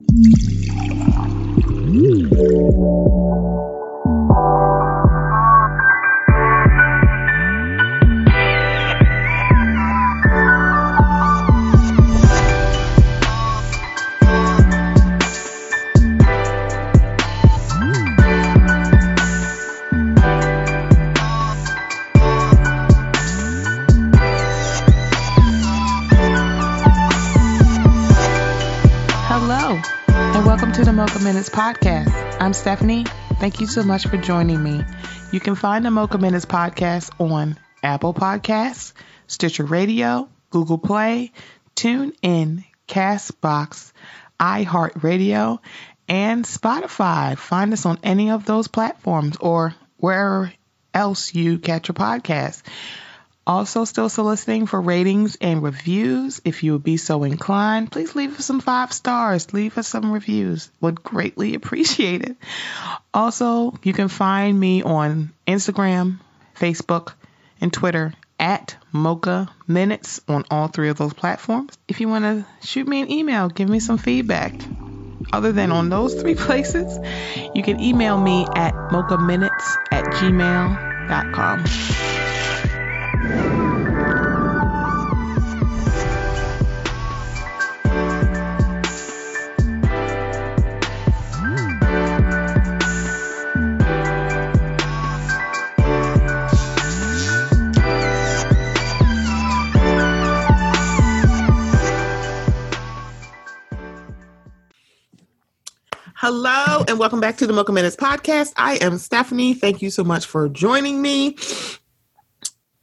Hello, 0.00 1.18
Minutes 31.48 31.80
podcast. 31.80 32.36
I'm 32.40 32.52
Stephanie. 32.52 33.04
Thank 33.40 33.60
you 33.60 33.66
so 33.66 33.82
much 33.82 34.06
for 34.06 34.18
joining 34.18 34.62
me. 34.62 34.84
You 35.32 35.40
can 35.40 35.54
find 35.54 35.84
the 35.84 35.90
Mocha 35.90 36.18
Minutes 36.18 36.44
podcast 36.44 37.10
on 37.18 37.58
Apple 37.82 38.12
Podcasts, 38.12 38.92
Stitcher 39.28 39.64
Radio, 39.64 40.28
Google 40.50 40.76
Play, 40.78 41.32
TuneIn, 41.74 42.64
Castbox, 42.86 43.92
iHeartRadio, 44.38 45.60
and 46.06 46.44
Spotify. 46.44 47.38
Find 47.38 47.72
us 47.72 47.86
on 47.86 47.98
any 48.02 48.30
of 48.30 48.44
those 48.44 48.68
platforms 48.68 49.36
or 49.40 49.74
wherever 49.96 50.52
else 50.92 51.34
you 51.34 51.58
catch 51.58 51.88
your 51.88 51.94
podcast. 51.94 52.62
Also, 53.48 53.86
still 53.86 54.10
soliciting 54.10 54.66
for 54.66 54.78
ratings 54.78 55.38
and 55.40 55.62
reviews. 55.62 56.42
If 56.44 56.62
you 56.62 56.74
would 56.74 56.84
be 56.84 56.98
so 56.98 57.24
inclined, 57.24 57.90
please 57.90 58.14
leave 58.14 58.38
us 58.38 58.44
some 58.44 58.60
five 58.60 58.92
stars. 58.92 59.54
Leave 59.54 59.78
us 59.78 59.88
some 59.88 60.12
reviews. 60.12 60.70
Would 60.82 61.02
greatly 61.02 61.54
appreciate 61.56 62.22
it. 62.22 62.36
Also, 63.14 63.72
you 63.82 63.94
can 63.94 64.08
find 64.08 64.60
me 64.60 64.82
on 64.82 65.32
Instagram, 65.46 66.18
Facebook, 66.60 67.14
and 67.58 67.72
Twitter 67.72 68.12
at 68.38 68.76
Mocha 68.92 69.48
Minutes 69.66 70.20
on 70.28 70.44
all 70.50 70.68
three 70.68 70.90
of 70.90 70.98
those 70.98 71.14
platforms. 71.14 71.76
If 71.88 72.02
you 72.02 72.08
want 72.08 72.24
to 72.24 72.46
shoot 72.66 72.86
me 72.86 73.00
an 73.00 73.10
email, 73.10 73.48
give 73.48 73.70
me 73.70 73.80
some 73.80 73.96
feedback. 73.96 74.52
Other 75.32 75.52
than 75.52 75.72
on 75.72 75.88
those 75.88 76.14
three 76.14 76.34
places, 76.46 76.98
you 77.54 77.62
can 77.62 77.80
email 77.80 78.18
me 78.18 78.46
at 78.54 78.74
mochaminutes 78.74 79.76
at 79.90 80.04
gmail.com. 80.04 81.64
Hello 106.30 106.84
and 106.86 106.98
welcome 106.98 107.20
back 107.20 107.38
to 107.38 107.46
the 107.46 107.54
Mocha 107.54 107.72
Minutes 107.72 107.96
podcast. 107.96 108.52
I 108.58 108.74
am 108.82 108.98
Stephanie. 108.98 109.54
Thank 109.54 109.80
you 109.80 109.88
so 109.88 110.04
much 110.04 110.26
for 110.26 110.46
joining 110.50 111.00
me. 111.00 111.38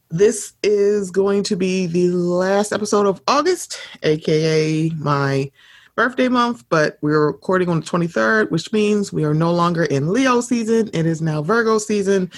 This 0.10 0.54
is 0.64 1.12
going 1.12 1.44
to 1.44 1.56
be 1.56 1.86
the 1.86 2.08
last 2.08 2.74
episode 2.74 3.06
of 3.06 3.22
August, 3.28 3.80
aka 4.02 4.90
my 4.98 5.52
birthday 5.94 6.28
month, 6.28 6.68
but 6.70 6.98
we're 7.04 7.28
recording 7.28 7.70
on 7.70 7.82
the 7.82 7.86
23rd, 7.86 8.50
which 8.50 8.74
means 8.74 9.14
we 9.14 9.24
are 9.24 9.36
no 9.36 9.54
longer 9.54 9.84
in 9.84 10.12
Leo 10.12 10.42
season. 10.42 10.90
It 10.92 11.06
is 11.06 11.22
now 11.22 11.44
Virgo 11.44 11.78
season. 11.78 12.32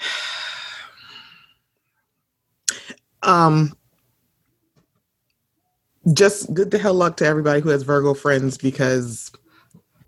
Um, 3.22 3.76
just 6.12 6.54
good 6.54 6.70
to 6.70 6.78
hell 6.78 6.94
luck 6.94 7.16
to 7.16 7.26
everybody 7.26 7.60
who 7.60 7.70
has 7.70 7.82
Virgo 7.82 8.14
friends 8.14 8.56
because 8.56 9.32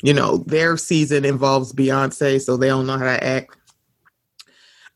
you 0.02 0.12
know, 0.12 0.38
their 0.38 0.76
season 0.76 1.24
involves 1.24 1.72
Beyonce, 1.72 2.40
so 2.40 2.56
they 2.56 2.68
don't 2.68 2.86
know 2.86 2.98
how 2.98 3.04
to 3.04 3.24
act. 3.24 3.56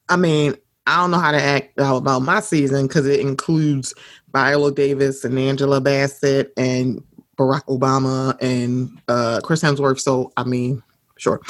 I 0.08 0.16
mean, 0.16 0.56
I 0.86 0.96
don't 0.96 1.10
know 1.10 1.18
how 1.18 1.32
to 1.32 1.42
act 1.42 1.78
about 1.78 2.20
my 2.20 2.40
season 2.40 2.86
because 2.86 3.06
it 3.06 3.20
includes 3.20 3.94
Viola 4.32 4.72
Davis 4.72 5.24
and 5.24 5.38
Angela 5.38 5.80
Bassett 5.80 6.52
and 6.56 7.02
Barack 7.38 7.64
Obama 7.66 8.36
and 8.40 9.00
uh, 9.08 9.40
Chris 9.42 9.62
Hemsworth. 9.62 10.00
So, 10.00 10.32
I 10.36 10.44
mean, 10.44 10.82
sure. 11.18 11.40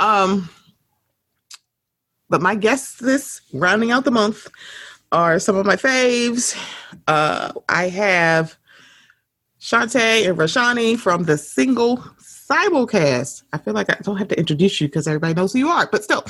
Um, 0.00 0.48
but 2.28 2.42
my 2.42 2.54
guests 2.54 2.98
this 2.98 3.40
rounding 3.52 3.90
out 3.90 4.04
the 4.04 4.10
month 4.10 4.48
are 5.12 5.38
some 5.38 5.56
of 5.56 5.66
my 5.66 5.76
faves. 5.76 6.56
Uh, 7.06 7.52
I 7.68 7.88
have 7.88 8.56
Shantae 9.60 10.28
and 10.28 10.38
Rashani 10.38 10.98
from 10.98 11.24
the 11.24 11.36
Single 11.36 12.04
Simulcast. 12.50 13.44
I 13.52 13.58
feel 13.58 13.74
like 13.74 13.90
I 13.90 13.96
don't 14.02 14.16
have 14.16 14.28
to 14.28 14.38
introduce 14.38 14.80
you 14.80 14.88
because 14.88 15.06
everybody 15.06 15.34
knows 15.34 15.52
who 15.52 15.60
you 15.60 15.68
are, 15.68 15.88
but 15.90 16.02
still, 16.02 16.24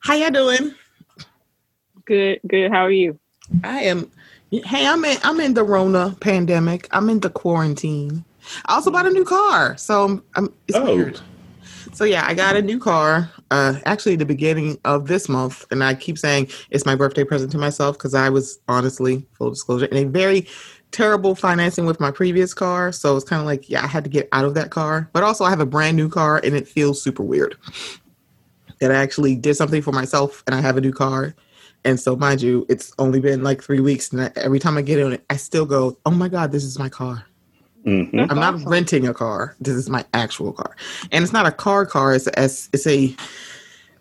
how 0.00 0.14
you 0.14 0.30
doing? 0.30 0.74
Good, 2.04 2.40
good. 2.46 2.70
How 2.70 2.84
are 2.84 2.90
you? 2.90 3.18
I 3.62 3.80
am. 3.80 4.10
Hey, 4.50 4.86
I'm 4.86 5.04
in. 5.04 5.16
I'm 5.24 5.40
in 5.40 5.54
the 5.54 5.64
Rona 5.64 6.16
pandemic. 6.20 6.88
I'm 6.92 7.08
in 7.08 7.20
the 7.20 7.30
quarantine. 7.30 8.24
I 8.66 8.74
also 8.74 8.90
bought 8.90 9.06
a 9.06 9.10
new 9.10 9.24
car, 9.24 9.76
so 9.78 10.22
I'm. 10.36 10.52
It's 10.68 10.76
Oh. 10.76 10.84
weird. 10.84 11.20
So 11.92 12.04
yeah, 12.04 12.24
I 12.26 12.34
got 12.34 12.56
a 12.56 12.62
new 12.62 12.78
car. 12.78 13.30
Uh, 13.50 13.74
actually, 13.84 14.16
the 14.16 14.24
beginning 14.26 14.78
of 14.84 15.06
this 15.06 15.28
month, 15.28 15.64
and 15.70 15.82
I 15.84 15.94
keep 15.94 16.18
saying 16.18 16.48
it's 16.70 16.84
my 16.84 16.96
birthday 16.96 17.24
present 17.24 17.52
to 17.52 17.58
myself 17.58 17.96
because 17.96 18.14
I 18.14 18.28
was 18.30 18.58
honestly, 18.68 19.24
full 19.38 19.50
disclosure, 19.50 19.86
in 19.86 19.96
a 19.96 20.04
very 20.04 20.46
terrible 20.94 21.34
financing 21.34 21.84
with 21.86 21.98
my 21.98 22.10
previous 22.10 22.54
car. 22.54 22.92
So 22.92 23.16
it's 23.16 23.24
kind 23.28 23.40
of 23.40 23.46
like, 23.46 23.68
yeah, 23.68 23.82
I 23.82 23.86
had 23.88 24.04
to 24.04 24.10
get 24.10 24.28
out 24.32 24.44
of 24.44 24.54
that 24.54 24.70
car. 24.70 25.10
But 25.12 25.24
also, 25.24 25.44
I 25.44 25.50
have 25.50 25.60
a 25.60 25.66
brand 25.66 25.96
new 25.96 26.08
car, 26.08 26.40
and 26.42 26.54
it 26.54 26.68
feels 26.68 27.02
super 27.02 27.22
weird 27.22 27.56
that 28.80 28.90
I 28.90 28.94
actually 28.94 29.36
did 29.36 29.56
something 29.56 29.82
for 29.82 29.92
myself, 29.92 30.42
and 30.46 30.54
I 30.54 30.60
have 30.60 30.76
a 30.76 30.80
new 30.80 30.92
car. 30.92 31.34
And 31.84 31.98
so, 32.00 32.16
mind 32.16 32.40
you, 32.40 32.64
it's 32.68 32.92
only 32.98 33.20
been 33.20 33.42
like 33.42 33.62
three 33.62 33.80
weeks, 33.80 34.12
and 34.12 34.22
I, 34.22 34.32
every 34.36 34.58
time 34.58 34.78
I 34.78 34.82
get 34.82 34.98
in 35.00 35.12
it, 35.14 35.24
I 35.28 35.36
still 35.36 35.66
go, 35.66 35.98
"Oh 36.06 36.10
my 36.12 36.28
god, 36.28 36.52
this 36.52 36.64
is 36.64 36.78
my 36.78 36.88
car." 36.88 37.24
Mhm. 37.84 38.30
I'm 38.30 38.36
not 38.36 38.54
awesome. 38.54 38.68
renting 38.68 39.06
a 39.06 39.12
car. 39.12 39.54
This 39.60 39.74
is 39.74 39.90
my 39.90 40.04
actual 40.14 40.52
car, 40.52 40.74
and 41.12 41.22
it's 41.24 41.32
not 41.32 41.44
a 41.46 41.52
car 41.52 41.84
car. 41.84 42.14
It's 42.14 42.26
a 42.28 42.38
S- 42.38 42.70
it's 42.72 42.86
a 42.86 43.14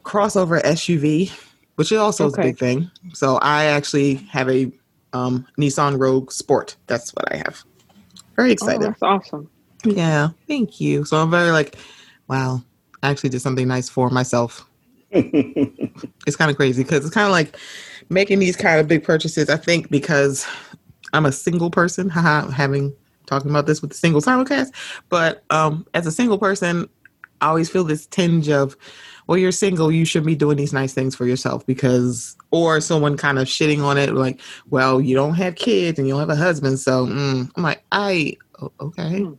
crossover 0.05 0.61
SUV, 0.63 1.31
which 1.75 1.91
is 1.91 1.97
also 1.97 2.27
is 2.27 2.37
a 2.37 2.41
big 2.41 2.57
thing. 2.57 2.89
So 3.13 3.37
I 3.41 3.65
actually 3.65 4.15
have 4.31 4.49
a 4.49 4.71
um, 5.13 5.45
Nissan 5.59 5.99
Rogue 5.99 6.31
Sport. 6.31 6.75
That's 6.87 7.11
what 7.11 7.31
I 7.33 7.37
have. 7.37 7.63
Very 8.35 8.49
Oh, 8.49 8.53
excited. 8.53 8.81
that's 8.81 9.01
awesome. 9.03 9.49
yeah, 9.85 10.29
thank 10.47 10.81
you. 10.81 11.05
So 11.05 11.17
I'm 11.17 11.31
very 11.31 11.51
like, 11.51 11.75
wow. 12.27 12.61
I 13.01 13.09
actually 13.09 13.29
did 13.29 13.41
something 13.41 13.67
nice 13.67 13.89
for 13.89 14.09
myself. 14.09 14.65
it's 15.11 16.35
kind 16.37 16.49
of 16.49 16.57
crazy 16.57 16.83
because 16.83 17.05
it's 17.05 17.13
kind 17.13 17.25
of 17.27 17.31
like 17.31 17.57
making 18.09 18.39
these 18.39 18.55
kind 18.55 18.79
of 18.79 18.87
big 18.87 19.03
purchases. 19.03 19.49
I 19.49 19.57
think 19.57 19.89
because 19.89 20.47
I'm 21.11 21.25
a 21.25 21.31
single 21.31 21.69
person, 21.69 22.09
haha, 22.09 22.49
having 22.49 22.95
talking 23.25 23.51
about 23.51 23.65
this 23.67 23.81
with 23.81 23.91
the 23.91 23.97
single 23.97 24.21
simulcast, 24.21 24.69
but 25.09 25.43
um, 25.49 25.85
as 25.93 26.07
a 26.07 26.11
single 26.11 26.37
person, 26.37 26.89
I 27.41 27.47
always 27.47 27.69
feel 27.69 27.83
this 27.83 28.07
tinge 28.07 28.49
of, 28.49 28.75
well, 29.27 29.37
you're 29.37 29.51
single, 29.51 29.91
you 29.91 30.05
should 30.05 30.25
be 30.25 30.35
doing 30.35 30.57
these 30.57 30.73
nice 30.73 30.93
things 30.93 31.15
for 31.15 31.25
yourself 31.25 31.65
because, 31.65 32.35
or 32.51 32.81
someone 32.81 33.17
kind 33.17 33.39
of 33.39 33.47
shitting 33.47 33.83
on 33.83 33.97
it, 33.97 34.13
like, 34.13 34.39
well, 34.69 34.99
you 35.01 35.15
don't 35.15 35.35
have 35.35 35.55
kids 35.55 35.97
and 35.99 36.07
you 36.07 36.13
don't 36.13 36.19
have 36.19 36.29
a 36.29 36.35
husband, 36.35 36.79
so 36.79 37.05
mm. 37.07 37.49
I'm 37.55 37.63
like, 37.63 37.83
I, 37.91 38.35
okay, 38.79 39.21
Mm. 39.21 39.37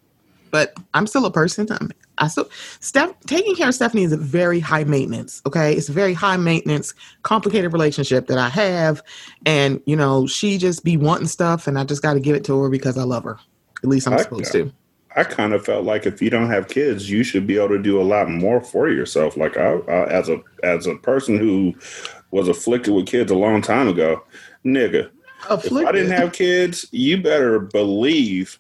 but 0.51 0.75
I'm 0.95 1.07
still 1.07 1.27
a 1.27 1.31
person. 1.31 1.67
I'm, 1.71 1.91
I 2.19 2.29
still 2.29 2.49
Steph 2.79 3.19
taking 3.27 3.57
care 3.57 3.69
of 3.69 3.75
Stephanie 3.75 4.05
is 4.05 4.13
a 4.13 4.17
very 4.17 4.61
high 4.61 4.85
maintenance. 4.85 5.43
Okay, 5.47 5.75
it's 5.75 5.89
a 5.89 5.93
very 5.93 6.15
high 6.15 6.37
maintenance, 6.37 6.95
complicated 7.23 7.73
relationship 7.73 8.29
that 8.29 8.39
I 8.39 8.49
have, 8.51 9.03
and 9.47 9.81
you 9.87 9.97
know 9.97 10.27
she 10.29 10.57
just 10.57 10.85
be 10.85 10.97
wanting 10.97 11.27
stuff, 11.27 11.67
and 11.67 11.77
I 11.77 11.83
just 11.83 12.03
got 12.03 12.15
to 12.15 12.21
give 12.21 12.37
it 12.37 12.45
to 12.45 12.61
her 12.63 12.69
because 12.71 12.97
I 12.97 13.03
love 13.03 13.25
her. 13.25 13.39
At 13.83 13.89
least 13.89 14.07
I'm 14.07 14.15
I- 14.15 14.19
supposed 14.23 14.53
to. 14.53 14.73
I 15.17 15.25
kind 15.25 15.53
of 15.53 15.65
felt 15.65 15.85
like 15.85 16.07
if 16.07 16.21
you 16.21 16.31
don't 16.31 16.51
have 16.51 16.69
kids, 16.69 17.11
you 17.11 17.23
should 17.23 17.47
be 17.47 17.57
able 17.57 17.69
to 17.69 17.83
do 17.83 18.01
a 18.01 18.03
lot 18.03 18.29
more 18.29 18.61
for 18.61 18.89
yourself. 18.89 19.37
Like 19.37 19.57
I, 19.57 19.75
I 19.89 20.07
as 20.07 20.29
a 20.29 20.43
as 20.63 20.87
a 20.87 20.97
person 20.97 21.39
who 21.39 21.75
was 22.31 22.49
afflicted 22.49 22.95
with 22.95 23.07
kids 23.07 23.31
a 23.31 23.37
long 23.37 23.63
time 23.63 23.89
ago, 23.89 24.23
nigga. 24.65 25.11
If 25.51 25.73
I 25.73 25.93
didn't 25.93 26.13
have 26.13 26.33
kids, 26.33 26.87
you 26.91 27.21
better 27.21 27.61
believe 27.61 28.59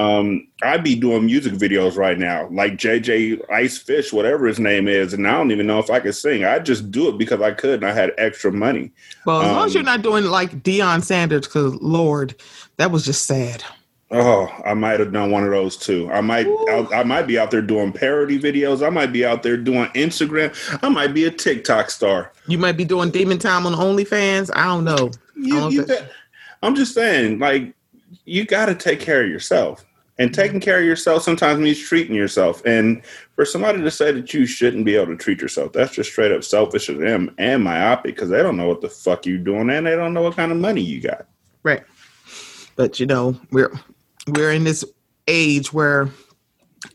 um, 0.00 0.48
I'd 0.62 0.82
be 0.82 0.94
doing 0.94 1.26
music 1.26 1.52
videos 1.52 1.98
right 1.98 2.18
now, 2.18 2.48
like 2.50 2.74
JJ 2.74 3.50
Ice 3.50 3.76
Fish, 3.76 4.14
whatever 4.14 4.46
his 4.46 4.58
name 4.58 4.88
is, 4.88 5.12
and 5.12 5.28
I 5.28 5.32
don't 5.32 5.50
even 5.50 5.66
know 5.66 5.78
if 5.78 5.90
I 5.90 6.00
could 6.00 6.14
sing. 6.14 6.42
I 6.42 6.58
just 6.58 6.90
do 6.90 7.10
it 7.10 7.18
because 7.18 7.42
I 7.42 7.50
could, 7.50 7.82
and 7.82 7.84
I 7.84 7.92
had 7.92 8.12
extra 8.16 8.50
money. 8.50 8.92
well, 9.26 9.42
as 9.42 9.48
long 9.48 9.66
as 9.66 9.72
um, 9.72 9.74
you're 9.74 9.84
not 9.84 10.00
doing 10.00 10.24
like 10.24 10.62
Deion 10.62 11.02
Sanders, 11.02 11.46
because 11.46 11.74
Lord, 11.82 12.34
that 12.78 12.90
was 12.90 13.04
just 13.04 13.26
sad. 13.26 13.62
Oh, 14.12 14.48
I 14.64 14.74
might 14.74 14.98
have 14.98 15.12
done 15.12 15.30
one 15.30 15.44
of 15.44 15.50
those 15.50 15.76
too. 15.76 16.10
I 16.10 16.20
might, 16.20 16.46
I, 16.46 16.86
I, 16.92 17.04
might 17.04 17.28
be 17.28 17.38
out 17.38 17.52
there 17.52 17.62
doing 17.62 17.92
parody 17.92 18.40
videos. 18.40 18.84
I 18.84 18.90
might 18.90 19.12
be 19.12 19.24
out 19.24 19.44
there 19.44 19.56
doing 19.56 19.86
Instagram. 19.90 20.52
I 20.82 20.88
might 20.88 21.14
be 21.14 21.26
a 21.26 21.30
TikTok 21.30 21.90
star. 21.90 22.32
You 22.48 22.58
might 22.58 22.76
be 22.76 22.84
doing 22.84 23.10
demon 23.10 23.38
time 23.38 23.66
on 23.66 23.74
OnlyFans. 23.74 24.50
I 24.52 24.64
don't 24.64 24.82
know. 24.82 25.12
You, 25.36 25.56
I 25.56 25.60
don't 25.60 25.72
you 25.72 25.86
I'm 26.62 26.74
just 26.74 26.92
saying, 26.92 27.38
like, 27.38 27.72
you 28.24 28.44
got 28.44 28.66
to 28.66 28.74
take 28.74 28.98
care 28.98 29.22
of 29.22 29.30
yourself. 29.30 29.86
And 30.18 30.30
mm-hmm. 30.30 30.40
taking 30.40 30.60
care 30.60 30.80
of 30.80 30.84
yourself 30.84 31.22
sometimes 31.22 31.60
means 31.60 31.78
treating 31.78 32.16
yourself. 32.16 32.64
And 32.66 33.02
for 33.36 33.44
somebody 33.44 33.80
to 33.80 33.90
say 33.92 34.10
that 34.10 34.34
you 34.34 34.44
shouldn't 34.44 34.84
be 34.84 34.96
able 34.96 35.06
to 35.06 35.16
treat 35.16 35.40
yourself, 35.40 35.72
that's 35.72 35.94
just 35.94 36.10
straight 36.10 36.32
up 36.32 36.42
selfish 36.42 36.88
of 36.88 36.98
them 36.98 37.32
and 37.38 37.62
myopic 37.62 38.16
because 38.16 38.28
they 38.28 38.42
don't 38.42 38.56
know 38.56 38.68
what 38.68 38.80
the 38.80 38.88
fuck 38.88 39.24
you're 39.24 39.38
doing 39.38 39.70
and 39.70 39.86
they 39.86 39.94
don't 39.94 40.12
know 40.12 40.22
what 40.22 40.36
kind 40.36 40.50
of 40.50 40.58
money 40.58 40.82
you 40.82 41.00
got. 41.00 41.26
Right. 41.62 41.84
But 42.74 42.98
you 42.98 43.06
know, 43.06 43.38
we're 43.50 43.72
we're 44.30 44.52
in 44.52 44.64
this 44.64 44.84
age 45.28 45.72
where 45.72 46.08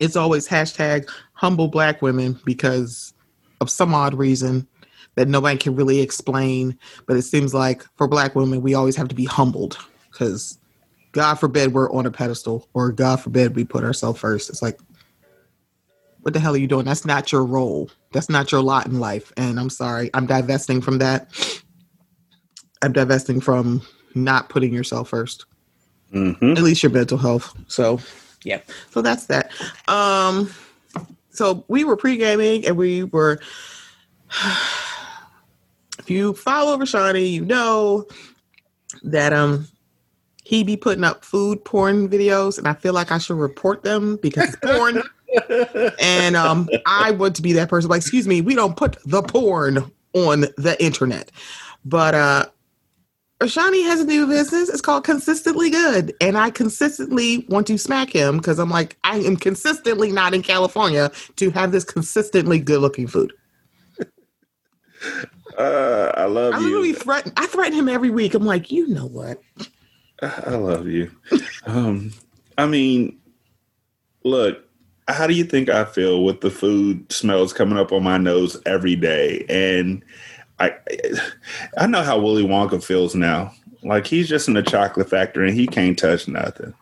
it's 0.00 0.16
always 0.16 0.48
hashtag 0.48 1.08
humble 1.32 1.68
black 1.68 2.02
women 2.02 2.38
because 2.44 3.14
of 3.60 3.70
some 3.70 3.94
odd 3.94 4.14
reason 4.14 4.66
that 5.14 5.28
nobody 5.28 5.56
can 5.56 5.74
really 5.74 6.00
explain. 6.00 6.78
But 7.06 7.16
it 7.16 7.22
seems 7.22 7.54
like 7.54 7.84
for 7.96 8.06
black 8.06 8.34
women, 8.34 8.62
we 8.62 8.74
always 8.74 8.96
have 8.96 9.08
to 9.08 9.14
be 9.14 9.24
humbled 9.24 9.78
because 10.10 10.58
God 11.12 11.36
forbid 11.36 11.72
we're 11.72 11.90
on 11.92 12.06
a 12.06 12.10
pedestal 12.10 12.68
or 12.74 12.92
God 12.92 13.20
forbid 13.20 13.56
we 13.56 13.64
put 13.64 13.84
ourselves 13.84 14.20
first. 14.20 14.50
It's 14.50 14.62
like, 14.62 14.78
what 16.20 16.34
the 16.34 16.40
hell 16.40 16.54
are 16.54 16.58
you 16.58 16.66
doing? 16.66 16.84
That's 16.84 17.04
not 17.04 17.30
your 17.32 17.44
role. 17.44 17.88
That's 18.12 18.28
not 18.28 18.50
your 18.50 18.60
lot 18.60 18.86
in 18.86 18.98
life. 18.98 19.32
And 19.36 19.60
I'm 19.60 19.70
sorry, 19.70 20.10
I'm 20.12 20.26
divesting 20.26 20.80
from 20.80 20.98
that. 20.98 21.62
I'm 22.82 22.92
divesting 22.92 23.40
from 23.40 23.82
not 24.14 24.48
putting 24.48 24.72
yourself 24.72 25.10
1st 25.10 25.44
mm-hmm. 26.12 26.52
at 26.52 26.62
least 26.62 26.82
your 26.82 26.92
mental 26.92 27.18
health. 27.18 27.54
So, 27.68 28.00
yeah. 28.42 28.60
So 28.90 29.02
that's 29.02 29.26
that. 29.26 29.50
Um, 29.88 30.50
so 31.30 31.64
we 31.68 31.84
were 31.84 31.96
pre 31.96 32.16
gaming 32.16 32.66
and 32.66 32.76
we 32.76 33.04
were. 33.04 33.40
if 35.98 36.10
you 36.10 36.34
follow 36.34 36.76
Rashani, 36.76 37.32
you 37.32 37.44
know 37.44 38.06
that 39.02 39.32
um 39.32 39.68
he 40.44 40.62
be 40.62 40.76
putting 40.76 41.02
up 41.02 41.24
food 41.24 41.64
porn 41.64 42.08
videos, 42.08 42.56
and 42.56 42.68
I 42.68 42.74
feel 42.74 42.92
like 42.92 43.10
I 43.10 43.18
should 43.18 43.36
report 43.36 43.82
them 43.82 44.16
because 44.22 44.54
it's 44.54 44.56
porn. 44.62 45.02
and 46.00 46.36
um, 46.36 46.68
I 46.86 47.10
want 47.10 47.34
to 47.36 47.42
be 47.42 47.52
that 47.54 47.68
person. 47.68 47.90
Like, 47.90 48.00
excuse 48.00 48.28
me, 48.28 48.40
we 48.40 48.54
don't 48.54 48.76
put 48.76 48.96
the 49.04 49.22
porn 49.22 49.90
on 50.12 50.42
the 50.56 50.76
internet. 50.78 51.30
But 51.84 52.14
uh 52.14 52.46
Rashani 53.40 53.84
has 53.84 54.00
a 54.00 54.06
new 54.06 54.26
business. 54.26 54.68
It's 54.70 54.80
called 54.80 55.04
Consistently 55.04 55.70
Good. 55.70 56.14
And 56.20 56.38
I 56.38 56.50
consistently 56.50 57.46
want 57.48 57.66
to 57.66 57.76
smack 57.76 58.10
him 58.10 58.38
because 58.38 58.58
I'm 58.58 58.70
like, 58.70 58.96
I 59.04 59.18
am 59.18 59.36
consistently 59.36 60.10
not 60.10 60.32
in 60.32 60.42
California 60.42 61.10
to 61.36 61.50
have 61.50 61.70
this 61.70 61.84
consistently 61.84 62.58
good 62.58 62.80
looking 62.80 63.06
food. 63.06 63.32
Uh, 65.56 66.12
I 66.14 66.24
love 66.24 66.52
I 66.52 66.58
you. 66.58 66.94
Threaten, 66.94 67.32
I 67.36 67.46
threaten 67.46 67.78
him 67.78 67.88
every 67.88 68.10
week. 68.10 68.34
I'm 68.34 68.44
like, 68.44 68.70
you 68.70 68.88
know 68.88 69.06
what? 69.06 69.40
I 70.22 70.50
love 70.50 70.86
you. 70.86 71.10
um, 71.64 72.12
I 72.58 72.66
mean, 72.66 73.18
look, 74.24 74.64
how 75.08 75.26
do 75.26 75.34
you 75.34 75.44
think 75.44 75.68
I 75.68 75.84
feel 75.84 76.24
with 76.24 76.40
the 76.40 76.50
food 76.50 77.10
smells 77.10 77.52
coming 77.52 77.78
up 77.78 77.92
on 77.92 78.02
my 78.02 78.18
nose 78.18 78.60
every 78.66 78.96
day? 78.96 79.46
And 79.48 80.04
I, 80.58 80.74
I 81.76 81.86
know 81.86 82.02
how 82.02 82.18
Willy 82.18 82.44
Wonka 82.44 82.82
feels 82.82 83.14
now. 83.14 83.52
Like 83.82 84.06
he's 84.06 84.28
just 84.28 84.48
in 84.48 84.54
the 84.54 84.62
chocolate 84.62 85.10
factory 85.10 85.48
and 85.48 85.58
he 85.58 85.66
can't 85.66 85.98
touch 85.98 86.26
nothing. 86.28 86.74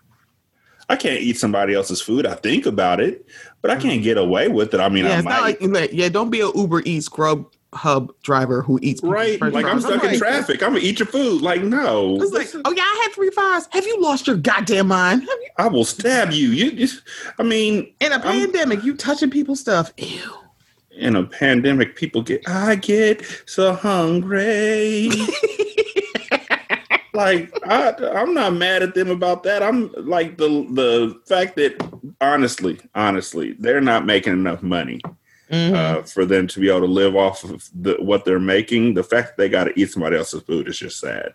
I 0.88 0.96
can't 0.96 1.20
eat 1.20 1.38
somebody 1.38 1.74
else's 1.74 2.00
food. 2.00 2.26
I 2.26 2.34
think 2.34 2.66
about 2.66 3.00
it, 3.00 3.26
but 3.62 3.70
I 3.70 3.76
can't 3.76 4.02
get 4.02 4.18
away 4.18 4.48
with 4.48 4.74
it. 4.74 4.80
I 4.80 4.88
mean, 4.88 5.06
yeah, 5.06 5.18
I 5.18 5.22
might. 5.22 5.62
Like, 5.62 5.92
yeah, 5.92 6.08
don't 6.08 6.30
be 6.30 6.40
a 6.40 6.50
Uber 6.54 6.82
Eats 6.84 7.08
Grub 7.08 7.46
hub 7.74 8.12
driver 8.22 8.62
who 8.62 8.78
eats 8.82 9.02
right. 9.02 9.40
Like 9.40 9.66
I'm 9.66 9.80
stuck 9.80 10.00
I'm 10.00 10.06
in 10.06 10.10
like, 10.12 10.18
traffic. 10.18 10.62
I'm 10.62 10.74
gonna 10.74 10.84
eat 10.84 10.98
your 10.98 11.06
food. 11.06 11.42
Like 11.42 11.62
no. 11.62 12.16
It's 12.22 12.32
like, 12.32 12.48
oh 12.64 12.72
yeah, 12.72 12.82
I 12.82 13.00
had 13.02 13.14
three 13.14 13.30
fries. 13.30 13.68
Have 13.72 13.86
you 13.86 14.00
lost 14.00 14.26
your 14.26 14.36
goddamn 14.36 14.88
mind? 14.88 15.28
I 15.58 15.68
will 15.68 15.84
stab 15.84 16.30
you. 16.30 16.48
You 16.48 16.72
just, 16.72 17.02
I 17.38 17.42
mean, 17.42 17.92
in 18.00 18.12
a 18.12 18.20
pandemic, 18.20 18.80
I'm, 18.80 18.86
you 18.86 18.96
touching 18.96 19.30
people's 19.30 19.60
stuff. 19.60 19.92
Ew. 19.96 20.32
In 20.96 21.16
a 21.16 21.24
pandemic, 21.24 21.96
people 21.96 22.22
get. 22.22 22.48
I 22.48 22.76
get 22.76 23.24
so 23.46 23.74
hungry. 23.74 25.10
like 27.14 27.52
I, 27.66 27.94
I'm 28.14 28.34
not 28.34 28.54
mad 28.54 28.82
at 28.82 28.94
them 28.94 29.10
about 29.10 29.42
that. 29.44 29.62
I'm 29.62 29.92
like 29.96 30.36
the 30.36 30.48
the 30.70 31.20
fact 31.26 31.56
that 31.56 31.82
honestly, 32.20 32.80
honestly, 32.94 33.52
they're 33.58 33.80
not 33.80 34.06
making 34.06 34.32
enough 34.34 34.62
money 34.62 35.00
mm-hmm. 35.50 35.74
uh, 35.74 36.02
for 36.02 36.24
them 36.24 36.46
to 36.48 36.60
be 36.60 36.68
able 36.68 36.80
to 36.80 36.86
live 36.86 37.16
off 37.16 37.44
of 37.44 37.68
the, 37.74 37.96
what 38.00 38.24
they're 38.24 38.40
making. 38.40 38.94
The 38.94 39.04
fact 39.04 39.28
that 39.28 39.36
they 39.38 39.48
got 39.48 39.64
to 39.64 39.80
eat 39.80 39.90
somebody 39.90 40.16
else's 40.16 40.42
food 40.42 40.68
is 40.68 40.78
just 40.78 41.00
sad. 41.00 41.34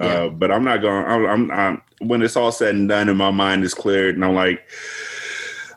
Yeah. 0.00 0.06
Uh, 0.06 0.28
but 0.30 0.50
I'm 0.50 0.64
not 0.64 0.78
going. 0.78 1.04
I'm, 1.04 1.26
I'm, 1.26 1.50
I'm, 1.50 1.82
when 2.00 2.22
it's 2.22 2.36
all 2.36 2.52
said 2.52 2.74
and 2.74 2.88
done, 2.88 3.08
and 3.08 3.18
my 3.18 3.30
mind 3.30 3.64
is 3.64 3.74
cleared, 3.74 4.16
and 4.16 4.24
I'm 4.24 4.34
like, 4.34 4.66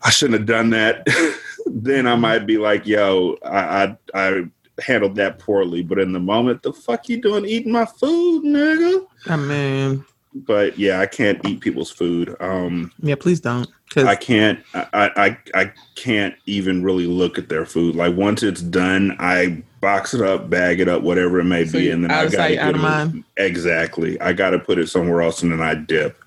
I 0.03 0.10
shouldn't 0.10 0.39
have 0.39 0.48
done 0.48 0.71
that. 0.71 1.06
then 1.73 2.07
I 2.07 2.15
might 2.15 2.45
be 2.45 2.57
like, 2.57 2.85
yo, 2.85 3.37
I, 3.43 3.59
I, 3.59 3.97
I 4.13 4.43
handled 4.81 5.15
that 5.15 5.39
poorly. 5.39 5.83
But 5.83 5.99
in 5.99 6.13
the 6.13 6.19
moment, 6.19 6.63
the 6.63 6.73
fuck 6.73 7.09
you 7.09 7.21
doing 7.21 7.45
eating 7.45 7.71
my 7.71 7.85
food, 7.85 8.43
nigga? 8.43 9.05
I 9.27 9.35
mean, 9.35 10.05
but 10.33 10.77
yeah, 10.77 10.99
I 10.99 11.05
can't 11.05 11.43
eat 11.47 11.61
people's 11.61 11.91
food. 11.91 12.35
Um, 12.39 12.91
yeah, 13.01 13.15
please 13.15 13.39
don't. 13.39 13.67
Cause 13.89 14.03
I 14.03 14.15
can't. 14.15 14.59
I, 14.73 14.87
I 14.93 15.37
I 15.53 15.71
can't 15.95 16.35
even 16.45 16.83
really 16.83 17.07
look 17.07 17.37
at 17.37 17.47
their 17.47 17.65
food. 17.65 17.95
Like 17.95 18.15
once 18.15 18.43
it's 18.43 18.61
done, 18.61 19.15
I 19.17 19.63
box 19.79 20.13
it 20.13 20.21
up, 20.21 20.49
bag 20.49 20.81
it 20.81 20.89
up, 20.89 21.03
whatever 21.03 21.39
it 21.39 21.45
may 21.45 21.65
so 21.65 21.79
be, 21.79 21.89
and 21.89 22.03
then 22.03 22.11
I 22.11 22.27
got 22.27 22.47
to 22.47 23.23
exactly. 23.37 24.19
I 24.19 24.33
got 24.33 24.49
to 24.49 24.59
put 24.59 24.77
it 24.77 24.89
somewhere 24.89 25.21
else, 25.21 25.41
and 25.41 25.53
then 25.53 25.61
I 25.61 25.75
dip. 25.75 26.21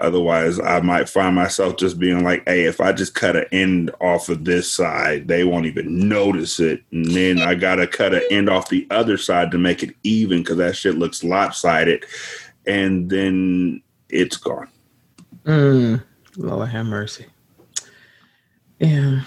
Otherwise, 0.00 0.60
I 0.60 0.80
might 0.80 1.08
find 1.08 1.34
myself 1.34 1.76
just 1.76 1.98
being 1.98 2.24
like, 2.24 2.42
"Hey, 2.46 2.64
if 2.64 2.80
I 2.80 2.92
just 2.92 3.14
cut 3.14 3.36
an 3.36 3.46
end 3.52 3.90
off 4.00 4.28
of 4.28 4.44
this 4.44 4.70
side, 4.70 5.28
they 5.28 5.44
won't 5.44 5.66
even 5.66 6.08
notice 6.08 6.60
it." 6.60 6.82
And 6.92 7.06
then 7.06 7.40
I 7.40 7.54
gotta 7.54 7.86
cut 7.86 8.14
an 8.14 8.22
end 8.30 8.48
off 8.48 8.68
the 8.68 8.86
other 8.90 9.16
side 9.16 9.50
to 9.50 9.58
make 9.58 9.82
it 9.82 9.94
even 10.02 10.38
because 10.38 10.56
that 10.58 10.76
shit 10.76 10.98
looks 10.98 11.24
lopsided 11.24 12.04
and 12.68 13.08
then 13.10 13.82
it's 14.10 14.36
gone. 14.36 14.68
Mm, 15.44 16.02
Lord 16.36 16.68
have 16.68 16.86
mercy. 16.86 17.26
Yeah. 18.78 19.22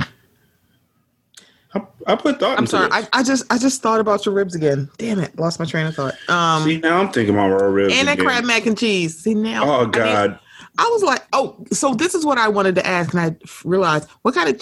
I, 1.73 1.81
I 2.05 2.15
put 2.15 2.39
thought. 2.39 2.57
I'm 2.57 2.67
sorry. 2.67 2.89
I, 2.91 3.07
I, 3.13 3.23
just 3.23 3.45
I 3.51 3.57
just 3.57 3.81
thought 3.81 3.99
about 3.99 4.25
your 4.25 4.35
ribs 4.35 4.55
again. 4.55 4.89
Damn 4.97 5.19
it, 5.19 5.37
lost 5.39 5.59
my 5.59 5.65
train 5.65 5.87
of 5.87 5.95
thought. 5.95 6.15
Um, 6.29 6.63
See 6.63 6.77
now 6.77 6.99
I'm 6.99 7.11
thinking 7.11 7.33
about 7.33 7.49
my 7.49 7.65
ribs 7.65 7.93
and 7.95 8.07
that 8.07 8.19
crab 8.19 8.43
mac 8.43 8.65
and 8.65 8.77
cheese. 8.77 9.17
See 9.17 9.33
now. 9.33 9.63
Oh 9.63 9.85
God. 9.85 10.05
I, 10.05 10.27
mean, 10.27 10.39
I 10.77 10.89
was 10.91 11.03
like, 11.03 11.23
oh, 11.33 11.63
so 11.71 11.93
this 11.93 12.15
is 12.15 12.25
what 12.25 12.37
I 12.37 12.47
wanted 12.47 12.75
to 12.75 12.85
ask, 12.85 13.13
and 13.13 13.21
I 13.21 13.35
realized 13.65 14.09
what 14.21 14.33
kind 14.33 14.49
of. 14.49 14.61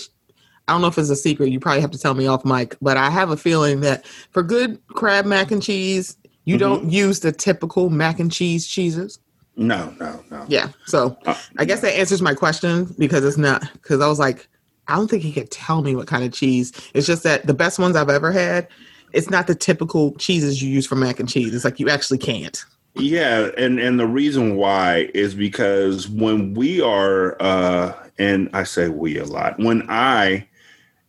I 0.67 0.73
don't 0.73 0.81
know 0.81 0.87
if 0.87 0.99
it's 0.99 1.09
a 1.09 1.15
secret. 1.15 1.49
You 1.49 1.59
probably 1.59 1.81
have 1.81 1.89
to 1.91 1.97
tell 1.97 2.13
me 2.13 2.27
off 2.27 2.45
mic, 2.45 2.75
but 2.79 2.95
I 2.95 3.09
have 3.09 3.31
a 3.31 3.37
feeling 3.37 3.79
that 3.81 4.05
for 4.29 4.43
good 4.43 4.79
crab 4.89 5.25
mac 5.25 5.49
and 5.49 5.63
cheese, 5.63 6.15
you 6.45 6.57
mm-hmm. 6.57 6.59
don't 6.59 6.91
use 6.91 7.21
the 7.21 7.31
typical 7.31 7.89
mac 7.89 8.19
and 8.19 8.31
cheese 8.31 8.67
cheeses. 8.67 9.17
No, 9.55 9.93
no, 9.99 10.23
no. 10.29 10.45
Yeah. 10.47 10.69
So 10.85 11.17
uh, 11.25 11.35
I 11.57 11.65
guess 11.65 11.81
that 11.81 11.97
answers 11.97 12.21
my 12.21 12.33
question 12.33 12.93
because 12.97 13.25
it's 13.25 13.37
not 13.37 13.67
because 13.73 13.99
I 13.99 14.07
was 14.07 14.19
like, 14.19 14.47
I 14.87 14.95
don't 14.95 15.09
think 15.09 15.21
he 15.21 15.31
could 15.31 15.51
tell 15.51 15.81
me 15.81 15.95
what 15.95 16.07
kind 16.07 16.23
of 16.23 16.31
cheese. 16.31 16.71
It's 16.93 17.05
just 17.05 17.23
that 17.23 17.45
the 17.45 17.53
best 17.53 17.77
ones 17.77 17.95
I've 17.95 18.09
ever 18.09 18.31
had, 18.31 18.67
it's 19.11 19.29
not 19.29 19.47
the 19.47 19.55
typical 19.55 20.13
cheeses 20.15 20.61
you 20.61 20.69
use 20.69 20.87
for 20.87 20.95
mac 20.95 21.19
and 21.19 21.27
cheese. 21.27 21.53
It's 21.53 21.65
like 21.65 21.79
you 21.79 21.89
actually 21.89 22.19
can't. 22.19 22.63
Yeah, 23.00 23.50
and 23.58 23.79
and 23.79 24.00
the 24.00 24.08
reason 24.08 24.56
why 24.56 25.10
is 25.13 25.34
because 25.36 26.08
when 26.08 26.53
we 26.53 26.82
are 26.82 27.41
uh 27.41 27.94
and 28.18 28.50
I 28.53 28.63
say 28.63 28.89
we 28.89 29.18
a 29.18 29.25
lot. 29.25 29.58
When 29.60 29.89
I 29.89 30.48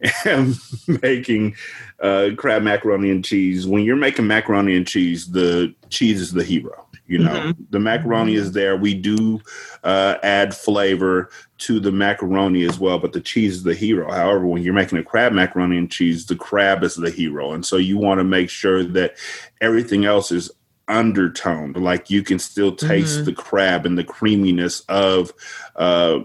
am 0.25 0.55
making 1.03 1.57
uh, 2.01 2.31
crab 2.37 2.63
macaroni 2.63 3.11
and 3.11 3.25
cheese. 3.25 3.67
When 3.67 3.83
you're 3.83 3.97
making 3.97 4.27
macaroni 4.27 4.77
and 4.77 4.87
cheese, 4.87 5.31
the 5.31 5.75
cheese 5.91 6.21
is 6.21 6.33
the 6.33 6.45
hero. 6.45 6.87
You 7.07 7.19
know, 7.19 7.33
mm-hmm. 7.33 7.63
the 7.71 7.81
macaroni 7.81 8.35
is 8.35 8.53
there. 8.53 8.77
We 8.77 8.95
do 8.95 9.41
uh, 9.83 10.19
add 10.23 10.55
flavor 10.55 11.31
to 11.59 11.81
the 11.81 11.91
macaroni 11.91 12.63
as 12.63 12.79
well, 12.79 13.01
but 13.01 13.13
the 13.13 13.21
cheese 13.21 13.57
is 13.57 13.63
the 13.65 13.75
hero. 13.75 14.13
However, 14.13 14.47
when 14.47 14.63
you're 14.63 14.73
making 14.73 14.99
a 14.99 15.03
crab 15.03 15.33
macaroni 15.33 15.77
and 15.77 15.91
cheese, 15.91 16.27
the 16.27 16.37
crab 16.37 16.85
is 16.85 16.95
the 16.95 17.11
hero. 17.11 17.51
And 17.51 17.67
so 17.67 17.79
you 17.79 17.99
want 17.99 18.19
to 18.19 18.25
make 18.25 18.49
sure 18.49 18.85
that 18.85 19.17
everything 19.61 20.05
else 20.05 20.31
is 20.31 20.53
undertoned. 20.91 21.77
Like 21.77 22.11
you 22.11 22.23
can 22.23 22.39
still 22.39 22.75
taste 22.75 23.17
mm-hmm. 23.17 23.25
the 23.25 23.33
crab 23.33 23.87
and 23.87 23.97
the 23.97 24.05
creaminess 24.05 24.81
of 24.89 25.33
uh, 25.77 26.21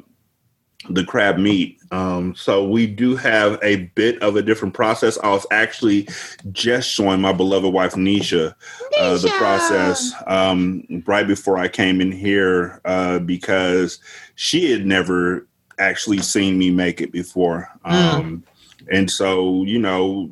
the 0.89 1.03
crab 1.03 1.37
meat. 1.37 1.79
Um, 1.91 2.35
so 2.35 2.67
we 2.67 2.87
do 2.87 3.15
have 3.15 3.59
a 3.63 3.77
bit 3.95 4.21
of 4.21 4.35
a 4.35 4.41
different 4.41 4.73
process. 4.73 5.17
I 5.19 5.29
was 5.29 5.45
actually 5.51 6.09
just 6.51 6.89
showing 6.89 7.21
my 7.21 7.31
beloved 7.31 7.71
wife 7.71 7.93
Nisha, 7.93 8.53
uh, 8.99 9.17
the 9.17 9.29
process 9.37 10.11
um, 10.27 10.85
right 11.05 11.27
before 11.27 11.57
I 11.57 11.67
came 11.67 12.01
in 12.01 12.11
here 12.11 12.81
uh, 12.85 13.19
because 13.19 13.99
she 14.35 14.71
had 14.71 14.85
never 14.85 15.47
actually 15.79 16.19
seen 16.19 16.57
me 16.57 16.71
make 16.71 17.01
it 17.01 17.11
before. 17.11 17.69
Hmm. 17.85 17.93
Um, 17.93 18.37
mm. 18.37 18.43
And 18.91 19.09
so, 19.09 19.63
you 19.63 19.79
know, 19.79 20.31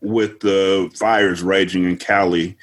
with 0.00 0.40
the 0.40 0.90
fires 0.94 1.42
raging 1.42 1.84
in 1.84 1.96
Cali 1.96 2.56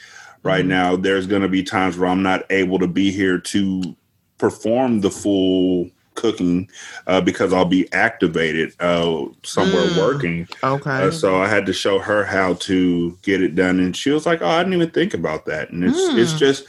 right 0.45 0.63
mm. 0.63 0.69
now, 0.69 0.95
there's 0.95 1.27
going 1.27 1.41
to 1.41 1.49
be 1.49 1.63
times 1.63 1.97
where 1.97 2.09
I'm 2.09 2.23
not 2.23 2.45
able 2.49 2.79
to 2.79 2.87
be 2.87 3.11
here 3.11 3.39
to 3.39 3.95
perform 4.37 5.01
the 5.01 5.11
full 5.11 5.89
cooking 6.15 6.69
uh, 7.07 7.21
because 7.21 7.53
I'll 7.53 7.65
be 7.65 7.91
activated 7.91 8.73
uh, 8.79 9.25
somewhere 9.43 9.87
mm, 9.87 9.97
working. 9.97 10.47
Okay. 10.63 10.89
Uh, 10.89 11.11
so 11.11 11.41
I 11.41 11.47
had 11.47 11.65
to 11.65 11.73
show 11.73 11.99
her 11.99 12.23
how 12.23 12.53
to 12.53 13.17
get 13.21 13.41
it 13.41 13.55
done, 13.55 13.79
and 13.79 13.95
she 13.95 14.09
was 14.09 14.25
like, 14.25 14.41
"Oh, 14.41 14.47
I 14.47 14.59
didn't 14.59 14.73
even 14.75 14.91
think 14.91 15.13
about 15.13 15.45
that." 15.45 15.69
And 15.69 15.83
it's 15.83 15.97
mm. 15.97 16.17
it's 16.17 16.33
just 16.33 16.65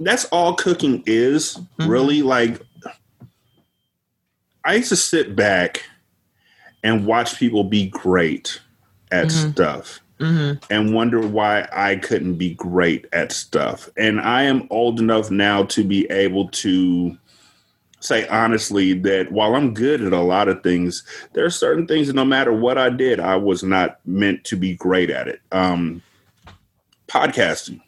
that's 0.00 0.24
all 0.26 0.54
cooking 0.54 1.02
is 1.06 1.56
mm-hmm. 1.56 1.88
really 1.88 2.22
like. 2.22 2.60
I 4.64 4.74
used 4.74 4.90
to 4.90 4.96
sit 4.96 5.34
back 5.34 5.84
and 6.82 7.06
watch 7.06 7.38
people 7.38 7.64
be 7.64 7.86
great 7.88 8.60
at 9.10 9.28
mm-hmm. 9.28 9.50
stuff. 9.52 10.00
Mm-hmm. 10.20 10.62
and 10.70 10.94
wonder 10.94 11.26
why 11.26 11.66
I 11.72 11.96
couldn't 11.96 12.34
be 12.34 12.52
great 12.54 13.06
at 13.10 13.32
stuff. 13.32 13.88
And 13.96 14.20
I 14.20 14.42
am 14.42 14.68
old 14.68 15.00
enough 15.00 15.30
now 15.30 15.64
to 15.64 15.82
be 15.82 16.04
able 16.10 16.50
to 16.50 17.16
say 18.00 18.26
honestly 18.28 18.94
that 18.94 19.30
while 19.30 19.54
I'm 19.54 19.72
good 19.72 20.02
at 20.02 20.12
a 20.12 20.20
lot 20.20 20.48
of 20.48 20.62
things, 20.62 21.04
there 21.32 21.44
are 21.44 21.50
certain 21.50 21.86
things 21.86 22.06
that 22.06 22.16
no 22.16 22.24
matter 22.24 22.52
what 22.52 22.78
I 22.78 22.90
did, 22.90 23.20
I 23.20 23.36
was 23.36 23.62
not 23.62 23.98
meant 24.04 24.44
to 24.44 24.56
be 24.56 24.74
great 24.74 25.10
at 25.10 25.28
it. 25.28 25.40
Um, 25.52 26.02
podcasting, 27.08 27.80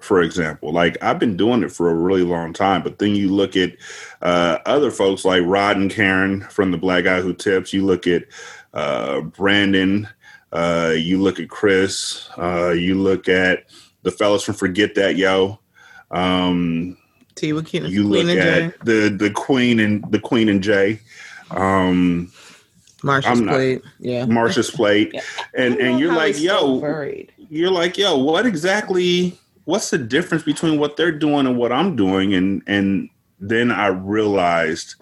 for 0.00 0.22
example, 0.22 0.72
like 0.72 1.02
I've 1.02 1.18
been 1.18 1.36
doing 1.36 1.62
it 1.62 1.72
for 1.72 1.90
a 1.90 1.94
really 1.94 2.22
long 2.22 2.52
time, 2.52 2.82
but 2.82 2.98
then 2.98 3.14
you 3.14 3.28
look 3.28 3.56
at 3.56 3.76
uh, 4.22 4.58
other 4.66 4.90
folks 4.90 5.24
like 5.24 5.42
Rod 5.44 5.76
and 5.76 5.90
Karen 5.90 6.42
from 6.42 6.70
the 6.70 6.78
Black 6.78 7.04
Guy 7.04 7.20
Who 7.20 7.32
Tips, 7.32 7.72
you 7.72 7.84
look 7.84 8.06
at 8.06 8.24
uh, 8.74 9.20
Brandon, 9.20 10.08
uh, 10.52 10.94
you 10.96 11.20
look 11.20 11.40
at 11.40 11.48
Chris, 11.48 12.28
uh, 12.38 12.70
you 12.70 12.94
look 12.94 13.28
at 13.28 13.64
the 14.02 14.10
fellas 14.10 14.44
from 14.44 14.54
Forget 14.54 14.94
That 14.94 15.16
Yo. 15.16 15.58
Um, 16.10 16.96
Tea 17.34 17.52
with 17.52 17.68
Queen, 17.68 17.86
you 17.86 18.08
Queen 18.08 18.26
look 18.26 18.38
at 18.38 18.84
the 18.84 19.08
the 19.08 19.30
Queen 19.30 19.78
and 19.80 20.04
the 20.10 20.20
Queen 20.20 20.48
and 20.48 20.62
Jay. 20.62 21.00
Um, 21.50 22.32
Marsha's 23.02 23.40
plate, 23.40 23.82
yeah. 23.98 24.24
Marsha's 24.24 24.70
plate, 24.70 25.10
yeah. 25.14 25.20
and 25.54 25.76
and 25.76 26.00
you're 26.00 26.14
like, 26.14 26.40
yo, 26.40 26.76
worried. 26.76 27.32
you're 27.50 27.70
like, 27.70 27.98
yo, 27.98 28.16
what 28.16 28.46
exactly? 28.46 29.38
What's 29.64 29.90
the 29.90 29.98
difference 29.98 30.44
between 30.44 30.78
what 30.78 30.96
they're 30.96 31.12
doing 31.12 31.46
and 31.46 31.58
what 31.58 31.72
I'm 31.72 31.94
doing? 31.94 32.34
And 32.34 32.62
and 32.66 33.10
then 33.38 33.70
I 33.70 33.88
realized 33.88 34.94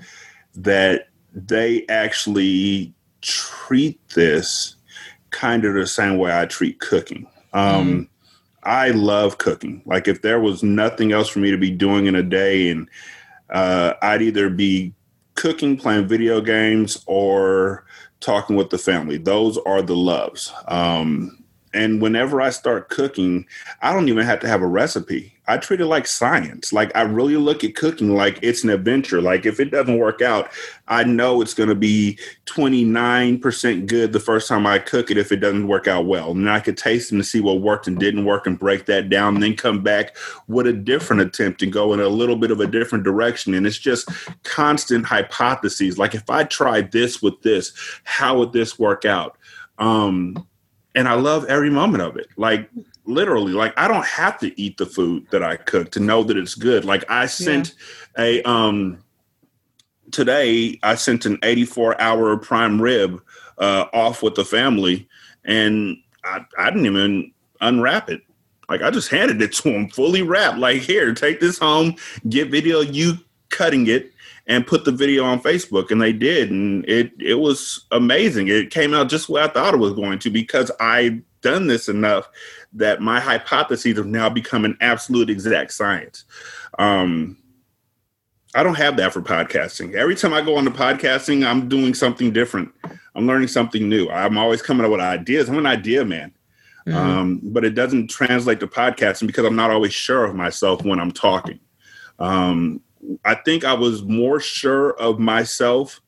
that 0.57 1.09
they 1.33 1.87
actually 1.89 2.93
treat 3.21 4.01
this 4.11 4.74
kind 5.35 5.65
of 5.65 5.75
the 5.75 5.87
same 5.87 6.17
way 6.17 6.37
I 6.37 6.47
treat 6.47 6.79
cooking. 6.79 7.27
Um, 7.53 7.89
mm. 7.89 8.09
I 8.63 8.91
love 8.91 9.39
cooking. 9.39 9.83
Like 9.85 10.09
if 10.09 10.23
there 10.23 10.41
was 10.41 10.63
nothing 10.63 11.13
else 11.13 11.29
for 11.29 11.41
me 11.41 11.51
to 11.51 11.59
be 11.59 11.71
doing 11.71 12.07
in 12.07 12.15
a 12.15 12.23
day, 12.23 12.71
and 12.71 12.89
uh, 13.51 13.95
I'd 14.01 14.23
either 14.23 14.49
be 14.49 14.95
cooking, 15.35 15.77
playing 15.77 16.09
video 16.09 16.41
games, 16.41 17.03
or 17.07 17.85
talking 18.21 18.57
with 18.57 18.71
the 18.71 18.79
family. 18.79 19.19
Those 19.19 19.59
are 19.59 19.83
the 19.83 19.97
loves. 19.97 20.53
Um, 20.69 21.45
and 21.75 22.01
whenever 22.01 22.41
I 22.41 22.51
start 22.51 22.89
cooking, 22.89 23.45
I 23.83 23.93
don't 23.93 24.09
even 24.09 24.25
have 24.25 24.41
to 24.41 24.49
have 24.49 24.63
a 24.63 24.67
recipe. 24.67 25.34
I 25.47 25.59
treat 25.59 25.81
it 25.81 25.87
like 25.87 26.07
science. 26.07 26.73
Like 26.73 26.91
I 26.95 27.03
really 27.03 27.37
look 27.37 27.65
at 27.65 27.75
cooking 27.75 28.15
like 28.15 28.39
it's 28.43 28.65
an 28.65 28.71
adventure. 28.71 29.21
Like 29.21 29.45
if 29.45 29.61
it 29.61 29.71
doesn't 29.71 29.99
work 29.99 30.23
out, 30.23 30.51
I 30.89 31.05
know 31.05 31.43
it's 31.43 31.53
going 31.53 31.69
to 31.69 31.75
be 31.75 32.19
29% 32.47 33.87
good 33.87 34.13
the 34.13 34.21
first 34.21 34.49
time 34.49 34.67
I 34.67 34.79
cook 34.79 35.11
it 35.11 35.19
if 35.19 35.33
it 35.33 35.37
doesn't 35.37 35.69
work 35.69 35.87
out 35.87 36.07
well. 36.07 36.31
And 36.31 36.49
I 36.49 36.61
could 36.61 36.79
taste 36.79 37.11
them 37.11 37.19
to 37.19 37.25
see 37.25 37.41
what 37.41 37.61
worked 37.61 37.87
and 37.87 37.99
didn't 37.99 38.25
work 38.25 38.47
and 38.47 38.59
break 38.59 38.87
that 38.87 39.11
down 39.11 39.35
and 39.35 39.43
then 39.43 39.55
come 39.55 39.83
back 39.83 40.17
with 40.49 40.67
a 40.67 40.73
different 40.73 41.21
attempt 41.21 41.63
and 41.63 41.73
go 41.73 41.93
in 41.93 42.01
a 42.01 42.09
little 42.09 42.37
bit 42.37 42.51
of 42.51 42.61
a 42.61 42.67
different 42.67 43.05
direction. 43.05 43.53
And 43.53 43.67
it's 43.67 43.79
just 43.79 44.09
constant 44.45 45.05
hypotheses. 45.05 45.99
Like 45.99 46.15
if 46.15 46.31
I 46.31 46.45
tried 46.45 46.93
this 46.93 47.21
with 47.21 47.43
this, 47.43 47.73
how 48.05 48.39
would 48.39 48.53
this 48.53 48.79
work 48.79 49.05
out? 49.05 49.37
Um, 49.79 50.47
and 50.95 51.09
I 51.09 51.15
love 51.15 51.45
every 51.47 51.71
moment 51.71 52.03
of 52.03 52.17
it. 52.17 52.29
Like 52.37 52.71
literally, 53.07 53.53
like 53.53 53.73
I 53.77 53.89
don't 53.89 54.05
have 54.05 54.39
to 54.41 54.61
eat 54.61 54.79
the 54.79 54.87
food 54.87 55.27
that 55.31 55.43
I 55.43 55.57
cook 55.57 55.91
to 55.93 56.01
know 56.01 56.23
that 56.25 56.37
it's 56.37 56.55
good. 56.55 56.85
Like 56.85 57.05
I 57.11 57.27
sent 57.27 57.75
yeah. 58.17 58.25
a 58.25 58.43
um 58.43 58.99
today 60.11 60.79
I 60.83 60.95
sent 60.95 61.27
an 61.27 61.39
84 61.43 62.01
hour 62.01 62.37
prime 62.37 62.81
rib 62.81 63.21
uh 63.59 63.87
off 63.93 64.23
with 64.23 64.35
the 64.35 64.45
family 64.45 65.09
and 65.45 65.97
I, 66.25 66.45
I 66.59 66.71
didn't 66.71 66.87
even 66.87 67.33
unwrap 67.61 68.11
it. 68.11 68.23
Like 68.69 68.83
I 68.83 68.91
just 68.91 69.11
handed 69.11 69.43
it 69.43 69.53
to 69.55 69.71
him 69.71 69.89
fully 69.91 70.23
wrapped. 70.23 70.59
Like 70.59 70.81
here, 70.81 71.15
take 71.15 71.41
this 71.41 71.59
home, 71.59 71.97
get 72.29 72.51
video 72.51 72.81
you 72.81 73.19
cutting 73.51 73.87
it 73.87 74.13
and 74.47 74.67
put 74.67 74.85
the 74.85 74.93
video 74.93 75.25
on 75.25 75.41
Facebook, 75.41 75.91
and 75.91 76.03
they 76.03 76.13
did, 76.13 76.51
and 76.51 76.87
it 76.89 77.13
it 77.19 77.35
was 77.35 77.87
amazing. 77.91 78.49
It 78.49 78.71
came 78.71 78.93
out 78.93 79.09
just 79.09 79.29
what 79.29 79.43
I 79.43 79.53
thought 79.53 79.75
it 79.75 79.79
was 79.79 79.95
going 79.95 80.19
to 80.21 80.31
because 80.31 80.71
I 80.81 81.23
done 81.41 81.67
this 81.67 81.89
enough 81.89 82.29
that 82.75 83.01
my 83.01 83.21
hypotheses 83.21 83.97
have 83.97 84.07
now 84.07 84.29
become 84.29 84.65
an 84.65 84.77
absolute 84.81 85.31
exact 85.31 85.73
science. 85.73 86.25
Um, 86.79 87.37
I 88.55 88.63
don't 88.63 88.75
have 88.77 88.97
that 88.99 89.13
for 89.13 89.21
podcasting. 89.21 89.95
Every 89.95 90.15
time 90.15 90.33
I 90.33 90.41
go 90.41 90.57
on 90.57 90.65
to 90.65 90.71
podcasting, 90.71 91.47
I'm 91.47 91.69
doing 91.69 91.95
something 91.95 92.33
different. 92.33 92.73
I'm 93.15 93.27
learning 93.27 93.49
something 93.49 93.89
new. 93.89 94.09
I'm 94.11 94.39
always 94.39 94.63
coming 94.63 94.85
up 94.85 94.93
with 94.93 95.01
ideas. 95.01 95.49
I'm 95.49 95.59
an 95.59 95.67
idea 95.67 96.05
man. 96.05 96.33
Mm-hmm. 96.87 96.97
Um, 96.97 97.41
but 97.43 97.65
it 97.65 97.75
doesn't 97.75 98.11
translate 98.11 98.61
to 98.61 98.67
podcasting 98.67 99.27
because 99.27 99.45
I'm 99.45 99.57
not 99.57 99.71
always 99.71 99.95
sure 99.95 100.25
of 100.25 100.35
myself 100.35 100.85
when 100.85 101.01
I'm 101.01 101.13
talking. 101.13 101.59
Um, 102.19 102.81
I 103.25 103.35
think 103.35 103.65
I 103.65 103.75
was 103.75 104.03
more 104.03 104.39
sure 104.39 104.91
of 104.99 105.19
myself 105.19 106.01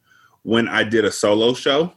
when 0.42 0.68
I 0.68 0.84
did 0.84 1.04
a 1.04 1.10
solo 1.10 1.54
show, 1.54 1.92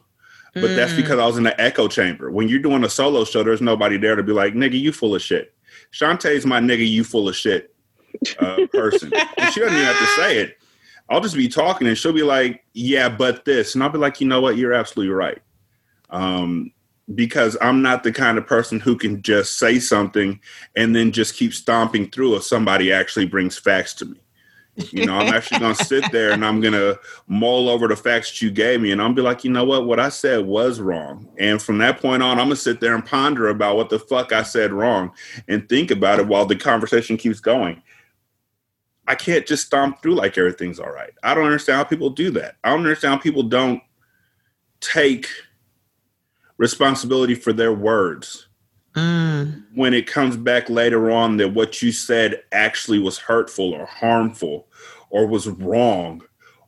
but 0.54 0.62
mm. 0.64 0.76
that's 0.76 0.94
because 0.94 1.18
I 1.18 1.26
was 1.26 1.36
in 1.36 1.44
the 1.44 1.60
echo 1.60 1.88
chamber. 1.88 2.30
When 2.30 2.48
you're 2.48 2.58
doing 2.58 2.84
a 2.84 2.88
solo 2.88 3.24
show, 3.24 3.42
there's 3.42 3.60
nobody 3.60 3.96
there 3.96 4.16
to 4.16 4.22
be 4.22 4.32
like, 4.32 4.54
nigga, 4.54 4.78
you 4.78 4.92
full 4.92 5.14
of 5.14 5.22
shit. 5.22 5.54
Shantae's 5.92 6.46
my 6.46 6.60
nigga, 6.60 6.88
you 6.88 7.04
full 7.04 7.28
of 7.28 7.36
shit 7.36 7.74
uh, 8.38 8.66
person. 8.72 9.12
and 9.14 9.52
she 9.52 9.60
doesn't 9.60 9.76
even 9.76 9.86
have 9.86 9.98
to 9.98 10.06
say 10.16 10.38
it. 10.38 10.56
I'll 11.08 11.20
just 11.20 11.36
be 11.36 11.48
talking 11.48 11.88
and 11.88 11.98
she'll 11.98 12.12
be 12.12 12.22
like, 12.22 12.64
yeah, 12.72 13.08
but 13.08 13.44
this. 13.44 13.74
And 13.74 13.82
I'll 13.82 13.90
be 13.90 13.98
like, 13.98 14.20
you 14.20 14.28
know 14.28 14.40
what? 14.40 14.56
You're 14.56 14.72
absolutely 14.72 15.12
right. 15.12 15.40
Um, 16.10 16.72
because 17.14 17.56
I'm 17.60 17.82
not 17.82 18.04
the 18.04 18.12
kind 18.12 18.38
of 18.38 18.46
person 18.46 18.78
who 18.78 18.96
can 18.96 19.20
just 19.22 19.58
say 19.58 19.80
something 19.80 20.40
and 20.76 20.94
then 20.94 21.10
just 21.10 21.34
keep 21.34 21.52
stomping 21.52 22.10
through 22.10 22.36
if 22.36 22.44
somebody 22.44 22.92
actually 22.92 23.26
brings 23.26 23.58
facts 23.58 23.94
to 23.94 24.04
me. 24.04 24.20
You 24.92 25.06
know, 25.06 25.14
I'm 25.14 25.32
actually 25.32 25.60
to 25.60 25.84
sit 25.84 26.10
there 26.12 26.32
and 26.32 26.44
I'm 26.44 26.60
to 26.62 26.98
mull 27.26 27.68
over 27.68 27.88
the 27.88 27.96
facts 27.96 28.30
that 28.30 28.42
you 28.42 28.50
gave 28.50 28.80
me. 28.80 28.92
And 28.92 29.00
I'll 29.00 29.12
be 29.12 29.22
like, 29.22 29.44
you 29.44 29.50
know 29.50 29.64
what? 29.64 29.86
What 29.86 30.00
I 30.00 30.08
said 30.08 30.46
was 30.46 30.80
wrong. 30.80 31.28
And 31.38 31.60
from 31.60 31.78
that 31.78 32.00
point 32.00 32.22
on, 32.22 32.38
I'm 32.38 32.50
to 32.50 32.56
sit 32.56 32.80
there 32.80 32.94
and 32.94 33.04
ponder 33.04 33.48
about 33.48 33.76
what 33.76 33.90
the 33.90 33.98
fuck 33.98 34.32
I 34.32 34.42
said 34.42 34.72
wrong 34.72 35.12
and 35.48 35.68
think 35.68 35.90
about 35.90 36.18
it 36.18 36.26
while 36.26 36.46
the 36.46 36.56
conversation 36.56 37.16
keeps 37.16 37.40
going. 37.40 37.82
I 39.06 39.14
can't 39.14 39.46
just 39.46 39.66
stomp 39.66 40.02
through 40.02 40.14
like 40.14 40.38
everything's 40.38 40.78
all 40.78 40.92
right. 40.92 41.12
I 41.22 41.34
don't 41.34 41.44
understand 41.44 41.78
how 41.78 41.84
people 41.84 42.10
do 42.10 42.30
that. 42.32 42.56
I 42.62 42.70
don't 42.70 42.80
understand 42.80 43.14
how 43.14 43.20
people 43.20 43.42
don't 43.42 43.82
take 44.80 45.26
responsibility 46.58 47.34
for 47.34 47.52
their 47.52 47.72
words 47.72 48.46
Mm. 48.94 49.64
When 49.74 49.94
it 49.94 50.06
comes 50.06 50.36
back 50.36 50.68
later 50.68 51.10
on 51.10 51.36
that 51.36 51.54
what 51.54 51.80
you 51.80 51.92
said 51.92 52.42
actually 52.52 52.98
was 52.98 53.18
hurtful 53.18 53.72
or 53.72 53.86
harmful 53.86 54.66
or 55.10 55.26
was 55.26 55.46
wrong 55.46 56.22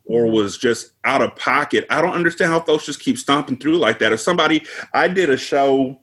or 0.05 0.26
was 0.26 0.59
just 0.59 0.93
out 1.05 1.23
of 1.23 1.35
pocket. 1.37 1.87
I 1.91 2.00
don't 2.00 2.14
understand 2.14 2.52
how 2.52 2.61
folks 2.61 2.87
just 2.87 3.00
keep 3.00 3.19
stomping 3.19 3.57
through 3.57 3.79
like 3.79 3.99
that. 4.00 4.12
If 4.12 4.21
somebody, 4.21 4.64
I 4.93 5.09
did 5.09 5.31
a 5.31 5.37
show, 5.37 6.00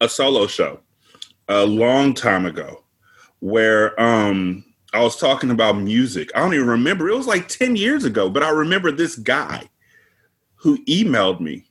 a 0.00 0.08
solo 0.08 0.46
show, 0.46 0.80
a 1.48 1.64
long 1.64 2.14
time 2.14 2.46
ago, 2.46 2.84
where 3.40 3.98
um 4.00 4.64
I 4.92 5.02
was 5.02 5.16
talking 5.16 5.50
about 5.50 5.76
music. 5.76 6.30
I 6.34 6.40
don't 6.40 6.54
even 6.54 6.66
remember. 6.66 7.08
It 7.08 7.16
was 7.16 7.26
like 7.26 7.48
10 7.48 7.76
years 7.76 8.04
ago, 8.04 8.30
but 8.30 8.42
I 8.42 8.48
remember 8.50 8.90
this 8.90 9.16
guy 9.16 9.68
who 10.56 10.82
emailed 10.86 11.40
me 11.40 11.66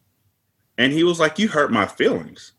and 0.78 0.94
he 0.94 1.04
was 1.04 1.20
like, 1.20 1.40
You 1.40 1.48
hurt 1.48 1.72
my 1.72 1.86
feelings. 1.86 2.54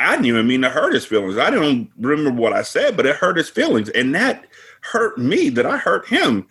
I 0.00 0.12
didn't 0.12 0.26
even 0.26 0.46
mean 0.46 0.62
to 0.62 0.70
hurt 0.70 0.94
his 0.94 1.04
feelings. 1.04 1.38
I 1.38 1.50
don't 1.50 1.90
remember 1.98 2.40
what 2.40 2.52
I 2.52 2.62
said, 2.62 2.96
but 2.96 3.06
it 3.06 3.16
hurt 3.16 3.36
his 3.36 3.50
feelings. 3.50 3.88
And 3.90 4.14
that 4.14 4.46
hurt 4.80 5.18
me 5.18 5.48
that 5.50 5.66
I 5.66 5.76
hurt 5.76 6.06
him. 6.06 6.46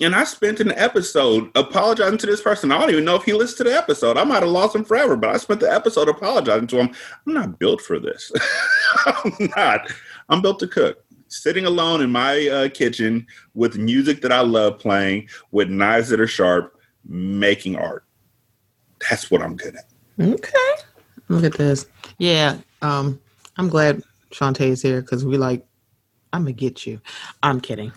And 0.00 0.14
I 0.14 0.24
spent 0.24 0.60
an 0.60 0.72
episode 0.72 1.50
apologizing 1.56 2.18
to 2.18 2.26
this 2.26 2.40
person. 2.40 2.70
I 2.70 2.78
don't 2.78 2.90
even 2.90 3.04
know 3.04 3.16
if 3.16 3.24
he 3.24 3.32
listened 3.32 3.58
to 3.58 3.64
the 3.64 3.76
episode. 3.76 4.16
I 4.16 4.24
might 4.24 4.42
have 4.42 4.48
lost 4.48 4.76
him 4.76 4.84
forever, 4.84 5.16
but 5.16 5.30
I 5.30 5.38
spent 5.38 5.60
the 5.60 5.72
episode 5.72 6.08
apologizing 6.08 6.68
to 6.68 6.78
him. 6.78 6.90
I'm 7.26 7.34
not 7.34 7.58
built 7.58 7.80
for 7.80 7.98
this. 7.98 8.30
I'm 9.06 9.32
not. 9.56 9.90
I'm 10.28 10.40
built 10.40 10.60
to 10.60 10.68
cook. 10.68 11.04
Sitting 11.26 11.66
alone 11.66 12.00
in 12.00 12.10
my 12.10 12.46
uh, 12.48 12.68
kitchen 12.68 13.26
with 13.54 13.76
music 13.76 14.22
that 14.22 14.32
I 14.32 14.40
love 14.40 14.78
playing, 14.78 15.28
with 15.50 15.68
knives 15.68 16.08
that 16.10 16.20
are 16.20 16.28
sharp, 16.28 16.78
making 17.04 17.76
art. 17.76 18.04
That's 19.10 19.30
what 19.30 19.42
I'm 19.42 19.56
good 19.56 19.76
at. 19.76 19.84
Okay. 20.20 20.82
Look 21.28 21.44
at 21.44 21.54
this. 21.54 21.86
Yeah. 22.18 22.58
Um, 22.82 23.20
I'm 23.56 23.68
glad 23.68 24.02
Shantae 24.30 24.68
is 24.68 24.82
here 24.82 25.00
because 25.00 25.24
we 25.24 25.36
like, 25.36 25.66
I'm 26.32 26.42
gonna 26.42 26.52
get 26.52 26.86
you. 26.86 27.00
I'm 27.42 27.60
kidding. 27.60 27.92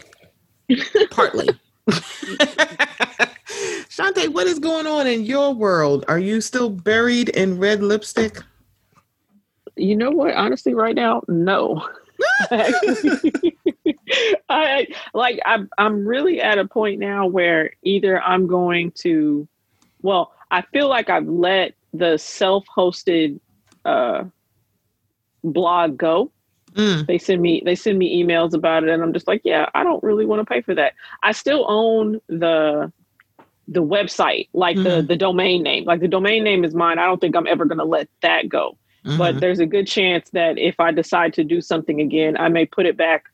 Partly. 1.12 1.50
Shantae, 3.92 4.30
what 4.30 4.48
is 4.48 4.58
going 4.60 4.88
on 4.88 5.06
in 5.06 5.26
your 5.26 5.54
world? 5.54 6.06
Are 6.08 6.18
you 6.20 6.40
still 6.42 6.70
buried 6.70 7.30
in 7.30 7.60
red 7.60 7.84
lipstick? 7.84 8.42
You 9.76 9.96
know 9.96 10.12
what? 10.12 10.34
Honestly, 10.34 10.74
right 10.74 10.96
now, 10.96 11.24
no. 11.28 11.88
I 14.50 14.88
like 15.14 15.40
I'm 15.46 15.70
I'm 15.78 16.08
really 16.08 16.42
at 16.42 16.58
a 16.58 16.66
point 16.66 17.00
now 17.00 17.26
where 17.26 17.72
either 17.84 18.22
I'm 18.22 18.48
going 18.48 18.92
to 19.00 19.48
well, 20.02 20.34
I 20.52 20.62
feel 20.62 20.88
like 20.88 21.10
I've 21.10 21.28
let 21.28 21.74
the 21.94 22.18
self-hosted 22.18 23.40
uh 23.86 24.24
blog 25.44 25.98
go. 25.98 26.32
Mm. 26.74 27.06
They 27.06 27.18
send 27.18 27.42
me 27.42 27.62
they 27.66 27.76
send 27.76 28.00
me 28.00 28.24
emails 28.24 28.54
about 28.54 28.84
it 28.84 28.90
and 28.90 29.04
I'm 29.04 29.14
just 29.14 29.28
like, 29.28 29.42
yeah, 29.44 29.70
I 29.74 29.84
don't 29.84 30.02
really 30.04 30.26
want 30.26 30.40
to 30.40 30.46
pay 30.46 30.62
for 30.62 30.74
that. 30.76 30.94
I 31.22 31.34
still 31.34 31.66
own 31.68 32.22
the 32.28 32.92
the 33.68 33.84
website, 33.84 34.50
like 34.54 34.76
mm-hmm. 34.76 34.84
the 34.84 35.02
the 35.02 35.16
domain 35.16 35.64
name. 35.64 35.86
Like 35.86 36.00
the 36.00 36.08
domain 36.08 36.44
name 36.44 36.64
is 36.64 36.74
mine. 36.74 37.00
I 37.00 37.06
don't 37.06 37.20
think 37.20 37.36
I'm 37.36 37.48
ever 37.48 37.66
going 37.66 37.78
to 37.78 37.86
let 37.86 38.08
that 38.22 38.50
go. 38.50 38.78
Mm-hmm. 39.06 39.18
But 39.18 39.40
there's 39.40 39.60
a 39.60 39.66
good 39.66 39.88
chance 39.88 40.30
that 40.32 40.58
if 40.58 40.80
I 40.80 40.92
decide 40.92 41.34
to 41.34 41.44
do 41.44 41.60
something 41.60 42.00
again, 42.00 42.38
I 42.38 42.50
may 42.50 42.66
put 42.66 42.86
it 42.86 42.98
back 42.98 43.26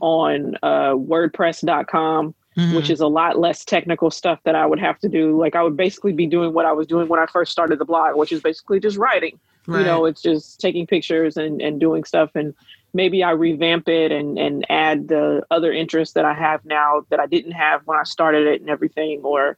on 0.00 0.56
uh, 0.62 0.92
WordPress.com, 0.92 2.34
mm-hmm. 2.56 2.76
which 2.76 2.90
is 2.90 3.00
a 3.00 3.06
lot 3.06 3.38
less 3.38 3.64
technical 3.64 4.10
stuff 4.10 4.40
that 4.44 4.54
I 4.54 4.66
would 4.66 4.80
have 4.80 4.98
to 5.00 5.08
do. 5.08 5.38
Like 5.38 5.56
I 5.56 5.62
would 5.62 5.76
basically 5.76 6.12
be 6.12 6.26
doing 6.26 6.52
what 6.52 6.66
I 6.66 6.72
was 6.72 6.86
doing 6.86 7.08
when 7.08 7.20
I 7.20 7.26
first 7.26 7.52
started 7.52 7.78
the 7.78 7.84
blog, 7.84 8.16
which 8.16 8.32
is 8.32 8.42
basically 8.42 8.80
just 8.80 8.98
writing. 8.98 9.38
Right. 9.66 9.80
You 9.80 9.86
know, 9.86 10.04
it's 10.04 10.20
just 10.20 10.60
taking 10.60 10.86
pictures 10.86 11.36
and, 11.36 11.62
and 11.62 11.80
doing 11.80 12.04
stuff. 12.04 12.30
And 12.34 12.54
maybe 12.92 13.24
I 13.24 13.30
revamp 13.30 13.88
it 13.88 14.12
and, 14.12 14.38
and 14.38 14.66
add 14.68 15.08
the 15.08 15.42
other 15.50 15.72
interests 15.72 16.14
that 16.14 16.24
I 16.24 16.34
have 16.34 16.64
now 16.64 17.06
that 17.10 17.18
I 17.18 17.26
didn't 17.26 17.52
have 17.52 17.82
when 17.86 17.98
I 17.98 18.04
started 18.04 18.46
it 18.46 18.60
and 18.60 18.70
everything, 18.70 19.20
or, 19.22 19.56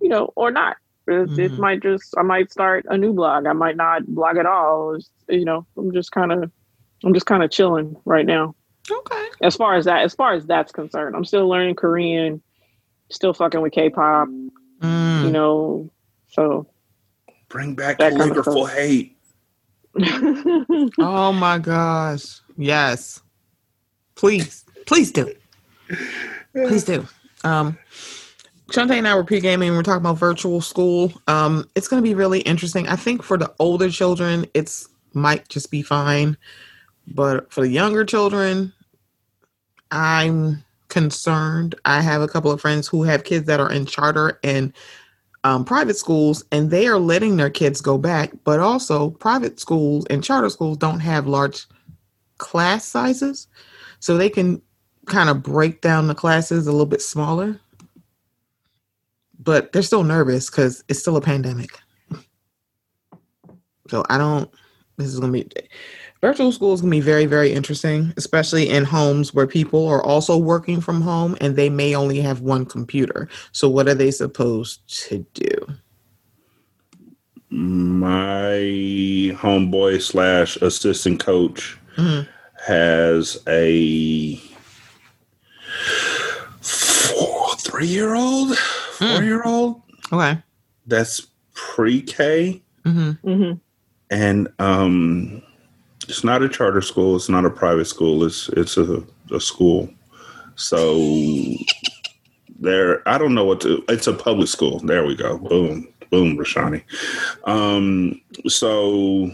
you 0.00 0.08
know, 0.08 0.32
or 0.36 0.50
not. 0.50 0.76
It, 1.08 1.12
mm-hmm. 1.12 1.40
it 1.40 1.52
might 1.58 1.82
just, 1.82 2.14
I 2.18 2.22
might 2.22 2.52
start 2.52 2.86
a 2.88 2.96
new 2.96 3.12
blog. 3.12 3.46
I 3.46 3.52
might 3.52 3.76
not 3.76 4.06
blog 4.06 4.36
at 4.36 4.46
all. 4.46 4.94
It's, 4.94 5.10
you 5.28 5.44
know, 5.44 5.66
I'm 5.76 5.92
just 5.92 6.12
kind 6.12 6.32
of, 6.32 6.52
I'm 7.02 7.14
just 7.14 7.26
kind 7.26 7.42
of 7.42 7.50
chilling 7.50 7.96
right 8.04 8.26
now. 8.26 8.54
Okay. 8.90 9.26
As 9.40 9.56
far 9.56 9.74
as 9.74 9.86
that, 9.86 10.02
as 10.02 10.14
far 10.14 10.34
as 10.34 10.46
that's 10.46 10.70
concerned, 10.70 11.16
I'm 11.16 11.24
still 11.24 11.48
learning 11.48 11.76
Korean, 11.76 12.42
still 13.08 13.32
fucking 13.32 13.60
with 13.60 13.72
K-pop. 13.72 14.28
Mm. 14.80 15.24
You 15.24 15.30
know, 15.30 15.90
so 16.28 16.66
bring 17.48 17.74
back 17.74 17.98
that 17.98 18.12
calligraphical 18.12 18.66
kind 18.66 18.78
of 18.78 18.88
hate. 18.88 19.16
oh 20.98 21.32
my 21.32 21.58
gosh! 21.58 22.40
Yes, 22.56 23.20
please, 24.14 24.64
please 24.86 25.10
do, 25.10 25.34
please 26.52 26.84
do. 26.84 27.06
Um, 27.44 27.78
Shantae 28.70 28.98
and 28.98 29.08
I 29.08 29.16
were 29.16 29.24
pre-gaming. 29.24 29.72
We're 29.72 29.82
talking 29.82 30.02
about 30.02 30.18
virtual 30.18 30.60
school. 30.60 31.12
Um, 31.26 31.68
it's 31.74 31.88
going 31.88 32.02
to 32.02 32.08
be 32.08 32.14
really 32.14 32.40
interesting. 32.40 32.86
I 32.86 32.94
think 32.94 33.22
for 33.22 33.36
the 33.36 33.52
older 33.58 33.90
children, 33.90 34.46
it's 34.54 34.88
might 35.12 35.48
just 35.48 35.72
be 35.72 35.82
fine, 35.82 36.36
but 37.08 37.52
for 37.52 37.62
the 37.62 37.68
younger 37.68 38.04
children, 38.04 38.72
I'm 39.90 40.62
concerned. 40.88 41.74
I 41.84 42.00
have 42.00 42.22
a 42.22 42.28
couple 42.28 42.52
of 42.52 42.60
friends 42.60 42.86
who 42.86 43.02
have 43.02 43.24
kids 43.24 43.46
that 43.46 43.58
are 43.58 43.72
in 43.72 43.86
charter 43.86 44.38
and 44.44 44.72
um, 45.44 45.64
private 45.64 45.96
schools, 45.96 46.44
and 46.52 46.70
they 46.70 46.86
are 46.86 46.98
letting 46.98 47.36
their 47.36 47.50
kids 47.50 47.80
go 47.80 47.98
back. 47.98 48.32
But 48.44 48.60
also, 48.60 49.10
private 49.10 49.58
schools 49.58 50.06
and 50.10 50.22
charter 50.22 50.50
schools 50.50 50.76
don't 50.76 51.00
have 51.00 51.26
large 51.26 51.66
class 52.38 52.84
sizes, 52.84 53.48
so 54.00 54.16
they 54.16 54.30
can 54.30 54.60
kind 55.06 55.28
of 55.28 55.42
break 55.42 55.80
down 55.80 56.06
the 56.06 56.14
classes 56.14 56.66
a 56.66 56.72
little 56.72 56.86
bit 56.86 57.02
smaller. 57.02 57.58
But 59.38 59.72
they're 59.72 59.82
still 59.82 60.04
nervous 60.04 60.50
because 60.50 60.84
it's 60.88 61.00
still 61.00 61.16
a 61.16 61.22
pandemic. 61.22 61.70
So 63.88 64.04
I 64.08 64.18
don't. 64.18 64.48
This 64.98 65.08
is 65.08 65.18
gonna 65.18 65.32
be 65.32 65.50
virtual 66.20 66.52
school 66.52 66.74
is 66.74 66.80
going 66.80 66.90
to 66.90 66.96
be 66.96 67.00
very 67.00 67.26
very 67.26 67.52
interesting 67.52 68.12
especially 68.16 68.68
in 68.68 68.84
homes 68.84 69.32
where 69.32 69.46
people 69.46 69.88
are 69.88 70.02
also 70.02 70.36
working 70.36 70.80
from 70.80 71.00
home 71.00 71.36
and 71.40 71.56
they 71.56 71.70
may 71.70 71.94
only 71.94 72.20
have 72.20 72.40
one 72.40 72.66
computer. 72.66 73.28
So 73.52 73.68
what 73.68 73.88
are 73.88 73.94
they 73.94 74.10
supposed 74.10 74.86
to 75.08 75.26
do? 75.34 75.56
My 77.50 79.34
homeboy 79.40 80.00
slash 80.02 80.56
assistant 80.56 81.18
coach 81.20 81.78
mm-hmm. 81.96 82.30
has 82.66 83.38
a 83.48 84.36
four, 86.60 87.56
three 87.56 87.86
year 87.86 88.14
old 88.14 88.56
four 88.58 89.22
year 89.22 89.42
old 89.44 89.82
okay. 90.12 90.42
That's 90.86 91.26
pre-k. 91.54 92.62
Mm-hmm. 92.84 93.28
Mm-hmm. 93.28 93.52
and 94.10 94.48
um 94.58 95.42
it's 96.10 96.24
not 96.24 96.42
a 96.42 96.48
charter 96.48 96.82
school. 96.82 97.16
It's 97.16 97.28
not 97.28 97.44
a 97.44 97.50
private 97.50 97.86
school. 97.86 98.24
It's 98.24 98.48
it's 98.50 98.76
a, 98.76 99.02
a 99.32 99.40
school. 99.40 99.88
So 100.56 100.98
there, 102.58 103.08
I 103.08 103.16
don't 103.16 103.34
know 103.34 103.44
what 103.44 103.60
to. 103.62 103.82
It's 103.88 104.06
a 104.06 104.12
public 104.12 104.48
school. 104.48 104.80
There 104.80 105.06
we 105.06 105.14
go. 105.14 105.38
Boom, 105.38 105.88
boom, 106.10 106.36
Rashani. 106.36 106.82
Um, 107.44 108.20
so 108.46 109.30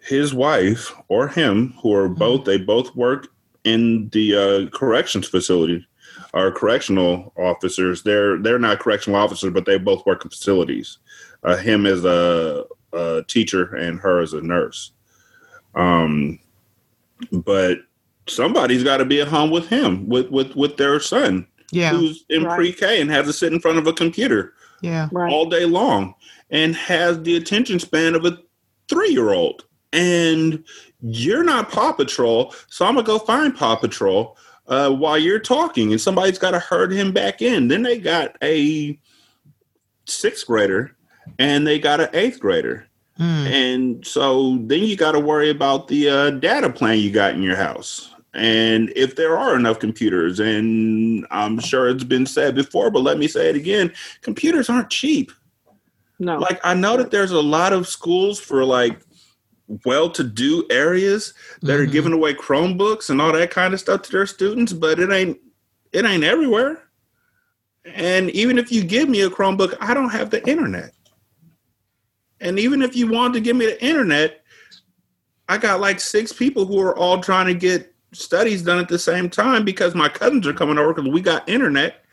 his 0.00 0.32
wife 0.32 0.94
or 1.08 1.28
him, 1.28 1.74
who 1.82 1.94
are 1.94 2.08
mm-hmm. 2.08 2.18
both, 2.18 2.44
they 2.44 2.58
both 2.58 2.94
work 2.96 3.28
in 3.64 4.08
the 4.10 4.36
uh, 4.36 4.70
corrections 4.76 5.28
facility, 5.28 5.86
are 6.32 6.50
correctional 6.50 7.32
officers. 7.36 8.02
They're 8.02 8.38
they're 8.38 8.58
not 8.58 8.78
correctional 8.78 9.20
officers, 9.20 9.52
but 9.52 9.66
they 9.66 9.78
both 9.78 10.06
work 10.06 10.24
in 10.24 10.30
facilities. 10.30 10.98
Uh, 11.44 11.56
him 11.56 11.86
as 11.86 12.04
a, 12.04 12.64
a 12.92 13.24
teacher 13.26 13.74
and 13.74 13.98
her 13.98 14.20
as 14.20 14.32
a 14.32 14.40
nurse. 14.40 14.92
Um, 15.74 16.38
but 17.30 17.78
somebody's 18.28 18.84
got 18.84 18.98
to 18.98 19.04
be 19.04 19.20
at 19.20 19.28
home 19.28 19.50
with 19.50 19.68
him, 19.68 20.08
with 20.08 20.30
with 20.30 20.54
with 20.54 20.76
their 20.76 21.00
son, 21.00 21.46
yeah, 21.70 21.90
who's 21.90 22.24
in 22.28 22.44
right. 22.44 22.56
pre-K 22.56 23.00
and 23.00 23.10
has 23.10 23.26
to 23.26 23.32
sit 23.32 23.52
in 23.52 23.60
front 23.60 23.78
of 23.78 23.86
a 23.86 23.92
computer, 23.92 24.54
yeah, 24.80 25.08
right. 25.12 25.32
all 25.32 25.46
day 25.46 25.64
long, 25.64 26.14
and 26.50 26.74
has 26.76 27.22
the 27.22 27.36
attention 27.36 27.78
span 27.78 28.14
of 28.14 28.24
a 28.24 28.38
three-year-old. 28.88 29.64
And 29.94 30.64
you're 31.02 31.44
not 31.44 31.70
Paw 31.70 31.92
Patrol, 31.92 32.54
so 32.68 32.86
I'm 32.86 32.94
gonna 32.94 33.06
go 33.06 33.18
find 33.18 33.54
Paw 33.54 33.76
Patrol 33.76 34.36
uh, 34.68 34.90
while 34.90 35.18
you're 35.18 35.38
talking, 35.38 35.92
and 35.92 36.00
somebody's 36.00 36.38
got 36.38 36.52
to 36.52 36.58
herd 36.58 36.92
him 36.92 37.12
back 37.12 37.42
in. 37.42 37.68
Then 37.68 37.82
they 37.82 37.98
got 37.98 38.36
a 38.42 38.98
sixth 40.06 40.46
grader, 40.46 40.96
and 41.38 41.66
they 41.66 41.78
got 41.78 42.00
an 42.00 42.08
eighth 42.14 42.40
grader 42.40 42.86
Hmm. 43.16 43.46
And 43.46 44.06
so 44.06 44.58
then 44.62 44.80
you 44.80 44.96
got 44.96 45.12
to 45.12 45.20
worry 45.20 45.50
about 45.50 45.88
the 45.88 46.08
uh, 46.08 46.30
data 46.30 46.70
plan 46.70 46.98
you 46.98 47.10
got 47.10 47.34
in 47.34 47.42
your 47.42 47.56
house. 47.56 48.10
And 48.34 48.90
if 48.96 49.16
there 49.16 49.36
are 49.36 49.54
enough 49.54 49.78
computers, 49.78 50.40
and 50.40 51.26
I'm 51.30 51.58
sure 51.58 51.88
it's 51.88 52.04
been 52.04 52.24
said 52.24 52.54
before, 52.54 52.90
but 52.90 53.02
let 53.02 53.18
me 53.18 53.28
say 53.28 53.50
it 53.50 53.56
again 53.56 53.92
computers 54.22 54.70
aren't 54.70 54.90
cheap. 54.90 55.30
No. 56.18 56.38
Like, 56.38 56.60
I 56.64 56.74
know 56.74 56.96
that 56.96 57.10
there's 57.10 57.32
a 57.32 57.42
lot 57.42 57.72
of 57.72 57.88
schools 57.88 58.40
for 58.40 58.64
like 58.64 59.00
well 59.84 60.10
to 60.10 60.24
do 60.24 60.66
areas 60.70 61.34
that 61.62 61.72
mm-hmm. 61.72 61.82
are 61.82 61.86
giving 61.86 62.12
away 62.12 62.34
Chromebooks 62.34 63.10
and 63.10 63.20
all 63.20 63.32
that 63.32 63.50
kind 63.50 63.74
of 63.74 63.80
stuff 63.80 64.02
to 64.02 64.12
their 64.12 64.26
students, 64.26 64.72
but 64.72 64.98
it 64.98 65.10
ain't 65.10 65.38
it 65.92 66.04
ain't 66.04 66.24
everywhere. 66.24 66.82
And 67.84 68.30
even 68.30 68.58
if 68.58 68.70
you 68.70 68.84
give 68.84 69.08
me 69.08 69.22
a 69.22 69.30
Chromebook, 69.30 69.76
I 69.80 69.92
don't 69.92 70.10
have 70.10 70.30
the 70.30 70.46
internet. 70.48 70.92
And 72.42 72.58
even 72.58 72.82
if 72.82 72.94
you 72.94 73.06
wanted 73.06 73.34
to 73.34 73.40
give 73.40 73.56
me 73.56 73.66
the 73.66 73.82
internet, 73.82 74.44
I 75.48 75.56
got 75.58 75.80
like 75.80 76.00
six 76.00 76.32
people 76.32 76.66
who 76.66 76.80
are 76.80 76.96
all 76.98 77.20
trying 77.22 77.46
to 77.46 77.54
get 77.54 77.94
studies 78.12 78.62
done 78.62 78.78
at 78.78 78.88
the 78.88 78.98
same 78.98 79.30
time 79.30 79.64
because 79.64 79.94
my 79.94 80.08
cousins 80.08 80.46
are 80.46 80.52
coming 80.52 80.76
over 80.76 80.92
because 80.92 81.10
we 81.10 81.20
got 81.20 81.48
internet, 81.48 82.04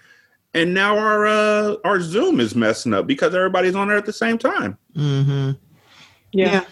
and 0.54 0.74
now 0.74 0.98
our 0.98 1.26
uh, 1.26 1.76
our 1.84 2.00
Zoom 2.00 2.40
is 2.40 2.56
messing 2.56 2.94
up 2.94 3.08
because 3.08 3.36
everybody's 3.36 3.76
on 3.76 3.88
there 3.88 3.98
at 3.98 4.06
the 4.06 4.14
same 4.14 4.38
time. 4.38 4.78
Mm-hmm. 4.96 5.52
Yeah. 6.32 6.64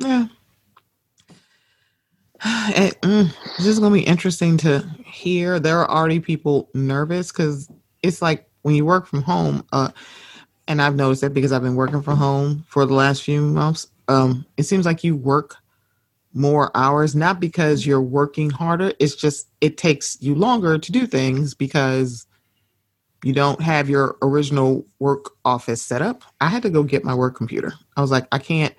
yeah. 0.00 0.26
It, 2.70 3.00
mm, 3.00 3.34
this 3.56 3.66
is 3.66 3.80
going 3.80 3.92
to 3.92 3.98
be 3.98 4.06
interesting 4.06 4.58
to 4.58 4.86
hear. 5.04 5.58
There 5.58 5.78
are 5.80 5.90
already 5.90 6.20
people 6.20 6.70
nervous 6.72 7.32
because 7.32 7.68
it's 8.02 8.22
like 8.22 8.48
when 8.62 8.76
you 8.76 8.84
work 8.84 9.06
from 9.06 9.22
home, 9.22 9.66
uh, 9.72 9.88
and 10.68 10.82
I've 10.82 10.94
noticed 10.94 11.22
that 11.22 11.34
because 11.34 11.50
I've 11.50 11.62
been 11.62 11.74
working 11.74 12.02
from 12.02 12.18
home 12.18 12.64
for 12.68 12.84
the 12.84 12.94
last 12.94 13.22
few 13.22 13.40
months, 13.40 13.88
um, 14.06 14.46
it 14.56 14.64
seems 14.64 14.86
like 14.86 15.02
you 15.02 15.16
work 15.16 15.56
more 16.34 16.70
hours, 16.76 17.16
not 17.16 17.40
because 17.40 17.86
you're 17.86 18.02
working 18.02 18.50
harder. 18.50 18.92
It's 19.00 19.16
just 19.16 19.48
it 19.62 19.78
takes 19.78 20.18
you 20.20 20.34
longer 20.34 20.78
to 20.78 20.92
do 20.92 21.06
things 21.06 21.54
because 21.54 22.26
you 23.24 23.32
don't 23.32 23.60
have 23.60 23.88
your 23.88 24.16
original 24.22 24.86
work 24.98 25.30
office 25.44 25.82
set 25.82 26.02
up. 26.02 26.22
I 26.40 26.48
had 26.48 26.62
to 26.62 26.70
go 26.70 26.82
get 26.82 27.02
my 27.02 27.14
work 27.14 27.34
computer. 27.34 27.72
I 27.96 28.02
was 28.02 28.10
like, 28.10 28.28
I 28.30 28.38
can't 28.38 28.74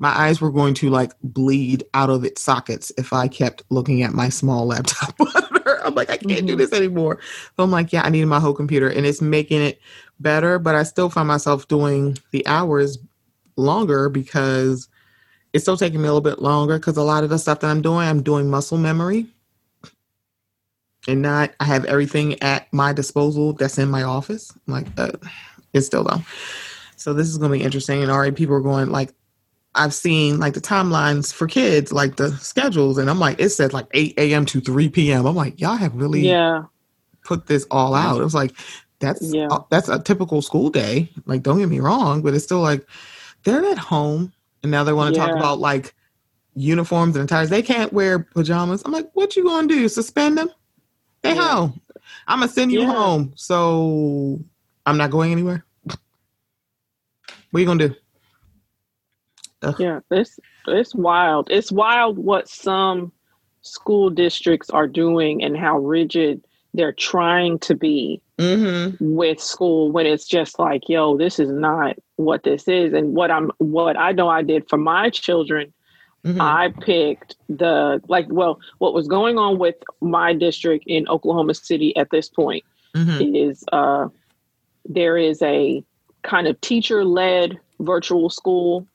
my 0.00 0.08
eyes 0.08 0.40
were 0.40 0.50
going 0.50 0.74
to 0.74 0.90
like 0.90 1.12
bleed 1.22 1.84
out 1.94 2.10
of 2.10 2.24
its 2.24 2.42
sockets 2.42 2.90
if 2.98 3.12
I 3.12 3.28
kept 3.28 3.62
looking 3.70 4.02
at 4.02 4.12
my 4.12 4.30
small 4.30 4.66
laptop 4.66 5.14
I'm 5.84 5.94
like, 5.94 6.10
I 6.10 6.16
can't 6.16 6.30
mm-hmm. 6.30 6.46
do 6.46 6.56
this 6.56 6.72
anymore. 6.72 7.18
So 7.56 7.64
I'm 7.64 7.70
like, 7.70 7.92
yeah, 7.92 8.02
I 8.02 8.10
needed 8.10 8.26
my 8.26 8.40
whole 8.40 8.54
computer 8.54 8.88
and 8.88 9.06
it's 9.06 9.20
making 9.20 9.62
it 9.62 9.80
better, 10.18 10.58
but 10.58 10.74
I 10.74 10.82
still 10.82 11.08
find 11.08 11.28
myself 11.28 11.68
doing 11.68 12.16
the 12.32 12.46
hours 12.46 12.98
longer 13.56 14.08
because 14.08 14.88
it's 15.52 15.64
still 15.64 15.76
taking 15.76 16.00
me 16.00 16.08
a 16.08 16.12
little 16.12 16.20
bit 16.20 16.40
longer 16.40 16.78
because 16.78 16.96
a 16.96 17.02
lot 17.02 17.24
of 17.24 17.30
the 17.30 17.38
stuff 17.38 17.60
that 17.60 17.70
I'm 17.70 17.82
doing, 17.82 18.06
I'm 18.06 18.22
doing 18.22 18.48
muscle 18.50 18.78
memory 18.78 19.26
and 21.08 21.22
not 21.22 21.52
I 21.60 21.64
have 21.64 21.84
everything 21.86 22.40
at 22.42 22.72
my 22.72 22.92
disposal 22.92 23.54
that's 23.54 23.78
in 23.78 23.90
my 23.90 24.02
office. 24.02 24.52
I'm 24.66 24.74
like, 24.74 24.86
uh, 24.96 25.12
it's 25.72 25.86
still 25.86 26.04
though. 26.04 26.22
So 26.96 27.14
this 27.14 27.28
is 27.28 27.38
going 27.38 27.50
to 27.52 27.58
be 27.58 27.64
interesting. 27.64 28.02
And 28.02 28.10
already 28.10 28.36
people 28.36 28.54
are 28.54 28.60
going 28.60 28.90
like, 28.90 29.12
I've 29.74 29.94
seen 29.94 30.40
like 30.40 30.54
the 30.54 30.60
timelines 30.60 31.32
for 31.32 31.46
kids, 31.46 31.92
like 31.92 32.16
the 32.16 32.32
schedules, 32.38 32.98
and 32.98 33.08
I'm 33.08 33.20
like, 33.20 33.40
it 33.40 33.50
said 33.50 33.72
like 33.72 33.86
8 33.92 34.14
a.m. 34.18 34.44
to 34.46 34.60
3 34.60 34.88
p.m. 34.88 35.26
I'm 35.26 35.36
like, 35.36 35.60
y'all 35.60 35.76
have 35.76 35.94
really 35.94 36.22
yeah 36.22 36.64
put 37.24 37.46
this 37.46 37.66
all 37.70 37.94
out. 37.94 38.20
It 38.20 38.24
was 38.24 38.34
like 38.34 38.52
that's 38.98 39.32
yeah. 39.32 39.48
uh, 39.48 39.60
that's 39.70 39.88
a 39.88 39.98
typical 39.98 40.42
school 40.42 40.70
day. 40.70 41.08
Like, 41.26 41.42
don't 41.42 41.58
get 41.58 41.68
me 41.68 41.80
wrong, 41.80 42.22
but 42.22 42.34
it's 42.34 42.44
still 42.44 42.60
like 42.60 42.86
they're 43.44 43.64
at 43.64 43.78
home, 43.78 44.32
and 44.62 44.70
now 44.70 44.84
they 44.84 44.92
want 44.92 45.14
to 45.14 45.20
yeah. 45.20 45.26
talk 45.26 45.36
about 45.36 45.58
like 45.58 45.94
uniforms 46.54 47.16
and 47.16 47.28
ties. 47.28 47.48
They 47.48 47.62
can't 47.62 47.92
wear 47.92 48.18
pajamas. 48.18 48.82
I'm 48.84 48.92
like, 48.92 49.10
what 49.14 49.36
you 49.36 49.44
gonna 49.44 49.68
do? 49.68 49.88
Suspend 49.88 50.38
them? 50.38 50.50
They 51.22 51.34
yeah. 51.34 51.48
home. 51.48 51.80
I'm 52.26 52.40
gonna 52.40 52.50
send 52.50 52.72
you 52.72 52.86
home. 52.86 53.32
So 53.36 54.40
I'm 54.86 54.96
not 54.96 55.10
going 55.10 55.32
anywhere. 55.32 55.64
What 55.84 55.98
are 57.54 57.60
you 57.60 57.66
gonna 57.66 57.88
do? 57.88 57.94
Ugh. 59.62 59.76
Yeah, 59.78 60.00
it's 60.10 60.38
it's 60.66 60.94
wild. 60.94 61.48
It's 61.50 61.70
wild 61.70 62.18
what 62.18 62.48
some 62.48 63.12
school 63.62 64.10
districts 64.10 64.70
are 64.70 64.86
doing 64.86 65.42
and 65.42 65.56
how 65.56 65.78
rigid 65.78 66.42
they're 66.72 66.92
trying 66.92 67.58
to 67.58 67.74
be 67.74 68.22
mm-hmm. 68.38 68.96
with 69.14 69.40
school 69.40 69.90
when 69.90 70.06
it's 70.06 70.26
just 70.26 70.58
like, 70.58 70.88
yo, 70.88 71.16
this 71.16 71.38
is 71.38 71.50
not 71.50 71.96
what 72.16 72.42
this 72.44 72.68
is. 72.68 72.92
And 72.92 73.14
what 73.14 73.30
I'm 73.30 73.50
what 73.58 73.96
I 73.96 74.12
know 74.12 74.28
I 74.28 74.42
did 74.42 74.68
for 74.68 74.76
my 74.76 75.10
children, 75.10 75.72
mm-hmm. 76.24 76.40
I 76.40 76.72
picked 76.80 77.36
the 77.48 78.00
like 78.08 78.26
well, 78.30 78.60
what 78.78 78.94
was 78.94 79.08
going 79.08 79.36
on 79.36 79.58
with 79.58 79.76
my 80.00 80.32
district 80.32 80.84
in 80.86 81.08
Oklahoma 81.08 81.54
City 81.54 81.94
at 81.96 82.10
this 82.10 82.28
point 82.28 82.64
mm-hmm. 82.94 83.34
is 83.34 83.64
uh 83.72 84.08
there 84.86 85.18
is 85.18 85.42
a 85.42 85.84
kind 86.22 86.46
of 86.46 86.60
teacher 86.60 87.04
led 87.04 87.58
virtual 87.80 88.30
school 88.30 88.86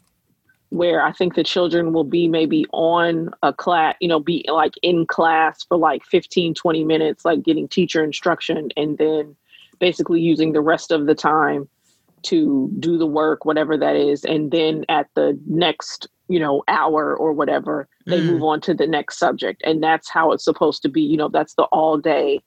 where 0.75 1.01
I 1.01 1.13
think 1.13 1.35
the 1.35 1.43
children 1.43 1.93
will 1.93 2.03
be 2.03 2.27
maybe 2.27 2.65
on 2.73 3.31
a 3.41 3.53
class, 3.53 3.95
you 4.01 4.07
know, 4.07 4.19
be 4.19 4.45
like 4.51 4.73
in 4.81 5.05
class 5.05 5.63
for 5.63 5.77
like 5.77 6.03
15, 6.03 6.53
20 6.53 6.83
minutes, 6.83 7.23
like 7.23 7.43
getting 7.43 7.67
teacher 7.67 8.03
instruction, 8.03 8.69
and 8.75 8.97
then 8.97 9.35
basically 9.79 10.19
using 10.19 10.51
the 10.51 10.61
rest 10.61 10.91
of 10.91 11.05
the 11.05 11.15
time 11.15 11.69
to 12.23 12.69
do 12.79 12.97
the 12.97 13.05
work, 13.05 13.45
whatever 13.45 13.77
that 13.77 13.95
is. 13.95 14.25
And 14.25 14.51
then 14.51 14.83
at 14.89 15.07
the 15.15 15.39
next, 15.47 16.07
you 16.27 16.39
know, 16.39 16.63
hour 16.67 17.15
or 17.15 17.31
whatever, 17.31 17.87
they 18.05 18.19
mm. 18.19 18.31
move 18.31 18.43
on 18.43 18.59
to 18.61 18.73
the 18.73 18.87
next 18.87 19.17
subject. 19.17 19.61
And 19.63 19.81
that's 19.81 20.09
how 20.09 20.31
it's 20.31 20.43
supposed 20.43 20.81
to 20.81 20.89
be. 20.89 21.01
You 21.01 21.17
know, 21.17 21.29
that's 21.29 21.53
the 21.53 21.63
all 21.65 21.97
day 21.97 22.41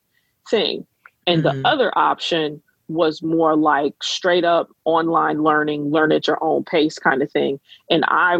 thing. 0.50 0.86
And 1.26 1.42
mm. 1.42 1.62
the 1.62 1.68
other 1.68 1.96
option 1.96 2.60
was 2.88 3.22
more 3.22 3.54
like 3.54 3.94
straight 4.02 4.44
up 4.44 4.68
online 4.84 5.42
learning, 5.42 5.90
learn 5.90 6.12
at 6.12 6.26
your 6.26 6.42
own 6.42 6.64
pace 6.64 6.98
kind 6.98 7.22
of 7.22 7.30
thing. 7.30 7.60
And 7.90 8.04
I 8.08 8.38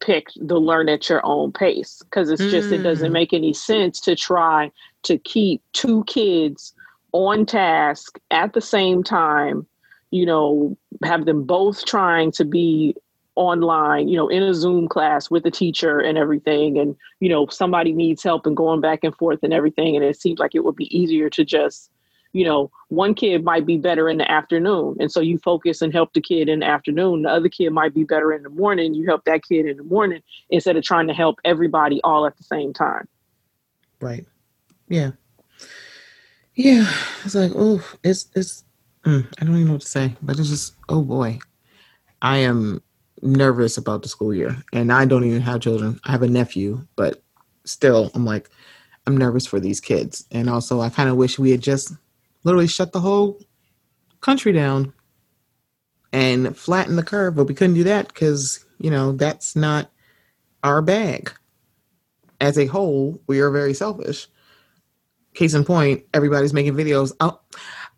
picked 0.00 0.38
the 0.40 0.58
learn 0.58 0.88
at 0.88 1.08
your 1.08 1.20
own 1.24 1.52
pace 1.52 2.00
because 2.04 2.30
it's 2.30 2.50
just, 2.50 2.70
mm. 2.70 2.72
it 2.72 2.82
doesn't 2.82 3.10
mm. 3.10 3.12
make 3.12 3.32
any 3.32 3.52
sense 3.52 4.00
to 4.00 4.16
try 4.16 4.70
to 5.02 5.18
keep 5.18 5.62
two 5.72 6.04
kids 6.04 6.74
on 7.12 7.44
task 7.44 8.18
at 8.30 8.52
the 8.52 8.60
same 8.60 9.02
time, 9.02 9.66
you 10.10 10.24
know, 10.24 10.76
have 11.04 11.26
them 11.26 11.44
both 11.44 11.84
trying 11.84 12.30
to 12.32 12.44
be 12.44 12.94
online, 13.36 14.08
you 14.08 14.16
know, 14.16 14.28
in 14.28 14.42
a 14.42 14.54
Zoom 14.54 14.88
class 14.88 15.30
with 15.30 15.46
a 15.46 15.50
teacher 15.50 15.98
and 15.98 16.18
everything. 16.18 16.78
And, 16.78 16.96
you 17.20 17.28
know, 17.28 17.46
somebody 17.46 17.92
needs 17.92 18.22
help 18.22 18.46
and 18.46 18.56
going 18.56 18.80
back 18.80 19.00
and 19.02 19.14
forth 19.16 19.40
and 19.42 19.52
everything. 19.52 19.96
And 19.96 20.04
it 20.04 20.20
seems 20.20 20.38
like 20.38 20.54
it 20.54 20.64
would 20.64 20.76
be 20.76 20.96
easier 20.96 21.30
to 21.30 21.44
just 21.44 21.90
you 22.32 22.44
know, 22.44 22.70
one 22.88 23.14
kid 23.14 23.44
might 23.44 23.66
be 23.66 23.76
better 23.76 24.08
in 24.08 24.18
the 24.18 24.30
afternoon. 24.30 24.96
And 25.00 25.10
so 25.10 25.20
you 25.20 25.38
focus 25.38 25.82
and 25.82 25.92
help 25.92 26.12
the 26.12 26.20
kid 26.20 26.48
in 26.48 26.60
the 26.60 26.66
afternoon. 26.66 27.22
The 27.22 27.30
other 27.30 27.48
kid 27.48 27.70
might 27.70 27.94
be 27.94 28.04
better 28.04 28.32
in 28.32 28.42
the 28.42 28.50
morning. 28.50 28.94
You 28.94 29.06
help 29.06 29.24
that 29.24 29.42
kid 29.44 29.66
in 29.66 29.76
the 29.76 29.84
morning 29.84 30.22
instead 30.50 30.76
of 30.76 30.84
trying 30.84 31.08
to 31.08 31.14
help 31.14 31.40
everybody 31.44 32.00
all 32.04 32.26
at 32.26 32.36
the 32.36 32.44
same 32.44 32.72
time. 32.72 33.08
Right. 34.00 34.26
Yeah. 34.88 35.10
Yeah. 36.54 36.90
It's 37.24 37.34
like, 37.34 37.52
oh, 37.54 37.82
it's, 38.04 38.28
it's, 38.34 38.64
mm, 39.04 39.26
I 39.40 39.44
don't 39.44 39.54
even 39.54 39.66
know 39.66 39.72
what 39.72 39.82
to 39.82 39.88
say, 39.88 40.14
but 40.22 40.38
it's 40.38 40.48
just, 40.48 40.74
oh 40.88 41.02
boy. 41.02 41.38
I 42.22 42.38
am 42.38 42.82
nervous 43.22 43.76
about 43.76 44.02
the 44.02 44.08
school 44.08 44.34
year 44.34 44.56
and 44.72 44.92
I 44.92 45.04
don't 45.04 45.24
even 45.24 45.42
have 45.42 45.60
children. 45.60 46.00
I 46.04 46.12
have 46.12 46.22
a 46.22 46.28
nephew, 46.28 46.86
but 46.96 47.22
still, 47.64 48.10
I'm 48.14 48.24
like, 48.24 48.50
I'm 49.06 49.16
nervous 49.16 49.46
for 49.46 49.60
these 49.60 49.80
kids. 49.80 50.26
And 50.30 50.48
also, 50.48 50.80
I 50.80 50.90
kind 50.90 51.08
of 51.08 51.16
wish 51.16 51.38
we 51.38 51.50
had 51.50 51.62
just 51.62 51.92
literally 52.44 52.66
shut 52.66 52.92
the 52.92 53.00
whole 53.00 53.40
country 54.20 54.52
down 54.52 54.92
and 56.12 56.56
flatten 56.56 56.96
the 56.96 57.02
curve. 57.02 57.36
But 57.36 57.44
we 57.44 57.54
couldn't 57.54 57.74
do 57.74 57.84
that 57.84 58.08
because, 58.08 58.64
you 58.78 58.90
know, 58.90 59.12
that's 59.12 59.56
not 59.56 59.90
our 60.62 60.82
bag. 60.82 61.32
As 62.40 62.58
a 62.58 62.66
whole, 62.66 63.20
we 63.26 63.40
are 63.40 63.50
very 63.50 63.74
selfish. 63.74 64.28
Case 65.34 65.54
in 65.54 65.64
point, 65.64 66.04
everybody's 66.14 66.54
making 66.54 66.74
videos. 66.74 67.12
Oh, 67.20 67.40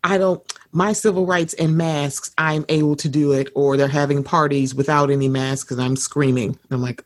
I 0.05 0.19
don't, 0.19 0.43
my 0.73 0.93
civil 0.93 1.27
rights 1.27 1.55
and 1.55 1.77
masks, 1.77 2.33
I'm 2.37 2.65
able 2.69 2.97
to 2.97 3.09
do 3.09 3.33
it. 3.33 3.51
Or 3.55 3.77
they're 3.77 3.89
having 3.89 4.25
parties 4.25 4.75
without 4.75 5.11
any 5.11 5.29
masks 5.29 5.65
because 5.65 5.79
I'm 5.79 5.97
screaming. 5.97 6.59
I'm 6.71 6.83
like, 6.83 7.05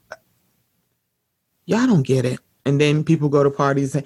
y'all 1.66 1.86
don't 1.86 2.06
get 2.06 2.24
it. 2.24 2.40
And 2.64 2.80
then 2.80 3.04
people 3.04 3.28
go 3.28 3.44
to 3.44 3.50
parties 3.50 3.94
and 3.94 4.04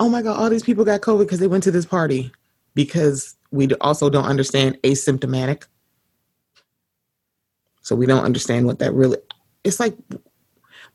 oh 0.00 0.08
my 0.08 0.22
god, 0.22 0.38
all 0.38 0.50
these 0.50 0.62
people 0.62 0.84
got 0.84 1.00
COVID 1.00 1.20
because 1.20 1.38
they 1.38 1.46
went 1.46 1.64
to 1.64 1.70
this 1.70 1.86
party. 1.86 2.32
Because 2.74 3.36
we 3.50 3.72
also 3.80 4.10
don't 4.10 4.24
understand 4.26 4.78
asymptomatic. 4.82 5.64
So 7.80 7.96
we 7.96 8.06
don't 8.06 8.24
understand 8.24 8.66
what 8.66 8.78
that 8.80 8.92
really. 8.92 9.18
It's 9.64 9.80
like 9.80 9.96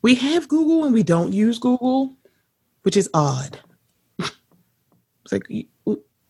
we 0.02 0.14
have 0.16 0.48
Google 0.48 0.84
and 0.84 0.94
we 0.94 1.02
don't 1.02 1.32
use 1.32 1.58
Google, 1.58 2.14
which 2.82 2.96
is 2.96 3.08
odd. 3.14 3.58
it's 4.18 5.32
like 5.32 5.46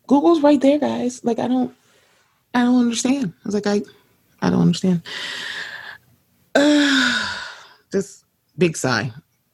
Google's 0.06 0.40
right 0.40 0.60
there, 0.60 0.78
guys. 0.78 1.24
Like 1.24 1.38
I 1.38 1.48
don't, 1.48 1.74
I 2.54 2.62
don't 2.62 2.80
understand. 2.80 3.32
I 3.44 3.48
was 3.48 3.54
like, 3.54 3.66
I, 3.66 3.82
I 4.40 4.50
don't 4.50 4.62
understand. 4.62 5.02
Uh, 6.54 7.38
just 7.92 8.24
big 8.56 8.76
sigh 8.76 9.12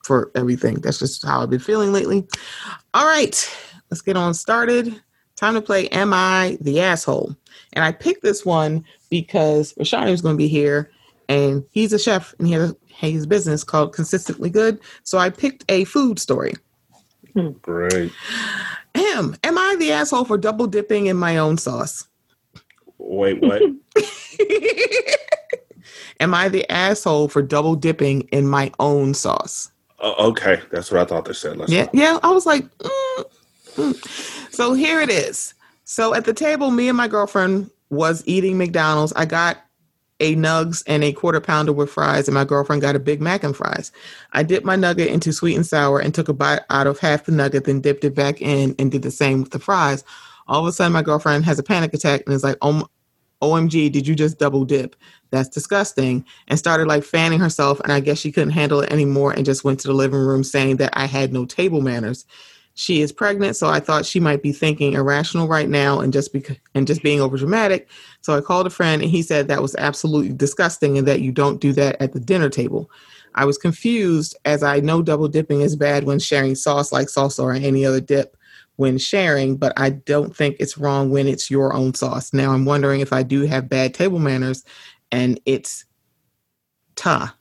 for 0.09 0.33
everything. 0.35 0.81
That's 0.81 0.99
just 0.99 1.25
how 1.25 1.43
I've 1.43 1.51
been 1.51 1.61
feeling 1.61 1.93
lately. 1.93 2.27
All 2.95 3.07
right, 3.07 3.57
let's 3.91 4.01
get 4.01 4.17
on 4.17 4.33
started. 4.33 5.01
Time 5.37 5.55
to 5.55 5.61
play 5.61 5.87
Am 5.91 6.13
I 6.13 6.57
the 6.63 6.81
Asshole? 6.81 7.37
And 7.75 7.85
I 7.85 7.93
picked 7.93 8.23
this 8.23 8.45
one 8.45 8.85
because 9.11 9.75
Rashani 9.75 10.11
is 10.11 10.23
going 10.23 10.35
to 10.35 10.39
be 10.39 10.49
here 10.49 10.91
and 11.29 11.63
he's 11.71 11.93
a 11.93 11.99
chef 11.99 12.35
and 12.39 12.49
he 12.49 12.55
has 12.55 12.75
his 12.91 13.27
business 13.27 13.63
called 13.63 13.93
Consistently 13.93 14.51
Good. 14.51 14.81
So 15.05 15.19
I 15.19 15.29
picked 15.31 15.65
a 15.69 15.85
food 15.85 16.19
story. 16.19 16.55
Hmm, 17.35 17.51
great. 17.63 18.11
Am, 18.95 19.37
am 19.45 19.59
I 19.59 19.77
the 19.79 19.93
asshole 19.93 20.25
for 20.25 20.39
double 20.39 20.67
dipping 20.67 21.07
in 21.07 21.19
my 21.19 21.37
own 21.37 21.59
sauce? 21.59 22.09
Wait, 22.97 23.41
what? 23.43 23.63
am 26.21 26.35
I 26.35 26.49
the 26.49 26.69
asshole 26.71 27.29
for 27.29 27.43
double 27.43 27.77
dipping 27.77 28.23
in 28.33 28.49
my 28.49 28.73
own 28.81 29.13
sauce? 29.13 29.71
Oh, 30.01 30.29
okay, 30.29 30.61
that's 30.71 30.91
what 30.91 31.01
I 31.01 31.05
thought 31.05 31.25
they 31.25 31.33
said. 31.33 31.57
Let's 31.57 31.73
yeah, 31.73 31.89
yeah. 31.93 32.19
I 32.23 32.31
was 32.31 32.47
like, 32.47 32.65
mm, 32.79 33.25
mm. 33.75 34.53
so 34.53 34.73
here 34.75 35.01
it 35.01 35.11
is. 35.11 35.55
So 35.85 36.15
at 36.15 36.25
the 36.25 36.35
table, 36.35 36.71
me 36.71 36.89
and 36.89 36.97
my 36.97 37.09
girlfriend 37.09 37.71
was 37.91 38.23
eating 38.27 38.59
McDonald's. 38.59 39.13
I 39.15 39.25
got 39.25 39.59
a 40.21 40.37
nugs 40.37 40.83
and 40.87 41.03
a 41.05 41.13
quarter 41.13 41.41
pounder 41.41 41.73
with 41.73 41.91
fries, 41.91 42.29
and 42.29 42.35
my 42.35 42.45
girlfriend 42.45 42.83
got 42.83 42.97
a 42.97 43.01
Big 43.01 43.21
Mac 43.21 43.43
and 43.43 43.57
fries. 43.57 43.93
I 44.33 44.43
dipped 44.43 44.67
my 44.67 44.77
nugget 44.77 45.09
into 45.09 45.33
sweet 45.33 45.57
and 45.57 45.67
sour 45.67 46.01
and 46.01 46.15
took 46.15 46.29
a 46.29 46.35
bite 46.35 46.61
out 46.71 46.87
of 46.87 46.99
half 46.99 47.25
the 47.25 47.33
nugget, 47.33 47.65
then 47.65 47.81
dipped 47.81 48.05
it 48.05 48.15
back 48.15 48.41
in 48.41 48.75
and 48.79 48.91
did 48.91 49.03
the 49.03 49.11
same 49.11 49.43
with 49.43 49.51
the 49.53 49.59
fries. 49.59 50.05
All 50.47 50.61
of 50.61 50.67
a 50.67 50.73
sudden, 50.73 50.93
my 50.93 51.03
girlfriend 51.03 51.45
has 51.45 51.59
a 51.59 51.63
panic 51.63 51.93
attack 51.95 52.23
and 52.25 52.35
is 52.35 52.45
like, 52.45 52.57
"Oh, 52.63 52.89
OMG, 53.43 53.91
did 53.91 54.07
you 54.07 54.15
just 54.15 54.39
double 54.39 54.65
dip? 54.65 54.97
That's 55.31 55.49
disgusting." 55.49 56.25
And 56.49 56.59
started 56.59 56.89
like 56.89 57.05
fanning 57.05 57.41
herself, 57.41 57.81
and 57.81 57.93
I 57.93 58.01
guess 58.01 58.19
she 58.19 58.33
couldn't 58.33 58.51
handle 58.51 58.81
it 58.81 58.93
anymore 58.93 59.33
and 59.33 59.45
just 59.45 59.65
went 59.65 59.81
to 59.81 59.89
the 59.89 59.95
living 59.95 60.21
room 60.21 60.45
saying 60.45 60.77
that 60.77 60.97
I 60.97 61.07
had 61.07 61.33
no 61.33 61.45
table 61.45 61.81
manners. 61.81 62.25
She 62.79 63.01
is 63.01 63.11
pregnant, 63.11 63.57
so 63.57 63.67
I 63.67 63.81
thought 63.81 64.07
she 64.07 64.21
might 64.21 64.41
be 64.41 64.53
thinking 64.53 64.93
irrational 64.93 65.49
right 65.49 65.69
now 65.69 65.99
and 65.99 66.13
just 66.13 66.33
because 66.33 66.59
and 66.77 66.87
just 66.87 67.03
being 67.03 67.21
over 67.21 67.37
dramatic. 67.37 67.89
So 68.21 68.37
I 68.37 68.41
called 68.41 68.69
a 68.69 68.71
friend 68.71 69.03
and 69.03 69.11
he 69.11 69.21
said 69.21 69.49
that 69.49 69.61
was 69.61 69.75
absolutely 69.75 70.33
disgusting 70.33 70.97
and 70.97 71.09
that 71.09 71.21
you 71.21 71.33
don't 71.33 71.61
do 71.61 71.73
that 71.73 72.01
at 72.01 72.13
the 72.13 72.21
dinner 72.21 72.49
table. 72.49 72.89
I 73.35 73.47
was 73.47 73.59
confused 73.59 74.37
as 74.45 74.63
I 74.63 74.79
know 74.79 75.03
double 75.03 75.27
dipping 75.27 75.61
is 75.61 75.75
bad 75.75 76.05
when 76.05 76.21
sharing 76.21 76.55
sauce 76.55 76.93
like 76.93 77.09
salsa 77.09 77.43
or 77.43 77.53
any 77.53 77.85
other 77.85 78.01
dip 78.01 78.37
when 78.79 78.97
sharing, 78.97 79.57
but 79.57 79.73
I 79.77 79.91
don't 79.91 80.35
think 80.35 80.57
it's 80.61 80.79
wrong 80.79 81.11
when 81.11 81.27
it's 81.27 81.51
your 81.51 81.75
own 81.75 81.95
sauce. 81.95 82.33
Now 82.33 82.53
I'm 82.53 82.65
wondering 82.65 83.01
if 83.01 83.13
I 83.13 83.25
do 83.25 83.43
have 83.43 83.69
bad 83.69 83.93
table 83.93 84.21
manners 84.21 84.65
and 85.11 85.41
it's 85.47 85.85
ta 86.95 87.35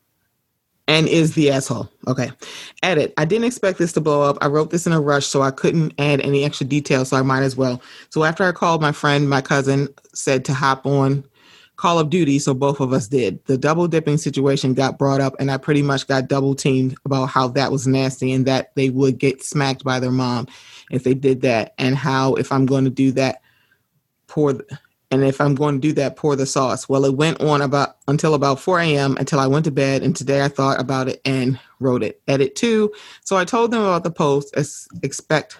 and 0.87 1.07
is 1.07 1.35
the 1.35 1.51
asshole. 1.51 1.89
Okay. 2.07 2.31
Edit. 2.81 3.13
I 3.17 3.25
didn't 3.25 3.45
expect 3.45 3.77
this 3.77 3.93
to 3.93 4.01
blow 4.01 4.23
up. 4.23 4.39
I 4.41 4.47
wrote 4.47 4.71
this 4.71 4.87
in 4.87 4.93
a 4.93 4.99
rush, 4.99 5.27
so 5.27 5.43
I 5.43 5.51
couldn't 5.51 5.93
add 5.99 6.21
any 6.21 6.43
extra 6.43 6.65
details, 6.65 7.09
so 7.09 7.17
I 7.17 7.21
might 7.21 7.43
as 7.43 7.55
well. 7.55 7.83
So 8.09 8.23
after 8.23 8.43
I 8.43 8.51
called 8.51 8.81
my 8.81 8.91
friend, 8.91 9.29
my 9.29 9.41
cousin 9.41 9.89
said 10.15 10.43
to 10.45 10.55
hop 10.55 10.87
on 10.87 11.23
Call 11.75 11.99
of 11.99 12.09
Duty, 12.09 12.39
so 12.39 12.55
both 12.55 12.79
of 12.79 12.93
us 12.93 13.07
did. 13.07 13.45
The 13.45 13.59
double 13.59 13.87
dipping 13.87 14.17
situation 14.17 14.73
got 14.73 14.97
brought 14.97 15.21
up, 15.21 15.35
and 15.39 15.51
I 15.51 15.57
pretty 15.57 15.83
much 15.83 16.07
got 16.07 16.29
double 16.29 16.55
teamed 16.55 16.97
about 17.05 17.27
how 17.27 17.49
that 17.49 17.71
was 17.71 17.85
nasty 17.85 18.31
and 18.31 18.47
that 18.47 18.73
they 18.73 18.89
would 18.89 19.19
get 19.19 19.43
smacked 19.43 19.83
by 19.83 19.99
their 19.99 20.09
mom 20.09 20.47
if 20.91 21.03
they 21.03 21.13
did 21.13 21.41
that, 21.41 21.73
and 21.77 21.95
how 21.95 22.35
if 22.35 22.51
I'm 22.51 22.65
going 22.65 22.85
to 22.85 22.89
do 22.89 23.11
that, 23.13 23.41
pour. 24.27 24.53
The, 24.53 24.79
and 25.09 25.23
if 25.23 25.39
I'm 25.39 25.55
going 25.55 25.75
to 25.75 25.87
do 25.87 25.93
that, 25.93 26.17
pour 26.17 26.35
the 26.35 26.45
sauce. 26.45 26.89
Well, 26.89 27.05
it 27.05 27.15
went 27.15 27.41
on 27.41 27.61
about 27.61 27.95
until 28.09 28.33
about 28.33 28.59
4 28.59 28.79
a.m. 28.81 29.15
until 29.17 29.39
I 29.39 29.47
went 29.47 29.63
to 29.65 29.71
bed, 29.71 30.03
and 30.03 30.15
today 30.15 30.43
I 30.43 30.49
thought 30.49 30.81
about 30.81 31.07
it 31.07 31.21
and 31.23 31.59
wrote 31.79 32.03
it. 32.03 32.21
Edit 32.27 32.55
two. 32.55 32.91
So 33.23 33.37
I 33.37 33.45
told 33.45 33.71
them 33.71 33.81
about 33.81 34.03
the 34.03 34.11
post. 34.11 34.53
As 34.55 34.87
expect. 35.03 35.57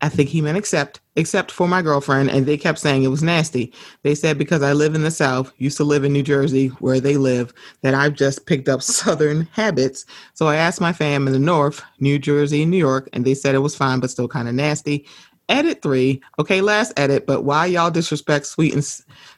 I 0.00 0.08
think 0.08 0.28
he 0.28 0.40
meant 0.40 0.56
except, 0.56 1.00
except 1.16 1.50
for 1.50 1.66
my 1.66 1.82
girlfriend, 1.82 2.30
and 2.30 2.46
they 2.46 2.56
kept 2.56 2.78
saying 2.78 3.02
it 3.02 3.08
was 3.08 3.22
nasty. 3.22 3.72
They 4.02 4.14
said 4.14 4.38
because 4.38 4.62
I 4.62 4.72
live 4.72 4.94
in 4.94 5.02
the 5.02 5.10
South, 5.10 5.52
used 5.58 5.76
to 5.78 5.84
live 5.84 6.04
in 6.04 6.12
New 6.12 6.22
Jersey, 6.22 6.68
where 6.78 7.00
they 7.00 7.16
live, 7.16 7.52
that 7.82 7.94
I've 7.94 8.14
just 8.14 8.46
picked 8.46 8.68
up 8.68 8.82
Southern 8.82 9.48
habits. 9.52 10.06
So 10.34 10.46
I 10.46 10.56
asked 10.56 10.80
my 10.80 10.92
fam 10.92 11.26
in 11.26 11.32
the 11.32 11.40
North, 11.40 11.82
New 11.98 12.18
Jersey, 12.18 12.64
New 12.64 12.76
York, 12.76 13.08
and 13.12 13.24
they 13.24 13.34
said 13.34 13.56
it 13.56 13.58
was 13.58 13.74
fine, 13.74 13.98
but 13.98 14.10
still 14.10 14.28
kind 14.28 14.48
of 14.48 14.54
nasty. 14.54 15.04
Edit 15.48 15.82
three. 15.82 16.20
Okay, 16.38 16.60
last 16.60 16.92
edit, 16.96 17.26
but 17.26 17.42
why 17.42 17.66
y'all 17.66 17.90
disrespect 17.90 18.46
sweet 18.46 18.74
and 18.74 18.84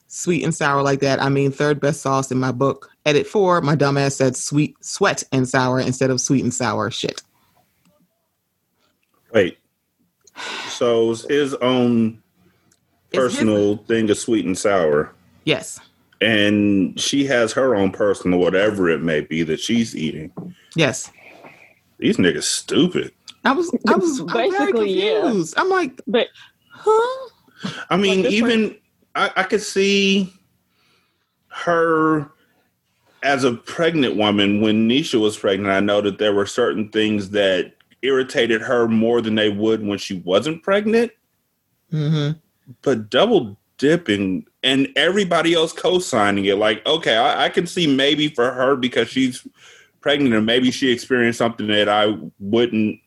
sweet 0.09 0.45
and 0.45 0.55
sour 0.55 0.83
like 0.83 1.01
that? 1.01 1.23
I 1.23 1.29
mean, 1.29 1.53
third 1.53 1.81
best 1.81 2.03
sauce 2.03 2.33
in 2.33 2.39
my 2.39 2.53
book. 2.53 2.91
Edit 3.07 3.27
four. 3.27 3.61
My 3.61 3.77
dumbass 3.77 4.13
said 4.13 4.37
sweet, 4.37 4.77
sweat 4.85 5.23
and 5.33 5.49
sour 5.49 5.81
instead 5.81 6.11
of 6.11 6.21
sweet 6.21 6.43
and 6.43 6.53
sour. 6.53 6.91
Shit. 6.91 7.23
Wait. 9.33 9.60
So 10.69 11.15
his 11.29 11.55
own 11.55 12.23
personal 13.13 13.79
thing 13.79 14.11
of 14.11 14.19
sweet 14.19 14.47
and 14.47 14.57
sour. 14.57 15.13
Yes. 15.45 15.81
And 16.21 16.99
she 17.01 17.25
has 17.27 17.53
her 17.53 17.75
own 17.75 17.91
personal 17.91 18.39
whatever 18.39 18.89
it 18.89 19.03
may 19.03 19.21
be 19.21 19.43
that 19.45 19.61
she's 19.61 19.97
eating. 19.97 20.33
Yes. 20.75 21.11
These 21.99 22.17
niggas 22.17 22.45
stupid. 22.45 23.13
I 23.45 23.53
was, 23.53 23.75
I 23.89 23.97
was 23.97 24.21
basically 24.23 24.91
yeah. 24.91 25.43
I'm 25.57 25.69
like, 25.71 26.01
but 26.07 26.29
huh? 26.71 27.29
I 27.89 27.97
mean, 27.97 28.25
like 28.25 28.33
even 28.33 28.77
I, 29.15 29.31
I 29.37 29.43
could 29.45 29.63
see 29.63 30.33
her 31.49 32.31
as 33.23 33.45
a 33.45 33.53
pregnant 33.53 34.17
woman 34.17 34.61
when 34.61 34.89
Nisha 34.89 35.21
was 35.21 35.39
pregnant. 35.39 35.71
I 35.71 35.81
know 35.81 36.01
that 36.01 36.19
there 36.19 36.35
were 36.35 36.47
certain 36.47 36.89
things 36.91 37.31
that 37.31 37.75
irritated 38.03 38.63
her 38.63 38.89
more 38.89 39.21
than 39.21 39.35
they 39.35 39.51
would 39.51 39.87
when 39.87 39.99
she 39.99 40.19
wasn't 40.21 40.63
pregnant. 40.63 41.13
Mm-hmm. 41.93 42.39
But 42.83 43.11
double 43.11 43.59
dipping 43.79 44.47
and 44.63 44.89
everybody 44.97 45.55
else 45.55 45.73
co-signing 45.73 46.45
it, 46.45 46.59
like, 46.59 46.85
okay, 46.87 47.17
I, 47.17 47.47
I 47.47 47.49
can 47.49 47.67
see 47.67 47.87
maybe 47.87 48.29
for 48.29 48.51
her 48.53 48.77
because 48.77 49.09
she's 49.09 49.47
pregnant 50.01 50.35
and 50.35 50.47
maybe 50.47 50.71
she 50.71 50.91
experienced 50.91 51.39
something 51.39 51.67
that 51.67 51.89
I 51.89 52.17
wouldn't 52.39 53.01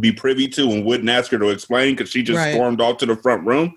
be 0.00 0.12
privy 0.12 0.48
to 0.48 0.70
and 0.70 0.84
wouldn't 0.84 1.08
ask 1.08 1.30
her 1.30 1.38
to 1.38 1.48
explain 1.48 1.94
because 1.94 2.10
she 2.10 2.22
just 2.22 2.36
right. 2.36 2.52
stormed 2.52 2.80
off 2.80 2.98
to 2.98 3.06
the 3.06 3.16
front 3.16 3.46
room. 3.46 3.74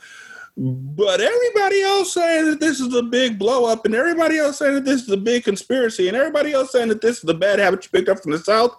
But 0.58 1.22
everybody 1.22 1.82
else 1.82 2.14
saying 2.14 2.50
that 2.50 2.60
this 2.60 2.82
is 2.82 2.94
a 2.94 3.02
big 3.02 3.40
blow 3.40 3.66
up, 3.66 3.86
and 3.86 3.96
everybody 3.96 4.38
else 4.38 4.58
saying 4.60 4.76
that 4.76 4.86
this 4.86 5.04
is 5.04 5.10
a 5.10 5.18
big 5.18 5.46
conspiracy, 5.46 6.10
and 6.10 6.18
everybody 6.18 6.52
else 6.52 6.74
saying 6.74 6.90
that 6.90 7.02
this 7.02 7.18
is 7.18 7.24
the 7.24 7.34
bad 7.34 7.60
habit 7.60 7.86
you 7.86 7.90
picked 7.90 8.10
up 8.10 8.22
from 8.22 8.34
the 8.34 8.40
South, 8.40 8.78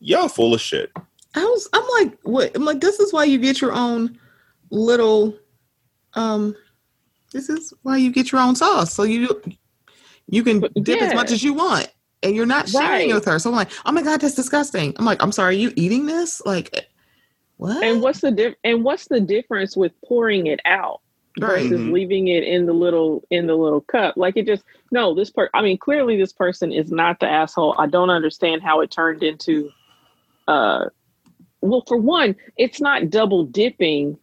y'all 0.00 0.28
full 0.28 0.54
of 0.54 0.60
shit. 0.60 0.92
I 1.34 1.44
was, 1.44 1.68
I'm 1.72 1.84
like, 1.98 2.18
what? 2.22 2.56
I'm 2.56 2.64
like, 2.64 2.80
this 2.80 2.98
is 2.98 3.12
why 3.12 3.24
you 3.24 3.38
get 3.38 3.60
your 3.60 3.72
own 3.72 4.18
little, 4.70 5.36
um, 6.14 6.54
this 7.32 7.48
is 7.48 7.74
why 7.82 7.98
you 7.98 8.10
get 8.10 8.32
your 8.32 8.40
own 8.40 8.56
sauce, 8.56 8.92
so 8.92 9.02
you 9.02 9.42
you 10.28 10.42
can 10.42 10.60
dip 10.60 11.00
yeah. 11.00 11.06
as 11.06 11.14
much 11.14 11.30
as 11.30 11.42
you 11.42 11.54
want 11.54 11.88
and 12.22 12.34
you're 12.34 12.46
not 12.46 12.68
sharing 12.68 13.10
right. 13.10 13.14
with 13.14 13.24
her. 13.26 13.38
So 13.38 13.50
I'm 13.50 13.56
like, 13.56 13.70
oh 13.84 13.92
my 13.92 14.02
god, 14.02 14.20
that's 14.20 14.34
disgusting. 14.34 14.94
I'm 14.98 15.04
like, 15.04 15.22
I'm 15.22 15.32
sorry, 15.32 15.56
you 15.56 15.72
eating 15.76 16.06
this? 16.06 16.42
Like, 16.44 16.88
what? 17.56 17.82
And 17.84 18.02
what's 18.02 18.20
the 18.20 18.30
dif- 18.30 18.56
and 18.64 18.84
what's 18.84 19.06
the 19.08 19.20
difference 19.20 19.76
with 19.76 19.92
pouring 20.04 20.46
it 20.46 20.60
out 20.64 21.00
versus 21.38 21.72
mm-hmm. 21.72 21.92
leaving 21.92 22.28
it 22.28 22.44
in 22.44 22.66
the 22.66 22.72
little 22.72 23.22
in 23.30 23.46
the 23.46 23.54
little 23.54 23.80
cup? 23.82 24.16
Like 24.16 24.36
it 24.36 24.46
just 24.46 24.64
no. 24.90 25.14
This 25.14 25.30
part. 25.30 25.50
I 25.54 25.62
mean, 25.62 25.78
clearly 25.78 26.16
this 26.16 26.32
person 26.32 26.72
is 26.72 26.90
not 26.90 27.20
the 27.20 27.28
asshole. 27.28 27.74
I 27.78 27.86
don't 27.86 28.10
understand 28.10 28.62
how 28.62 28.80
it 28.80 28.90
turned 28.90 29.22
into. 29.22 29.70
Uh 30.46 30.86
Well, 31.60 31.84
for 31.86 31.96
one, 31.96 32.36
it's 32.56 32.80
not 32.80 33.10
double 33.10 33.44
dipping 33.44 34.18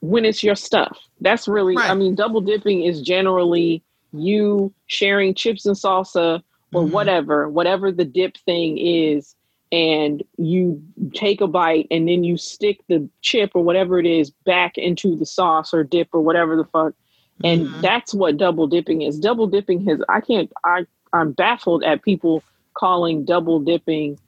when 0.00 0.24
it's 0.24 0.42
your 0.42 0.54
stuff. 0.54 0.98
That's 1.20 1.48
really. 1.48 1.76
Right. 1.76 1.90
I 1.90 1.94
mean, 1.94 2.14
double 2.14 2.40
dipping 2.40 2.82
is 2.82 3.00
generally 3.00 3.82
you 4.12 4.72
sharing 4.86 5.34
chips 5.34 5.66
and 5.66 5.76
salsa 5.76 6.42
or 6.72 6.82
mm-hmm. 6.82 6.92
whatever, 6.92 7.48
whatever 7.48 7.90
the 7.90 8.04
dip 8.04 8.36
thing 8.38 8.78
is, 8.78 9.34
and 9.72 10.22
you 10.36 10.80
take 11.14 11.40
a 11.40 11.46
bite 11.46 11.88
and 11.90 12.08
then 12.08 12.22
you 12.22 12.36
stick 12.36 12.80
the 12.88 13.08
chip 13.22 13.50
or 13.54 13.64
whatever 13.64 13.98
it 13.98 14.06
is 14.06 14.30
back 14.44 14.78
into 14.78 15.16
the 15.16 15.26
sauce 15.26 15.74
or 15.74 15.82
dip 15.82 16.08
or 16.12 16.20
whatever 16.20 16.56
the 16.56 16.64
fuck. 16.64 16.94
And 17.42 17.66
mm-hmm. 17.66 17.80
that's 17.80 18.14
what 18.14 18.36
double 18.36 18.68
dipping 18.68 19.02
is. 19.02 19.18
Double 19.18 19.48
dipping 19.48 19.84
has 19.86 20.00
I 20.08 20.20
can't 20.20 20.52
I 20.62 20.86
I'm 21.12 21.32
baffled 21.32 21.82
at 21.82 22.02
people 22.02 22.42
calling 22.74 23.24
double 23.24 23.58
dipping 23.58 24.18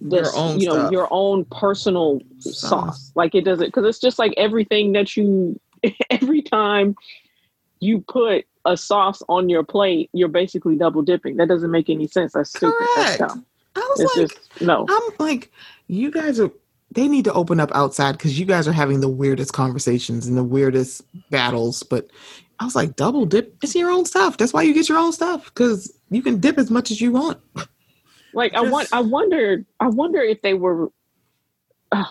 this 0.00 0.34
you 0.34 0.66
know 0.66 0.74
stuff. 0.74 0.92
your 0.92 1.08
own 1.10 1.44
personal 1.46 2.20
sauce. 2.40 2.58
sauce. 2.58 3.12
Like 3.14 3.34
it 3.34 3.44
doesn't 3.44 3.66
because 3.66 3.84
it's 3.84 4.00
just 4.00 4.18
like 4.18 4.34
everything 4.36 4.92
that 4.92 5.16
you 5.16 5.58
every 6.10 6.42
time 6.42 6.96
you 7.80 8.00
put 8.08 8.46
a 8.64 8.76
sauce 8.76 9.22
on 9.28 9.48
your 9.48 9.62
plate, 9.62 10.10
you're 10.12 10.28
basically 10.28 10.76
double 10.76 11.02
dipping. 11.02 11.36
That 11.36 11.48
doesn't 11.48 11.70
make 11.70 11.88
any 11.88 12.06
sense. 12.06 12.32
That's 12.32 12.50
stupid. 12.50 12.74
Correct. 12.94 13.18
That's 13.18 13.32
dumb. 13.32 13.46
I 13.76 13.80
was 13.90 14.00
it's 14.00 14.16
like, 14.16 14.28
just, 14.28 14.62
no. 14.62 14.86
I'm 14.88 15.02
like, 15.18 15.52
you 15.86 16.10
guys 16.10 16.40
are. 16.40 16.50
They 16.92 17.08
need 17.08 17.24
to 17.24 17.32
open 17.32 17.60
up 17.60 17.70
outside 17.74 18.12
because 18.12 18.38
you 18.38 18.46
guys 18.46 18.66
are 18.66 18.72
having 18.72 19.00
the 19.00 19.08
weirdest 19.08 19.52
conversations 19.52 20.26
and 20.26 20.36
the 20.36 20.44
weirdest 20.44 21.02
battles. 21.30 21.82
But 21.82 22.08
I 22.58 22.64
was 22.64 22.74
like, 22.74 22.96
double 22.96 23.26
dip. 23.26 23.56
It's 23.62 23.74
your 23.74 23.90
own 23.90 24.06
stuff. 24.06 24.36
That's 24.38 24.52
why 24.52 24.62
you 24.62 24.72
get 24.72 24.88
your 24.88 24.98
own 24.98 25.12
stuff 25.12 25.46
because 25.46 25.92
you 26.10 26.22
can 26.22 26.40
dip 26.40 26.58
as 26.58 26.70
much 26.70 26.90
as 26.90 27.00
you 27.00 27.12
want. 27.12 27.38
Like 28.36 28.52
just, 28.52 28.66
I 28.66 28.68
want. 28.68 28.88
I 28.92 29.00
wondered. 29.00 29.66
I 29.80 29.88
wonder 29.88 30.20
if 30.20 30.42
they 30.42 30.54
were. 30.54 30.90
Because 31.90 32.04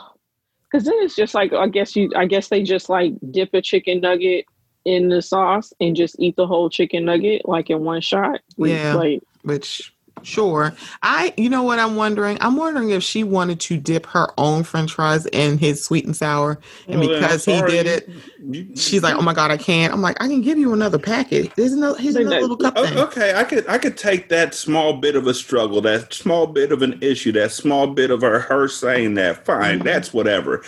uh, 0.73 0.79
then 0.79 0.95
it's 1.03 1.15
just 1.15 1.35
like 1.35 1.53
I 1.53 1.67
guess 1.67 1.95
you. 1.95 2.11
I 2.15 2.25
guess 2.25 2.49
they 2.49 2.63
just 2.63 2.89
like 2.89 3.13
dip 3.31 3.53
a 3.53 3.61
chicken 3.61 4.01
nugget 4.01 4.45
in 4.85 5.09
the 5.09 5.21
sauce 5.21 5.71
and 5.79 5.95
just 5.95 6.15
eat 6.19 6.35
the 6.35 6.47
whole 6.47 6.69
chicken 6.69 7.05
nugget 7.05 7.47
like 7.47 7.69
in 7.69 7.81
one 7.83 8.01
shot. 8.01 8.41
Yeah, 8.57 8.95
like, 8.95 9.21
which 9.43 9.93
sure. 10.23 10.73
I, 11.03 11.33
you 11.37 11.49
know 11.49 11.63
what 11.63 11.79
I'm 11.79 11.95
wondering? 11.95 12.37
I'm 12.41 12.55
wondering 12.55 12.91
if 12.91 13.03
she 13.03 13.23
wanted 13.23 13.59
to 13.61 13.77
dip 13.77 14.05
her 14.07 14.27
own 14.37 14.63
French 14.63 14.93
fries 14.93 15.25
in 15.27 15.57
his 15.57 15.83
sweet 15.83 16.05
and 16.05 16.15
sour, 16.15 16.59
and 16.87 16.99
well, 16.99 17.09
because 17.09 17.45
he 17.45 17.61
did 17.63 17.85
it, 17.85 18.77
she's 18.77 19.03
like, 19.03 19.15
"Oh 19.15 19.21
my 19.21 19.33
god, 19.33 19.51
I 19.51 19.57
can't." 19.57 19.93
I'm 19.93 20.01
like, 20.01 20.21
"I 20.21 20.27
can 20.27 20.41
give 20.41 20.57
you 20.57 20.73
another 20.73 20.99
packet. 20.99 21.51
There's 21.55 21.73
another, 21.73 21.99
here's 21.99 22.15
another 22.15 22.41
little 22.41 22.57
cup." 22.57 22.75
Thing. 22.75 22.97
Okay, 22.97 23.33
I 23.35 23.43
could, 23.43 23.67
I 23.67 23.77
could 23.77 23.97
take 23.97 24.29
that 24.29 24.53
small 24.53 24.93
bit 24.93 25.15
of 25.15 25.27
a 25.27 25.33
struggle, 25.33 25.81
that 25.81 26.13
small 26.13 26.47
bit 26.47 26.71
of 26.71 26.81
an 26.81 26.97
issue, 27.01 27.31
that 27.33 27.51
small 27.51 27.87
bit 27.87 28.11
of 28.11 28.21
her, 28.21 28.39
her 28.39 28.67
saying 28.67 29.15
that. 29.15 29.45
Fine, 29.45 29.79
mm-hmm. 29.79 29.87
that's 29.87 30.13
whatever 30.13 30.63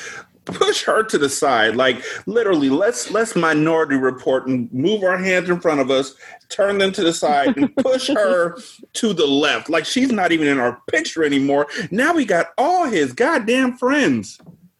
push 0.48 0.84
her 0.84 1.04
to 1.04 1.18
the 1.18 1.30
side 1.30 1.76
like 1.76 2.04
literally 2.26 2.70
let's 2.70 3.12
let's 3.12 3.36
minority 3.36 3.96
report 3.96 4.48
and 4.48 4.72
move 4.74 5.04
our 5.04 5.18
hands 5.18 5.50
in 5.50 5.60
front 5.60 5.80
of 5.80 5.92
us 5.92 6.16
turn 6.50 6.78
them 6.78 6.92
to 6.92 7.04
the 7.04 7.14
side 7.14 7.56
and 7.58 7.76
push 7.78 8.08
her 8.08 8.58
to 8.94 9.14
the 9.14 9.26
left 9.26 9.70
like 9.70 9.86
she's 9.86 10.12
not 10.12 10.32
even 10.32 10.48
in 10.48 10.60
our 10.60 10.82
picture 10.88 11.24
anymore 11.24 11.68
now 11.92 12.14
we 12.14 12.26
got 12.26 12.48
all 12.58 12.86
his 12.86 13.14
goddamn 13.14 13.78
friends 13.78 14.40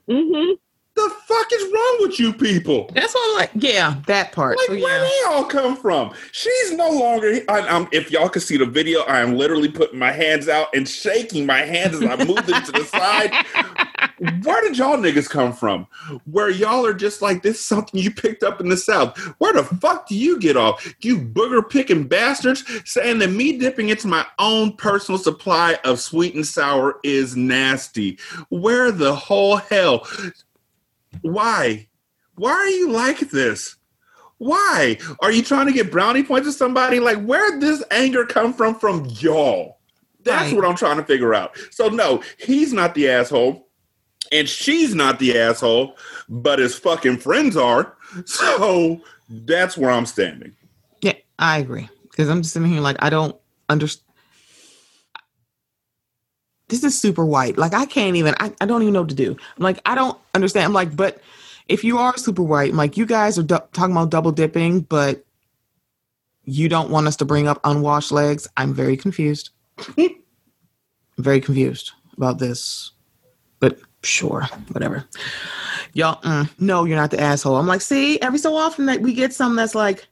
mm-hmm. 0.10 0.54
the 0.96 1.16
fuck 1.28 1.52
is 1.54 1.64
wrong 1.74 1.98
with 2.02 2.20
you 2.20 2.34
people? 2.34 2.90
That's 2.94 3.14
what 3.14 3.30
I'm 3.30 3.38
like. 3.38 3.52
Yeah, 3.56 4.02
that 4.08 4.32
part. 4.32 4.58
Like, 4.58 4.68
so, 4.68 4.74
yeah. 4.74 4.84
where 4.84 5.00
they 5.02 5.22
all 5.28 5.46
come 5.46 5.76
from? 5.76 6.14
She's 6.32 6.74
no 6.74 6.90
longer. 6.90 7.42
I, 7.50 7.88
if 7.92 8.12
y'all 8.12 8.30
can 8.30 8.42
see 8.42 8.58
the 8.58 8.66
video, 8.66 9.02
I 9.02 9.20
am 9.20 9.36
literally 9.36 9.70
putting 9.70 10.00
my 10.00 10.12
hands 10.12 10.48
out 10.48 10.70
and 10.74 10.88
shaking 10.88 11.46
my 11.46 11.60
hands 11.60 11.96
as 11.96 12.04
I 12.04 12.24
move 12.24 12.46
them 12.46 12.64
to 12.64 12.72
the 12.72 12.86
side. 12.86 13.32
Where 14.20 14.62
did 14.62 14.78
y'all 14.78 14.98
niggas 14.98 15.30
come 15.30 15.54
from? 15.54 15.88
Where 16.26 16.50
y'all 16.50 16.86
are 16.86 16.94
just 16.94 17.22
like 17.22 17.44
this 17.44 17.58
is 17.60 17.66
something 17.66 18.00
you 18.00 18.10
picked 18.12 18.42
up 18.44 18.60
in 18.60 18.70
the 18.70 18.78
South. 18.78 19.18
Where 19.40 19.54
the 19.54 19.64
fuck 19.64 20.08
do 20.08 20.16
you 20.18 20.40
get 20.40 20.58
off? 20.58 20.96
You 21.02 21.20
booger 21.20 21.68
picking 21.68 22.08
bastards 22.08 22.64
saying 22.86 23.20
that 23.20 23.30
me 23.30 23.58
dipping 23.58 23.90
into 23.90 24.08
my 24.08 24.26
own 24.40 24.76
personal 24.76 25.20
supply 25.20 25.78
of 25.84 26.00
sweet 26.00 26.34
and 26.36 26.46
sour 26.46 27.00
is 27.04 27.36
nasty. 27.36 28.18
Where 28.50 28.92
the 28.92 29.14
whole 29.14 29.58
hell? 29.58 30.08
Why? 31.22 31.88
Why 32.36 32.52
are 32.52 32.68
you 32.70 32.92
like 32.92 33.20
this? 33.30 33.76
Why? 34.40 34.98
Are 35.22 35.32
you 35.32 35.42
trying 35.42 35.66
to 35.68 35.74
get 35.74 35.92
brownie 35.92 36.24
points 36.24 36.46
with 36.46 36.56
somebody? 36.56 37.00
Like, 37.00 37.24
where 37.24 37.60
this 37.60 37.84
anger 37.92 38.26
come 38.26 38.54
from 38.54 38.76
from 38.76 39.06
y'all? 39.20 39.78
That's 40.24 40.48
Right. 40.52 40.56
what 40.56 40.66
I'm 40.66 40.76
trying 40.76 40.98
to 40.98 41.04
figure 41.04 41.34
out. 41.34 41.58
So 41.72 41.88
no, 41.90 42.22
he's 42.38 42.74
not 42.74 42.94
the 42.94 43.10
asshole, 43.10 43.67
and 44.32 44.48
she's 44.48 44.96
not 44.96 45.20
the 45.20 45.38
asshole, 45.38 45.98
but 46.30 46.60
his 46.60 46.78
fucking 46.78 47.18
friends 47.18 47.58
are. 47.58 47.94
So 48.26 49.02
that's 49.30 49.78
where 49.78 49.92
I'm 49.92 50.06
standing. 50.06 50.56
Yeah, 51.02 51.14
I 51.38 51.58
agree. 51.60 51.90
Because 52.04 52.30
I'm 52.30 52.42
just 52.42 52.54
sitting 52.54 52.70
here 52.70 52.80
like 52.80 52.96
I 53.00 53.10
don't 53.10 53.36
understand. 53.68 54.06
This 56.70 56.86
is 56.86 56.98
super 56.98 57.26
white. 57.26 57.58
Like 57.58 57.74
I 57.74 57.86
can't 57.86 58.16
even. 58.16 58.34
I, 58.40 58.54
I 58.62 58.66
don't 58.66 58.82
even 58.82 58.94
know 58.94 59.02
what 59.02 59.10
to 59.10 59.16
do. 59.16 59.32
I'm 59.32 59.64
like 59.64 59.80
I 59.86 59.94
don't 59.94 60.18
understand. 60.34 60.66
I'm 60.66 60.74
like, 60.74 60.96
but 60.96 61.22
if 61.68 61.84
you 61.84 61.98
are 61.98 62.16
super 62.18 62.44
white, 62.44 62.72
I'm 62.72 62.78
like 62.78 62.96
you 62.96 63.06
guys 63.06 63.38
are 63.38 63.44
du- 63.44 63.68
talking 63.74 63.92
about 63.92 64.10
double 64.10 64.32
dipping, 64.32 64.82
but 64.82 65.26
you 66.46 66.70
don't 66.70 66.90
want 66.90 67.08
us 67.08 67.18
to 67.18 67.26
bring 67.26 67.48
up 67.48 67.60
unwashed 67.66 68.14
legs. 68.14 68.48
I'm 68.56 68.74
very 68.74 68.96
confused. 68.96 69.50
very 71.18 71.42
confused 71.42 71.92
about 72.16 72.40
this. 72.40 72.92
Sure, 74.08 74.48
whatever. 74.72 75.06
Y'all, 75.92 76.22
mm, 76.22 76.50
no, 76.60 76.86
you're 76.86 76.96
not 76.96 77.12
the 77.12 77.20
asshole. 77.20 77.58
I'm 77.58 77.68
like, 77.68 77.82
see, 77.82 78.20
every 78.22 78.40
so 78.40 78.56
often 78.56 78.86
that 78.86 79.02
we 79.02 79.14
get 79.14 79.34
something 79.34 79.58
that's 79.58 79.76
like, 79.76 80.08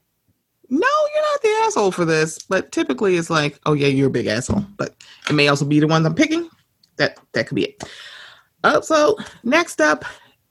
no, 0.68 0.86
you're 1.14 1.22
not 1.22 1.42
the 1.42 1.64
asshole 1.64 1.92
for 1.92 2.04
this. 2.04 2.38
But 2.40 2.72
typically 2.72 3.16
it's 3.16 3.30
like, 3.30 3.58
oh 3.64 3.72
yeah, 3.72 3.86
you're 3.86 4.08
a 4.08 4.10
big 4.10 4.26
asshole. 4.26 4.66
But 4.76 4.94
it 5.30 5.32
may 5.32 5.48
also 5.48 5.64
be 5.64 5.80
the 5.80 5.86
ones 5.86 6.04
I'm 6.04 6.14
picking. 6.14 6.50
That 6.96 7.18
that 7.32 7.46
could 7.46 7.54
be 7.54 7.64
it. 7.64 7.84
Uh, 8.64 8.82
so 8.82 9.16
next 9.44 9.80
up, 9.80 10.04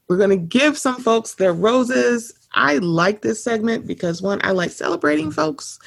we're 0.10 0.18
gonna 0.18 0.38
give 0.38 0.76
some 0.76 1.00
folks 1.00 1.36
their 1.36 1.54
roses. 1.54 2.34
I 2.56 2.78
like 2.78 3.22
this 3.22 3.44
segment 3.44 3.86
because 3.86 4.24
one, 4.24 4.40
I 4.44 4.52
like 4.52 4.72
celebrating 4.72 5.32
folks 5.32 5.78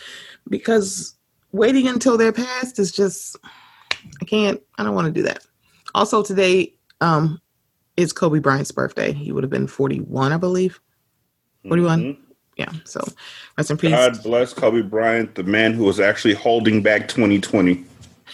because 0.49 1.17
waiting 1.51 1.89
until 1.89 2.17
they're 2.17 2.33
passed 2.33 2.79
is 2.79 2.93
just 2.93 3.37
I 4.23 4.25
can't 4.27 4.61
I 4.79 4.85
don't 4.85 4.95
want 4.95 5.07
to 5.07 5.13
do 5.13 5.23
that. 5.23 5.45
Also 5.95 6.23
today, 6.23 6.75
um, 7.01 7.41
is 7.99 8.13
Kobe 8.13 8.39
Bryant's 8.39 8.71
birthday. 8.71 9.13
He 9.13 9.33
would 9.33 9.43
have 9.43 9.51
been 9.51 9.67
41, 9.67 10.33
I 10.33 10.37
believe. 10.37 10.81
41. 11.65 12.05
Mhm. 12.05 12.17
Yeah. 12.57 12.71
So 12.85 13.05
rest 13.57 13.73
in 13.73 13.77
peace. 13.77 13.91
God 13.91 14.23
bless 14.23 14.55
Kobe 14.55 14.83
Bryant, 14.83 15.35
the 15.35 15.43
man 15.43 15.73
who 15.73 15.83
was 15.85 15.99
actually 15.99 16.35
holding 16.35 16.81
back 16.81 17.09
2020. 17.09 17.85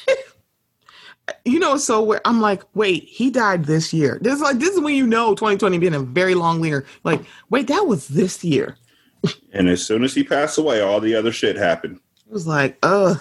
you 1.46 1.59
know, 1.59 1.79
so 1.79 2.18
I'm 2.27 2.42
like, 2.42 2.62
wait, 2.74 3.05
he 3.05 3.31
died 3.31 3.64
this 3.64 3.92
year. 3.94 4.18
This 4.20 4.35
is 4.35 4.40
like 4.42 4.59
this 4.59 4.74
is 4.74 4.81
when 4.81 4.94
you 4.94 5.07
know 5.07 5.35
2020 5.35 5.79
being 5.79 5.94
a 5.94 6.00
very 6.00 6.35
long 6.35 6.62
year. 6.62 6.85
Like, 7.03 7.22
wait, 7.48 7.66
that 7.68 7.87
was 7.87 8.09
this 8.09 8.44
year. 8.44 8.77
And 9.55 9.68
as 9.68 9.87
soon 9.87 10.03
as 10.03 10.12
he 10.12 10.24
passed 10.24 10.59
away, 10.59 10.81
all 10.81 11.00
the 11.00 11.14
other 11.14 11.31
shit 11.31 11.55
happened. 11.57 12.00
It 12.27 12.33
was 12.33 12.44
like, 12.44 12.77
ugh, 12.83 13.20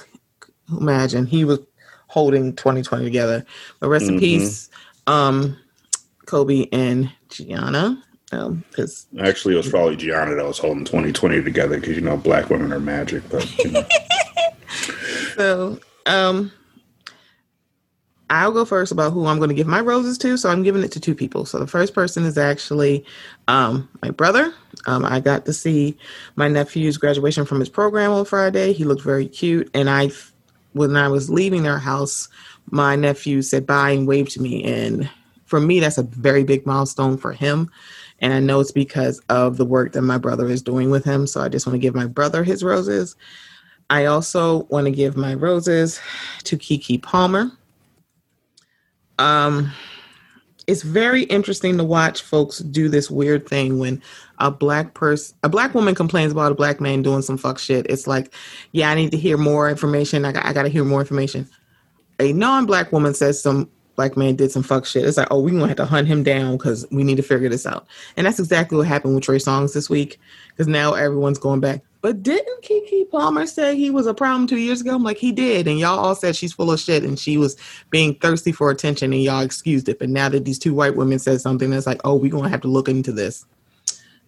imagine 0.71 1.27
he 1.27 1.45
was 1.45 1.59
holding 2.07 2.55
2020 2.55 3.03
together. 3.05 3.45
But 3.79 3.89
rest 3.89 4.09
in 4.09 4.15
Mhm. 4.15 4.19
peace, 4.19 4.69
um, 5.05 5.55
Kobe 6.33 6.67
and 6.71 7.11
Gianna. 7.29 8.03
Um, 8.31 8.63
because 8.69 9.05
Actually, 9.19 9.53
it 9.53 9.57
was 9.57 9.69
probably 9.69 9.95
Gianna 9.95 10.33
that 10.33 10.43
was 10.43 10.57
holding 10.57 10.83
2020 10.83 11.43
together 11.43 11.79
because 11.79 11.95
you 11.95 12.01
know 12.01 12.17
black 12.17 12.49
women 12.49 12.73
are 12.73 12.79
magic. 12.79 13.21
But 13.29 13.55
you 13.59 13.69
know. 13.69 13.85
so 15.35 15.79
um 16.07 16.51
I'll 18.31 18.51
go 18.51 18.65
first 18.65 18.91
about 18.91 19.13
who 19.13 19.27
I'm 19.27 19.37
going 19.37 19.49
to 19.49 19.55
give 19.55 19.67
my 19.67 19.79
roses 19.79 20.17
to. 20.19 20.37
So 20.37 20.49
I'm 20.49 20.63
giving 20.63 20.81
it 20.81 20.91
to 20.93 20.99
two 20.99 21.13
people. 21.13 21.45
So 21.45 21.59
the 21.59 21.67
first 21.67 21.93
person 21.93 22.23
is 22.25 22.35
actually 22.35 23.05
um, 23.47 23.87
my 24.01 24.09
brother. 24.09 24.51
Um, 24.87 25.05
I 25.05 25.19
got 25.19 25.45
to 25.45 25.53
see 25.53 25.95
my 26.35 26.47
nephew's 26.47 26.97
graduation 26.97 27.45
from 27.45 27.59
his 27.59 27.69
program 27.69 28.09
on 28.09 28.25
Friday. 28.25 28.73
He 28.73 28.85
looked 28.85 29.03
very 29.03 29.27
cute, 29.27 29.69
and 29.75 29.87
I, 29.87 30.09
when 30.71 30.95
I 30.97 31.09
was 31.09 31.29
leaving 31.29 31.61
their 31.61 31.77
house, 31.77 32.27
my 32.71 32.95
nephew 32.95 33.43
said 33.43 33.67
bye 33.67 33.91
and 33.91 34.07
waved 34.07 34.31
to 34.31 34.41
me. 34.41 34.63
And 34.63 35.07
for 35.53 35.59
me, 35.59 35.79
that's 35.79 35.99
a 35.99 36.03
very 36.03 36.43
big 36.43 36.65
milestone 36.65 37.15
for 37.15 37.31
him. 37.31 37.69
And 38.17 38.33
I 38.33 38.39
know 38.39 38.59
it's 38.59 38.71
because 38.71 39.21
of 39.29 39.57
the 39.57 39.65
work 39.65 39.91
that 39.91 40.01
my 40.01 40.17
brother 40.17 40.49
is 40.49 40.63
doing 40.63 40.89
with 40.89 41.05
him. 41.05 41.27
So 41.27 41.41
I 41.41 41.47
just 41.47 41.67
want 41.67 41.75
to 41.75 41.79
give 41.79 41.93
my 41.93 42.07
brother 42.07 42.43
his 42.43 42.63
roses. 42.63 43.15
I 43.91 44.05
also 44.05 44.63
want 44.71 44.85
to 44.85 44.91
give 44.91 45.15
my 45.15 45.35
roses 45.35 45.99
to 46.45 46.57
Keke 46.57 47.03
Palmer. 47.03 47.51
Um, 49.19 49.71
it's 50.65 50.81
very 50.81 51.25
interesting 51.25 51.77
to 51.77 51.83
watch 51.83 52.23
folks 52.23 52.57
do 52.57 52.89
this 52.89 53.11
weird 53.11 53.47
thing 53.47 53.77
when 53.77 54.01
a 54.39 54.49
black 54.49 54.95
person, 54.95 55.37
a 55.43 55.49
black 55.49 55.75
woman 55.75 55.93
complains 55.93 56.31
about 56.31 56.51
a 56.51 56.55
black 56.55 56.81
man 56.81 57.03
doing 57.03 57.21
some 57.21 57.37
fuck 57.37 57.59
shit. 57.59 57.85
It's 57.89 58.07
like, 58.07 58.33
yeah, 58.71 58.89
I 58.89 58.95
need 58.95 59.11
to 59.11 59.17
hear 59.17 59.37
more 59.37 59.69
information. 59.69 60.25
I 60.25 60.31
got, 60.31 60.47
I 60.47 60.51
got 60.51 60.63
to 60.63 60.69
hear 60.69 60.83
more 60.83 61.01
information. 61.01 61.47
A 62.19 62.33
non-black 62.33 62.91
woman 62.91 63.13
says 63.13 63.39
some 63.39 63.69
black 63.95 64.17
man 64.17 64.35
did 64.35 64.51
some 64.51 64.63
fuck 64.63 64.85
shit. 64.85 65.05
It's 65.05 65.17
like, 65.17 65.27
oh, 65.31 65.39
we're 65.39 65.51
gonna 65.51 65.67
have 65.67 65.77
to 65.77 65.85
hunt 65.85 66.07
him 66.07 66.23
down 66.23 66.57
because 66.57 66.85
we 66.91 67.03
need 67.03 67.17
to 67.17 67.23
figure 67.23 67.49
this 67.49 67.65
out. 67.65 67.85
And 68.17 68.25
that's 68.25 68.39
exactly 68.39 68.77
what 68.77 68.87
happened 68.87 69.15
with 69.15 69.23
Trey 69.23 69.37
Songz 69.37 69.73
this 69.73 69.89
week. 69.89 70.19
Because 70.49 70.67
now 70.67 70.93
everyone's 70.93 71.39
going 71.39 71.59
back. 71.59 71.81
But 72.01 72.21
didn't 72.21 72.63
Keke 72.63 73.09
Palmer 73.09 73.45
say 73.45 73.77
he 73.77 73.89
was 73.89 74.07
a 74.07 74.13
problem 74.13 74.45
two 74.45 74.57
years 74.57 74.81
ago? 74.81 74.93
I'm 74.93 75.03
like, 75.03 75.17
he 75.17 75.31
did. 75.31 75.67
And 75.67 75.79
y'all 75.79 75.97
all 75.97 76.15
said 76.15 76.35
she's 76.35 76.51
full 76.51 76.69
of 76.69 76.79
shit 76.79 77.03
and 77.03 77.17
she 77.17 77.37
was 77.37 77.55
being 77.91 78.15
thirsty 78.15 78.51
for 78.51 78.69
attention 78.69 79.13
and 79.13 79.23
y'all 79.23 79.39
excused 79.41 79.87
it. 79.87 79.99
But 79.99 80.09
now 80.09 80.27
that 80.27 80.43
these 80.43 80.59
two 80.59 80.73
white 80.73 80.97
women 80.97 81.17
said 81.17 81.39
something, 81.39 81.71
it's 81.71 81.87
like, 81.87 82.01
oh, 82.03 82.15
we're 82.15 82.29
gonna 82.29 82.49
have 82.49 82.61
to 82.61 82.67
look 82.67 82.89
into 82.89 83.13
this. 83.13 83.45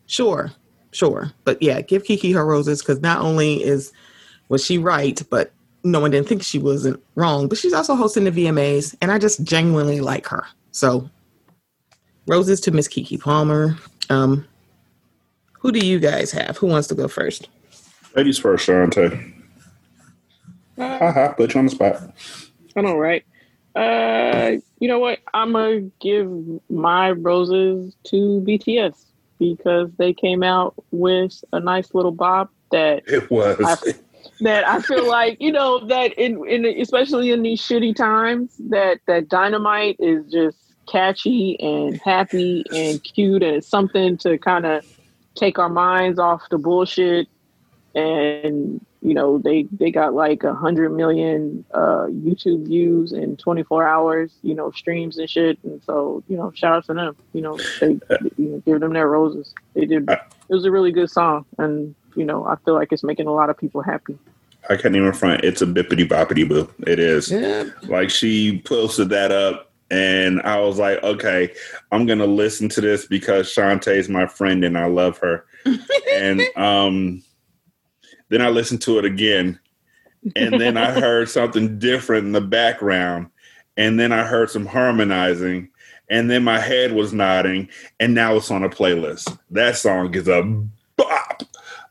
Sure, 0.07 0.53
sure. 0.91 1.33
But 1.43 1.61
yeah, 1.61 1.81
give 1.81 2.03
Keke 2.03 2.33
her 2.33 2.45
roses 2.45 2.81
because 2.81 3.01
not 3.01 3.19
only 3.19 3.63
is 3.63 3.91
was 4.47 4.63
she 4.63 4.77
right, 4.77 5.21
but 5.29 5.51
no 5.85 5.99
one 5.99 6.11
didn't 6.11 6.27
think 6.27 6.43
she 6.43 6.59
wasn't 6.59 7.01
wrong, 7.15 7.47
but 7.47 7.57
she's 7.57 7.73
also 7.73 7.95
hosting 7.95 8.23
the 8.25 8.31
VMAs, 8.31 8.95
and 9.01 9.11
I 9.11 9.19
just 9.19 9.43
genuinely 9.43 10.01
like 10.01 10.27
her. 10.27 10.43
So, 10.71 11.09
roses 12.27 12.59
to 12.61 12.71
Miss 12.71 12.87
Keke 12.87 13.21
Palmer. 13.21 13.77
Um, 14.09 14.45
who 15.53 15.71
do 15.71 15.85
you 15.85 15.99
guys 15.99 16.31
have? 16.31 16.57
Who 16.57 16.67
wants 16.67 16.87
to 16.89 16.95
go 16.95 17.07
first? 17.07 17.49
Ladies 18.15 18.37
first, 18.37 18.67
Shante. 18.67 19.33
Haha, 20.77 21.33
put 21.33 21.53
you 21.53 21.59
on 21.59 21.65
the 21.65 21.71
spot. 21.71 22.01
I 22.75 22.81
know, 22.81 22.97
right? 22.97 23.23
Uh, 23.75 24.57
you 24.79 24.87
know 24.87 24.99
what? 24.99 25.19
I'm 25.33 25.53
gonna 25.53 25.81
give 26.01 26.29
my 26.69 27.11
roses 27.11 27.95
to 28.05 28.43
BTS 28.45 29.05
because 29.37 29.89
they 29.97 30.13
came 30.13 30.43
out 30.43 30.73
with 30.91 31.43
a 31.53 31.59
nice 31.59 31.93
little 31.93 32.11
bop 32.11 32.51
that 32.71 33.03
It 33.07 33.29
was. 33.29 33.59
I- 33.61 33.93
that 34.41 34.67
I 34.67 34.81
feel 34.81 35.07
like 35.07 35.37
you 35.39 35.51
know 35.51 35.85
that 35.87 36.13
in, 36.13 36.45
in 36.47 36.65
especially 36.65 37.31
in 37.31 37.41
these 37.43 37.61
shitty 37.61 37.95
times 37.95 38.55
that 38.69 38.99
that 39.07 39.29
Dynamite 39.29 39.97
is 39.99 40.31
just 40.31 40.57
catchy 40.87 41.59
and 41.59 41.99
happy 42.01 42.63
and 42.73 43.03
cute 43.03 43.43
and 43.43 43.57
it's 43.57 43.67
something 43.67 44.17
to 44.17 44.37
kind 44.37 44.65
of 44.65 44.85
take 45.35 45.57
our 45.57 45.69
minds 45.69 46.19
off 46.19 46.43
the 46.49 46.57
bullshit. 46.57 47.27
And 47.95 48.85
you 49.01 49.13
know 49.13 49.37
they 49.37 49.67
they 49.71 49.91
got 49.91 50.13
like 50.13 50.43
a 50.43 50.53
hundred 50.53 50.89
million 50.89 51.63
uh 51.73 52.07
youtube 52.07 52.65
views 52.65 53.13
in 53.13 53.37
24 53.37 53.87
hours 53.87 54.31
you 54.41 54.55
know 54.55 54.71
streams 54.71 55.17
and 55.17 55.29
shit. 55.29 55.57
And 55.63 55.81
so 55.83 56.23
you 56.27 56.35
know 56.35 56.51
shout 56.53 56.75
out 56.75 56.85
to 56.87 56.93
them. 56.93 57.15
You 57.33 57.41
know 57.41 57.59
they 57.79 57.99
you 58.37 58.49
know, 58.49 58.63
give 58.65 58.81
them 58.81 58.93
their 58.93 59.07
roses. 59.07 59.53
They 59.75 59.85
did 59.85 60.09
it 60.49 60.53
was 60.53 60.65
a 60.65 60.71
really 60.71 60.91
good 60.91 61.09
song 61.09 61.45
and 61.57 61.95
you 62.15 62.25
know 62.25 62.45
i 62.45 62.55
feel 62.57 62.73
like 62.73 62.91
it's 62.91 63.03
making 63.03 63.27
a 63.27 63.33
lot 63.33 63.49
of 63.49 63.57
people 63.57 63.81
happy 63.81 64.17
I 64.69 64.75
can't 64.77 64.95
even 64.95 65.13
front. 65.13 65.43
It's 65.43 65.61
a 65.61 65.65
bippity 65.65 66.07
boppity 66.07 66.47
boo. 66.47 66.71
It 66.87 66.99
is. 66.99 67.31
Yeah. 67.31 67.65
Like 67.83 68.09
she 68.09 68.61
posted 68.65 69.09
that 69.09 69.31
up, 69.31 69.71
and 69.91 70.41
I 70.41 70.59
was 70.59 70.79
like, 70.79 71.03
okay, 71.03 71.53
I'm 71.91 72.05
gonna 72.05 72.25
listen 72.25 72.69
to 72.69 72.81
this 72.81 73.05
because 73.05 73.47
Shantae's 73.47 74.09
my 74.09 74.25
friend 74.25 74.63
and 74.63 74.77
I 74.77 74.87
love 74.87 75.17
her. 75.19 75.45
and 76.11 76.41
um, 76.55 77.23
then 78.29 78.41
I 78.41 78.49
listened 78.49 78.81
to 78.83 78.97
it 78.97 79.05
again, 79.05 79.59
and 80.35 80.59
then 80.59 80.77
I 80.77 80.91
heard 80.99 81.29
something 81.29 81.77
different 81.77 82.25
in 82.25 82.31
the 82.31 82.41
background, 82.41 83.27
and 83.77 83.99
then 83.99 84.11
I 84.11 84.23
heard 84.23 84.49
some 84.49 84.65
harmonizing, 84.65 85.69
and 86.09 86.29
then 86.29 86.43
my 86.43 86.59
head 86.59 86.93
was 86.93 87.13
nodding, 87.13 87.69
and 87.99 88.13
now 88.13 88.35
it's 88.35 88.51
on 88.51 88.63
a 88.63 88.69
playlist. 88.69 89.37
That 89.51 89.77
song 89.77 90.13
is 90.13 90.27
a 90.27 90.43
bop. 90.97 91.43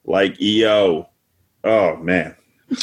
Like, 0.05 0.37
yo, 0.39 1.09
oh 1.65 1.97
man. 1.97 2.37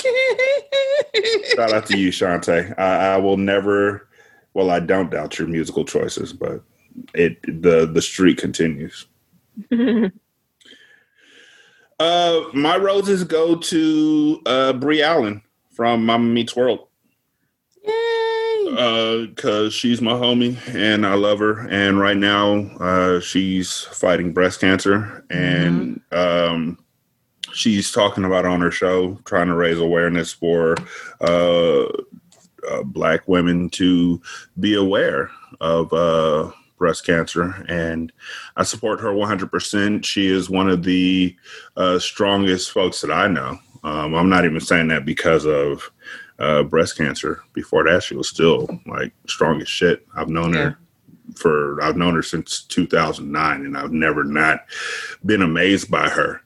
Shout 1.55 1.73
out 1.73 1.86
to 1.88 1.97
you, 1.97 2.09
Shantae. 2.09 2.77
I, 2.79 3.13
I 3.13 3.17
will 3.17 3.38
never. 3.38 4.07
Well, 4.53 4.69
I 4.69 4.79
don't 4.79 5.11
doubt 5.11 5.39
your 5.39 5.47
musical 5.47 5.86
choices, 5.86 6.34
but 6.34 6.61
it 7.13 7.41
the 7.43 7.86
the 7.86 8.01
streak 8.01 8.38
continues. 8.38 9.05
uh, 11.99 12.41
my 12.53 12.77
roses 12.77 13.23
go 13.23 13.55
to 13.55 14.41
uh, 14.45 14.73
Brie 14.73 15.01
Allen 15.01 15.41
from 15.71 16.05
Mama 16.05 16.25
Meets 16.25 16.55
World. 16.55 16.88
Because 18.72 19.67
uh, 19.67 19.69
she's 19.69 20.01
my 20.01 20.13
homie 20.13 20.57
and 20.74 21.05
I 21.05 21.15
love 21.15 21.39
her. 21.39 21.67
And 21.69 21.99
right 21.99 22.17
now, 22.17 22.59
uh, 22.80 23.19
she's 23.19 23.82
fighting 23.82 24.34
breast 24.34 24.61
cancer, 24.61 25.26
and 25.30 26.01
mm-hmm. 26.11 26.53
um, 26.53 26.78
she's 27.53 27.91
talking 27.91 28.24
about 28.24 28.45
on 28.45 28.61
her 28.61 28.72
show, 28.72 29.15
trying 29.26 29.47
to 29.47 29.55
raise 29.55 29.80
awareness 29.80 30.32
for 30.32 30.76
uh, 31.22 31.84
uh, 31.84 32.84
black 32.86 33.28
women 33.28 33.69
to 33.72 34.22
be 34.59 34.76
aware 34.76 35.30
of 35.59 35.91
uh, 35.93 36.51
breast 36.78 37.05
cancer. 37.05 37.63
And 37.67 38.11
I 38.55 38.63
support 38.63 38.99
her 39.01 39.11
100%. 39.11 40.05
She 40.05 40.28
is 40.28 40.49
one 40.49 40.69
of 40.69 40.84
the 40.84 41.36
uh, 41.78 41.99
strongest 41.99 42.72
folks 42.72 43.01
that 43.01 43.11
I 43.11 43.28
know. 43.28 43.59
Um, 43.84 44.13
I'm 44.13 44.30
not 44.30 44.45
even 44.45 44.59
saying 44.59 44.89
that 44.89 45.05
because 45.05 45.45
of 45.45 45.91
uh, 46.42 46.64
breast 46.64 46.98
cancer. 46.98 47.44
Before 47.54 47.84
that, 47.86 48.04
she 48.04 48.16
was 48.16 48.28
still 48.28 48.68
like 48.86 49.14
strong 49.28 49.62
as 49.62 49.70
shit. 49.70 50.06
I've 50.16 50.30
known 50.30 50.54
yeah. 50.54 50.60
her 50.60 50.78
for 51.36 51.82
I've 51.82 51.98
known 51.98 52.16
her 52.16 52.24
since 52.24 52.64
2009, 52.64 53.66
and 53.66 53.78
I've 53.78 53.92
never 53.92 54.24
not 54.24 54.66
been 55.24 55.42
amazed 55.42 55.89
by 55.89 56.10
her 56.10 56.42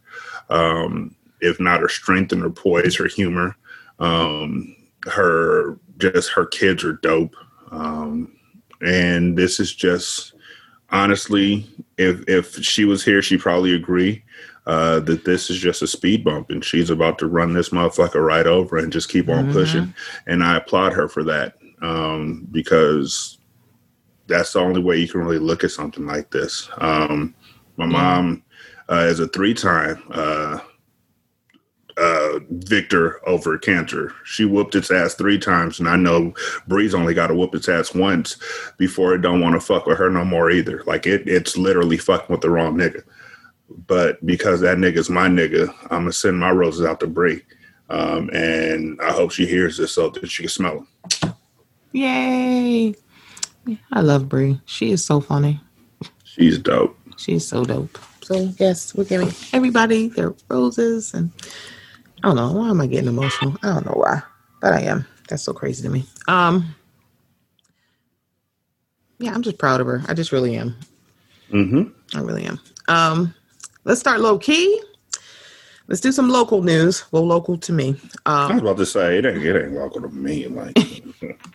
um, 0.50 1.16
if 1.41 1.60
not 1.60 1.82
her 1.82 1.89
strength 1.89 2.32
and 2.32 2.41
her 2.41 2.50
poise, 2.50 2.96
her 2.96 3.08
humor, 3.08 3.56
um, 4.00 4.76
her 5.06 5.78
just 5.98 6.32
her 6.32 6.46
kids 6.46 6.84
are 6.84 6.93
dope. 6.93 7.36
Um, 7.72 8.36
and 8.82 9.38
this 9.38 9.60
is 9.60 9.74
just 9.74 10.34
honestly, 10.89 11.68
if 11.98 12.28
if 12.28 12.56
she 12.64 12.86
was 12.86 13.04
here, 13.04 13.22
she'd 13.22 13.39
probably 13.39 13.74
agree 13.74 14.24
uh, 14.66 14.99
that 15.01 15.26
this 15.26 15.49
is 15.49 15.57
just 15.57 15.82
a 15.82 15.88
speed 15.88 16.24
bump, 16.24 16.49
and 16.49 16.63
she's 16.63 16.89
about 16.89 17.20
to 17.20 17.28
run 17.28 17.53
this 17.53 17.70
motherfucker 17.70 18.26
right 18.26 18.47
over 18.47 18.78
and 18.78 18.91
just 18.91 19.09
keep 19.09 19.30
on 19.30 19.45
mm-hmm. 19.45 19.53
pushing. 19.53 19.93
And 20.28 20.43
I 20.43 20.57
applaud 20.57 20.93
her 20.93 21.07
for 21.07 21.24
that 21.26 21.55
um, 21.82 22.47
because 22.51 23.38
that's 24.28 24.53
the 24.53 24.59
only 24.59 24.82
way 24.82 24.97
you 24.97 25.07
can 25.07 25.22
really 25.22 25.39
look 25.39 25.63
at 25.63 25.72
something 25.72 26.05
like 26.05 26.32
this. 26.32 26.68
Um, 26.78 27.36
my 27.78 27.86
mom 27.86 28.43
uh, 28.89 29.07
is 29.09 29.20
a 29.20 29.28
three-time 29.28 30.01
uh, 30.11 30.59
uh, 31.97 32.39
victor 32.49 33.28
over 33.28 33.57
cancer. 33.57 34.13
She 34.24 34.45
whooped 34.45 34.76
its 34.76 34.91
ass 34.91 35.13
three 35.13 35.38
times, 35.38 35.80
and 35.80 35.88
I 35.88 35.95
know 35.95 36.34
Bree's 36.68 36.93
only 36.93 37.13
got 37.13 37.28
to 37.28 37.36
whoop 37.36 37.55
its 37.55 37.70
ass 37.70 37.93
once 37.93 38.38
before 38.78 39.13
it 39.13 39.22
don't 39.22 39.41
want 39.41 39.53
to 39.55 39.66
fuck 39.66 39.86
with 39.86 39.97
her 39.97 40.09
no 40.09 40.26
more 40.26 40.51
either. 40.51 40.84
Like 40.86 41.05
it, 41.05 41.28
it's 41.28 41.57
literally 41.57 41.97
fucking 41.97 42.34
with 42.34 42.41
the 42.41 42.49
wrong 42.49 42.76
nigga. 42.76 43.03
But 43.70 44.24
because 44.26 44.61
that 44.61 44.78
nigga's 44.78 45.09
my 45.09 45.28
nigga, 45.28 45.74
I'm 45.84 46.01
gonna 46.01 46.13
send 46.13 46.39
my 46.39 46.51
roses 46.51 46.86
out 46.86 46.99
to 46.99 47.07
Bree, 47.07 47.41
um, 47.89 48.30
and 48.32 48.99
I 49.01 49.11
hope 49.11 49.32
she 49.32 49.45
hears 49.45 49.78
this 49.78 49.93
so 49.93 50.09
that 50.09 50.30
she 50.30 50.43
can 50.43 50.49
smell 50.49 50.86
them. 51.22 51.36
Yay! 51.91 52.93
I 53.91 54.01
love 54.01 54.30
Bree. 54.30 54.59
She 54.66 54.91
is 54.91 55.03
so 55.03 55.20
funny. 55.20 55.59
She's 56.24 56.59
dope. 56.59 56.97
She's 57.18 57.47
so 57.47 57.63
dope. 57.63 57.97
So 58.22 58.51
yes, 58.59 58.93
we're 58.93 59.05
giving 59.05 59.32
everybody 59.53 60.09
their 60.09 60.34
roses, 60.49 61.13
and 61.13 61.32
I 62.24 62.28
don't 62.28 62.36
know 62.36 62.51
why 62.51 62.70
am 62.70 62.82
I 62.82 62.88
getting 62.88 63.07
emotional. 63.07 63.55
I 63.63 63.68
don't 63.68 63.86
know 63.86 63.93
why, 63.95 64.22
but 64.61 64.74
I 64.74 64.82
am. 64.82 65.07
That's 65.30 65.43
so 65.43 65.53
crazy 65.53 65.84
to 65.84 65.89
me. 65.89 66.05
Um, 66.28 66.76
yeah, 69.20 69.34
I'm 69.34 69.41
just 69.41 69.57
proud 69.57 69.82
of 69.82 69.88
her. 69.88 70.03
I 70.07 70.13
just 70.13 70.32
really 70.32 70.55
am. 70.55 70.76
Mm-hmm. 71.51 72.18
I 72.18 72.22
really 72.22 72.45
am. 72.45 72.59
Um, 72.88 73.34
let's 73.86 73.99
start 73.99 74.19
low 74.19 74.38
key. 74.38 74.81
Let's 75.88 76.01
do 76.01 76.11
some 76.11 76.29
local 76.29 76.63
news. 76.63 77.05
Well, 77.11 77.25
local 77.25 77.57
to 77.59 77.71
me. 77.71 77.89
Um, 78.25 78.51
I 78.51 78.53
was 78.53 78.61
about 78.61 78.77
to 78.77 78.86
say 78.86 79.19
it 79.19 79.25
ain't 79.25 79.43
it 79.43 79.55
ain't 79.55 79.73
local 79.73 80.01
to 80.01 80.09
me. 80.09 80.47
Like 80.47 80.75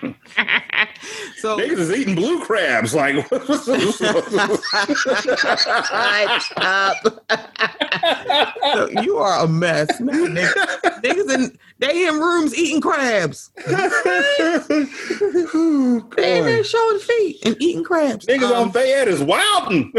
so 1.36 1.58
niggas 1.58 1.78
is 1.78 1.90
eating 1.92 2.14
blue 2.14 2.40
crabs. 2.44 2.94
Like 2.94 3.26
so 8.72 8.88
you 9.02 9.16
are 9.18 9.44
a 9.44 9.48
mess, 9.48 10.00
man. 10.00 10.34
Niggas, 10.34 11.02
niggas 11.02 11.34
in 11.34 11.58
they 11.78 12.06
in 12.06 12.14
rooms 12.18 12.56
eating 12.56 12.80
crabs. 12.80 13.50
oh, 13.68 14.50
they 16.16 16.38
in 16.38 16.44
there 16.44 16.64
showing 16.64 16.98
feet 17.00 17.44
and 17.44 17.56
eating 17.60 17.84
crabs. 17.84 18.24
Niggas 18.26 18.50
um, 18.50 18.68
on 18.68 18.72
Fayette 18.72 19.08
is 19.08 19.22
wilding. 19.22 19.92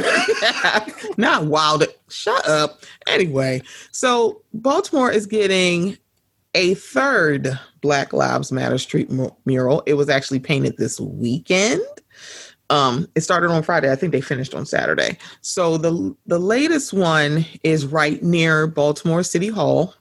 Not 1.17 1.45
wild. 1.45 1.85
Shut 2.09 2.47
up. 2.47 2.81
Anyway, 3.07 3.61
so 3.91 4.41
Baltimore 4.53 5.11
is 5.11 5.27
getting 5.27 5.97
a 6.57 6.73
third 6.73 7.57
Black 7.81 8.11
Lives 8.13 8.51
Matter 8.51 8.79
street 8.79 9.09
mural. 9.45 9.83
It 9.85 9.93
was 9.93 10.09
actually 10.09 10.39
painted 10.39 10.75
this 10.77 10.99
weekend. 10.99 11.83
Um, 12.71 13.07
it 13.15 13.21
started 13.21 13.51
on 13.51 13.61
Friday. 13.61 13.91
I 13.91 13.95
think 13.95 14.11
they 14.11 14.21
finished 14.21 14.55
on 14.55 14.65
Saturday. 14.65 15.17
So 15.41 15.77
the 15.77 16.15
the 16.25 16.39
latest 16.39 16.91
one 16.91 17.45
is 17.63 17.85
right 17.85 18.21
near 18.23 18.65
Baltimore 18.65 19.23
City 19.23 19.47
Hall. 19.49 19.93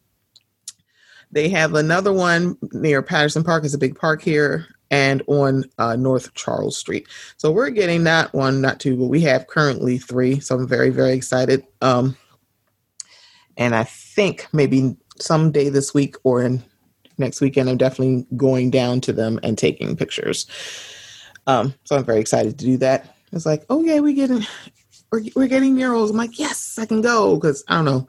They 1.30 1.50
have 1.50 1.74
another 1.74 2.12
one 2.12 2.56
near 2.72 3.02
Patterson 3.02 3.44
Park. 3.44 3.64
It's 3.64 3.74
a 3.74 3.78
big 3.78 3.96
park 3.96 4.22
here, 4.22 4.66
and 4.90 5.22
on 5.26 5.64
uh, 5.78 5.94
North 5.94 6.32
Charles 6.34 6.78
Street. 6.78 7.06
So 7.36 7.52
we're 7.52 7.70
getting 7.70 8.04
that 8.04 8.32
one, 8.32 8.62
not 8.62 8.80
two, 8.80 8.96
but 8.96 9.06
we 9.06 9.20
have 9.20 9.46
currently 9.46 9.98
three. 9.98 10.40
So 10.40 10.56
I'm 10.56 10.66
very 10.66 10.88
very 10.88 11.12
excited. 11.12 11.64
Um, 11.82 12.16
and 13.58 13.74
I 13.76 13.84
think 13.84 14.46
maybe 14.52 14.96
someday 15.20 15.68
this 15.68 15.94
week 15.94 16.16
or 16.24 16.42
in 16.42 16.62
next 17.18 17.40
weekend, 17.40 17.68
I'm 17.68 17.76
definitely 17.76 18.26
going 18.36 18.70
down 18.70 19.00
to 19.02 19.12
them 19.12 19.40
and 19.42 19.56
taking 19.56 19.96
pictures. 19.96 20.46
Um, 21.46 21.74
so 21.84 21.96
I'm 21.96 22.04
very 22.04 22.20
excited 22.20 22.58
to 22.58 22.64
do 22.64 22.76
that. 22.78 23.16
It's 23.32 23.46
like, 23.46 23.64
oh 23.70 23.82
yeah, 23.82 24.00
we 24.00 24.14
getting 24.14 24.46
we're, 25.12 25.22
we're 25.34 25.48
getting 25.48 25.74
murals. 25.74 26.10
I'm 26.10 26.16
like, 26.16 26.38
yes, 26.38 26.78
I 26.78 26.86
can 26.86 27.00
go 27.00 27.36
because 27.36 27.64
I 27.68 27.76
don't 27.76 27.84
know. 27.84 28.08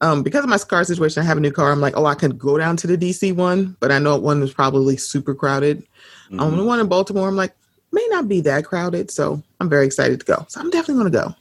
Um, 0.00 0.22
because 0.22 0.44
of 0.44 0.50
my 0.50 0.58
car 0.58 0.84
situation, 0.84 1.22
I 1.22 1.26
have 1.26 1.38
a 1.38 1.40
new 1.40 1.50
car. 1.50 1.72
I'm 1.72 1.80
like, 1.80 1.96
oh, 1.96 2.06
I 2.06 2.14
could 2.14 2.38
go 2.38 2.56
down 2.56 2.76
to 2.78 2.86
the 2.86 2.96
DC 2.96 3.34
one, 3.34 3.76
but 3.80 3.90
I 3.90 3.98
know 3.98 4.16
one 4.16 4.42
is 4.42 4.52
probably 4.52 4.96
super 4.96 5.34
crowded. 5.34 5.80
Mm-hmm. 6.26 6.40
Um, 6.40 6.56
the 6.56 6.64
one 6.64 6.78
in 6.78 6.86
Baltimore, 6.86 7.26
I'm 7.26 7.36
like, 7.36 7.54
may 7.90 8.06
not 8.10 8.28
be 8.28 8.40
that 8.42 8.64
crowded, 8.64 9.10
so 9.10 9.42
I'm 9.60 9.68
very 9.68 9.86
excited 9.86 10.20
to 10.20 10.26
go. 10.26 10.46
So 10.48 10.60
I'm 10.60 10.70
definitely 10.70 11.02
going 11.02 11.12
to 11.12 11.34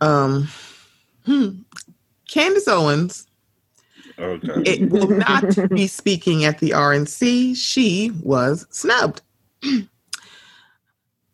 go. 0.00 0.06
Um, 0.06 0.48
hmm. 1.24 1.50
Candace 2.28 2.68
Owens 2.68 3.26
Okay. 4.20 4.62
It 4.64 4.90
will 4.90 5.08
not 5.08 5.70
be 5.70 5.86
speaking 5.86 6.44
at 6.44 6.58
the 6.58 6.70
RNC. 6.70 7.56
She 7.56 8.12
was 8.22 8.66
snubbed. 8.70 9.22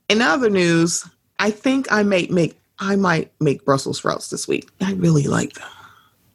In 0.09 0.23
other 0.23 0.49
news, 0.49 1.05
I 1.39 1.51
think 1.51 1.91
I 1.91 2.03
might 2.03 2.31
make 2.31 2.57
I 2.79 2.95
might 2.97 3.33
make 3.41 3.65
Brussels 3.65 3.99
sprouts 3.99 4.31
this 4.31 4.47
week. 4.47 4.69
I 4.81 4.93
really 4.93 5.25
like 5.25 5.55
them. 5.55 5.69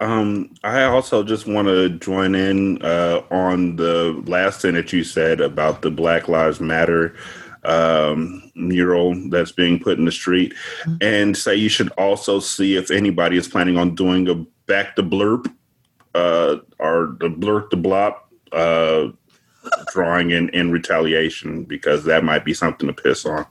Um, 0.01 0.49
I 0.63 0.83
also 0.83 1.23
just 1.23 1.45
want 1.45 1.67
to 1.67 1.89
join 1.89 2.33
in 2.33 2.81
uh, 2.81 3.21
on 3.29 3.75
the 3.75 4.21
last 4.25 4.61
thing 4.61 4.73
that 4.73 4.91
you 4.91 5.03
said 5.03 5.39
about 5.39 5.83
the 5.83 5.91
Black 5.91 6.27
Lives 6.27 6.59
Matter 6.59 7.15
um, 7.63 8.51
mural 8.55 9.13
that's 9.29 9.51
being 9.51 9.79
put 9.79 9.99
in 9.99 10.05
the 10.05 10.11
street, 10.11 10.53
mm-hmm. 10.81 10.95
and 11.01 11.37
say 11.37 11.55
you 11.55 11.69
should 11.69 11.89
also 11.91 12.39
see 12.39 12.75
if 12.75 12.89
anybody 12.89 13.37
is 13.37 13.47
planning 13.47 13.77
on 13.77 13.93
doing 13.93 14.27
a 14.27 14.35
back 14.65 14.95
to 14.95 15.03
blurb 15.03 15.45
uh, 16.15 16.57
are 16.79 17.15
the 17.19 17.29
blurt 17.29 17.69
the 17.69 17.77
blop 17.77 18.17
uh, 18.51 19.07
drawing 19.93 20.31
in, 20.31 20.49
in 20.49 20.71
retaliation 20.71 21.63
because 21.63 22.03
that 22.05 22.23
might 22.23 22.45
be 22.45 22.53
something 22.53 22.87
to 22.87 22.93
piss 22.93 23.25
on. 23.25 23.45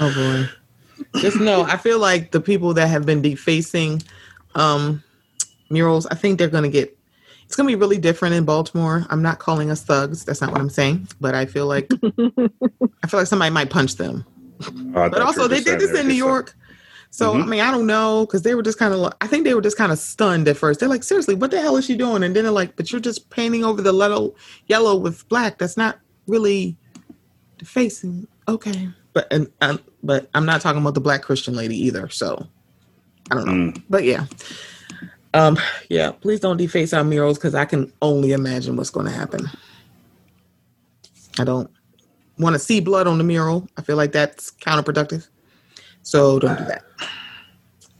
Oh 0.00 0.14
boy. 0.14 1.20
Just 1.20 1.38
know, 1.38 1.62
I 1.62 1.76
feel 1.76 1.98
like 1.98 2.32
the 2.32 2.40
people 2.40 2.74
that 2.74 2.88
have 2.88 3.06
been 3.06 3.22
defacing 3.22 4.02
um, 4.54 5.02
murals, 5.70 6.06
I 6.06 6.14
think 6.14 6.38
they're 6.38 6.48
going 6.48 6.64
to 6.64 6.70
get. 6.70 6.94
It's 7.44 7.56
going 7.56 7.66
to 7.66 7.74
be 7.74 7.80
really 7.80 7.96
different 7.96 8.34
in 8.34 8.44
Baltimore. 8.44 9.06
I'm 9.08 9.22
not 9.22 9.38
calling 9.38 9.70
us 9.70 9.82
thugs. 9.82 10.22
That's 10.22 10.42
not 10.42 10.52
what 10.52 10.60
I'm 10.60 10.68
saying. 10.68 11.08
But 11.18 11.34
I 11.34 11.46
feel 11.46 11.66
like 11.66 11.90
I 12.02 13.06
feel 13.06 13.20
like 13.20 13.26
somebody 13.26 13.50
might 13.50 13.70
punch 13.70 13.96
them. 13.96 14.24
Oh, 14.94 15.08
but 15.08 15.22
also, 15.22 15.48
they 15.48 15.62
did 15.62 15.80
this 15.80 15.98
in 15.98 16.08
New 16.08 16.14
York. 16.14 16.54
So 17.10 17.32
mm-hmm. 17.32 17.42
I 17.42 17.46
mean, 17.46 17.60
I 17.60 17.70
don't 17.70 17.86
know 17.86 18.26
because 18.26 18.42
they 18.42 18.54
were 18.54 18.62
just 18.62 18.78
kind 18.78 18.92
of. 18.94 19.12
I 19.20 19.26
think 19.26 19.44
they 19.44 19.54
were 19.54 19.62
just 19.62 19.76
kind 19.76 19.92
of 19.92 19.98
stunned 19.98 20.46
at 20.48 20.56
first. 20.56 20.80
They're 20.80 20.88
like, 20.88 21.02
"Seriously, 21.02 21.34
what 21.34 21.50
the 21.50 21.60
hell 21.60 21.76
is 21.76 21.86
she 21.86 21.96
doing?" 21.96 22.22
And 22.22 22.36
then 22.36 22.44
they're 22.44 22.52
like, 22.52 22.76
"But 22.76 22.92
you're 22.92 23.00
just 23.00 23.30
painting 23.30 23.64
over 23.64 23.80
the 23.82 23.92
little 23.92 24.36
yellow 24.66 24.96
with 24.96 25.28
black. 25.28 25.58
That's 25.58 25.76
not 25.76 25.98
really 26.26 26.76
defacing." 27.56 28.26
Okay. 28.46 28.88
but 29.12 29.26
and 29.32 29.50
um, 29.60 29.80
but 30.02 30.28
I'm 30.34 30.46
not 30.46 30.60
talking 30.60 30.80
about 30.80 30.94
the 30.94 31.00
black 31.00 31.22
Christian 31.22 31.54
lady 31.54 31.76
either. 31.76 32.08
So 32.08 32.46
I 33.30 33.34
don't 33.34 33.46
know. 33.46 33.72
Mm. 33.72 33.82
But 33.90 34.04
yeah. 34.04 34.26
Um, 35.34 35.58
yeah, 35.88 36.12
please 36.12 36.40
don't 36.40 36.56
deface 36.56 36.92
our 36.92 37.04
murals 37.04 37.36
because 37.36 37.54
I 37.54 37.64
can 37.64 37.92
only 38.00 38.32
imagine 38.32 38.76
what's 38.76 38.90
going 38.90 39.06
to 39.06 39.12
happen. 39.12 39.48
I 41.38 41.44
don't 41.44 41.70
want 42.38 42.54
to 42.54 42.58
see 42.58 42.80
blood 42.80 43.06
on 43.06 43.18
the 43.18 43.24
mural. 43.24 43.68
I 43.76 43.82
feel 43.82 43.96
like 43.96 44.12
that's 44.12 44.50
counterproductive. 44.52 45.28
So 46.02 46.38
don't 46.38 46.58
do 46.58 46.64
that. 46.64 46.84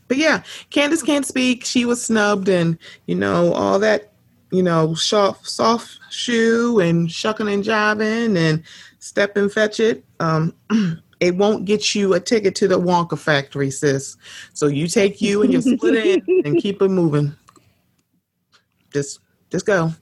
But 0.09 0.17
yeah, 0.17 0.43
Candace 0.71 1.03
can't 1.03 1.27
speak. 1.27 1.65
She 1.65 1.85
was 1.85 2.03
snubbed, 2.03 2.49
and 2.49 2.79
you 3.07 3.15
know 3.15 3.53
all 3.53 3.79
that, 3.81 4.13
you 4.51 4.63
know, 4.63 4.95
soft 4.95 5.47
soft 5.47 5.99
shoe 6.11 6.81
and 6.81 7.11
shucking 7.11 7.49
and 7.49 7.63
jiving 7.63 8.37
and 8.37 8.63
step 8.99 9.37
and 9.37 9.53
fetch 9.53 9.81
it. 9.81 10.05
Um, 10.19 10.55
it 11.21 11.37
won't 11.37 11.67
get 11.67 11.95
you 11.95 12.15
a 12.15 12.21
ticket 12.21 12.55
to 12.57 12.69
the 12.69 12.81
Wonka 12.81 13.19
factory, 13.19 13.71
sis. 13.71 14.17
So 14.55 14.67
you 14.67 14.89
take 14.89 15.21
you 15.21 15.43
and 15.43 15.53
you 15.53 15.61
split 15.61 15.95
it 15.95 16.47
and 16.47 16.57
keep 16.57 16.81
it 16.81 16.89
moving. 16.89 17.37
Just 18.93 19.21
just 19.51 19.67
go. 19.67 19.93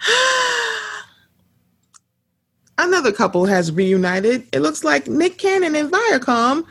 Another 2.78 3.10
couple 3.10 3.44
has 3.46 3.72
reunited. 3.72 4.48
It 4.52 4.60
looks 4.60 4.84
like 4.84 5.08
Nick 5.08 5.36
Cannon 5.38 5.74
and 5.74 5.90
Viacom. 5.90 6.64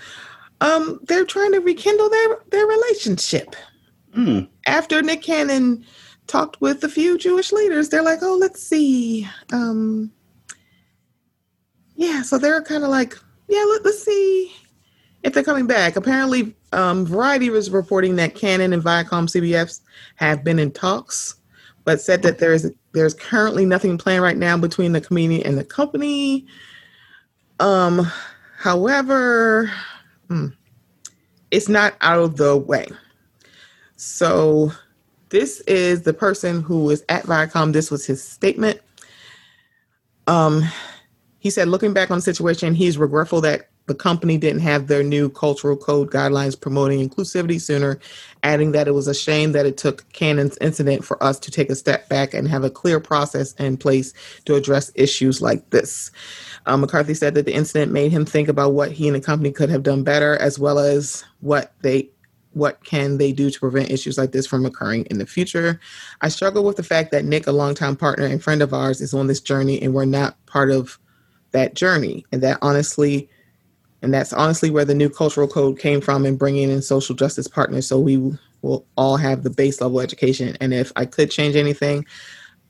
Um, 0.62 1.00
they're 1.04 1.26
trying 1.26 1.52
to 1.52 1.60
rekindle 1.60 2.10
their 2.10 2.38
their 2.50 2.66
relationship. 2.66 3.56
Mm. 4.16 4.48
After 4.66 5.02
Nick 5.02 5.22
Cannon 5.22 5.86
talked 6.26 6.60
with 6.62 6.84
a 6.84 6.90
few 6.90 7.18
Jewish 7.18 7.52
leaders, 7.52 7.90
they're 7.90 8.04
like, 8.04 8.20
"Oh, 8.22 8.38
let's 8.40 8.64
see." 8.64 9.28
Um, 9.52 10.12
yeah, 11.96 12.22
so 12.22 12.38
they're 12.38 12.62
kind 12.62 12.84
of 12.84 12.90
like, 12.90 13.18
"Yeah, 13.48 13.64
let, 13.68 13.86
us 13.86 14.04
see 14.04 14.54
if 15.24 15.34
they're 15.34 15.44
coming 15.44 15.68
back." 15.68 15.96
Apparently, 15.98 16.56
um, 16.72 17.06
Variety 17.06 17.50
was 17.50 17.70
reporting 17.70 18.16
that 18.16 18.34
Cannon 18.34 18.74
and 18.74 18.84
Viacom 18.84 19.28
CBS 19.30 19.82
have 20.16 20.44
been 20.44 20.58
in 20.58 20.72
talks, 20.72 21.36
but 21.88 22.02
said 22.02 22.22
that 22.22 22.38
there 22.38 22.52
is 22.52 22.70
there's 22.92 23.14
currently 23.14 23.66
nothing 23.66 23.98
planned 23.98 24.22
right 24.22 24.36
now 24.36 24.58
between 24.58 24.92
the 24.92 25.00
comedian 25.00 25.42
and 25.44 25.58
the 25.58 25.64
company. 25.64 26.46
Um, 27.62 28.12
however, 28.58 29.72
hmm, 30.28 30.48
it's 31.50 31.70
not 31.70 31.96
out 32.02 32.20
of 32.20 32.36
the 32.36 32.58
way. 32.58 32.88
So 33.96 34.74
this 35.30 35.62
is 35.62 36.02
the 36.02 36.14
person 36.14 36.62
who 36.62 36.84
was 36.84 37.06
at 37.08 37.24
Viacom. 37.24 37.72
This 37.72 37.90
was 37.90 38.06
his 38.06 38.22
statement. 38.22 38.82
Um, 40.28 40.64
he 41.40 41.50
said, 41.50 41.70
looking 41.70 41.94
back 41.94 42.12
on 42.12 42.18
the 42.18 42.22
situation, 42.22 42.76
he's 42.76 42.98
regretful 42.98 43.40
that 43.42 43.70
the 43.88 43.96
company 43.96 44.38
didn't 44.38 44.62
have 44.62 44.88
their 44.88 45.02
new 45.02 45.30
cultural 45.30 45.76
code 45.76 46.12
guidelines 46.12 46.60
promoting 46.60 47.08
inclusivity 47.08 47.60
sooner, 47.60 48.00
adding 48.44 48.74
that 48.74 48.88
it 48.88 48.94
was 48.94 49.08
a 49.08 49.14
shame 49.14 49.54
that 49.54 49.66
it 49.66 49.78
took 49.78 50.08
Cannon's 50.14 50.58
incident 50.60 51.04
for 51.04 51.22
us 51.24 51.40
to 51.40 51.52
take 51.52 51.70
a 51.70 51.76
step 51.76 52.08
back 52.10 52.34
and 52.34 52.48
have 52.48 52.64
a 52.64 52.70
clear 52.70 53.00
process 53.00 53.54
in 53.54 53.78
place 53.78 54.14
to 54.46 54.56
address 54.56 54.92
issues 54.96 55.42
like 55.42 55.70
this. 55.70 56.12
Um, 56.66 56.82
McCarthy 56.82 57.14
said 57.14 57.34
that 57.36 57.46
the 57.46 57.56
incident 57.56 57.92
made 57.92 58.12
him 58.12 58.26
think 58.26 58.50
about 58.50 58.74
what 58.74 58.92
he 58.92 59.08
and 59.08 59.16
the 59.16 59.22
company 59.22 59.52
could 59.52 59.70
have 59.70 59.84
done 59.84 60.04
better, 60.04 60.36
as 60.38 60.60
well 60.60 60.80
as 60.80 61.24
what 61.40 61.74
they 61.82 62.10
what 62.54 62.84
can 62.84 63.20
they 63.20 63.32
do 63.32 63.52
to 63.52 63.60
prevent 63.60 63.92
issues 63.92 64.18
like 64.18 64.32
this 64.32 64.48
from 64.48 64.66
occurring 64.66 65.06
in 65.06 65.20
the 65.20 65.28
future? 65.28 65.80
I 66.22 66.30
struggle 66.30 66.64
with 66.64 66.76
the 66.76 66.84
fact 66.84 67.12
that 67.12 67.24
Nick, 67.24 67.46
a 67.46 67.52
longtime 67.52 67.96
partner 67.96 68.26
and 68.26 68.44
friend 68.44 68.64
of 68.64 68.74
ours, 68.74 69.00
is 69.00 69.14
on 69.14 69.28
this 69.28 69.40
journey 69.40 69.80
and 69.80 69.94
we're 69.94 70.06
not 70.06 70.44
part 70.48 70.72
of 70.72 70.98
that 71.52 71.76
journey. 71.76 72.26
And 72.32 72.42
that 72.42 72.58
honestly 72.64 73.30
and 74.02 74.14
that's 74.14 74.34
honestly 74.34 74.70
where 74.70 74.86
the 74.86 74.94
new 74.94 75.10
cultural 75.10 75.48
code 75.48 75.80
came 75.80 76.02
from 76.02 76.26
and 76.26 76.38
bringing 76.38 76.70
in 76.70 76.82
social 76.82 77.16
justice 77.16 77.48
partners. 77.48 77.88
So 77.88 78.00
we 78.00 78.38
will 78.62 78.86
all 78.96 79.18
have 79.18 79.44
the 79.44 79.50
base 79.50 79.82
level 79.82 80.02
education. 80.02 80.56
And 80.62 80.74
if 80.74 80.92
I 80.96 81.06
could 81.06 81.32
change 81.32 81.56
anything, 81.56 82.06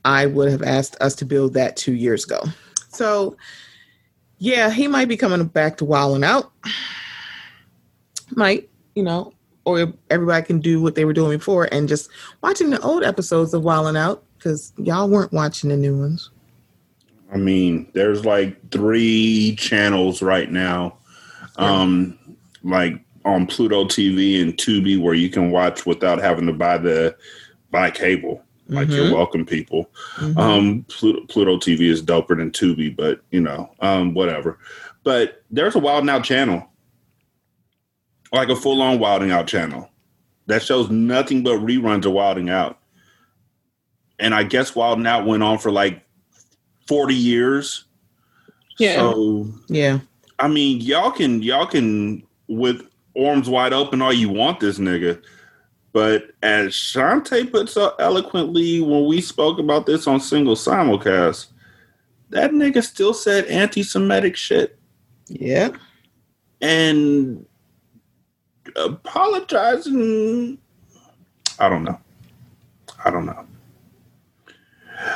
I 0.06 0.26
would 0.26 0.50
have 0.50 0.64
asked 0.64 0.96
us 1.02 1.16
to 1.16 1.26
build 1.26 1.54
that 1.54 1.76
two 1.76 1.94
years 1.94 2.24
ago. 2.24 2.42
So, 2.90 3.36
yeah, 4.38 4.70
he 4.70 4.88
might 4.88 5.08
be 5.08 5.18
coming 5.18 5.46
back 5.46 5.78
to 5.78 5.86
Wild 5.86 6.16
'N 6.16 6.24
Out. 6.24 6.52
Might, 8.32 8.70
you 8.96 9.04
know, 9.04 9.34
or 9.66 9.94
everybody 10.10 10.46
can 10.46 10.60
do 10.60 10.82
what 10.82 10.96
they 10.96 11.06
were 11.06 11.14
doing 11.14 11.38
before 11.38 11.68
and 11.72 11.90
just 11.90 12.10
watching 12.42 12.70
the 12.70 12.80
old 12.82 13.04
episodes 13.04 13.54
of 13.54 13.64
Wild 13.64 13.88
'N 13.88 13.98
Out 13.98 14.24
because 14.38 14.72
y'all 14.78 15.10
weren't 15.10 15.34
watching 15.34 15.70
the 15.70 15.78
new 15.78 15.98
ones. 15.98 16.30
I 17.34 17.38
mean, 17.38 17.90
there's 17.94 18.24
like 18.24 18.72
three 18.72 19.56
channels 19.58 20.22
right 20.22 20.50
now 20.50 20.97
um, 21.58 22.18
like 22.64 23.00
on 23.26 23.48
Pluto 23.48 23.86
TV 23.86 24.42
and 24.42 24.56
Tubi, 24.56 25.00
where 25.00 25.14
you 25.14 25.30
can 25.30 25.52
watch 25.52 25.86
without 25.86 26.20
having 26.20 26.48
to 26.48 26.54
buy 26.54 26.78
the 26.78 27.16
buy 27.72 27.92
cable. 27.92 28.44
Like 28.70 28.88
mm-hmm. 28.88 28.96
you're 28.96 29.14
welcome, 29.14 29.46
people. 29.46 29.90
Mm-hmm. 30.16 30.38
Um, 30.38 30.86
Pluto, 30.90 31.26
Pluto 31.28 31.58
TV 31.58 31.90
is 31.90 32.04
doper 32.04 32.38
than 32.38 32.52
Tubi, 32.52 32.94
but 32.94 33.22
you 33.32 33.40
know, 33.40 33.72
um, 33.80 34.14
whatever. 34.14 34.60
But 35.04 35.44
there's 35.50 35.76
a 35.76 35.80
Wild 35.80 36.10
Out 36.10 36.26
channel, 36.26 36.70
like 38.34 38.50
a 38.50 38.56
full 38.56 38.82
on 38.82 39.00
Wild 39.00 39.24
'N 39.24 39.32
Out 39.32 39.48
channel 39.48 39.90
that 40.48 40.64
shows 40.64 40.90
nothing 40.90 41.44
but 41.44 41.60
reruns 41.60 42.06
of 42.06 42.12
Wild 42.12 42.38
'N 42.38 42.50
Out. 42.50 42.78
And 44.20 44.36
I 44.36 44.44
guess 44.44 44.76
Wild 44.76 45.00
'N 45.00 45.08
Out 45.08 45.26
went 45.26 45.44
on 45.44 45.60
for 45.60 45.72
like 45.72 46.06
40 46.88 47.16
years. 47.16 47.86
Yeah. 48.80 48.96
So 48.96 49.48
yeah. 49.70 50.00
I 50.40 50.48
mean, 50.48 50.82
y'all 50.82 51.12
can 51.12 51.42
y'all 51.42 51.66
can 51.66 52.24
with 52.48 52.82
arms 53.18 53.50
wide 53.50 53.74
open 53.74 54.02
all 54.02 54.14
you 54.14 54.30
want 54.30 54.60
this 54.60 54.80
nigga. 54.80 55.22
But 55.94 56.32
as 56.44 56.74
Shante 56.74 57.50
put 57.52 57.70
so 57.70 57.96
eloquently 57.98 58.82
when 58.82 59.08
we 59.08 59.20
spoke 59.22 59.58
about 59.58 59.86
this 59.88 60.06
on 60.06 60.20
single 60.20 60.56
simulcast, 60.56 61.48
that 62.30 62.52
nigga 62.52 62.84
still 62.84 63.14
said 63.14 63.46
anti-Semitic 63.46 64.36
shit. 64.36 64.78
Yeah. 65.28 65.70
And 66.62 67.46
apologizing. 68.76 70.60
I 71.58 71.70
don't 71.70 71.84
know. 71.84 72.00
I 73.04 73.10
don't 73.10 73.26
know. 73.26 73.46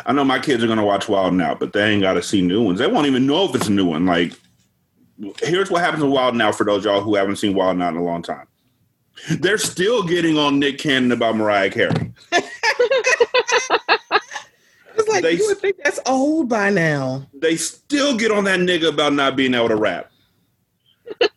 I 0.05 0.13
know 0.13 0.23
my 0.23 0.39
kids 0.39 0.63
are 0.63 0.67
gonna 0.67 0.85
watch 0.85 1.09
Wild 1.09 1.33
now, 1.33 1.53
but 1.53 1.73
they 1.73 1.91
ain't 1.91 2.01
gotta 2.01 2.23
see 2.23 2.41
new 2.41 2.63
ones. 2.63 2.79
They 2.79 2.87
won't 2.87 3.07
even 3.07 3.27
know 3.27 3.45
if 3.45 3.55
it's 3.55 3.67
a 3.67 3.71
new 3.71 3.85
one. 3.85 4.05
Like 4.05 4.33
here's 5.41 5.69
what 5.69 5.81
happens 5.81 6.03
in 6.03 6.11
Wild 6.11 6.35
Now 6.35 6.51
for 6.51 6.63
those 6.63 6.85
y'all 6.85 7.01
who 7.01 7.15
haven't 7.15 7.37
seen 7.37 7.55
Wild 7.55 7.77
Now 7.77 7.89
in 7.89 7.97
a 7.97 8.03
long 8.03 8.21
time. 8.21 8.47
They're 9.39 9.57
still 9.57 10.03
getting 10.03 10.37
on 10.37 10.59
Nick 10.59 10.77
Cannon 10.77 11.11
about 11.11 11.35
Mariah 11.35 11.69
Carey. 11.69 12.13
it's 12.31 12.49
like 15.07 15.23
they, 15.23 15.33
you 15.33 15.45
would 15.47 15.59
think 15.59 15.77
that's 15.83 15.99
old 16.05 16.49
by 16.49 16.69
now. 16.69 17.27
They 17.33 17.55
still 17.55 18.17
get 18.17 18.31
on 18.31 18.45
that 18.45 18.59
nigga 18.59 18.89
about 18.89 19.13
not 19.13 19.35
being 19.35 19.53
able 19.53 19.67
to 19.67 19.75
rap. 19.75 20.11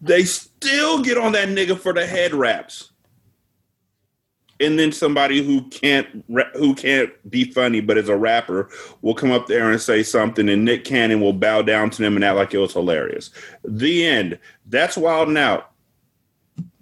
they 0.00 0.24
still 0.24 1.02
get 1.02 1.18
on 1.18 1.32
that 1.32 1.48
nigga 1.48 1.78
for 1.78 1.92
the 1.92 2.06
head 2.06 2.34
raps 2.34 2.90
and 4.60 4.78
then 4.78 4.92
somebody 4.92 5.42
who 5.42 5.62
can't 5.68 6.06
who 6.54 6.74
can't 6.74 7.10
be 7.30 7.44
funny 7.44 7.80
but 7.80 7.98
is 7.98 8.08
a 8.08 8.16
rapper 8.16 8.68
will 9.02 9.14
come 9.14 9.30
up 9.30 9.46
there 9.46 9.70
and 9.70 9.80
say 9.80 10.02
something 10.02 10.48
and 10.48 10.64
nick 10.64 10.84
cannon 10.84 11.20
will 11.20 11.32
bow 11.32 11.62
down 11.62 11.90
to 11.90 12.02
them 12.02 12.16
and 12.16 12.24
act 12.24 12.36
like 12.36 12.54
it 12.54 12.58
was 12.58 12.72
hilarious 12.72 13.30
the 13.64 14.06
end 14.06 14.38
that's 14.66 14.96
Wild 14.96 15.28
'N 15.28 15.36
Out 15.36 15.70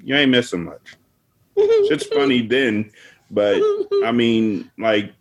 you 0.02 0.14
ain't 0.14 0.30
missing 0.30 0.64
much 0.64 0.96
it's 1.56 2.06
funny 2.06 2.42
then 2.42 2.90
but 3.30 3.60
i 4.04 4.12
mean 4.12 4.70
like 4.78 5.12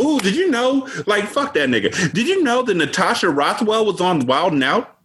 Ooh, 0.00 0.18
did 0.20 0.34
you 0.34 0.50
know? 0.50 0.88
Like, 1.06 1.26
fuck 1.26 1.52
that 1.52 1.68
nigga. 1.68 2.12
Did 2.14 2.26
you 2.26 2.42
know 2.42 2.62
that 2.62 2.74
Natasha 2.74 3.28
Rothwell 3.28 3.84
was 3.84 4.00
on 4.00 4.24
Wild 4.26 4.54
'N 4.54 4.62
Out? 4.62 4.96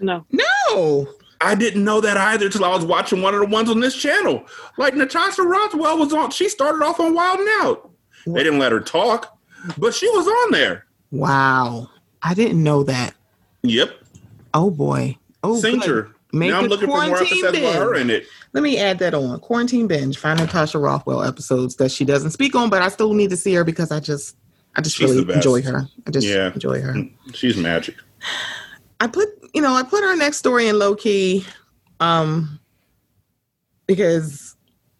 No. 0.00 0.26
No. 0.30 1.08
I 1.40 1.54
didn't 1.54 1.84
know 1.84 2.00
that 2.00 2.16
either 2.16 2.46
until 2.46 2.64
I 2.64 2.74
was 2.74 2.84
watching 2.84 3.22
one 3.22 3.34
of 3.34 3.40
the 3.40 3.46
ones 3.46 3.70
on 3.70 3.80
this 3.80 3.94
channel. 3.94 4.46
Like 4.78 4.94
Natasha 4.94 5.42
Rothwell 5.42 5.98
was 5.98 6.12
on. 6.12 6.30
She 6.30 6.48
started 6.48 6.82
off 6.82 7.00
on 7.00 7.14
Wild 7.14 7.40
'N 7.40 7.48
Out. 7.60 7.90
They 8.26 8.42
didn't 8.42 8.58
let 8.58 8.72
her 8.72 8.80
talk, 8.80 9.38
but 9.78 9.94
she 9.94 10.08
was 10.10 10.26
on 10.26 10.52
there. 10.52 10.86
Wow, 11.10 11.90
I 12.22 12.34
didn't 12.34 12.62
know 12.62 12.82
that. 12.84 13.14
Yep. 13.62 13.96
Oh 14.54 14.70
boy. 14.70 15.16
Oh, 15.42 15.60
Singer. 15.60 16.10
Now 16.32 16.58
I'm 16.58 16.66
looking 16.66 16.88
for 16.88 17.06
more 17.06 17.16
episodes 17.16 17.52
binge. 17.52 17.76
her 17.76 17.94
in 17.94 18.10
it. 18.10 18.26
Let 18.52 18.62
me 18.62 18.78
add 18.78 18.98
that 18.98 19.14
on 19.14 19.38
quarantine 19.40 19.86
binge. 19.86 20.18
Find 20.18 20.38
Natasha 20.38 20.78
Rothwell 20.78 21.22
episodes 21.22 21.76
that 21.76 21.90
she 21.90 22.04
doesn't 22.04 22.32
speak 22.32 22.54
on, 22.54 22.68
but 22.68 22.82
I 22.82 22.88
still 22.88 23.14
need 23.14 23.30
to 23.30 23.36
see 23.36 23.54
her 23.54 23.64
because 23.64 23.92
I 23.92 24.00
just, 24.00 24.36
I 24.74 24.80
just 24.80 24.96
She's 24.96 25.10
really 25.10 25.32
enjoy 25.32 25.62
her. 25.62 25.88
I 26.06 26.10
just 26.10 26.26
yeah. 26.26 26.52
enjoy 26.52 26.80
her. 26.80 26.94
She's 27.32 27.56
magic. 27.56 27.96
I 29.00 29.06
put, 29.06 29.28
you 29.56 29.62
know, 29.62 29.74
I 29.74 29.84
put 29.84 30.04
our 30.04 30.14
next 30.14 30.36
story 30.36 30.68
in 30.68 30.78
low 30.78 30.94
key 30.94 31.46
um 32.00 32.60
because 33.86 34.54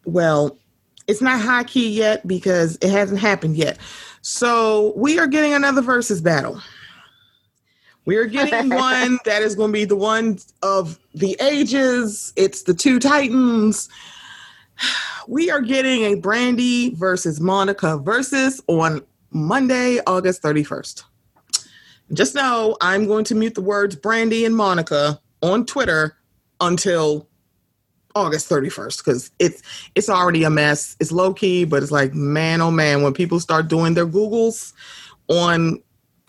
well, 0.05 0.57
it's 1.05 1.21
not 1.21 1.39
high 1.39 1.63
key 1.63 1.89
yet 1.89 2.25
because 2.25 2.75
it 2.81 2.89
hasn't 2.89 3.19
happened 3.19 3.55
yet. 3.55 3.77
So, 4.21 4.93
we 4.95 5.19
are 5.19 5.27
getting 5.27 5.53
another 5.53 5.81
versus 5.81 6.21
battle. 6.21 6.59
We're 8.05 8.25
getting 8.25 8.69
one 8.75 9.19
that 9.25 9.43
is 9.43 9.53
going 9.53 9.69
to 9.69 9.73
be 9.73 9.85
the 9.85 9.95
one 9.95 10.39
of 10.63 10.97
the 11.13 11.37
ages. 11.39 12.33
It's 12.35 12.63
the 12.63 12.73
two 12.73 12.99
Titans. 12.99 13.89
We 15.29 15.51
are 15.51 15.59
getting 15.59 16.03
a 16.03 16.15
Brandy 16.15 16.95
versus 16.95 17.41
Monica 17.41 17.97
versus 17.97 18.61
on 18.67 19.01
Monday, 19.31 19.99
August 20.07 20.41
31st. 20.41 21.03
Just 22.13 22.35
know 22.35 22.77
I'm 22.81 23.07
going 23.07 23.23
to 23.25 23.35
mute 23.35 23.55
the 23.55 23.61
words 23.61 23.95
Brandy 23.95 24.45
and 24.45 24.55
Monica 24.55 25.19
on 25.41 25.65
Twitter 25.65 26.17
until 26.61 27.27
August 28.15 28.49
31st 28.49 28.97
because 28.97 29.31
it's 29.39 29.61
it's 29.93 30.09
already 30.09 30.43
a 30.43 30.49
mess. 30.49 30.95
It's 30.99 31.11
low 31.11 31.33
key, 31.33 31.65
but 31.65 31.83
it's 31.83 31.91
like 31.91 32.13
man 32.13 32.61
oh 32.61 32.71
man 32.71 33.03
when 33.03 33.13
people 33.13 33.39
start 33.39 33.67
doing 33.67 33.93
their 33.93 34.07
Googles 34.07 34.73
on 35.27 35.81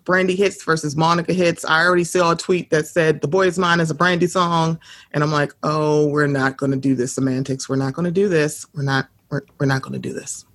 Brandy 0.04 0.36
hits 0.36 0.62
versus 0.64 0.96
Monica 0.96 1.32
hits. 1.32 1.64
I 1.64 1.84
already 1.84 2.04
saw 2.04 2.32
a 2.32 2.36
tweet 2.36 2.70
that 2.70 2.86
said 2.86 3.20
"The 3.20 3.28
Boy 3.28 3.46
Is 3.46 3.58
Mine" 3.58 3.80
is 3.80 3.90
a 3.90 3.94
Brandy 3.94 4.26
song, 4.26 4.78
and 5.12 5.22
I'm 5.22 5.30
like, 5.30 5.52
oh, 5.62 6.08
we're 6.08 6.26
not 6.26 6.56
going 6.56 6.72
to 6.72 6.78
do 6.78 6.94
this 6.94 7.14
semantics. 7.14 7.68
We're 7.68 7.76
not 7.76 7.94
going 7.94 8.06
to 8.06 8.10
do 8.10 8.28
this. 8.28 8.66
We're 8.74 8.82
not. 8.82 9.08
We're, 9.30 9.42
we're 9.58 9.66
not 9.66 9.82
going 9.82 9.92
to 9.92 9.98
do 9.98 10.14
this. 10.14 10.46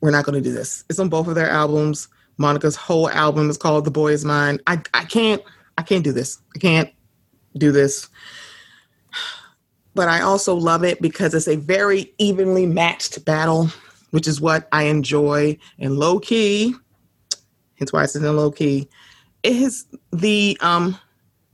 We're 0.00 0.10
not 0.10 0.24
going 0.24 0.42
to 0.42 0.48
do 0.48 0.52
this. 0.52 0.84
It's 0.90 0.98
on 0.98 1.08
both 1.08 1.28
of 1.28 1.36
their 1.36 1.48
albums. 1.48 2.08
Monica's 2.38 2.76
whole 2.76 3.08
album 3.10 3.50
is 3.50 3.58
called 3.58 3.84
"The 3.84 3.90
Boy 3.90 4.12
Is 4.12 4.24
Mine." 4.24 4.58
I 4.66 4.80
I 4.94 5.04
can't 5.04 5.42
I 5.78 5.82
can't 5.82 6.04
do 6.04 6.12
this. 6.12 6.38
I 6.54 6.58
can't 6.58 6.90
do 7.56 7.72
this. 7.72 8.08
But 9.94 10.08
I 10.08 10.22
also 10.22 10.54
love 10.54 10.84
it 10.84 11.02
because 11.02 11.34
it's 11.34 11.48
a 11.48 11.56
very 11.56 12.14
evenly 12.18 12.64
matched 12.66 13.24
battle, 13.24 13.68
which 14.10 14.26
is 14.26 14.40
what 14.40 14.66
I 14.72 14.84
enjoy. 14.84 15.58
And 15.78 15.98
low 15.98 16.18
key, 16.18 16.74
hence 17.74 17.92
why 17.92 18.04
it's 18.04 18.16
in 18.16 18.22
low 18.22 18.50
key. 18.50 18.88
It 19.42 19.56
is 19.56 19.86
the 20.12 20.56
um 20.60 20.98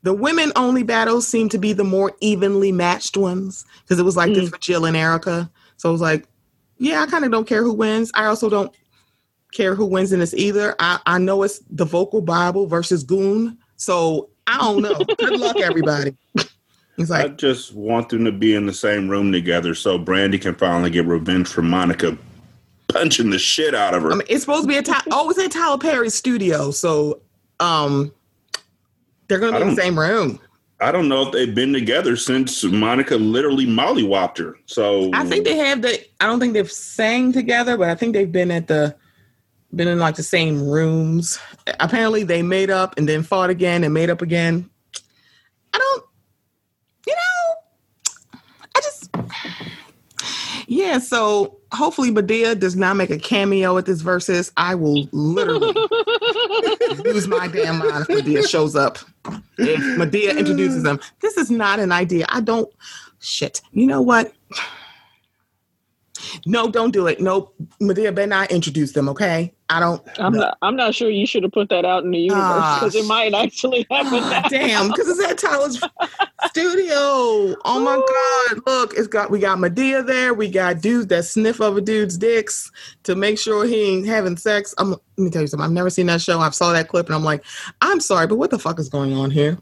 the 0.02 0.14
women 0.14 0.52
only 0.56 0.84
battles 0.84 1.26
seem 1.26 1.48
to 1.48 1.58
be 1.58 1.72
the 1.72 1.84
more 1.84 2.12
evenly 2.20 2.70
matched 2.70 3.16
ones 3.16 3.64
because 3.82 3.98
it 3.98 4.04
was 4.04 4.16
like 4.16 4.30
mm. 4.30 4.36
this 4.36 4.50
for 4.50 4.58
Jill 4.58 4.84
and 4.84 4.96
Erica. 4.96 5.50
So 5.76 5.88
it 5.88 5.92
was 5.92 6.00
like, 6.00 6.28
yeah, 6.78 7.02
I 7.02 7.06
kind 7.06 7.24
of 7.24 7.32
don't 7.32 7.48
care 7.48 7.62
who 7.62 7.72
wins. 7.72 8.10
I 8.14 8.26
also 8.26 8.48
don't 8.48 8.74
care 9.58 9.74
who 9.74 9.84
wins 9.84 10.12
in 10.12 10.20
this 10.20 10.34
either. 10.34 10.76
I, 10.78 11.00
I 11.04 11.18
know 11.18 11.42
it's 11.42 11.60
the 11.68 11.84
vocal 11.84 12.22
Bible 12.22 12.66
versus 12.66 13.02
Goon. 13.02 13.58
So 13.76 14.30
I 14.46 14.56
don't 14.58 14.82
know. 14.82 14.94
Good 15.18 15.38
luck, 15.38 15.58
everybody. 15.60 16.16
It's 16.96 17.10
like, 17.10 17.24
I 17.24 17.28
just 17.28 17.74
want 17.74 18.08
them 18.08 18.24
to 18.24 18.32
be 18.32 18.54
in 18.54 18.66
the 18.66 18.72
same 18.72 19.08
room 19.08 19.32
together 19.32 19.74
so 19.74 19.98
Brandy 19.98 20.38
can 20.38 20.54
finally 20.54 20.90
get 20.90 21.06
revenge 21.06 21.48
for 21.48 21.62
Monica 21.62 22.16
punching 22.88 23.30
the 23.30 23.38
shit 23.38 23.74
out 23.74 23.94
of 23.94 24.02
her. 24.02 24.12
I 24.12 24.14
mean, 24.14 24.26
it's 24.28 24.42
supposed 24.42 24.62
to 24.62 24.68
be 24.68 24.76
a 24.76 24.82
Ty- 24.82 25.02
oh, 25.10 25.28
it's 25.28 25.38
in 25.38 25.50
Tyler 25.50 25.78
Perry's 25.78 26.14
studio, 26.14 26.70
so 26.70 27.20
um, 27.60 28.12
they're 29.28 29.38
going 29.38 29.52
to 29.52 29.58
be 29.58 29.62
in 29.68 29.74
the 29.74 29.80
same 29.80 29.98
room. 29.98 30.40
I 30.80 30.92
don't 30.92 31.08
know 31.08 31.26
if 31.26 31.32
they've 31.32 31.54
been 31.54 31.72
together 31.72 32.16
since 32.16 32.62
Monica 32.64 33.16
literally 33.16 33.66
mollywhopped 33.66 34.38
her. 34.38 34.56
So 34.66 35.10
I 35.12 35.24
think 35.24 35.44
they 35.44 35.56
have 35.56 35.82
the. 35.82 36.00
I 36.20 36.26
don't 36.26 36.38
think 36.38 36.54
they've 36.54 36.70
sang 36.70 37.32
together, 37.32 37.76
but 37.76 37.90
I 37.90 37.96
think 37.96 38.12
they've 38.12 38.30
been 38.30 38.52
at 38.52 38.68
the 38.68 38.94
been 39.74 39.88
in 39.88 39.98
like 39.98 40.16
the 40.16 40.22
same 40.22 40.68
rooms. 40.68 41.38
Apparently, 41.80 42.22
they 42.22 42.42
made 42.42 42.70
up 42.70 42.96
and 42.96 43.08
then 43.08 43.22
fought 43.22 43.50
again 43.50 43.84
and 43.84 43.92
made 43.92 44.10
up 44.10 44.22
again. 44.22 44.68
I 45.72 45.78
don't. 45.78 46.04
You 47.06 47.14
know, 47.14 48.40
I 48.74 48.80
just 48.80 49.10
yeah, 50.70 50.98
so 50.98 51.58
hopefully 51.72 52.10
Madea 52.10 52.58
does 52.58 52.76
not 52.76 52.96
make 52.96 53.08
a 53.08 53.18
cameo 53.18 53.78
at 53.78 53.86
this 53.86 54.02
versus. 54.02 54.52
I 54.58 54.74
will 54.74 55.08
literally 55.12 55.72
lose 57.04 57.26
my 57.26 57.48
damn 57.48 57.78
mind 57.78 58.04
if 58.06 58.08
Madea 58.08 58.46
shows 58.46 58.76
up. 58.76 58.98
If 59.56 59.80
Madea 59.98 60.36
introduces 60.36 60.82
them. 60.82 61.00
This 61.20 61.38
is 61.38 61.50
not 61.50 61.80
an 61.80 61.90
idea. 61.90 62.26
I 62.28 62.42
don't 62.42 62.70
shit. 63.18 63.62
You 63.72 63.86
know 63.86 64.02
what? 64.02 64.34
No, 66.44 66.70
don't 66.70 66.90
do 66.90 67.06
it. 67.06 67.18
No, 67.18 67.52
Madea 67.80 68.14
better 68.14 68.26
not 68.26 68.50
introduce 68.50 68.92
them, 68.92 69.08
okay? 69.08 69.54
I 69.70 69.80
don't. 69.80 70.02
I'm 70.18 70.32
no. 70.32 70.40
not. 70.40 70.58
I'm 70.62 70.76
not 70.76 70.94
sure 70.94 71.10
you 71.10 71.26
should 71.26 71.42
have 71.42 71.52
put 71.52 71.68
that 71.68 71.84
out 71.84 72.02
in 72.02 72.10
the 72.10 72.18
universe 72.18 72.40
ah. 72.42 72.78
because 72.80 72.94
it 72.94 73.06
might 73.06 73.34
actually 73.34 73.86
happen. 73.90 74.20
Ah, 74.22 74.40
now. 74.42 74.48
Damn, 74.48 74.88
because 74.88 75.08
it's 75.08 75.22
at 75.22 75.36
Tyler's 75.36 75.78
studio. 76.46 77.54
Oh 77.64 77.80
my 77.80 77.96
god! 77.96 78.62
Look, 78.66 78.94
it's 78.94 79.08
got 79.08 79.30
we 79.30 79.38
got 79.38 79.58
Madea 79.58 80.06
there. 80.06 80.32
We 80.32 80.48
got 80.48 80.80
dudes 80.80 81.08
that 81.08 81.26
sniff 81.26 81.60
over 81.60 81.82
dudes' 81.82 82.16
dicks 82.16 82.70
to 83.02 83.14
make 83.14 83.38
sure 83.38 83.66
he 83.66 83.90
ain't 83.90 84.06
having 84.06 84.38
sex. 84.38 84.74
I'm, 84.78 84.92
let 84.92 85.00
me 85.18 85.30
tell 85.30 85.42
you 85.42 85.48
something. 85.48 85.66
I've 85.66 85.72
never 85.72 85.90
seen 85.90 86.06
that 86.06 86.22
show. 86.22 86.40
I 86.40 86.48
saw 86.50 86.72
that 86.72 86.88
clip 86.88 87.06
and 87.06 87.14
I'm 87.14 87.24
like, 87.24 87.44
I'm 87.82 88.00
sorry, 88.00 88.26
but 88.26 88.36
what 88.36 88.50
the 88.50 88.58
fuck 88.58 88.78
is 88.78 88.88
going 88.88 89.12
on 89.12 89.30
here? 89.30 89.58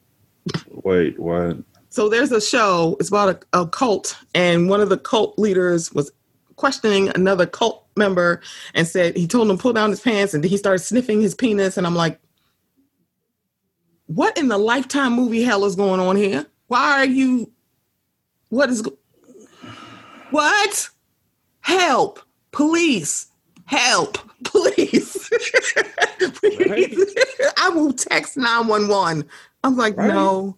Wait, 0.70 1.18
what? 1.18 1.56
So 1.88 2.08
there's 2.08 2.30
a 2.30 2.40
show. 2.40 2.96
It's 3.00 3.08
about 3.08 3.44
a, 3.52 3.60
a 3.62 3.66
cult, 3.66 4.16
and 4.34 4.68
one 4.68 4.80
of 4.80 4.88
the 4.88 4.98
cult 4.98 5.36
leaders 5.38 5.92
was 5.92 6.12
questioning 6.56 7.08
another 7.10 7.46
cult 7.46 7.86
member 7.96 8.40
and 8.74 8.86
said 8.86 9.16
he 9.16 9.26
told 9.26 9.50
him 9.50 9.56
to 9.56 9.62
pull 9.62 9.72
down 9.72 9.90
his 9.90 10.00
pants 10.00 10.34
and 10.34 10.44
he 10.44 10.56
started 10.56 10.80
sniffing 10.80 11.20
his 11.20 11.34
penis. 11.34 11.76
And 11.76 11.86
i'm 11.86 11.94
like 11.94 12.20
what 14.06 14.36
in 14.38 14.48
the 14.48 14.58
lifetime 14.58 15.12
movie 15.14 15.42
hell 15.42 15.64
is 15.64 15.74
going 15.74 16.00
on 16.00 16.16
here? 16.16 16.46
Why 16.68 17.00
are 17.00 17.06
you 17.06 17.50
what 18.48 18.70
is 18.70 18.86
what? 20.30 20.88
Help 21.60 22.20
police 22.52 23.26
help 23.66 24.18
please, 24.44 25.28
please. 26.34 27.14
i 27.58 27.68
will 27.68 27.92
text 27.92 28.36
911 28.36 29.28
i'm 29.62 29.76
like 29.76 29.96
right. 29.96 30.08
no. 30.08 30.56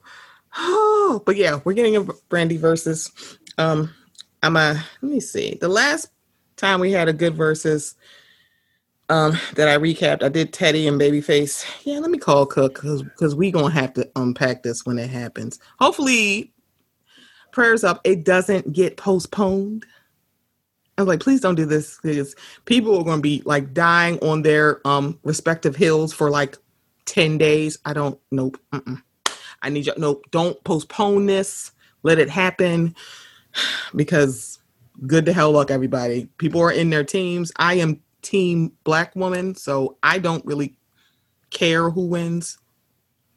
Oh 0.56 1.22
but 1.26 1.36
yeah 1.36 1.60
we're 1.64 1.72
getting 1.72 1.96
a 1.96 2.04
brandy 2.28 2.56
versus 2.56 3.10
um 3.58 3.92
I'm 4.42 4.56
a 4.56 4.84
let 5.02 5.12
me 5.12 5.20
see. 5.20 5.58
The 5.60 5.68
last 5.68 6.10
time 6.56 6.80
we 6.80 6.92
had 6.92 7.08
a 7.08 7.12
good 7.12 7.34
versus 7.34 7.94
um 9.08 9.38
that 9.54 9.68
I 9.68 9.78
recapped, 9.78 10.22
I 10.22 10.28
did 10.28 10.52
Teddy 10.52 10.86
and 10.86 11.00
Babyface. 11.00 11.64
Yeah, 11.84 11.98
let 11.98 12.10
me 12.10 12.18
call 12.18 12.46
Cook 12.46 12.74
because 12.74 13.34
we 13.34 13.50
gonna 13.50 13.74
have 13.74 13.94
to 13.94 14.08
unpack 14.16 14.62
this 14.62 14.86
when 14.86 14.98
it 14.98 15.10
happens. 15.10 15.58
Hopefully, 15.78 16.52
prayers 17.52 17.84
up. 17.84 18.00
It 18.04 18.24
doesn't 18.24 18.72
get 18.72 18.96
postponed. 18.96 19.84
I 20.96 21.02
was 21.02 21.08
like, 21.08 21.20
please 21.20 21.40
don't 21.40 21.54
do 21.54 21.64
this 21.64 21.98
because 22.02 22.34
people 22.64 22.98
are 22.98 23.04
to 23.16 23.22
be 23.22 23.42
like 23.44 23.72
dying 23.72 24.18
on 24.18 24.42
their 24.42 24.86
um 24.86 25.18
respective 25.24 25.74
hills 25.74 26.12
for 26.12 26.30
like 26.30 26.56
ten 27.06 27.38
days. 27.38 27.78
I 27.84 27.92
don't. 27.92 28.18
Nope. 28.30 28.58
Mm-mm. 28.72 29.02
I 29.62 29.70
need 29.70 29.86
you. 29.86 29.94
Nope. 29.96 30.26
Don't 30.30 30.62
postpone 30.62 31.26
this. 31.26 31.72
Let 32.04 32.20
it 32.20 32.30
happen 32.30 32.94
because 33.94 34.58
good 35.06 35.26
to 35.26 35.32
hell 35.32 35.52
luck, 35.52 35.70
everybody. 35.70 36.28
People 36.38 36.60
are 36.60 36.72
in 36.72 36.90
their 36.90 37.04
teams. 37.04 37.52
I 37.56 37.74
am 37.74 38.00
team 38.22 38.72
black 38.84 39.14
woman, 39.14 39.54
so 39.54 39.96
I 40.02 40.18
don't 40.18 40.44
really 40.44 40.76
care 41.50 41.90
who 41.90 42.06
wins, 42.06 42.58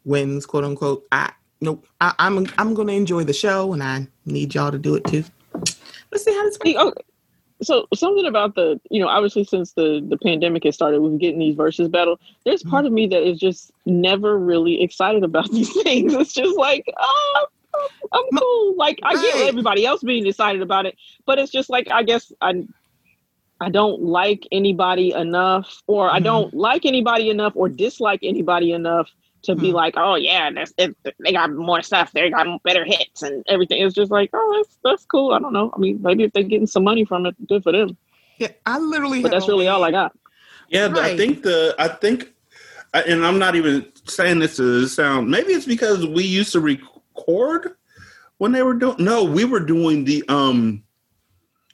wins, 0.05 0.45
quote 0.45 0.63
unquote. 0.63 1.05
I 1.11 1.31
nope. 1.61 1.85
I, 1.99 2.13
am 2.19 2.39
I'm, 2.39 2.47
I'm 2.57 2.73
gonna 2.73 2.93
enjoy 2.93 3.23
the 3.23 3.33
show, 3.33 3.73
and 3.73 3.83
I 3.83 4.07
need 4.25 4.55
y'all 4.55 4.71
to 4.71 4.79
do 4.79 4.95
it 4.95 5.05
too. 5.05 5.23
Let's 6.11 6.25
see 6.25 6.33
how 6.33 6.43
this. 6.43 6.57
Works. 6.63 6.77
Okay. 6.77 7.01
So 7.63 7.85
something 7.93 8.25
about 8.25 8.55
the, 8.55 8.81
you 8.89 8.99
know, 8.99 9.07
obviously 9.07 9.43
since 9.43 9.73
the 9.73 10.03
the 10.07 10.17
pandemic 10.17 10.63
has 10.63 10.73
started, 10.73 10.99
we've 10.99 11.11
been 11.11 11.19
getting 11.19 11.39
these 11.39 11.55
versus 11.55 11.89
battle. 11.89 12.19
There's 12.43 12.63
part 12.63 12.85
mm-hmm. 12.85 12.87
of 12.87 12.93
me 12.93 13.07
that 13.07 13.21
is 13.21 13.39
just 13.39 13.71
never 13.85 14.37
really 14.37 14.81
excited 14.81 15.23
about 15.23 15.51
these 15.51 15.71
things. 15.83 16.13
It's 16.13 16.33
just 16.33 16.57
like, 16.57 16.85
oh, 16.99 17.47
I'm 18.11 18.23
cool. 18.37 18.75
Like 18.75 18.99
I 19.03 19.13
get 19.15 19.47
everybody 19.47 19.85
else 19.85 20.03
being 20.03 20.25
excited 20.25 20.61
about 20.61 20.85
it, 20.85 20.95
but 21.25 21.39
it's 21.39 21.51
just 21.51 21.69
like 21.69 21.89
I 21.91 22.03
guess 22.03 22.31
I 22.41 22.65
I 23.61 23.69
don't 23.69 24.01
like 24.01 24.47
anybody 24.51 25.11
enough, 25.11 25.83
or 25.87 26.07
mm-hmm. 26.07 26.15
I 26.15 26.19
don't 26.19 26.53
like 26.53 26.85
anybody 26.85 27.29
enough, 27.29 27.53
or 27.55 27.69
dislike 27.69 28.21
anybody 28.23 28.73
enough 28.73 29.09
to 29.43 29.53
mm-hmm. 29.53 29.61
be 29.61 29.71
like, 29.71 29.93
oh 29.97 30.15
yeah, 30.15 30.49
that's 30.51 30.73
it, 30.77 30.95
they 31.19 31.31
got 31.31 31.51
more 31.51 31.81
stuff, 31.81 32.11
they 32.11 32.29
got 32.29 32.61
better 32.63 32.83
hits 32.83 33.21
and 33.21 33.43
everything. 33.47 33.81
It's 33.85 33.95
just 33.95 34.11
like, 34.11 34.31
oh, 34.33 34.63
that's 34.63 34.77
that's 34.83 35.05
cool. 35.05 35.33
I 35.33 35.39
don't 35.39 35.53
know. 35.53 35.71
I 35.75 35.79
mean, 35.79 36.01
maybe 36.01 36.23
if 36.23 36.33
they're 36.33 36.43
getting 36.43 36.67
some 36.67 36.83
money 36.83 37.05
from 37.05 37.25
it, 37.27 37.35
good 37.47 37.63
for 37.63 37.71
them. 37.71 37.97
Yeah, 38.37 38.49
I 38.65 38.79
literally. 38.79 39.21
But 39.21 39.31
that's 39.31 39.47
really 39.47 39.67
all 39.67 39.83
I 39.83 39.91
got. 39.91 40.17
Yeah, 40.69 40.87
right. 40.87 41.11
I 41.11 41.17
think 41.17 41.43
the 41.43 41.75
I 41.77 41.87
think, 41.87 42.33
and 42.93 43.23
I'm 43.23 43.37
not 43.37 43.55
even 43.55 43.85
saying 44.05 44.39
this 44.39 44.55
to 44.55 44.87
sound. 44.87 45.29
Maybe 45.29 45.53
it's 45.53 45.67
because 45.67 46.07
we 46.07 46.23
used 46.23 46.51
to 46.53 46.61
re- 46.61 46.81
record 47.15 47.75
when 48.37 48.51
they 48.51 48.63
were 48.63 48.73
doing 48.73 48.95
no 48.99 49.23
we 49.23 49.45
were 49.45 49.59
doing 49.59 50.03
the 50.03 50.23
um 50.27 50.83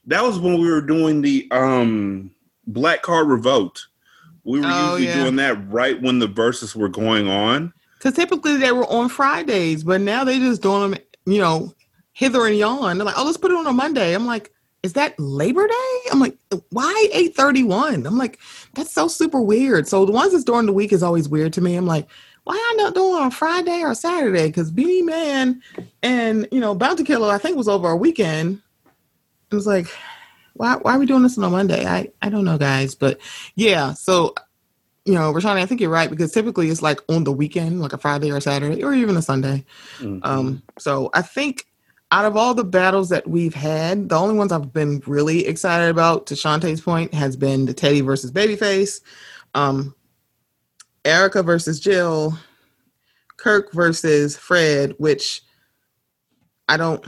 that 0.06 0.24
was 0.24 0.40
when 0.40 0.60
we 0.60 0.70
were 0.70 0.82
doing 0.82 1.22
the 1.22 1.48
um 1.52 2.32
black 2.68 3.02
card 3.02 3.28
revote 3.28 3.88
we 4.44 4.60
were 4.60 4.68
oh, 4.70 4.96
usually 4.96 5.08
yeah. 5.08 5.24
doing 5.24 5.36
that 5.36 5.72
right 5.72 6.02
when 6.02 6.20
the 6.20 6.28
verses 6.28 6.76
were 6.76 6.90
going 6.90 7.28
on 7.28 7.74
because 7.98 8.14
typically 8.14 8.58
they 8.58 8.72
were 8.72 8.88
on 8.88 9.10
fridays 9.10 9.84
but 9.84 10.02
now 10.02 10.24
they 10.24 10.40
just 10.40 10.62
doing 10.62 10.92
them 10.92 11.00
you 11.26 11.40
know 11.40 11.74
hither 12.14 12.46
and 12.46 12.58
yon 12.58 12.98
they're 12.98 13.06
like 13.06 13.18
oh 13.18 13.26
let's 13.26 13.38
put 13.38 13.52
it 13.52 13.58
on 13.58 13.68
a 13.68 13.74
monday 13.74 14.14
i'm 14.14 14.26
like 14.26 14.52
is 14.84 14.94
that 14.94 15.20
Labor 15.20 15.68
Day? 15.68 16.00
I'm 16.12 16.20
like, 16.20 16.38
why 16.70 17.08
831? 17.12 18.06
I'm 18.06 18.18
like, 18.18 18.40
that's 18.74 18.94
so 18.94 19.08
super 19.08 19.42
weird. 19.42 19.88
So 19.88 20.06
the 20.06 20.12
ones 20.12 20.32
that's 20.32 20.44
during 20.44 20.66
the 20.66 20.72
week 20.72 20.94
is 20.94 21.04
always 21.04 21.28
weird 21.28 21.52
to 21.54 21.62
me. 21.62 21.76
I'm 21.76 21.86
like, 21.86 22.08
why 22.48 22.56
y'all 22.56 22.86
not 22.86 22.96
doing 22.96 23.22
on 23.22 23.32
Friday 23.32 23.82
or 23.82 23.94
Saturday? 23.94 24.48
Because 24.48 24.72
Beenie 24.72 25.02
Man 25.02 25.62
and 26.02 26.48
you 26.50 26.62
know 26.62 26.74
Bounty 26.74 27.04
Killer, 27.04 27.30
I 27.30 27.38
think 27.38 27.58
was 27.58 27.68
over 27.68 27.90
a 27.90 27.96
weekend. 27.98 28.62
It 29.52 29.56
was 29.56 29.68
like, 29.68 29.88
why 30.54 30.78
why 30.78 30.96
are 30.96 31.00
we 31.00 31.06
doing 31.06 31.24
this 31.24 31.38
on 31.38 31.44
a 31.44 31.50
Monday? 31.50 31.86
I 31.86 32.10
I 32.22 32.30
don't 32.30 32.46
know, 32.46 32.58
guys, 32.58 32.96
but 32.96 33.20
yeah. 33.56 33.92
So 33.92 34.34
you 35.04 35.14
know, 35.14 35.34
Rashani, 35.34 35.62
I 35.62 35.66
think 35.66 35.82
you're 35.82 35.90
right 35.90 36.10
because 36.10 36.32
typically 36.32 36.70
it's 36.70 36.82
like 36.82 37.02
on 37.10 37.26
the 37.26 37.34
weekend, 37.34 37.82
like 37.82 37.92
a 37.92 37.98
Friday 37.98 38.32
or 38.32 38.40
Saturday 38.40 38.82
or 38.82 38.94
even 38.94 39.18
a 39.18 39.22
Sunday. 39.22 39.66
Mm-hmm. 39.98 40.20
Um, 40.24 40.64
so 40.80 41.10
I 41.14 41.24
think 41.24 41.66
out 42.12 42.24
of 42.24 42.38
all 42.38 42.54
the 42.54 42.64
battles 42.64 43.10
that 43.10 43.28
we've 43.28 43.54
had, 43.54 44.08
the 44.08 44.16
only 44.16 44.36
ones 44.36 44.54
I've 44.54 44.72
been 44.72 45.04
really 45.06 45.46
excited 45.46 45.90
about, 45.90 46.28
to 46.28 46.36
Shantae's 46.36 46.80
point, 46.80 47.14
has 47.14 47.36
been 47.36 47.66
the 47.66 47.74
Teddy 47.74 48.00
versus 48.00 48.32
Babyface, 48.32 49.02
um, 49.54 49.94
Erica 51.06 51.44
versus 51.44 51.80
Jill, 51.80 52.38
Kirk 53.38 53.72
versus 53.74 54.38
Fred, 54.38 54.94
which 54.98 55.42
I 56.68 56.78
don't. 56.78 57.06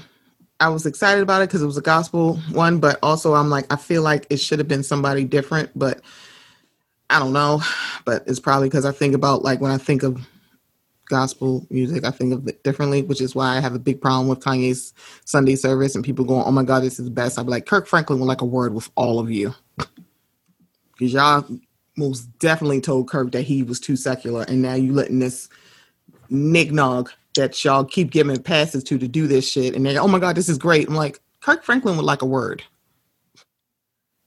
I 0.61 0.69
was 0.69 0.85
excited 0.85 1.21
about 1.23 1.41
it 1.41 1.49
because 1.49 1.61
it 1.61 1.67
was 1.67 1.77
a 1.77 1.81
gospel 1.81 2.37
one, 2.51 2.79
but 2.79 2.99
also 3.01 3.33
I'm 3.33 3.49
like, 3.49 3.71
I 3.71 3.77
feel 3.77 4.03
like 4.03 4.27
it 4.29 4.39
should 4.39 4.59
have 4.59 4.67
been 4.67 4.83
somebody 4.83 5.23
different, 5.23 5.71
but 5.73 6.01
I 7.09 7.19
don't 7.19 7.33
know. 7.33 7.61
But 8.05 8.23
it's 8.27 8.39
probably 8.41 8.69
because 8.69 8.85
I 8.85 8.91
think 8.91 9.15
about 9.15 9.43
like 9.43 9.61
when 9.61 9.71
I 9.71 9.77
think 9.77 10.03
of 10.03 10.27
gospel 11.09 11.65
music. 11.69 12.05
I 12.05 12.11
think 12.11 12.33
of 12.33 12.47
it 12.47 12.63
differently, 12.63 13.01
which 13.01 13.19
is 13.21 13.35
why 13.35 13.57
I 13.57 13.59
have 13.59 13.75
a 13.75 13.79
big 13.79 13.99
problem 13.99 14.27
with 14.29 14.39
Kanye's 14.39 14.93
Sunday 15.25 15.55
service 15.55 15.95
and 15.95 16.05
people 16.05 16.23
going, 16.23 16.43
"Oh 16.45 16.51
my 16.51 16.63
God, 16.63 16.81
this 16.81 16.99
is 16.99 17.05
the 17.05 17.11
best." 17.11 17.37
I'd 17.37 17.45
be 17.45 17.51
like, 17.51 17.65
Kirk 17.65 17.87
Franklin 17.87 18.19
would 18.19 18.27
like 18.27 18.41
a 18.41 18.45
word 18.45 18.73
with 18.73 18.89
all 18.95 19.19
of 19.19 19.29
you, 19.29 19.53
because 20.93 21.13
y'all 21.13 21.45
most 21.97 22.21
definitely 22.39 22.81
told 22.81 23.09
Kirk 23.09 23.31
that 23.31 23.43
he 23.43 23.63
was 23.63 23.79
too 23.79 23.95
secular, 23.95 24.43
and 24.43 24.61
now 24.61 24.73
you 24.73 24.93
letting 24.93 25.19
this 25.19 25.49
nignog 26.31 27.09
that 27.35 27.63
y'all 27.63 27.85
keep 27.85 28.11
giving 28.11 28.41
passes 28.41 28.83
to 28.85 28.97
to 28.97 29.07
do 29.07 29.27
this 29.27 29.49
shit, 29.49 29.75
and 29.75 29.85
they're, 29.85 30.01
"Oh 30.01 30.07
my 30.07 30.19
God, 30.19 30.35
this 30.35 30.49
is 30.49 30.57
great." 30.57 30.87
I'm 30.87 30.95
like, 30.95 31.19
Kirk 31.41 31.63
Franklin 31.63 31.95
would 31.97 32.05
like 32.05 32.21
a 32.21 32.25
word. 32.27 32.63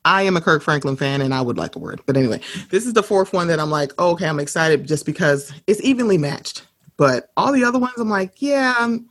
I 0.05 0.23
am 0.23 0.37
a 0.37 0.41
Kirk 0.41 0.63
Franklin 0.63 0.97
fan 0.97 1.21
and 1.21 1.33
I 1.33 1.41
would 1.41 1.57
like 1.57 1.77
a 1.77 1.79
word. 1.79 2.01
But 2.07 2.17
anyway, 2.17 2.41
this 2.71 2.87
is 2.87 2.93
the 2.93 3.03
fourth 3.03 3.33
one 3.33 3.47
that 3.49 3.61
I'm 3.61 3.71
like, 3.71 3.93
oh, 3.99 4.11
okay, 4.13 4.27
I'm 4.27 4.41
excited 4.41 4.87
just 4.87 5.07
because 5.07 5.53
it's 5.67 5.81
evenly 5.83 6.19
matched. 6.19 6.67
But 6.97 7.31
all 7.37 7.53
the 7.53 7.65
other 7.65 7.79
ones, 7.79 7.95
I'm 7.99 8.11
like, 8.11 8.43
yeah, 8.43 8.75
um, 8.79 9.09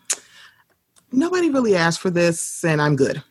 nobody 1.11 1.49
really 1.49 1.75
asked 1.75 1.99
for 1.99 2.09
this, 2.09 2.63
and 2.63 2.81
I'm 2.81 2.95
good. 2.95 3.23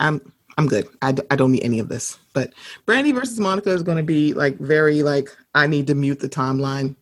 I'm 0.00 0.32
I'm 0.56 0.66
good. 0.66 0.86
I, 1.02 1.12
d- 1.12 1.22
I 1.30 1.36
don't 1.36 1.52
need 1.52 1.64
any 1.64 1.78
of 1.78 1.88
this. 1.88 2.18
But 2.32 2.52
Brandy 2.86 3.12
versus 3.12 3.40
Monica 3.40 3.70
is 3.70 3.82
going 3.82 3.96
to 3.98 4.04
be 4.04 4.34
like 4.34 4.58
very 4.58 5.02
like 5.02 5.28
I 5.54 5.66
need 5.66 5.86
to 5.88 5.94
mute 5.94 6.20
the 6.20 6.28
timeline. 6.28 6.96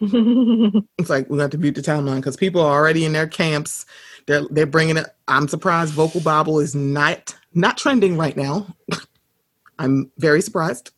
it's 0.00 1.10
like 1.10 1.28
we 1.28 1.38
have 1.38 1.50
to 1.50 1.58
mute 1.58 1.74
the 1.74 1.82
timeline 1.82 2.16
because 2.16 2.36
people 2.36 2.60
are 2.60 2.74
already 2.74 3.04
in 3.04 3.12
their 3.12 3.26
camps. 3.26 3.86
They're 4.26 4.46
they're 4.50 4.66
bringing 4.66 4.96
it. 4.96 5.06
I'm 5.26 5.48
surprised 5.48 5.92
Vocal 5.94 6.20
Bible 6.20 6.60
is 6.60 6.74
not 6.74 7.34
not 7.54 7.78
trending 7.78 8.16
right 8.16 8.36
now. 8.36 8.66
I'm 9.78 10.10
very 10.18 10.42
surprised. 10.42 10.90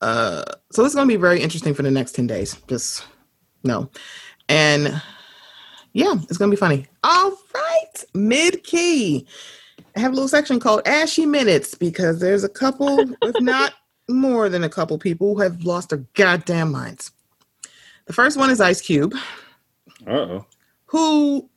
Uh, 0.00 0.44
so 0.70 0.84
it's 0.84 0.94
going 0.94 1.08
to 1.08 1.12
be 1.12 1.20
very 1.20 1.40
interesting 1.40 1.72
for 1.72 1.82
the 1.82 1.90
next 1.90 2.12
10 2.12 2.26
days. 2.26 2.56
Just 2.68 3.06
no. 3.64 3.90
And 4.48 5.00
yeah, 5.92 6.14
it's 6.28 6.36
going 6.36 6.50
to 6.50 6.54
be 6.56 6.60
funny. 6.60 6.86
All 7.02 7.32
right, 7.54 8.04
mid 8.14 8.62
key. 8.64 9.26
I 9.96 10.00
have 10.00 10.12
a 10.12 10.14
little 10.14 10.28
section 10.28 10.60
called 10.60 10.86
Ashy 10.86 11.24
Minutes 11.24 11.74
because 11.74 12.20
there's 12.20 12.44
a 12.44 12.48
couple, 12.48 13.00
if 13.00 13.34
not 13.40 13.72
more 14.08 14.48
than 14.48 14.62
a 14.62 14.68
couple 14.68 14.98
people 14.98 15.34
who 15.34 15.40
have 15.40 15.64
lost 15.64 15.88
their 15.88 16.04
goddamn 16.14 16.70
minds. 16.70 17.10
The 18.04 18.12
first 18.12 18.36
one 18.36 18.50
is 18.50 18.60
Ice 18.60 18.80
Cube. 18.80 19.14
oh. 20.06 20.44
Who 20.86 21.48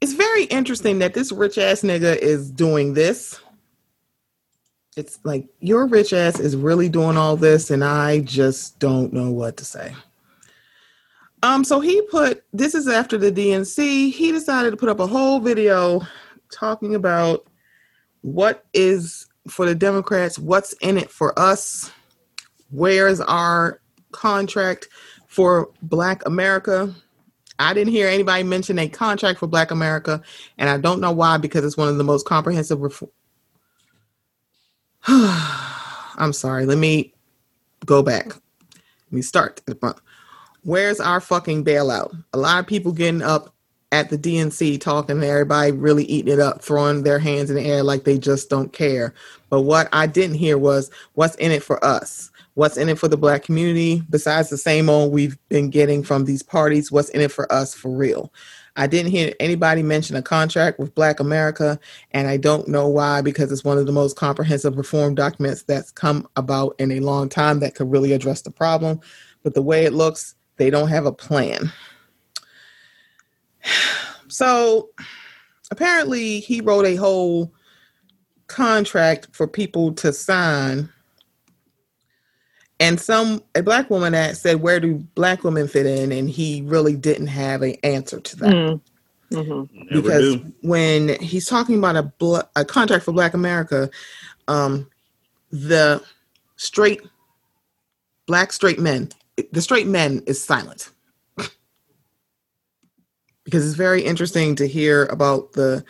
it's 0.00 0.14
very 0.14 0.44
interesting 0.44 0.98
that 1.00 1.12
this 1.12 1.30
rich 1.30 1.58
ass 1.58 1.82
nigga 1.82 2.16
is 2.16 2.50
doing 2.50 2.94
this 2.94 3.38
it's 4.96 5.18
like 5.24 5.46
your 5.60 5.86
rich 5.86 6.12
ass 6.12 6.40
is 6.40 6.56
really 6.56 6.88
doing 6.88 7.16
all 7.16 7.36
this 7.36 7.70
and 7.70 7.84
i 7.84 8.20
just 8.20 8.78
don't 8.78 9.12
know 9.12 9.30
what 9.30 9.56
to 9.56 9.64
say 9.64 9.94
um 11.42 11.62
so 11.64 11.80
he 11.80 12.02
put 12.02 12.42
this 12.52 12.74
is 12.74 12.88
after 12.88 13.16
the 13.16 13.30
dnc 13.30 14.12
he 14.12 14.32
decided 14.32 14.70
to 14.70 14.76
put 14.76 14.88
up 14.88 15.00
a 15.00 15.06
whole 15.06 15.38
video 15.38 16.00
talking 16.52 16.94
about 16.94 17.46
what 18.22 18.64
is 18.74 19.26
for 19.48 19.66
the 19.66 19.74
democrats 19.74 20.38
what's 20.38 20.72
in 20.74 20.98
it 20.98 21.10
for 21.10 21.36
us 21.38 21.90
where's 22.70 23.20
our 23.20 23.80
contract 24.12 24.88
for 25.26 25.70
black 25.82 26.24
america 26.26 26.94
i 27.58 27.72
didn't 27.72 27.92
hear 27.92 28.08
anybody 28.08 28.42
mention 28.42 28.78
a 28.78 28.88
contract 28.88 29.38
for 29.38 29.46
black 29.46 29.70
america 29.70 30.20
and 30.58 30.68
i 30.68 30.76
don't 30.76 31.00
know 31.00 31.12
why 31.12 31.38
because 31.38 31.64
it's 31.64 31.76
one 31.76 31.88
of 31.88 31.96
the 31.96 32.04
most 32.04 32.26
comprehensive 32.26 32.80
I'm 35.06 36.32
sorry. 36.32 36.66
Let 36.66 36.78
me 36.78 37.14
go 37.86 38.02
back. 38.02 38.26
Let 38.26 39.12
me 39.12 39.22
start. 39.22 39.62
Where's 40.62 41.00
our 41.00 41.20
fucking 41.20 41.64
bailout? 41.64 42.14
A 42.34 42.38
lot 42.38 42.60
of 42.60 42.66
people 42.66 42.92
getting 42.92 43.22
up 43.22 43.54
at 43.92 44.10
the 44.10 44.18
DNC 44.18 44.80
talking 44.80 45.20
to 45.20 45.26
everybody 45.26 45.72
really 45.72 46.04
eating 46.04 46.32
it 46.32 46.40
up, 46.40 46.62
throwing 46.62 47.02
their 47.02 47.18
hands 47.18 47.50
in 47.50 47.56
the 47.56 47.64
air 47.64 47.82
like 47.82 48.04
they 48.04 48.18
just 48.18 48.48
don't 48.48 48.72
care. 48.72 49.14
But 49.48 49.62
what 49.62 49.88
I 49.92 50.06
didn't 50.06 50.36
hear 50.36 50.58
was 50.58 50.90
what's 51.14 51.34
in 51.36 51.50
it 51.50 51.62
for 51.62 51.84
us? 51.84 52.30
What's 52.54 52.76
in 52.76 52.88
it 52.88 52.98
for 52.98 53.08
the 53.08 53.16
black 53.16 53.42
community 53.42 54.02
besides 54.10 54.48
the 54.48 54.58
same 54.58 54.88
old 54.88 55.12
we've 55.12 55.38
been 55.48 55.70
getting 55.70 56.02
from 56.02 56.24
these 56.24 56.42
parties? 56.42 56.92
What's 56.92 57.08
in 57.10 57.20
it 57.20 57.32
for 57.32 57.50
us 57.52 57.74
for 57.74 57.90
real? 57.90 58.32
I 58.76 58.86
didn't 58.86 59.10
hear 59.10 59.34
anybody 59.40 59.82
mention 59.82 60.16
a 60.16 60.22
contract 60.22 60.78
with 60.78 60.94
Black 60.94 61.20
America, 61.20 61.78
and 62.12 62.28
I 62.28 62.36
don't 62.36 62.68
know 62.68 62.88
why 62.88 63.20
because 63.20 63.50
it's 63.50 63.64
one 63.64 63.78
of 63.78 63.86
the 63.86 63.92
most 63.92 64.16
comprehensive 64.16 64.76
reform 64.76 65.14
documents 65.14 65.64
that's 65.64 65.90
come 65.90 66.28
about 66.36 66.76
in 66.78 66.92
a 66.92 67.00
long 67.00 67.28
time 67.28 67.60
that 67.60 67.74
could 67.74 67.90
really 67.90 68.12
address 68.12 68.42
the 68.42 68.50
problem. 68.50 69.00
But 69.42 69.54
the 69.54 69.62
way 69.62 69.84
it 69.84 69.92
looks, 69.92 70.34
they 70.56 70.70
don't 70.70 70.88
have 70.88 71.06
a 71.06 71.12
plan. 71.12 71.72
So 74.28 74.90
apparently, 75.70 76.40
he 76.40 76.60
wrote 76.60 76.86
a 76.86 76.96
whole 76.96 77.52
contract 78.46 79.28
for 79.32 79.46
people 79.46 79.92
to 79.94 80.12
sign 80.12 80.88
and 82.80 82.98
some 82.98 83.42
a 83.54 83.62
black 83.62 83.90
woman 83.90 84.12
that 84.12 84.36
said 84.36 84.60
where 84.60 84.80
do 84.80 84.94
black 85.14 85.44
women 85.44 85.68
fit 85.68 85.86
in 85.86 86.10
and 86.10 86.28
he 86.28 86.62
really 86.62 86.96
didn't 86.96 87.28
have 87.28 87.62
an 87.62 87.76
answer 87.84 88.18
to 88.18 88.36
that 88.36 88.50
mm. 88.50 88.80
mm-hmm. 89.30 89.94
because 89.94 90.36
do. 90.36 90.52
when 90.62 91.20
he's 91.20 91.46
talking 91.46 91.78
about 91.78 91.94
a, 91.94 92.02
bl- 92.02 92.40
a 92.56 92.64
contract 92.64 93.04
for 93.04 93.12
black 93.12 93.34
america 93.34 93.88
um, 94.48 94.90
the 95.52 96.02
straight 96.56 97.02
black 98.26 98.52
straight 98.52 98.80
men 98.80 99.10
the 99.52 99.62
straight 99.62 99.86
men 99.86 100.22
is 100.26 100.42
silent 100.42 100.90
because 103.50 103.66
it's 103.66 103.76
very 103.76 104.02
interesting 104.02 104.54
to 104.54 104.68
hear 104.68 105.06
about 105.06 105.52
the 105.54 105.84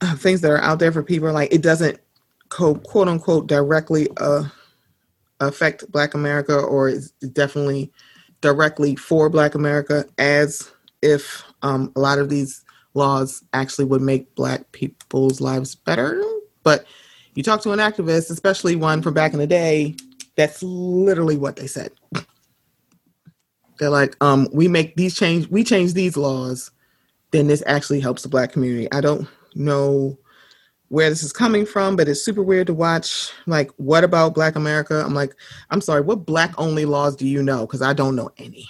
uh, 0.00 0.16
things 0.16 0.40
that 0.40 0.50
are 0.50 0.60
out 0.60 0.80
there 0.80 0.90
for 0.90 1.04
people 1.04 1.32
like 1.32 1.52
it 1.52 1.62
doesn't 1.62 2.00
quote, 2.48 2.82
quote 2.82 3.06
unquote 3.06 3.46
directly 3.46 4.08
uh, 4.16 4.44
affect 5.38 5.90
Black 5.92 6.14
America 6.14 6.58
or 6.58 6.88
is 6.88 7.12
definitely 7.32 7.92
directly 8.40 8.96
for 8.96 9.28
Black 9.28 9.54
America, 9.54 10.04
as 10.18 10.70
if 11.00 11.44
um, 11.62 11.92
a 11.94 12.00
lot 12.00 12.18
of 12.18 12.28
these 12.28 12.64
laws 12.94 13.44
actually 13.52 13.84
would 13.84 14.02
make 14.02 14.34
Black 14.34 14.72
people's 14.72 15.40
lives 15.40 15.74
better. 15.74 16.20
But 16.64 16.86
you 17.34 17.42
talk 17.42 17.62
to 17.62 17.72
an 17.72 17.78
activist, 17.78 18.30
especially 18.30 18.74
one 18.74 19.00
from 19.00 19.14
back 19.14 19.32
in 19.32 19.38
the 19.38 19.46
day, 19.46 19.94
that's 20.36 20.62
literally 20.62 21.36
what 21.36 21.56
they 21.56 21.66
said. 21.66 21.92
They're 23.78 23.90
like, 23.90 24.16
um, 24.20 24.48
we 24.52 24.68
make 24.68 24.96
these 24.96 25.14
change, 25.14 25.48
we 25.48 25.64
change 25.64 25.94
these 25.94 26.16
laws, 26.16 26.70
then 27.30 27.46
this 27.46 27.62
actually 27.66 28.00
helps 28.00 28.22
the 28.22 28.28
Black 28.28 28.52
community. 28.52 28.90
I 28.92 29.00
don't 29.00 29.28
know 29.54 30.18
where 30.88 31.08
this 31.08 31.22
is 31.22 31.32
coming 31.32 31.64
from, 31.64 31.94
but 31.94 32.08
it's 32.08 32.24
super 32.24 32.42
weird 32.42 32.66
to 32.66 32.74
watch. 32.74 33.30
Like, 33.46 33.70
what 33.76 34.02
about 34.02 34.34
Black 34.34 34.56
America? 34.56 35.02
I'm 35.04 35.14
like, 35.14 35.34
I'm 35.70 35.80
sorry, 35.80 36.00
what 36.00 36.26
Black 36.26 36.52
only 36.58 36.84
laws 36.84 37.14
do 37.14 37.26
you 37.26 37.42
know? 37.42 37.60
Because 37.60 37.82
I 37.82 37.92
don't 37.92 38.16
know 38.16 38.30
any. 38.38 38.68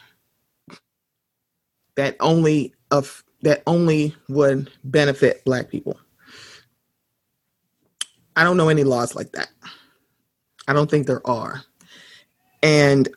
That 1.96 2.16
only 2.20 2.74
of 2.90 3.24
that 3.42 3.62
only 3.66 4.14
would 4.28 4.70
benefit 4.84 5.44
Black 5.44 5.70
people. 5.70 5.98
I 8.36 8.44
don't 8.44 8.56
know 8.56 8.68
any 8.68 8.84
laws 8.84 9.14
like 9.14 9.32
that. 9.32 9.48
I 10.68 10.72
don't 10.72 10.90
think 10.90 11.06
there 11.06 11.26
are. 11.26 11.62
And 12.62 13.08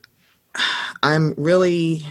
I'm 1.03 1.33
really 1.37 2.05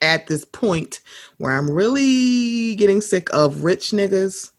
at 0.00 0.26
this 0.26 0.44
point 0.44 1.00
where 1.38 1.52
I'm 1.52 1.70
really 1.70 2.74
getting 2.76 3.00
sick 3.00 3.28
of 3.32 3.64
rich 3.64 3.90
niggas 3.90 4.52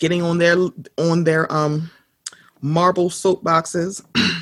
getting 0.00 0.22
on 0.22 0.38
their 0.38 0.56
on 0.98 1.24
their 1.24 1.50
um 1.52 1.90
marble 2.62 3.10
soapboxes 3.10 4.04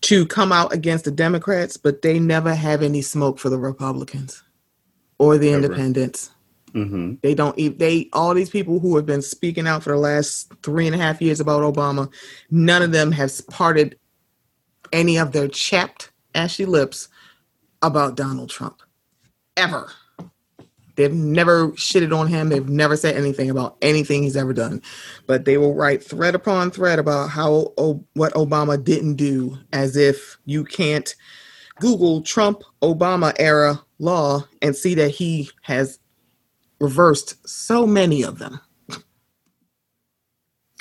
to 0.00 0.26
come 0.26 0.52
out 0.52 0.72
against 0.72 1.04
the 1.04 1.10
Democrats, 1.10 1.76
but 1.76 2.02
they 2.02 2.18
never 2.18 2.54
have 2.54 2.82
any 2.82 3.02
smoke 3.02 3.38
for 3.38 3.48
the 3.50 3.58
Republicans 3.58 4.42
or 5.18 5.38
the 5.38 5.50
Ever. 5.50 5.64
independents. 5.64 6.30
Mm-hmm. 6.72 7.14
They 7.22 7.34
don't. 7.34 7.58
Eat 7.58 7.78
they 7.78 8.08
all 8.12 8.32
these 8.32 8.50
people 8.50 8.78
who 8.80 8.96
have 8.96 9.06
been 9.06 9.22
speaking 9.22 9.66
out 9.66 9.82
for 9.82 9.90
the 9.90 9.98
last 9.98 10.52
three 10.62 10.86
and 10.86 10.94
a 10.94 10.98
half 10.98 11.20
years 11.20 11.40
about 11.40 11.62
Obama, 11.62 12.10
none 12.50 12.82
of 12.82 12.92
them 12.92 13.12
has 13.12 13.40
parted 13.42 13.98
any 14.92 15.18
of 15.18 15.32
their 15.32 15.48
chapped, 15.48 16.10
ashy 16.34 16.64
lips 16.64 17.08
about 17.82 18.16
Donald 18.16 18.50
Trump, 18.50 18.82
ever. 19.56 19.90
They've 20.96 21.12
never 21.12 21.68
shitted 21.72 22.16
on 22.16 22.26
him. 22.26 22.48
They've 22.48 22.68
never 22.68 22.96
said 22.96 23.16
anything 23.16 23.50
about 23.50 23.76
anything 23.82 24.22
he's 24.22 24.36
ever 24.36 24.52
done. 24.52 24.82
But 25.26 25.44
they 25.44 25.56
will 25.56 25.74
write 25.74 26.04
thread 26.04 26.34
upon 26.34 26.70
thread 26.70 26.98
about 26.98 27.30
how 27.30 27.72
what 28.14 28.34
Obama 28.34 28.82
didn't 28.82 29.16
do, 29.16 29.56
as 29.72 29.96
if 29.96 30.38
you 30.44 30.64
can't 30.64 31.14
Google 31.80 32.22
Trump 32.22 32.62
Obama 32.82 33.34
era 33.38 33.80
law 33.98 34.44
and 34.62 34.76
see 34.76 34.94
that 34.94 35.10
he 35.10 35.50
has 35.62 35.98
reversed 36.80 37.36
so 37.48 37.86
many 37.86 38.22
of 38.22 38.38
them. 38.38 38.60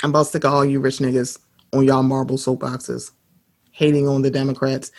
I'm 0.04 0.12
about 0.12 0.28
sick 0.28 0.44
of 0.44 0.54
all 0.54 0.66
you 0.66 0.80
rich 0.80 0.98
niggas 0.98 1.40
on 1.74 1.86
y'all 1.86 2.04
marble 2.04 2.38
soapboxes 2.38 3.12
hating 3.72 4.08
on 4.08 4.22
the 4.22 4.32
Democrats. 4.32 4.92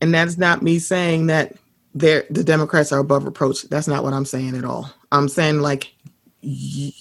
And 0.00 0.14
that's 0.14 0.38
not 0.38 0.62
me 0.62 0.78
saying 0.78 1.26
that 1.26 1.54
they're, 1.94 2.24
the 2.30 2.44
Democrats 2.44 2.92
are 2.92 3.00
above 3.00 3.24
reproach. 3.24 3.62
That's 3.64 3.88
not 3.88 4.04
what 4.04 4.12
I'm 4.12 4.24
saying 4.24 4.56
at 4.56 4.64
all. 4.64 4.92
I'm 5.12 5.28
saying 5.28 5.60
like 5.60 5.94
y- 6.42 6.92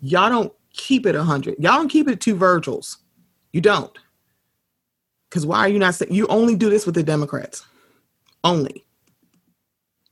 y'all 0.00 0.30
don't 0.30 0.52
keep 0.72 1.06
it 1.06 1.14
a 1.14 1.22
hundred. 1.22 1.56
Y'all 1.58 1.76
don't 1.76 1.88
keep 1.88 2.08
it 2.08 2.20
two 2.20 2.36
Virgils. 2.36 2.98
You 3.52 3.60
don't. 3.60 3.96
Because 5.28 5.46
why 5.46 5.58
are 5.60 5.68
you 5.68 5.78
not 5.78 5.94
saying 5.94 6.12
you 6.12 6.26
only 6.28 6.54
do 6.56 6.70
this 6.70 6.86
with 6.86 6.94
the 6.94 7.02
Democrats? 7.02 7.64
Only. 8.44 8.84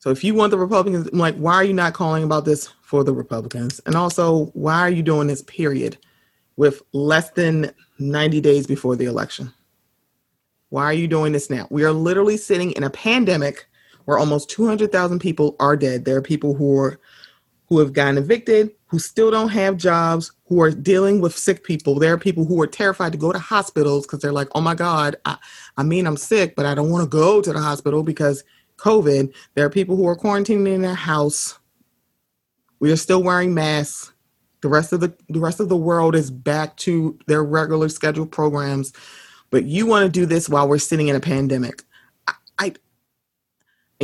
So 0.00 0.10
if 0.10 0.22
you 0.22 0.34
want 0.34 0.50
the 0.50 0.58
Republicans, 0.58 1.08
I'm 1.08 1.18
like, 1.18 1.36
why 1.36 1.54
are 1.54 1.64
you 1.64 1.72
not 1.72 1.94
calling 1.94 2.24
about 2.24 2.44
this 2.44 2.68
for 2.82 3.04
the 3.04 3.14
Republicans? 3.14 3.80
And 3.86 3.94
also, 3.94 4.46
why 4.52 4.80
are 4.80 4.90
you 4.90 5.02
doing 5.02 5.28
this 5.28 5.42
period 5.42 5.96
with 6.56 6.82
less 6.92 7.30
than 7.30 7.72
90 7.98 8.40
days 8.42 8.66
before 8.66 8.96
the 8.96 9.06
election? 9.06 9.52
Why 10.68 10.84
are 10.84 10.92
you 10.92 11.08
doing 11.08 11.32
this 11.32 11.48
now? 11.48 11.68
We 11.70 11.84
are 11.84 11.92
literally 11.92 12.36
sitting 12.36 12.72
in 12.72 12.84
a 12.84 12.90
pandemic 12.90 13.66
where 14.04 14.18
almost 14.18 14.50
200,000 14.50 15.18
people 15.18 15.56
are 15.60 15.76
dead. 15.76 16.04
There 16.04 16.16
are 16.16 16.22
people 16.22 16.54
who 16.54 16.78
are 16.78 17.00
who 17.68 17.78
have 17.78 17.94
gotten 17.94 18.18
evicted, 18.18 18.70
who 18.86 18.98
still 18.98 19.30
don't 19.30 19.48
have 19.48 19.76
jobs, 19.76 20.30
who 20.46 20.60
are 20.60 20.70
dealing 20.70 21.20
with 21.20 21.36
sick 21.36 21.64
people. 21.64 21.98
There 21.98 22.12
are 22.12 22.18
people 22.18 22.44
who 22.44 22.60
are 22.60 22.66
terrified 22.66 23.12
to 23.12 23.18
go 23.18 23.32
to 23.32 23.38
hospitals 23.38 24.06
because 24.06 24.20
they're 24.20 24.32
like, 24.32 24.48
"Oh 24.54 24.60
my 24.60 24.74
god, 24.74 25.16
I, 25.24 25.38
I 25.76 25.82
mean 25.82 26.06
I'm 26.06 26.16
sick, 26.16 26.54
but 26.56 26.66
I 26.66 26.74
don't 26.74 26.90
want 26.90 27.04
to 27.04 27.08
go 27.08 27.40
to 27.40 27.52
the 27.52 27.60
hospital 27.60 28.02
because 28.02 28.44
COVID." 28.76 29.32
There 29.54 29.64
are 29.64 29.70
people 29.70 29.96
who 29.96 30.06
are 30.06 30.16
quarantining 30.16 30.74
in 30.74 30.82
their 30.82 30.94
house. 30.94 31.58
We 32.80 32.92
are 32.92 32.96
still 32.96 33.22
wearing 33.22 33.54
masks. 33.54 34.12
The 34.60 34.68
rest 34.68 34.92
of 34.92 35.00
the 35.00 35.14
the 35.28 35.40
rest 35.40 35.60
of 35.60 35.68
the 35.68 35.76
world 35.76 36.14
is 36.14 36.30
back 36.30 36.76
to 36.78 37.18
their 37.26 37.42
regular 37.42 37.88
scheduled 37.88 38.30
programs. 38.30 38.92
But 39.50 39.64
you 39.64 39.86
want 39.86 40.04
to 40.04 40.10
do 40.10 40.26
this 40.26 40.48
while 40.48 40.68
we're 40.68 40.78
sitting 40.78 41.08
in 41.08 41.16
a 41.16 41.20
pandemic. 41.20 41.82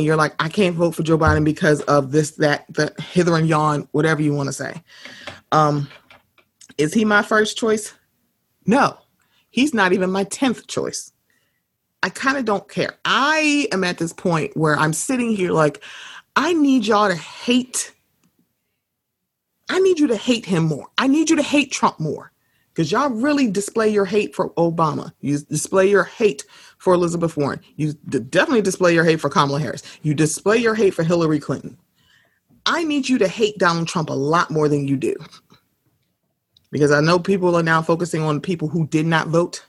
And 0.01 0.07
you're 0.07 0.15
like, 0.15 0.33
I 0.39 0.49
can't 0.49 0.75
vote 0.75 0.95
for 0.95 1.03
Joe 1.03 1.15
Biden 1.15 1.45
because 1.45 1.81
of 1.81 2.11
this, 2.11 2.31
that, 2.31 2.65
the 2.73 2.91
hither 2.99 3.37
and 3.37 3.47
yon, 3.47 3.87
whatever 3.91 4.19
you 4.19 4.33
want 4.33 4.47
to 4.47 4.53
say. 4.53 4.81
Um, 5.51 5.87
is 6.79 6.91
he 6.91 7.05
my 7.05 7.21
first 7.21 7.55
choice? 7.55 7.93
No, 8.65 8.97
he's 9.51 9.75
not 9.75 9.93
even 9.93 10.09
my 10.09 10.23
10th 10.25 10.65
choice. 10.65 11.11
I 12.01 12.09
kind 12.09 12.37
of 12.37 12.45
don't 12.45 12.67
care. 12.67 12.97
I 13.05 13.67
am 13.71 13.83
at 13.83 13.99
this 13.99 14.11
point 14.11 14.57
where 14.57 14.75
I'm 14.75 14.91
sitting 14.91 15.35
here 15.35 15.51
like, 15.51 15.83
I 16.35 16.53
need 16.53 16.87
y'all 16.87 17.07
to 17.07 17.15
hate. 17.15 17.93
I 19.69 19.77
need 19.81 19.99
you 19.99 20.07
to 20.07 20.17
hate 20.17 20.47
him 20.47 20.63
more. 20.63 20.87
I 20.97 21.05
need 21.05 21.29
you 21.29 21.35
to 21.35 21.43
hate 21.43 21.71
Trump 21.71 21.99
more 21.99 22.31
because 22.73 22.91
y'all 22.91 23.11
really 23.11 23.51
display 23.51 23.89
your 23.89 24.05
hate 24.05 24.33
for 24.33 24.49
Obama. 24.53 25.13
You 25.21 25.37
display 25.37 25.91
your 25.91 26.05
hate 26.05 26.43
for 26.81 26.95
Elizabeth 26.95 27.37
Warren. 27.37 27.61
You 27.75 27.93
definitely 27.93 28.63
display 28.63 28.91
your 28.95 29.05
hate 29.05 29.21
for 29.21 29.29
Kamala 29.29 29.59
Harris. 29.59 29.83
You 30.01 30.15
display 30.15 30.57
your 30.57 30.73
hate 30.73 30.95
for 30.95 31.03
Hillary 31.03 31.39
Clinton. 31.39 31.77
I 32.65 32.83
need 32.83 33.07
you 33.07 33.19
to 33.19 33.27
hate 33.27 33.59
Donald 33.59 33.87
Trump 33.87 34.09
a 34.09 34.13
lot 34.13 34.49
more 34.49 34.67
than 34.67 34.87
you 34.87 34.97
do. 34.97 35.15
Because 36.71 36.91
I 36.91 36.99
know 36.99 37.19
people 37.19 37.55
are 37.55 37.61
now 37.61 37.83
focusing 37.83 38.23
on 38.23 38.41
people 38.41 38.67
who 38.67 38.87
did 38.87 39.05
not 39.05 39.27
vote. 39.27 39.63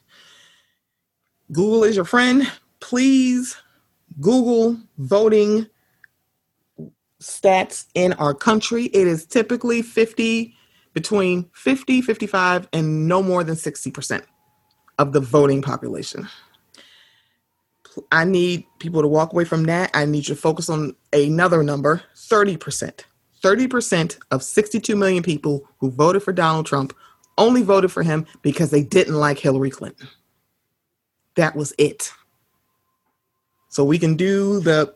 Google 1.53 1.85
is 1.85 1.97
your 1.97 2.07
friend. 2.07 2.51
Please 2.81 3.59
Google 4.23 4.79
voting 4.97 5.67
stats 7.21 7.89
in 7.95 8.15
our 8.15 8.33
country. 8.33 8.85
It 8.87 9.07
is 9.07 9.27
typically 9.27 9.83
50, 9.83 10.55
between 10.95 11.51
50, 11.53 12.01
55, 12.01 12.69
and 12.73 13.07
no 13.07 13.23
more 13.23 13.45
than 13.45 13.57
60% 13.57 14.23
of 14.99 15.13
the 15.13 15.21
voting 15.21 15.61
population. 15.61 16.27
I 18.11 18.25
need 18.25 18.67
people 18.79 19.03
to 19.03 19.09
walk 19.09 19.33
away 19.33 19.45
from 19.45 19.65
that. 19.65 19.91
I 19.95 20.05
need 20.05 20.29
you 20.29 20.35
to 20.35 20.41
focus 20.41 20.69
on 20.69 20.95
another 21.13 21.63
number 21.63 22.03
30%. 22.17 23.01
30% 23.43 24.19
of 24.31 24.43
62 24.43 24.97
million 24.97 25.23
people 25.23 25.69
who 25.79 25.91
voted 25.91 26.23
for 26.23 26.33
Donald 26.33 26.67
Trump 26.67 26.95
only 27.39 27.63
voted 27.63 27.91
for 27.91 28.03
him 28.03 28.27
because 28.43 28.71
they 28.71 28.83
didn't 28.83 29.15
like 29.15 29.39
Hillary 29.39 29.71
Clinton. 29.71 30.09
That 31.37 31.57
was 31.57 31.75
it. 31.79 32.13
So 33.69 33.85
we 33.85 33.99
can 33.99 34.17
do 34.17 34.61
the 34.61 34.95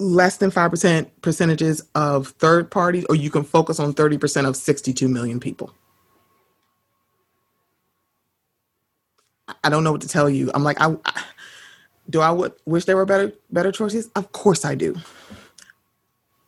less 0.00 0.36
than 0.36 0.50
5% 0.50 1.10
percentages 1.22 1.82
of 1.94 2.28
third 2.28 2.70
parties, 2.70 3.06
or 3.08 3.14
you 3.14 3.30
can 3.30 3.44
focus 3.44 3.80
on 3.80 3.94
30% 3.94 4.46
of 4.46 4.56
62 4.56 5.08
million 5.08 5.40
people. 5.40 5.72
I 9.64 9.70
don't 9.70 9.82
know 9.82 9.92
what 9.92 10.02
to 10.02 10.08
tell 10.08 10.28
you. 10.28 10.50
I'm 10.54 10.62
like, 10.62 10.80
I, 10.80 10.94
I 11.04 11.22
do 12.10 12.20
I 12.20 12.50
wish 12.66 12.84
there 12.86 12.96
were 12.96 13.06
better 13.06 13.32
better 13.50 13.72
choices? 13.72 14.08
Of 14.16 14.32
course 14.32 14.64
I 14.64 14.74
do. 14.74 14.96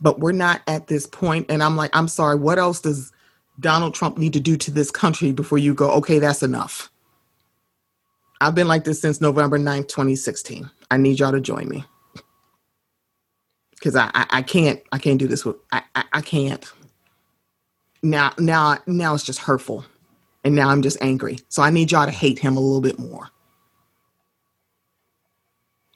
But 0.01 0.21
we're 0.21 0.33
not 0.33 0.63
at 0.67 0.87
this 0.89 1.07
point, 1.07 1.47
and 1.51 1.63
I'm 1.63 1.77
like, 1.77 1.91
I'm 1.95 2.09
sorry. 2.09 2.37
What 2.37 2.59
else 2.59 2.81
does 2.81 3.13
Donald 3.61 3.95
Trump 3.95 4.19
need 4.19 4.33
to 4.35 4.41
do 4.41 4.57
to 4.57 4.71
this 4.71 4.91
country 4.91 5.33
before 5.33 5.59
you 5.59 5.75
go? 5.75 5.91
Okay, 5.93 6.19
that's 6.19 6.43
enough. 6.43 6.91
I've 8.41 8.55
been 8.55 8.69
like 8.69 8.85
this 8.85 9.01
since 9.01 9.21
November 9.21 9.59
9th, 9.59 9.89
2016. 9.89 10.71
I 10.91 10.97
need 10.97 11.19
y'all 11.21 11.33
to 11.33 11.41
join 11.41 11.69
me 11.69 11.85
because 13.73 13.97
I, 13.97 14.11
I, 14.15 14.27
I 14.31 14.43
can't 14.43 14.81
I 14.93 14.99
can't 14.99 15.19
do 15.19 15.29
this 15.29 15.45
with 15.45 15.57
I, 15.73 15.83
I 15.95 16.05
I 16.15 16.21
can't. 16.23 16.71
Now 18.03 18.33
now 18.39 18.79
now 18.87 19.15
it's 19.15 19.25
just 19.25 19.41
hurtful, 19.41 19.85
and 20.45 20.55
now 20.55 20.71
I'm 20.71 20.83
just 20.83 20.99
angry. 21.03 21.39
So 21.49 21.63
I 21.63 21.71
need 21.71 21.93
y'all 21.93 22.07
to 22.07 22.13
hate 22.13 22.39
him 22.39 22.57
a 22.57 22.61
little 22.61 22.81
bit 22.81 22.99
more. 22.99 23.31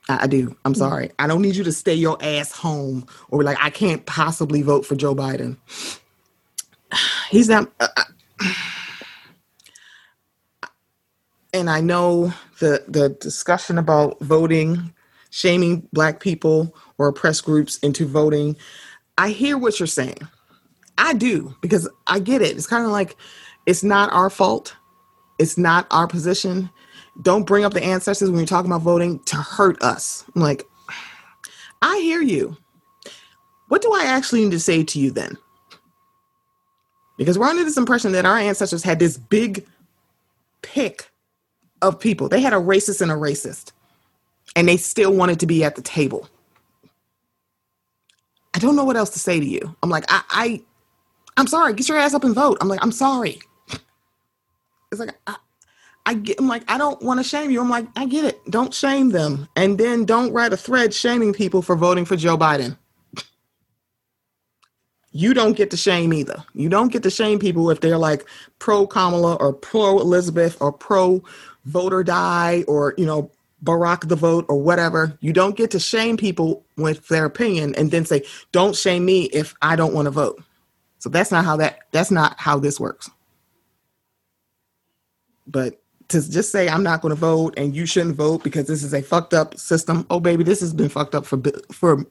I, 0.08 0.26
do. 0.26 0.56
I'm 0.64 0.74
sorry. 0.74 1.10
I 1.18 1.26
don't 1.26 1.42
need 1.42 1.56
you 1.56 1.64
to 1.64 1.72
stay 1.72 1.94
your 1.94 2.18
ass 2.20 2.52
home 2.52 3.06
or 3.30 3.42
like 3.42 3.58
I 3.60 3.70
can't 3.70 4.04
possibly 4.06 4.62
vote 4.62 4.84
for 4.84 4.96
Joe 4.96 5.14
Biden. 5.14 5.56
He's 7.30 7.48
not. 7.48 7.70
Uh, 7.80 7.88
uh, 7.96 8.04
and 11.54 11.70
I 11.70 11.80
know 11.80 12.32
the 12.58 12.84
the 12.88 13.10
discussion 13.10 13.78
about 13.78 14.20
voting, 14.20 14.92
shaming 15.30 15.88
black 15.92 16.20
people 16.20 16.74
or 16.98 17.08
oppressed 17.08 17.44
groups 17.44 17.78
into 17.78 18.06
voting. 18.06 18.56
I 19.16 19.30
hear 19.30 19.56
what 19.56 19.80
you're 19.80 19.86
saying. 19.86 20.18
I 20.98 21.14
do 21.14 21.54
because 21.60 21.88
I 22.06 22.18
get 22.18 22.42
it. 22.42 22.56
It's 22.56 22.66
kind 22.66 22.84
of 22.84 22.90
like 22.90 23.16
it's 23.66 23.82
not 23.82 24.12
our 24.12 24.30
fault. 24.30 24.76
It's 25.38 25.56
not 25.56 25.86
our 25.90 26.06
position 26.06 26.70
don't 27.22 27.44
bring 27.44 27.64
up 27.64 27.72
the 27.72 27.84
ancestors 27.84 28.30
when 28.30 28.38
you're 28.38 28.46
talking 28.46 28.70
about 28.70 28.82
voting 28.82 29.20
to 29.20 29.36
hurt 29.36 29.82
us. 29.82 30.24
I'm 30.34 30.42
like, 30.42 30.66
I 31.82 31.98
hear 31.98 32.20
you. 32.20 32.56
What 33.68 33.82
do 33.82 33.92
I 33.92 34.04
actually 34.04 34.44
need 34.44 34.52
to 34.52 34.60
say 34.60 34.84
to 34.84 34.98
you 34.98 35.10
then? 35.10 35.36
Because 37.16 37.38
we're 37.38 37.46
under 37.46 37.64
this 37.64 37.76
impression 37.76 38.12
that 38.12 38.26
our 38.26 38.38
ancestors 38.38 38.82
had 38.82 38.98
this 38.98 39.16
big 39.16 39.64
pick 40.62 41.08
of 41.82 42.00
people. 42.00 42.28
They 42.28 42.40
had 42.40 42.52
a 42.52 42.56
racist 42.56 43.00
and 43.00 43.12
a 43.12 43.14
racist, 43.14 43.72
and 44.56 44.68
they 44.68 44.76
still 44.76 45.12
wanted 45.12 45.40
to 45.40 45.46
be 45.46 45.62
at 45.62 45.76
the 45.76 45.82
table. 45.82 46.28
I 48.54 48.58
don't 48.58 48.76
know 48.76 48.84
what 48.84 48.96
else 48.96 49.10
to 49.10 49.18
say 49.18 49.38
to 49.40 49.46
you. 49.46 49.76
I'm 49.82 49.90
like, 49.90 50.04
I, 50.08 50.22
I 50.30 50.62
I'm 51.36 51.46
sorry. 51.46 51.74
Get 51.74 51.88
your 51.88 51.98
ass 51.98 52.14
up 52.14 52.24
and 52.24 52.34
vote. 52.34 52.58
I'm 52.60 52.68
like, 52.68 52.82
I'm 52.82 52.92
sorry. 52.92 53.40
It's 54.90 55.00
like 55.00 55.14
I, 55.26 55.36
I 56.06 56.14
get, 56.14 56.38
I'm 56.38 56.48
like, 56.48 56.64
I 56.70 56.76
don't 56.76 57.00
want 57.02 57.20
to 57.20 57.24
shame 57.24 57.50
you. 57.50 57.60
I'm 57.60 57.70
like, 57.70 57.86
I 57.96 58.06
get 58.06 58.24
it. 58.24 58.40
Don't 58.50 58.74
shame 58.74 59.10
them. 59.10 59.48
And 59.56 59.78
then 59.78 60.04
don't 60.04 60.32
write 60.32 60.52
a 60.52 60.56
thread 60.56 60.92
shaming 60.92 61.32
people 61.32 61.62
for 61.62 61.76
voting 61.76 62.04
for 62.04 62.16
Joe 62.16 62.36
Biden. 62.36 62.76
You 65.12 65.32
don't 65.32 65.56
get 65.56 65.70
to 65.70 65.76
shame 65.76 66.12
either. 66.12 66.44
You 66.54 66.68
don't 66.68 66.92
get 66.92 67.04
to 67.04 67.10
shame 67.10 67.38
people 67.38 67.70
if 67.70 67.80
they're 67.80 67.96
like 67.96 68.26
pro 68.58 68.86
Kamala 68.86 69.36
or 69.36 69.52
pro 69.52 70.00
Elizabeth 70.00 70.60
or 70.60 70.72
pro 70.72 71.22
voter 71.64 72.02
die 72.02 72.64
or, 72.66 72.94
you 72.98 73.06
know, 73.06 73.30
Barack 73.62 74.08
the 74.08 74.16
vote 74.16 74.44
or 74.48 74.60
whatever. 74.60 75.16
You 75.20 75.32
don't 75.32 75.56
get 75.56 75.70
to 75.70 75.78
shame 75.78 76.16
people 76.16 76.64
with 76.76 77.08
their 77.08 77.24
opinion 77.24 77.74
and 77.76 77.90
then 77.90 78.04
say, 78.04 78.24
don't 78.52 78.76
shame 78.76 79.04
me 79.04 79.24
if 79.26 79.54
I 79.62 79.76
don't 79.76 79.94
want 79.94 80.06
to 80.06 80.10
vote. 80.10 80.42
So 80.98 81.08
that's 81.08 81.30
not 81.30 81.44
how 81.44 81.56
that 81.58 81.80
that's 81.92 82.10
not 82.10 82.38
how 82.38 82.58
this 82.58 82.80
works. 82.80 83.10
But 85.46 85.80
to 86.08 86.30
just 86.30 86.52
say 86.52 86.68
I'm 86.68 86.82
not 86.82 87.00
going 87.00 87.14
to 87.14 87.20
vote 87.20 87.54
and 87.56 87.74
you 87.74 87.86
shouldn't 87.86 88.16
vote 88.16 88.42
because 88.44 88.66
this 88.66 88.82
is 88.82 88.92
a 88.94 89.02
fucked 89.02 89.34
up 89.34 89.56
system. 89.58 90.06
Oh 90.10 90.20
baby, 90.20 90.44
this 90.44 90.60
has 90.60 90.72
been 90.72 90.88
fucked 90.88 91.14
up 91.14 91.26
for 91.26 91.40
for 91.72 92.04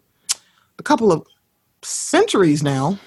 a 0.80 0.84
couple 0.84 1.12
of 1.12 1.26
centuries 1.82 2.64
now. 2.64 2.98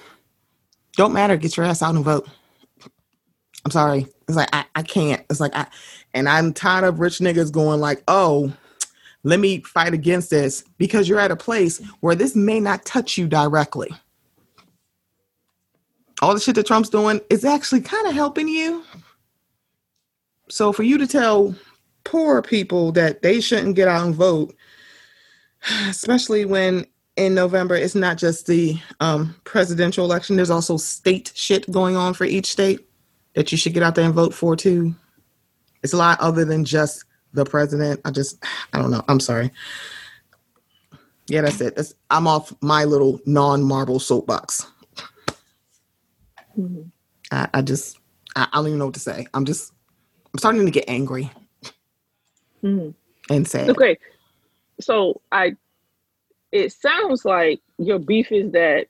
Don't 0.95 1.13
matter, 1.13 1.37
get 1.37 1.57
your 1.57 1.65
ass 1.65 1.81
out 1.81 1.95
and 1.95 2.03
vote. 2.03 2.27
I'm 3.65 3.71
sorry. 3.71 4.07
It's 4.27 4.37
like 4.37 4.49
I, 4.53 4.65
I 4.75 4.83
can't. 4.83 5.23
It's 5.29 5.39
like 5.39 5.55
I 5.55 5.67
and 6.13 6.27
I'm 6.27 6.53
tired 6.53 6.85
of 6.85 6.99
rich 6.99 7.19
niggas 7.19 7.51
going 7.51 7.79
like, 7.79 8.03
oh, 8.07 8.53
let 9.23 9.39
me 9.39 9.61
fight 9.61 9.93
against 9.93 10.29
this 10.29 10.63
because 10.77 11.09
you're 11.09 11.19
at 11.19 11.31
a 11.31 11.35
place 11.35 11.79
where 11.99 12.15
this 12.15 12.35
may 12.35 12.59
not 12.59 12.85
touch 12.85 13.17
you 13.17 13.27
directly. 13.27 13.89
All 16.21 16.33
the 16.33 16.39
shit 16.39 16.55
that 16.55 16.65
Trump's 16.65 16.89
doing 16.89 17.21
is 17.29 17.45
actually 17.45 17.81
kind 17.81 18.07
of 18.07 18.13
helping 18.13 18.47
you. 18.47 18.83
So 20.49 20.71
for 20.71 20.83
you 20.83 20.97
to 20.97 21.07
tell 21.07 21.55
poor 22.03 22.41
people 22.41 22.91
that 22.93 23.21
they 23.21 23.41
shouldn't 23.41 23.75
get 23.75 23.87
out 23.87 24.05
and 24.05 24.15
vote, 24.15 24.55
especially 25.89 26.45
when 26.45 26.85
in 27.17 27.33
November 27.33 27.75
it's 27.75 27.95
not 27.95 28.17
just 28.17 28.47
the 28.47 28.79
um, 28.99 29.35
presidential 29.43 30.05
election, 30.05 30.35
there's 30.35 30.49
also 30.49 30.77
state 30.77 31.31
shit 31.35 31.69
going 31.71 31.95
on 31.95 32.13
for 32.13 32.25
each 32.25 32.45
state 32.45 32.87
that 33.33 33.51
you 33.51 33.57
should 33.57 33.73
get 33.73 33.83
out 33.83 33.95
there 33.95 34.05
and 34.05 34.13
vote 34.13 34.33
for 34.33 34.55
too. 34.55 34.95
It's 35.83 35.93
a 35.93 35.97
lot 35.97 36.19
other 36.21 36.45
than 36.45 36.63
just 36.63 37.05
the 37.33 37.45
president. 37.45 37.99
I 38.05 38.11
just, 38.11 38.43
I 38.73 38.79
don't 38.79 38.91
know. 38.91 39.03
I'm 39.07 39.19
sorry. 39.19 39.51
Yeah, 41.27 41.41
that's 41.41 41.59
it. 41.59 41.75
That's, 41.75 41.93
I'm 42.09 42.25
off 42.25 42.53
my 42.61 42.85
little 42.85 43.19
non-marble 43.25 43.99
soapbox. 43.99 44.65
Mm-hmm. 46.57 46.83
I, 47.31 47.49
I, 47.53 47.61
just, 47.61 47.99
I, 48.35 48.47
I 48.51 48.57
don't 48.57 48.67
even 48.67 48.79
know 48.79 48.85
what 48.85 48.93
to 48.93 48.99
say. 49.01 49.27
I'm 49.33 49.43
just 49.45 49.73
I'm 50.37 50.39
starting 50.39 50.65
to 50.65 50.71
get 50.71 50.85
angry 50.87 51.31
mm-hmm. 52.63 52.91
and 53.33 53.47
sad. 53.47 53.71
Okay, 53.71 53.97
so 54.79 55.19
I, 55.31 55.55
it 56.51 56.71
sounds 56.73 57.25
like 57.25 57.59
your 57.79 57.97
beef 57.97 58.31
is 58.31 58.51
that 58.51 58.85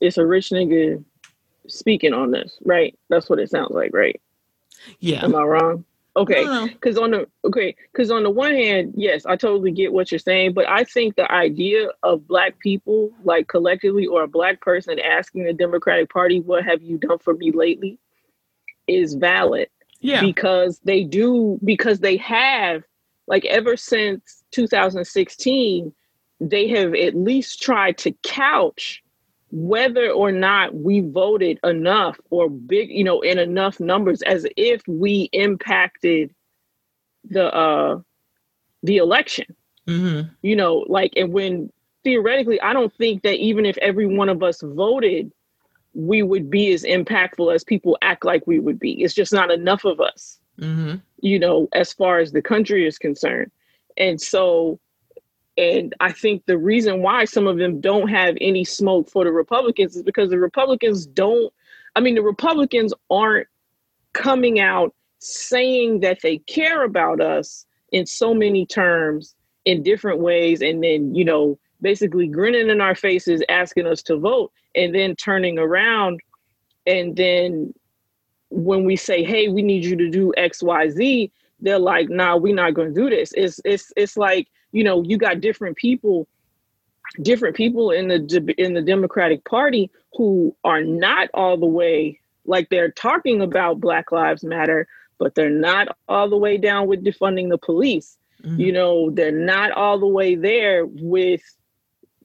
it's 0.00 0.16
a 0.16 0.24
rich 0.24 0.50
nigga 0.50 1.02
speaking 1.66 2.14
on 2.14 2.30
this, 2.30 2.56
right? 2.64 2.96
That's 3.08 3.28
what 3.28 3.40
it 3.40 3.50
sounds 3.50 3.72
like, 3.72 3.92
right? 3.92 4.20
Yeah. 5.00 5.24
Am 5.24 5.34
I 5.34 5.42
wrong? 5.42 5.84
Okay, 6.16 6.68
because 6.68 6.96
on 6.96 7.10
the 7.10 7.26
okay, 7.44 7.74
because 7.90 8.12
on 8.12 8.22
the 8.22 8.30
one 8.30 8.54
hand, 8.54 8.94
yes, 8.96 9.26
I 9.26 9.34
totally 9.34 9.72
get 9.72 9.92
what 9.92 10.12
you're 10.12 10.20
saying, 10.20 10.52
but 10.52 10.68
I 10.68 10.84
think 10.84 11.16
the 11.16 11.28
idea 11.32 11.88
of 12.04 12.28
black 12.28 12.60
people, 12.60 13.10
like 13.24 13.48
collectively, 13.48 14.06
or 14.06 14.22
a 14.22 14.28
black 14.28 14.60
person 14.60 15.00
asking 15.00 15.46
the 15.46 15.52
Democratic 15.52 16.10
Party, 16.10 16.38
"What 16.38 16.64
have 16.64 16.80
you 16.80 16.96
done 16.96 17.18
for 17.18 17.34
me 17.34 17.50
lately?" 17.50 17.98
is 18.86 19.14
valid. 19.14 19.68
Yeah. 20.00 20.22
Because 20.22 20.80
they 20.84 21.04
do, 21.04 21.58
because 21.64 22.00
they 22.00 22.16
have, 22.18 22.82
like, 23.26 23.44
ever 23.44 23.76
since 23.76 24.42
2016, 24.52 25.92
they 26.40 26.68
have 26.68 26.94
at 26.94 27.14
least 27.14 27.62
tried 27.62 27.98
to 27.98 28.12
couch 28.22 29.02
whether 29.52 30.10
or 30.10 30.30
not 30.30 30.74
we 30.74 31.00
voted 31.00 31.58
enough 31.64 32.18
or 32.30 32.48
big, 32.48 32.90
you 32.90 33.04
know, 33.04 33.20
in 33.20 33.38
enough 33.38 33.80
numbers 33.80 34.22
as 34.22 34.46
if 34.56 34.82
we 34.86 35.28
impacted 35.32 36.32
the 37.28 37.54
uh 37.54 38.00
the 38.82 38.96
election. 38.96 39.44
Mm-hmm. 39.86 40.28
You 40.42 40.56
know, 40.56 40.84
like 40.88 41.12
and 41.16 41.32
when 41.32 41.72
theoretically, 42.04 42.60
I 42.60 42.72
don't 42.72 42.94
think 42.94 43.22
that 43.22 43.36
even 43.36 43.66
if 43.66 43.76
every 43.78 44.06
one 44.06 44.28
of 44.28 44.42
us 44.42 44.62
voted, 44.62 45.32
we 45.94 46.22
would 46.22 46.50
be 46.50 46.72
as 46.72 46.84
impactful 46.84 47.54
as 47.54 47.64
people 47.64 47.98
act 48.02 48.24
like 48.24 48.46
we 48.46 48.58
would 48.58 48.78
be. 48.78 49.02
It's 49.02 49.14
just 49.14 49.32
not 49.32 49.50
enough 49.50 49.84
of 49.84 50.00
us, 50.00 50.38
mm-hmm. 50.58 50.96
you 51.20 51.38
know, 51.38 51.68
as 51.72 51.92
far 51.92 52.18
as 52.18 52.32
the 52.32 52.42
country 52.42 52.86
is 52.86 52.98
concerned. 52.98 53.50
And 53.96 54.20
so, 54.20 54.78
and 55.56 55.94
I 56.00 56.12
think 56.12 56.46
the 56.46 56.58
reason 56.58 57.02
why 57.02 57.24
some 57.24 57.46
of 57.46 57.58
them 57.58 57.80
don't 57.80 58.08
have 58.08 58.36
any 58.40 58.64
smoke 58.64 59.10
for 59.10 59.24
the 59.24 59.32
Republicans 59.32 59.96
is 59.96 60.02
because 60.02 60.30
the 60.30 60.38
Republicans 60.38 61.06
don't, 61.06 61.52
I 61.96 62.00
mean, 62.00 62.14
the 62.14 62.22
Republicans 62.22 62.94
aren't 63.10 63.48
coming 64.12 64.60
out 64.60 64.94
saying 65.18 66.00
that 66.00 66.22
they 66.22 66.38
care 66.38 66.84
about 66.84 67.20
us 67.20 67.66
in 67.92 68.06
so 68.06 68.32
many 68.32 68.64
terms 68.64 69.34
in 69.64 69.82
different 69.82 70.20
ways. 70.20 70.62
And 70.62 70.82
then, 70.82 71.14
you 71.14 71.24
know, 71.24 71.58
basically 71.80 72.26
grinning 72.26 72.70
in 72.70 72.80
our 72.80 72.94
faces, 72.94 73.42
asking 73.48 73.86
us 73.86 74.02
to 74.02 74.16
vote, 74.18 74.52
and 74.74 74.94
then 74.94 75.16
turning 75.16 75.58
around. 75.58 76.20
And 76.86 77.16
then 77.16 77.74
when 78.50 78.84
we 78.84 78.96
say, 78.96 79.22
hey, 79.22 79.48
we 79.48 79.62
need 79.62 79.84
you 79.84 79.96
to 79.96 80.10
do 80.10 80.32
X, 80.36 80.62
Y, 80.62 80.90
Z, 80.90 81.32
they're 81.60 81.78
like, 81.78 82.08
nah, 82.08 82.36
we're 82.36 82.54
not 82.54 82.74
gonna 82.74 82.90
do 82.90 83.10
this. 83.10 83.32
It's 83.36 83.60
it's 83.64 83.92
it's 83.96 84.16
like, 84.16 84.48
you 84.72 84.82
know, 84.82 85.02
you 85.02 85.18
got 85.18 85.40
different 85.40 85.76
people, 85.76 86.26
different 87.22 87.56
people 87.56 87.90
in 87.90 88.08
the 88.08 88.54
in 88.58 88.74
the 88.74 88.82
Democratic 88.82 89.44
Party 89.44 89.90
who 90.14 90.56
are 90.64 90.82
not 90.82 91.28
all 91.34 91.56
the 91.56 91.66
way 91.66 92.20
like 92.46 92.68
they're 92.70 92.90
talking 92.90 93.42
about 93.42 93.80
Black 93.80 94.10
Lives 94.10 94.42
Matter, 94.42 94.88
but 95.18 95.34
they're 95.34 95.50
not 95.50 95.96
all 96.08 96.28
the 96.28 96.36
way 96.36 96.56
down 96.56 96.86
with 96.88 97.04
defunding 97.04 97.50
the 97.50 97.58
police. 97.58 98.16
Mm-hmm. 98.42 98.60
You 98.60 98.72
know, 98.72 99.10
they're 99.10 99.30
not 99.30 99.72
all 99.72 99.98
the 99.98 100.06
way 100.06 100.34
there 100.34 100.86
with 100.86 101.42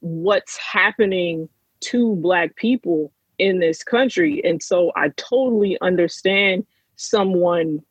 what's 0.05 0.55
happening 0.57 1.49
to 1.79 2.15
black 2.17 2.55
people 2.55 3.11
in 3.39 3.59
this 3.59 3.83
country. 3.83 4.39
And 4.43 4.61
so 4.61 4.91
i 4.95 5.09
totally 5.17 5.77
understand 5.81 6.65
someone 6.95 7.81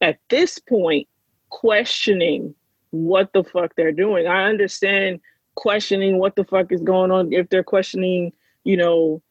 at 0.00 0.18
this 0.30 0.58
point 0.58 1.08
questioning 1.50 2.54
what 2.90 3.32
the 3.32 3.42
fuck 3.42 3.74
they're 3.76 3.92
doing. 3.92 4.26
I 4.26 4.44
understand 4.44 5.20
questioning 5.56 6.18
what 6.18 6.36
the 6.36 6.44
fuck 6.44 6.70
is 6.70 6.82
going 6.82 7.10
on 7.10 7.32
if 7.32 7.48
they're 7.48 7.64
questioning 7.64 8.30
you 8.62 8.76
know 8.76 9.22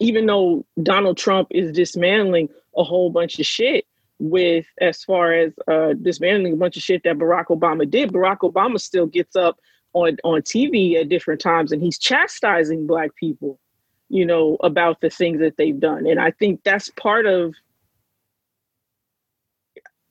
even 0.00 0.26
though 0.26 0.66
donald 0.82 1.16
trump 1.16 1.46
is 1.52 1.72
dismantling 1.72 2.48
a 2.76 2.82
whole 2.82 3.10
bunch 3.10 3.38
of 3.38 3.46
shit 3.46 3.86
with 4.18 4.66
as 4.80 5.02
far 5.04 5.32
as 5.32 5.52
uh, 5.68 5.94
dismantling 6.02 6.52
a 6.52 6.56
bunch 6.56 6.76
of 6.76 6.82
shit 6.82 7.02
that 7.04 7.16
barack 7.16 7.46
obama 7.46 7.88
did 7.88 8.12
barack 8.12 8.38
obama 8.38 8.78
still 8.78 9.06
gets 9.06 9.36
up 9.36 9.58
on 9.92 10.16
on 10.24 10.42
TV 10.42 11.00
at 11.00 11.08
different 11.08 11.40
times, 11.40 11.72
and 11.72 11.82
he's 11.82 11.98
chastising 11.98 12.86
Black 12.86 13.14
people, 13.16 13.58
you 14.08 14.24
know, 14.24 14.56
about 14.62 15.00
the 15.00 15.10
things 15.10 15.40
that 15.40 15.56
they've 15.56 15.78
done, 15.78 16.06
and 16.06 16.20
I 16.20 16.30
think 16.32 16.62
that's 16.64 16.90
part 16.90 17.26
of 17.26 17.54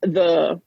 the 0.02 0.62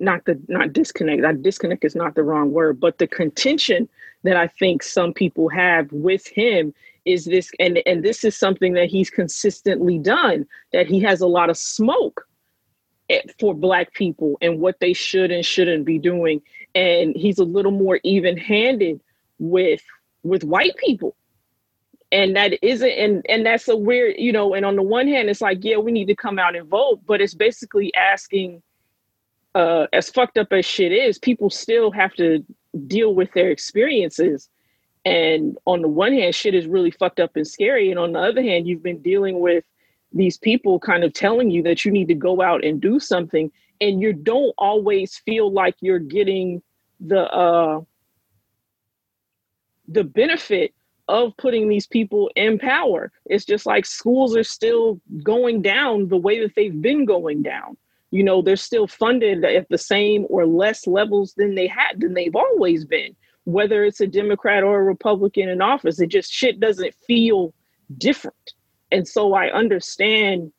not 0.00 0.24
the 0.24 0.40
not 0.48 0.72
disconnect 0.72 1.22
that 1.22 1.42
disconnect 1.42 1.84
is 1.84 1.94
not 1.94 2.14
the 2.14 2.22
wrong 2.22 2.50
word 2.50 2.80
but 2.80 2.98
the 2.98 3.06
contention 3.06 3.88
that 4.24 4.36
i 4.36 4.46
think 4.46 4.82
some 4.82 5.12
people 5.12 5.48
have 5.48 5.92
with 5.92 6.26
him 6.26 6.74
is 7.04 7.26
this 7.26 7.50
and 7.60 7.80
and 7.86 8.02
this 8.02 8.24
is 8.24 8.36
something 8.36 8.72
that 8.72 8.88
he's 8.88 9.10
consistently 9.10 9.98
done 9.98 10.46
that 10.72 10.86
he 10.86 10.98
has 11.00 11.20
a 11.20 11.26
lot 11.26 11.50
of 11.50 11.56
smoke 11.56 12.26
eh, 13.10 13.20
for 13.38 13.54
black 13.54 13.92
people 13.94 14.36
and 14.40 14.58
what 14.58 14.80
they 14.80 14.92
should 14.92 15.30
and 15.30 15.44
shouldn't 15.44 15.84
be 15.84 15.98
doing 15.98 16.40
and 16.74 17.14
he's 17.16 17.38
a 17.38 17.44
little 17.44 17.72
more 17.72 18.00
even-handed 18.04 19.00
with 19.38 19.82
with 20.22 20.44
white 20.44 20.76
people. 20.76 21.16
And 22.12 22.34
that 22.36 22.58
isn't 22.62 22.90
and 22.90 23.24
and 23.28 23.46
that's 23.46 23.68
a 23.68 23.76
weird 23.76 24.16
you 24.18 24.32
know 24.32 24.54
and 24.54 24.66
on 24.66 24.76
the 24.76 24.82
one 24.82 25.06
hand 25.06 25.30
it's 25.30 25.40
like 25.40 25.58
yeah 25.62 25.76
we 25.76 25.92
need 25.92 26.06
to 26.06 26.16
come 26.16 26.40
out 26.40 26.56
and 26.56 26.68
vote 26.68 27.00
but 27.06 27.20
it's 27.20 27.34
basically 27.34 27.94
asking 27.94 28.62
uh 29.54 29.86
as 29.92 30.10
fucked 30.10 30.36
up 30.36 30.52
as 30.52 30.66
shit 30.66 30.90
is 30.90 31.20
people 31.20 31.50
still 31.50 31.92
have 31.92 32.12
to 32.14 32.44
deal 32.86 33.14
with 33.14 33.32
their 33.32 33.50
experiences. 33.50 34.48
And 35.04 35.56
on 35.66 35.82
the 35.82 35.88
one 35.88 36.12
hand 36.12 36.34
shit 36.34 36.54
is 36.54 36.66
really 36.66 36.90
fucked 36.90 37.20
up 37.20 37.36
and 37.36 37.46
scary. 37.46 37.90
And 37.90 37.98
on 37.98 38.12
the 38.12 38.20
other 38.20 38.42
hand 38.42 38.66
you've 38.66 38.82
been 38.82 39.02
dealing 39.02 39.40
with 39.40 39.64
these 40.12 40.36
people 40.36 40.80
kind 40.80 41.04
of 41.04 41.12
telling 41.12 41.50
you 41.50 41.62
that 41.62 41.84
you 41.84 41.92
need 41.92 42.08
to 42.08 42.14
go 42.14 42.42
out 42.42 42.64
and 42.64 42.80
do 42.80 42.98
something 42.98 43.50
and 43.80 44.00
you 44.00 44.12
don't 44.12 44.54
always 44.58 45.16
feel 45.18 45.52
like 45.52 45.74
you're 45.80 45.98
getting 45.98 46.62
the 47.00 47.22
uh 47.32 47.80
the 49.88 50.04
benefit 50.04 50.72
of 51.08 51.36
putting 51.36 51.68
these 51.68 51.86
people 51.86 52.30
in 52.36 52.58
power. 52.58 53.10
It's 53.26 53.44
just 53.44 53.66
like 53.66 53.84
schools 53.84 54.36
are 54.36 54.44
still 54.44 55.00
going 55.24 55.60
down 55.60 56.08
the 56.08 56.16
way 56.16 56.40
that 56.40 56.54
they've 56.54 56.80
been 56.80 57.04
going 57.04 57.42
down. 57.42 57.76
You 58.12 58.22
know, 58.22 58.42
they're 58.42 58.56
still 58.56 58.86
funded 58.86 59.44
at 59.44 59.68
the 59.68 59.78
same 59.78 60.26
or 60.28 60.46
less 60.46 60.86
levels 60.86 61.34
than 61.34 61.56
they 61.56 61.66
had 61.66 62.00
than 62.00 62.14
they've 62.14 62.36
always 62.36 62.84
been. 62.84 63.16
Whether 63.44 63.84
it's 63.84 64.00
a 64.00 64.06
Democrat 64.06 64.62
or 64.62 64.80
a 64.80 64.84
Republican 64.84 65.48
in 65.48 65.60
office, 65.60 66.00
it 66.00 66.08
just 66.08 66.32
shit 66.32 66.60
doesn't 66.60 66.94
feel 67.06 67.52
different. 67.98 68.52
And 68.92 69.06
so 69.06 69.34
I 69.34 69.50
understand 69.50 70.52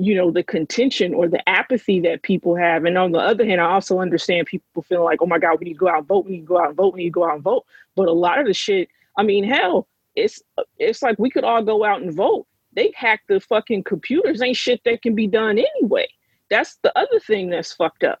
you 0.00 0.14
know 0.14 0.30
the 0.30 0.42
contention 0.42 1.14
or 1.14 1.28
the 1.28 1.46
apathy 1.48 2.00
that 2.00 2.22
people 2.22 2.56
have. 2.56 2.84
And 2.84 2.96
on 2.96 3.12
the 3.12 3.18
other 3.18 3.44
hand 3.44 3.60
i 3.60 3.70
also 3.70 4.00
understand 4.00 4.46
people 4.46 4.82
feeling 4.82 5.04
like 5.04 5.20
oh 5.22 5.26
my 5.26 5.38
god 5.38 5.58
we 5.60 5.66
need 5.66 5.74
to 5.74 5.78
go 5.78 5.88
out 5.88 5.98
and 5.98 6.08
vote 6.08 6.24
we 6.24 6.32
need 6.32 6.40
to 6.40 6.46
go 6.46 6.60
out 6.60 6.68
and 6.68 6.76
vote 6.76 6.94
we 6.94 7.04
need 7.04 7.10
to 7.10 7.12
go 7.12 7.24
out 7.24 7.34
and 7.34 7.42
vote. 7.42 7.66
But 7.94 8.08
a 8.08 8.12
lot 8.12 8.38
of 8.38 8.46
the 8.46 8.54
shit 8.54 8.88
i 9.16 9.22
mean 9.22 9.44
hell 9.44 9.86
it's 10.16 10.42
it's 10.78 11.02
like 11.02 11.18
we 11.18 11.30
could 11.30 11.44
all 11.44 11.62
go 11.62 11.84
out 11.84 12.02
and 12.02 12.12
vote. 12.12 12.46
They 12.72 12.92
hack 12.94 13.22
the 13.28 13.40
fucking 13.40 13.84
computers. 13.84 14.42
Ain't 14.42 14.56
shit 14.56 14.82
that 14.84 15.02
can 15.02 15.14
be 15.14 15.26
done 15.26 15.58
anyway. 15.58 16.08
That's 16.50 16.76
the 16.82 16.96
other 16.98 17.20
thing 17.20 17.50
that's 17.50 17.72
fucked 17.72 18.04
up. 18.04 18.20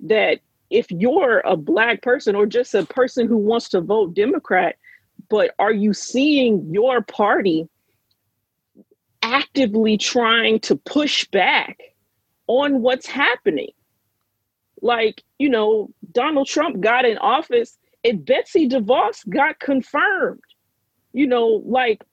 That 0.00 0.40
if 0.70 0.90
you're 0.90 1.40
a 1.40 1.56
black 1.56 2.02
person 2.02 2.34
or 2.34 2.46
just 2.46 2.74
a 2.74 2.84
person 2.84 3.26
who 3.26 3.36
wants 3.36 3.68
to 3.70 3.80
vote 3.80 4.14
democrat 4.14 4.76
but 5.28 5.54
are 5.58 5.72
you 5.72 5.92
seeing 5.92 6.66
your 6.72 7.02
party 7.02 7.68
actively 9.26 9.98
trying 9.98 10.60
to 10.60 10.76
push 10.76 11.26
back 11.26 11.80
on 12.46 12.80
what's 12.80 13.06
happening. 13.06 13.72
Like, 14.82 15.24
you 15.38 15.48
know, 15.48 15.90
Donald 16.12 16.46
Trump 16.46 16.80
got 16.80 17.04
in 17.04 17.18
office 17.18 17.76
and 18.04 18.24
Betsy 18.24 18.68
DeVos 18.68 19.28
got 19.28 19.58
confirmed. 19.58 20.40
You 21.12 21.26
know, 21.26 21.62
like 21.66 22.04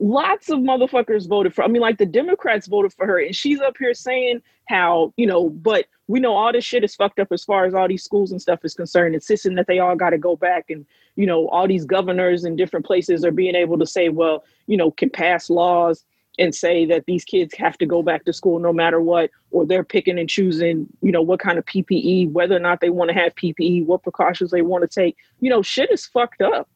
lots 0.00 0.50
of 0.50 0.58
motherfuckers 0.58 1.28
voted 1.28 1.54
for. 1.54 1.62
I 1.62 1.68
mean, 1.68 1.82
like 1.82 1.98
the 1.98 2.06
Democrats 2.06 2.66
voted 2.66 2.92
for 2.92 3.06
her, 3.06 3.20
and 3.20 3.36
she's 3.36 3.60
up 3.60 3.76
here 3.78 3.94
saying 3.94 4.42
how, 4.68 5.12
you 5.16 5.26
know, 5.26 5.50
but 5.50 5.84
we 6.08 6.18
know 6.18 6.34
all 6.34 6.52
this 6.52 6.64
shit 6.64 6.82
is 6.82 6.96
fucked 6.96 7.20
up 7.20 7.28
as 7.30 7.44
far 7.44 7.66
as 7.66 7.74
all 7.74 7.86
these 7.86 8.02
schools 8.02 8.32
and 8.32 8.42
stuff 8.42 8.64
is 8.64 8.74
concerned, 8.74 9.14
insisting 9.14 9.54
that 9.54 9.66
they 9.68 9.78
all 9.78 9.94
got 9.94 10.10
to 10.10 10.18
go 10.18 10.34
back 10.34 10.70
and, 10.70 10.84
you 11.14 11.26
know, 11.26 11.46
all 11.48 11.68
these 11.68 11.84
governors 11.84 12.44
in 12.44 12.56
different 12.56 12.84
places 12.84 13.24
are 13.24 13.30
being 13.30 13.54
able 13.54 13.78
to 13.78 13.86
say, 13.86 14.08
well, 14.08 14.42
you 14.66 14.76
know, 14.76 14.90
can 14.90 15.08
pass 15.08 15.48
laws 15.48 16.04
and 16.38 16.54
say 16.54 16.86
that 16.86 17.04
these 17.06 17.24
kids 17.24 17.54
have 17.54 17.76
to 17.78 17.86
go 17.86 18.02
back 18.02 18.24
to 18.24 18.32
school 18.32 18.58
no 18.58 18.72
matter 18.72 19.00
what, 19.00 19.30
or 19.50 19.66
they're 19.66 19.84
picking 19.84 20.18
and 20.18 20.28
choosing, 20.28 20.86
you 21.02 21.12
know, 21.12 21.20
what 21.20 21.40
kind 21.40 21.58
of 21.58 21.64
PPE, 21.66 22.30
whether 22.32 22.56
or 22.56 22.60
not 22.60 22.80
they 22.80 22.90
want 22.90 23.10
to 23.10 23.14
have 23.14 23.34
PPE, 23.34 23.84
what 23.84 24.02
precautions 24.02 24.50
they 24.50 24.62
want 24.62 24.82
to 24.82 24.88
take. 24.88 25.16
You 25.40 25.50
know, 25.50 25.62
shit 25.62 25.90
is 25.90 26.06
fucked 26.06 26.40
up. 26.40 26.68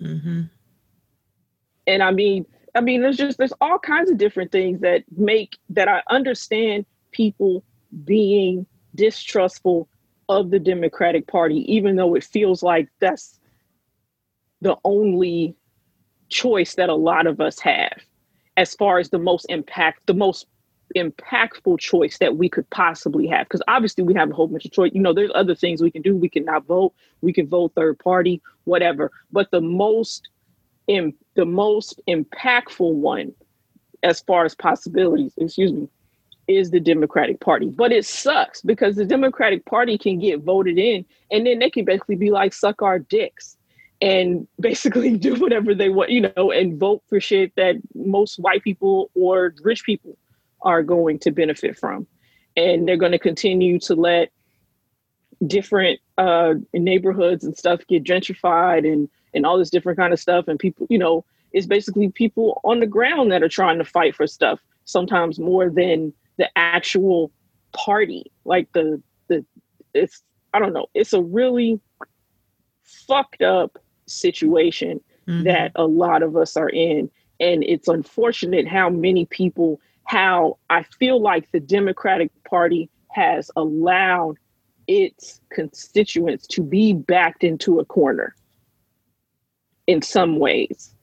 Mm-hmm. 0.00 0.42
And 1.86 2.02
I 2.02 2.10
mean, 2.10 2.46
I 2.74 2.80
mean, 2.80 3.02
there's 3.02 3.18
just 3.18 3.38
there's 3.38 3.52
all 3.60 3.78
kinds 3.78 4.10
of 4.10 4.16
different 4.16 4.50
things 4.50 4.80
that 4.80 5.04
make 5.16 5.58
that 5.68 5.88
I 5.88 6.02
understand 6.10 6.86
people 7.12 7.62
being 8.04 8.66
distrustful 8.94 9.88
of 10.28 10.50
the 10.50 10.58
Democratic 10.58 11.26
Party, 11.26 11.70
even 11.72 11.96
though 11.96 12.14
it 12.14 12.24
feels 12.24 12.62
like 12.62 12.88
that's 13.00 13.38
the 14.62 14.76
only 14.84 15.54
choice 16.30 16.74
that 16.76 16.88
a 16.88 16.94
lot 16.94 17.26
of 17.26 17.40
us 17.40 17.60
have 17.60 18.02
as 18.56 18.74
far 18.74 18.98
as 18.98 19.10
the 19.10 19.18
most 19.18 19.46
impact, 19.48 20.06
the 20.06 20.14
most 20.14 20.46
impactful 20.96 21.78
choice 21.78 22.18
that 22.18 22.36
we 22.36 22.48
could 22.48 22.68
possibly 22.70 23.26
have. 23.26 23.46
Because 23.46 23.62
obviously 23.68 24.04
we 24.04 24.14
have 24.14 24.30
a 24.30 24.34
whole 24.34 24.46
bunch 24.46 24.64
of 24.64 24.72
choice. 24.72 24.92
You 24.94 25.00
know, 25.00 25.12
there's 25.12 25.30
other 25.34 25.54
things 25.54 25.82
we 25.82 25.90
can 25.90 26.02
do. 26.02 26.14
We 26.16 26.28
can 26.28 26.44
not 26.44 26.66
vote. 26.66 26.92
We 27.20 27.32
can 27.32 27.48
vote 27.48 27.72
third 27.74 27.98
party, 27.98 28.40
whatever. 28.64 29.10
But 29.32 29.50
the 29.50 29.60
most 29.60 30.28
in 30.86 31.14
the 31.34 31.46
most 31.46 32.00
impactful 32.08 32.92
one, 32.92 33.32
as 34.02 34.20
far 34.20 34.44
as 34.44 34.54
possibilities, 34.54 35.32
excuse 35.38 35.72
me, 35.72 35.88
is 36.46 36.70
the 36.70 36.80
Democratic 36.80 37.40
Party. 37.40 37.68
But 37.68 37.90
it 37.90 38.04
sucks 38.04 38.60
because 38.60 38.96
the 38.96 39.06
Democratic 39.06 39.64
Party 39.64 39.96
can 39.96 40.18
get 40.18 40.40
voted 40.40 40.78
in, 40.78 41.04
and 41.30 41.46
then 41.46 41.58
they 41.58 41.70
can 41.70 41.86
basically 41.86 42.16
be 42.16 42.30
like, 42.30 42.52
"Suck 42.52 42.82
our 42.82 42.98
dicks." 42.98 43.56
And 44.04 44.46
basically 44.60 45.16
do 45.16 45.34
whatever 45.36 45.74
they 45.74 45.88
want, 45.88 46.10
you 46.10 46.20
know, 46.20 46.50
and 46.50 46.78
vote 46.78 47.02
for 47.08 47.18
shit 47.18 47.52
that 47.56 47.76
most 47.94 48.36
white 48.36 48.62
people 48.62 49.10
or 49.14 49.54
rich 49.62 49.82
people 49.84 50.16
are 50.60 50.82
going 50.82 51.18
to 51.20 51.30
benefit 51.30 51.76
from. 51.76 52.06
And 52.56 52.86
they're 52.86 52.98
going 52.98 53.12
to 53.12 53.18
continue 53.18 53.80
to 53.80 53.94
let 53.94 54.30
different 55.44 55.98
uh, 56.18 56.54
neighborhoods 56.72 57.44
and 57.44 57.56
stuff 57.56 57.80
get 57.88 58.04
gentrified 58.04 58.90
and 58.90 59.08
and 59.32 59.44
all 59.44 59.58
this 59.58 59.70
different 59.70 59.98
kind 59.98 60.12
of 60.12 60.20
stuff. 60.20 60.46
And 60.46 60.60
people, 60.60 60.86
you 60.88 60.98
know, 60.98 61.24
it's 61.52 61.66
basically 61.66 62.10
people 62.10 62.60
on 62.62 62.78
the 62.78 62.86
ground 62.86 63.32
that 63.32 63.42
are 63.42 63.48
trying 63.48 63.78
to 63.78 63.84
fight 63.84 64.14
for 64.14 64.28
stuff. 64.28 64.60
Sometimes 64.84 65.40
more 65.40 65.70
than 65.70 66.12
the 66.36 66.48
actual 66.54 67.32
party. 67.72 68.30
Like 68.44 68.70
the 68.74 69.02
the 69.28 69.44
it's 69.94 70.22
I 70.52 70.60
don't 70.60 70.74
know. 70.74 70.86
It's 70.94 71.14
a 71.14 71.22
really 71.22 71.80
fucked 72.82 73.42
up 73.42 73.78
situation 74.06 75.00
mm-hmm. 75.26 75.44
that 75.44 75.72
a 75.74 75.86
lot 75.86 76.22
of 76.22 76.36
us 76.36 76.56
are 76.56 76.68
in. 76.68 77.10
And 77.40 77.64
it's 77.64 77.88
unfortunate 77.88 78.68
how 78.68 78.90
many 78.90 79.26
people, 79.26 79.80
how 80.04 80.58
I 80.70 80.84
feel 80.84 81.20
like 81.20 81.50
the 81.50 81.60
Democratic 81.60 82.30
Party 82.44 82.88
has 83.08 83.50
allowed 83.56 84.36
its 84.86 85.40
constituents 85.50 86.46
to 86.48 86.62
be 86.62 86.92
backed 86.92 87.44
into 87.44 87.80
a 87.80 87.84
corner 87.84 88.34
in 89.86 90.02
some 90.02 90.38
ways. 90.38 90.94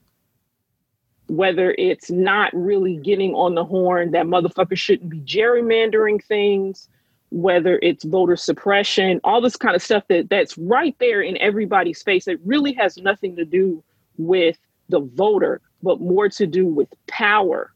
Whether 1.27 1.73
it's 1.77 2.11
not 2.11 2.53
really 2.53 2.97
getting 2.97 3.33
on 3.33 3.55
the 3.55 3.63
horn 3.63 4.11
that 4.11 4.25
motherfuckers 4.25 4.77
shouldn't 4.77 5.09
be 5.09 5.21
gerrymandering 5.21 6.23
things, 6.23 6.89
whether 7.31 7.79
it's 7.81 8.03
voter 8.03 8.35
suppression, 8.35 9.19
all 9.23 9.41
this 9.41 9.55
kind 9.55 9.75
of 9.75 9.81
stuff 9.81 10.03
that 10.09 10.29
that's 10.29 10.57
right 10.57 10.95
there 10.99 11.21
in 11.21 11.37
everybody's 11.37 12.03
face. 12.03 12.27
It 12.27 12.39
really 12.45 12.73
has 12.73 12.97
nothing 12.97 13.35
to 13.37 13.45
do 13.45 13.83
with 14.17 14.57
the 14.89 14.99
voter, 14.99 15.61
but 15.81 16.01
more 16.01 16.27
to 16.29 16.45
do 16.45 16.67
with 16.67 16.89
power. 17.07 17.73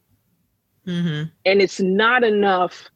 Mm-hmm. 0.85 1.29
And 1.45 1.61
it's 1.61 1.79
not 1.79 2.23
enough. 2.23 2.89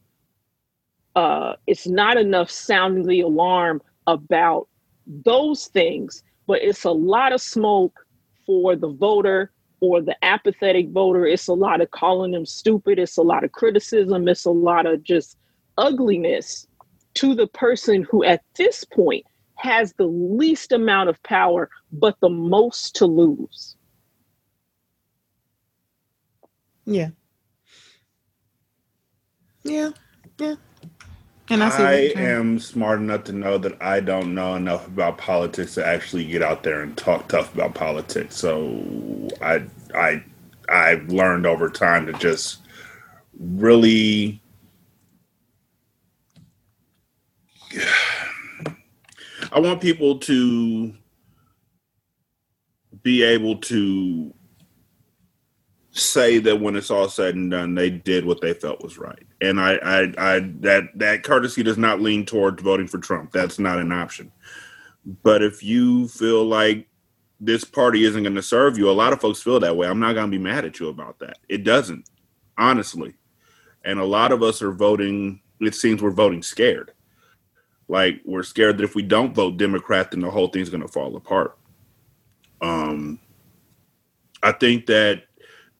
Uh, 1.16 1.54
it's 1.66 1.88
not 1.88 2.18
enough 2.18 2.52
sounding 2.52 3.08
the 3.08 3.22
alarm 3.22 3.82
about 4.06 4.68
those 5.08 5.68
things, 5.68 6.24
but 6.46 6.62
it's 6.62 6.84
a 6.84 6.92
lot 6.92 7.32
of 7.32 7.42
smoke 7.42 8.06
for 8.46 8.76
the 8.76 8.90
voter 8.90 9.52
or 9.80 10.02
the 10.02 10.16
apathetic 10.26 10.90
voter. 10.90 11.26
It's 11.26 11.48
a 11.48 11.54
lot 11.54 11.80
of 11.80 11.90
calling 11.92 12.32
them 12.32 12.46
stupid. 12.46 13.00
It's 13.00 13.18
a 13.18 13.22
lot 13.22 13.46
of 13.46 13.54
criticism. 13.54 14.28
It's 14.28 14.46
a 14.46 14.52
lot 14.52 14.86
of 14.86 15.04
just 15.04 15.38
ugliness 15.80 16.68
to 17.16 17.34
the 17.34 17.48
person 17.48 18.04
who 18.04 18.24
at 18.24 18.44
this 18.56 18.84
point 18.84 19.26
has 19.56 19.94
the 19.94 20.06
least 20.06 20.72
amount 20.72 21.10
of 21.10 21.22
power 21.24 21.70
but 21.92 22.16
the 22.22 22.30
most 22.30 22.96
to 22.96 23.06
lose. 23.06 23.76
Yeah. 26.86 27.10
Yeah. 29.64 29.92
Yeah. 30.40 30.56
And 31.52 31.64
I, 31.64 32.14
I 32.16 32.22
am 32.22 32.60
smart 32.60 33.00
enough 33.00 33.24
to 33.26 33.34
know 33.34 33.58
that 33.58 33.82
I 33.82 34.02
don't 34.02 34.36
know 34.36 34.54
enough 34.56 34.86
about 34.86 35.18
politics 35.18 35.74
to 35.76 35.86
actually 35.86 36.26
get 36.26 36.44
out 36.44 36.62
there 36.62 36.82
and 36.82 36.96
talk 36.96 37.28
tough 37.28 37.54
about 37.56 37.74
politics. 37.74 38.36
So 38.36 38.84
I 39.42 39.64
I 39.96 40.24
I've 40.70 41.10
learned 41.10 41.48
over 41.48 41.70
time 41.70 42.06
to 42.06 42.14
just 42.14 42.60
really 43.40 44.42
I 49.52 49.60
want 49.60 49.82
people 49.82 50.20
to 50.20 50.94
be 53.02 53.24
able 53.24 53.58
to 53.58 54.34
say 55.92 56.40
that 56.40 56.60
when 56.60 56.76
it's 56.76 56.92
all 56.92 57.10
said 57.10 57.36
and 57.36 57.52
done, 57.52 57.76
they 57.76 57.90
did 57.90 58.26
what 58.26 58.42
they 58.42 58.54
felt 58.54 58.84
was 58.84 58.98
right. 58.98 59.26
And 59.42 59.60
I, 59.60 59.76
I, 59.76 60.02
I 60.18 60.40
that 60.60 60.84
that 60.96 61.24
courtesy 61.24 61.64
does 61.64 61.78
not 61.78 62.02
lean 62.02 62.26
towards 62.26 62.62
voting 62.62 62.88
for 62.88 63.00
Trump. 63.00 63.32
That's 63.32 63.60
not 63.60 63.80
an 63.80 63.92
option. 63.92 64.32
But 65.24 65.42
if 65.42 65.64
you 65.64 66.08
feel 66.08 66.46
like 66.46 66.88
this 67.40 67.64
party 67.64 68.04
isn't 68.04 68.24
going 68.24 68.36
to 68.36 68.42
serve 68.44 68.78
you, 68.78 68.90
a 68.90 68.92
lot 68.92 69.14
of 69.14 69.22
folks 69.22 69.42
feel 69.42 69.60
that 69.62 69.76
way. 69.76 69.88
I'm 69.88 70.00
not 70.00 70.14
going 70.14 70.30
to 70.30 70.38
be 70.38 70.44
mad 70.44 70.66
at 70.66 70.80
you 70.80 70.90
about 70.90 71.20
that. 71.20 71.38
It 71.48 71.64
doesn't, 71.64 72.10
honestly. 72.58 73.16
And 73.86 74.00
a 74.00 74.06
lot 74.06 74.32
of 74.32 74.44
us 74.44 74.62
are 74.62 74.74
voting. 74.74 75.42
It 75.62 75.74
seems 75.74 76.02
we're 76.02 76.12
voting 76.12 76.44
scared. 76.44 76.92
Like 77.90 78.22
we're 78.24 78.44
scared 78.44 78.78
that 78.78 78.84
if 78.84 78.96
we 78.96 79.02
don't 79.02 79.34
vote 79.34 79.58
Democrat, 79.58 80.12
then 80.12 80.22
the 80.22 80.30
whole 80.32 80.48
thing's 80.48 80.70
going 80.70 80.84
to 80.84 80.88
fall 80.88 81.16
apart. 81.16 81.58
Um, 82.62 83.20
I 84.44 84.52
think 84.52 84.86
that 84.86 85.24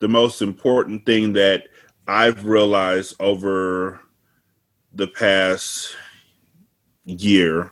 the 0.00 0.08
most 0.08 0.42
important 0.42 1.06
thing 1.06 1.32
that 1.34 1.68
I've 2.08 2.44
realized 2.44 3.14
over 3.20 4.00
the 4.92 5.06
past 5.06 5.94
year 7.04 7.70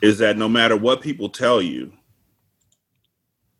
is 0.00 0.18
that 0.18 0.38
no 0.38 0.48
matter 0.48 0.76
what 0.76 1.02
people 1.02 1.28
tell 1.28 1.60
you, 1.60 1.92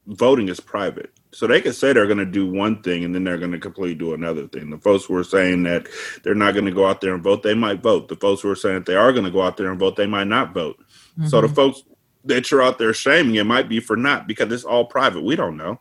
voting 0.07 0.49
is 0.49 0.61
private. 0.61 1.13
So 1.39 1.47
they 1.47 1.61
could 1.61 1.77
say 1.77 1.93
they're 1.93 2.09
going 2.09 2.19
to 2.19 2.27
do 2.27 2.51
one 2.51 2.83
thing 2.83 3.05
and 3.05 3.15
then 3.15 3.23
they're 3.23 3.39
going 3.39 3.53
to 3.53 3.61
completely 3.61 3.95
do 3.95 4.13
another 4.13 4.49
thing. 4.49 4.71
The 4.71 4.79
folks 4.79 5.05
who 5.05 5.15
are 5.15 5.23
saying 5.23 5.63
that 5.63 5.87
they're 6.25 6.35
not 6.35 6.53
going 6.53 6.65
to 6.65 6.73
go 6.73 6.85
out 6.85 7.01
there 7.01 7.15
and 7.15 7.23
vote, 7.23 7.45
they 7.45 7.55
might 7.55 7.81
vote. 7.81 8.09
The 8.09 8.17
folks 8.17 8.43
who 8.43 8.51
are 8.51 8.57
saying 8.57 8.75
that 8.75 8.87
they 8.87 8.97
are 8.97 9.13
going 9.13 9.25
to 9.25 9.31
go 9.31 9.43
out 9.43 9.57
there 9.57 9.71
and 9.71 9.79
vote, 9.79 9.95
they 9.95 10.09
might 10.09 10.27
not 10.27 10.53
vote. 10.53 10.81
Mm-hmm. 11.13 11.29
So 11.29 11.41
the 11.41 11.47
mm-hmm. 11.47 11.55
folks 11.55 11.85
that 12.25 12.51
you're 12.51 12.61
out 12.61 12.79
there 12.79 12.93
shaming, 12.93 13.37
it 13.37 13.47
might 13.47 13.69
be 13.69 13.79
for 13.79 13.97
not 13.97 14.27
because 14.27 14.51
it's 14.51 14.65
all 14.65 14.85
private. 14.85 15.23
We 15.23 15.37
don't 15.37 15.57
know. 15.57 15.79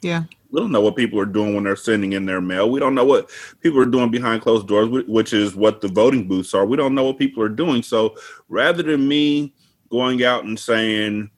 Yeah. 0.00 0.22
We 0.50 0.60
don't 0.60 0.72
know 0.72 0.80
what 0.80 0.96
people 0.96 1.20
are 1.20 1.26
doing 1.26 1.54
when 1.54 1.64
they're 1.64 1.76
sending 1.76 2.14
in 2.14 2.24
their 2.24 2.40
mail. 2.40 2.70
We 2.70 2.80
don't 2.80 2.94
know 2.94 3.04
what 3.04 3.28
people 3.60 3.80
are 3.80 3.84
doing 3.84 4.10
behind 4.10 4.40
closed 4.40 4.66
doors, 4.66 4.88
which 4.88 5.34
is 5.34 5.54
what 5.54 5.82
the 5.82 5.88
voting 5.88 6.26
booths 6.26 6.54
are. 6.54 6.64
We 6.64 6.78
don't 6.78 6.94
know 6.94 7.04
what 7.04 7.18
people 7.18 7.42
are 7.42 7.50
doing. 7.50 7.82
So 7.82 8.16
rather 8.48 8.82
than 8.82 9.06
me 9.06 9.54
going 9.90 10.24
out 10.24 10.44
and 10.44 10.58
saying, 10.58 11.30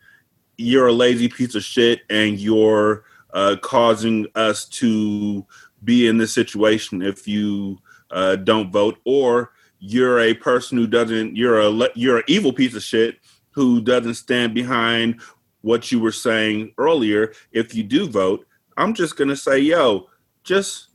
you're 0.57 0.87
a 0.87 0.93
lazy 0.93 1.27
piece 1.27 1.57
of 1.57 1.65
shit 1.65 2.03
and 2.09 2.39
you're 2.39 3.03
uh, 3.33 3.57
causing 3.63 4.27
us 4.35 4.67
to 4.67 5.47
be 5.85 6.07
in 6.07 6.17
this 6.17 6.35
situation 6.35 7.03
if 7.03 7.29
you 7.29 7.79
uh, 8.11 8.37
don't 8.37 8.71
vote, 8.71 8.99
or 9.05 9.53
you're 9.79 10.21
a 10.21 10.35
person 10.35 10.79
who 10.79 10.87
doesn't, 10.87 11.37
you're 11.37 11.61
a, 11.61 11.89
you're 11.95 12.19
an 12.19 12.25
evil 12.29 12.53
piece 12.53 12.75
of 12.75 12.83
shit 12.83 13.19
who 13.51 13.81
doesn't 13.81 14.15
stand 14.15 14.55
behind 14.55 15.21
what 15.63 15.91
you 15.91 15.99
were 15.99 16.13
saying 16.13 16.73
earlier. 16.79 17.33
If 17.53 17.75
you 17.75 17.83
do 17.83 18.09
vote, 18.09 18.47
I'm 18.77 18.95
just 18.95 19.17
gonna 19.17 19.37
say, 19.37 19.59
yo, 19.59 20.09
just 20.45 20.89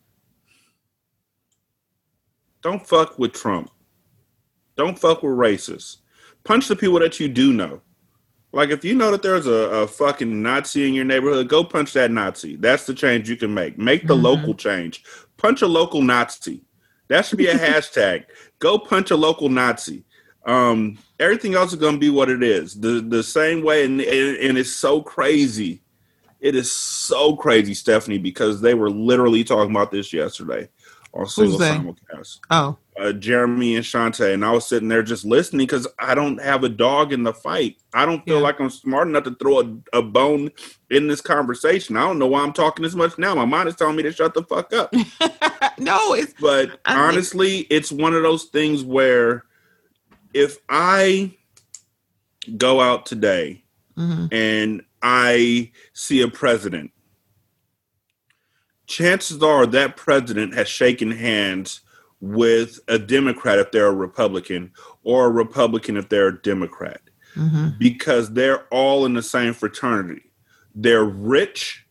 don't 2.62 2.86
fuck 2.86 3.18
with 3.20 3.34
Trump. 3.34 3.72
Don't 4.78 4.98
fuck 4.98 5.24
with 5.24 5.34
racists. 5.34 5.98
Punch 6.44 6.68
the 6.68 6.76
people 6.76 7.00
that 7.00 7.20
you 7.20 7.28
do 7.28 7.54
know. 7.54 7.82
Like 8.54 8.70
if 8.70 8.84
you 8.84 8.96
know 8.96 9.12
that 9.12 9.22
there's 9.22 9.48
a, 9.48 9.52
a 9.52 9.88
fucking 9.88 10.42
Nazi 10.42 10.88
in 10.88 10.94
your 10.94 11.06
neighborhood, 11.06 11.48
go 11.48 11.64
punch 11.64 11.94
that 11.94 12.12
Nazi. 12.12 12.58
That's 12.58 12.86
the 12.86 12.94
change 12.94 13.30
you 13.30 13.38
can 13.38 13.54
make. 13.54 13.78
Make 13.78 14.08
the 14.08 14.14
mm-hmm. 14.14 14.26
local 14.26 14.54
change. 14.54 15.04
Punch 15.38 15.62
a 15.62 15.68
local 15.68 16.02
Nazi. 16.02 16.62
That 17.08 17.26
should 17.26 17.38
be 17.38 17.48
a 17.48 17.56
hashtag. 17.58 18.26
Go 18.60 18.78
punch 18.78 19.12
a 19.12 19.16
local 19.16 19.50
Nazi. 19.50 20.04
Um, 20.46 20.98
everything 21.20 21.54
else 21.54 21.72
is 21.72 21.80
going 21.80 21.94
to 21.94 22.00
be 22.00 22.10
what 22.10 22.30
it 22.30 22.44
is. 22.44 22.80
The 22.80 23.02
the 23.02 23.24
same 23.24 23.64
way, 23.64 23.86
and, 23.86 24.02
and 24.02 24.58
it's 24.58 24.74
so 24.74 25.02
crazy. 25.02 25.82
It 26.40 26.56
is 26.56 26.72
so 26.72 27.36
crazy, 27.36 27.76
Stephanie, 27.76 28.18
because 28.18 28.62
they 28.62 28.74
were 28.74 28.90
literally 28.90 29.44
talking 29.44 29.70
about 29.70 29.92
this 29.92 30.12
yesterday 30.12 30.68
on 31.14 31.28
single 31.28 31.60
simulcast. 31.60 32.40
Oh, 32.50 32.78
uh, 33.00 33.14
Jeremy 33.14 33.76
and 33.76 33.86
Shante, 33.86 34.34
and 34.34 34.46
I 34.46 34.52
was 34.52 34.68
sitting 34.68 34.88
there 34.88 35.04
just 35.04 35.26
listening 35.26 35.66
because 35.66 35.88
I 36.00 36.14
don't 36.14 36.42
have 36.42 36.64
a 36.64 36.70
dog 36.70 37.14
in 37.14 37.24
the 37.24 37.34
fight. 37.34 37.78
I 37.94 38.06
don't 38.06 38.24
feel 38.26 38.38
yeah. 38.38 38.44
like 38.44 38.60
I'm 38.60 38.70
smart 38.70 39.08
enough 39.08 39.24
to 39.24 39.36
throw 39.36 39.62
a, 39.62 39.98
a, 40.00 40.02
bone 40.02 40.52
in 40.90 41.08
this 41.08 41.22
conversation. 41.22 41.98
I 41.98 42.02
don't 42.02 42.20
know 42.20 42.28
why 42.28 42.42
I'm 42.42 42.54
talking 42.54 42.84
this 42.84 42.94
much 42.94 43.18
now. 43.18 43.36
My 43.36 43.46
mind 43.46 43.70
is 43.70 43.76
telling 43.76 43.96
me 43.96 44.04
to 44.04 44.12
shut 44.12 44.34
the 44.34 44.44
fuck 44.44 44.74
up. 44.74 44.94
no, 45.80 46.14
it's 46.14 46.34
but 46.40 46.80
I 46.86 46.96
honestly, 46.96 47.58
think... 47.60 47.68
it's 47.72 47.92
one 47.92 48.14
of 48.14 48.24
those 48.24 48.46
things 48.46 48.84
where 48.84 49.46
if 50.34 50.58
I 50.70 51.36
go 52.58 52.82
out 52.82 53.06
today 53.06 53.64
mm-hmm. 53.98 54.28
and 54.32 54.84
I 55.02 55.72
see 55.94 56.22
a 56.22 56.28
president, 56.28 56.92
chances 58.92 59.42
are 59.42 59.66
that 59.66 59.96
president 59.96 60.54
has 60.54 60.68
shaken 60.68 61.12
hands 61.12 61.82
with 62.20 62.80
a 62.88 63.00
Democrat 63.00 63.58
if 63.58 63.72
they're 63.72 63.88
a 63.88 63.94
Republican 63.94 64.72
or 65.04 65.26
a 65.26 65.32
Republican 65.32 65.98
if 65.98 66.10
they're 66.10 66.28
a 66.28 66.42
Democrat 66.42 67.02
mm-hmm. 67.36 67.70
because 67.80 68.34
they're 68.34 68.66
all 68.68 69.06
in 69.06 69.14
the 69.14 69.24
same 69.24 69.54
fraternity. 69.54 70.22
They're 70.76 71.06
rich, 71.06 71.86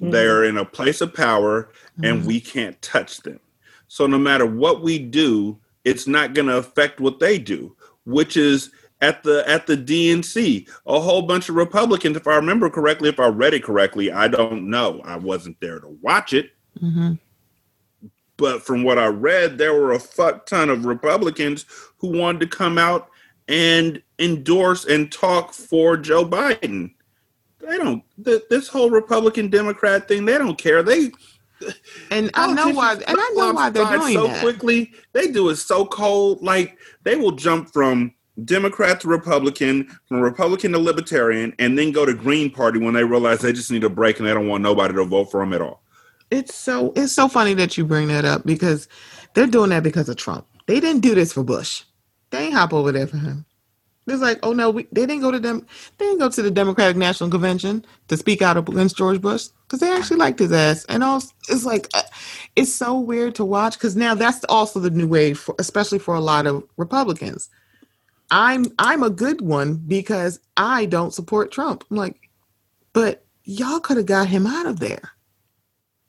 mm-hmm. 0.00 0.10
they're 0.10 0.44
in 0.44 0.56
a 0.56 0.64
place 0.64 1.00
of 1.00 1.14
power, 1.14 1.64
mm-hmm. 1.64 2.04
and 2.04 2.26
we 2.26 2.40
can't 2.40 2.80
touch 2.82 3.18
them. 3.18 3.38
So 3.86 4.06
no 4.06 4.18
matter 4.18 4.46
what 4.46 4.82
we 4.82 4.98
do, 4.98 5.58
it's 5.84 6.06
not 6.06 6.34
going 6.34 6.48
to 6.48 6.56
affect 6.56 7.00
what 7.00 7.20
they 7.20 7.38
do, 7.38 7.76
which 8.04 8.36
is 8.36 8.70
at 9.00 9.22
the 9.22 9.48
at 9.48 9.66
the 9.66 9.76
DNC, 9.76 10.68
a 10.86 11.00
whole 11.00 11.22
bunch 11.22 11.48
of 11.48 11.54
Republicans. 11.54 12.16
If 12.16 12.26
I 12.26 12.36
remember 12.36 12.68
correctly, 12.70 13.08
if 13.08 13.20
I 13.20 13.28
read 13.28 13.54
it 13.54 13.64
correctly, 13.64 14.12
I 14.12 14.28
don't 14.28 14.68
know. 14.68 15.00
I 15.04 15.16
wasn't 15.16 15.60
there 15.60 15.80
to 15.80 15.88
watch 16.00 16.32
it. 16.32 16.50
Mm-hmm. 16.80 17.14
But 18.36 18.62
from 18.62 18.84
what 18.84 18.98
I 18.98 19.06
read, 19.06 19.58
there 19.58 19.74
were 19.74 19.92
a 19.92 20.00
fuck 20.00 20.46
ton 20.46 20.70
of 20.70 20.86
Republicans 20.86 21.66
who 21.98 22.18
wanted 22.18 22.40
to 22.40 22.56
come 22.56 22.78
out 22.78 23.10
and 23.48 24.02
endorse 24.18 24.86
and 24.86 25.10
talk 25.10 25.52
for 25.52 25.96
Joe 25.96 26.24
Biden. 26.24 26.94
They 27.58 27.76
don't. 27.76 28.02
This 28.16 28.68
whole 28.68 28.90
Republican 28.90 29.48
Democrat 29.48 30.08
thing, 30.08 30.24
they 30.24 30.38
don't 30.38 30.56
care. 30.56 30.82
They 30.82 31.10
and 32.10 32.30
I 32.34 32.52
know 32.52 32.70
why, 32.70 32.94
and 32.94 33.04
I 33.08 33.30
know 33.34 33.52
why 33.52 33.70
they're 33.70 33.98
doing 33.98 34.14
so 34.14 34.26
that. 34.26 34.40
quickly. 34.40 34.92
They 35.12 35.30
do 35.30 35.50
it 35.50 35.56
so 35.56 35.84
cold. 35.84 36.42
Like 36.42 36.78
they 37.02 37.16
will 37.16 37.32
jump 37.32 37.72
from 37.72 38.14
Democrat 38.44 39.00
to 39.00 39.08
Republican, 39.08 39.86
from 40.06 40.20
Republican 40.20 40.72
to 40.72 40.78
Libertarian, 40.78 41.54
and 41.58 41.78
then 41.78 41.92
go 41.92 42.06
to 42.06 42.14
Green 42.14 42.50
Party 42.50 42.78
when 42.78 42.94
they 42.94 43.04
realize 43.04 43.40
they 43.40 43.52
just 43.52 43.70
need 43.70 43.84
a 43.84 43.88
break 43.88 44.18
and 44.18 44.28
they 44.28 44.34
don't 44.34 44.48
want 44.48 44.62
nobody 44.62 44.94
to 44.94 45.04
vote 45.04 45.30
for 45.30 45.40
them 45.40 45.52
at 45.52 45.60
all. 45.60 45.82
It's 46.30 46.54
so 46.54 46.92
it's 46.94 47.12
so 47.12 47.28
funny 47.28 47.54
that 47.54 47.76
you 47.76 47.84
bring 47.84 48.08
that 48.08 48.24
up 48.24 48.46
because 48.46 48.88
they're 49.34 49.46
doing 49.46 49.70
that 49.70 49.82
because 49.82 50.08
of 50.08 50.16
Trump. 50.16 50.46
They 50.66 50.78
didn't 50.78 51.00
do 51.00 51.14
this 51.14 51.32
for 51.32 51.42
Bush. 51.42 51.82
They 52.30 52.46
ain't 52.46 52.54
hop 52.54 52.72
over 52.72 52.92
there 52.92 53.06
for 53.06 53.16
him. 53.16 53.44
It's 54.06 54.22
like, 54.22 54.38
oh 54.42 54.52
no, 54.52 54.70
we, 54.70 54.84
they 54.92 55.06
didn't 55.06 55.20
go 55.20 55.30
to 55.30 55.38
them. 55.38 55.66
They 55.98 56.06
didn't 56.06 56.20
go 56.20 56.28
to 56.28 56.42
the 56.42 56.50
Democratic 56.50 56.96
National 56.96 57.30
Convention 57.30 57.84
to 58.08 58.16
speak 58.16 58.42
out 58.42 58.56
against 58.56 58.96
George 58.96 59.20
Bush 59.20 59.48
because 59.64 59.80
they 59.80 59.90
actually 59.90 60.16
liked 60.16 60.38
his 60.38 60.52
ass. 60.52 60.84
And 60.86 61.04
also, 61.04 61.32
it's 61.48 61.64
like, 61.64 61.88
uh, 61.94 62.02
it's 62.56 62.72
so 62.72 62.98
weird 62.98 63.34
to 63.36 63.44
watch 63.44 63.74
because 63.74 63.96
now 63.96 64.14
that's 64.14 64.44
also 64.44 64.80
the 64.80 64.90
new 64.90 65.06
wave, 65.06 65.38
for, 65.38 65.54
especially 65.58 65.98
for 65.98 66.14
a 66.14 66.20
lot 66.20 66.46
of 66.46 66.64
Republicans. 66.76 67.50
I'm 68.30 68.66
I'm 68.78 69.02
a 69.02 69.10
good 69.10 69.40
one 69.40 69.76
because 69.76 70.40
I 70.56 70.86
don't 70.86 71.14
support 71.14 71.52
Trump. 71.52 71.84
I'm 71.90 71.96
like, 71.96 72.30
but 72.92 73.24
y'all 73.44 73.80
could 73.80 73.96
have 73.96 74.06
got 74.06 74.28
him 74.28 74.46
out 74.46 74.66
of 74.66 74.80
there. 74.80 75.12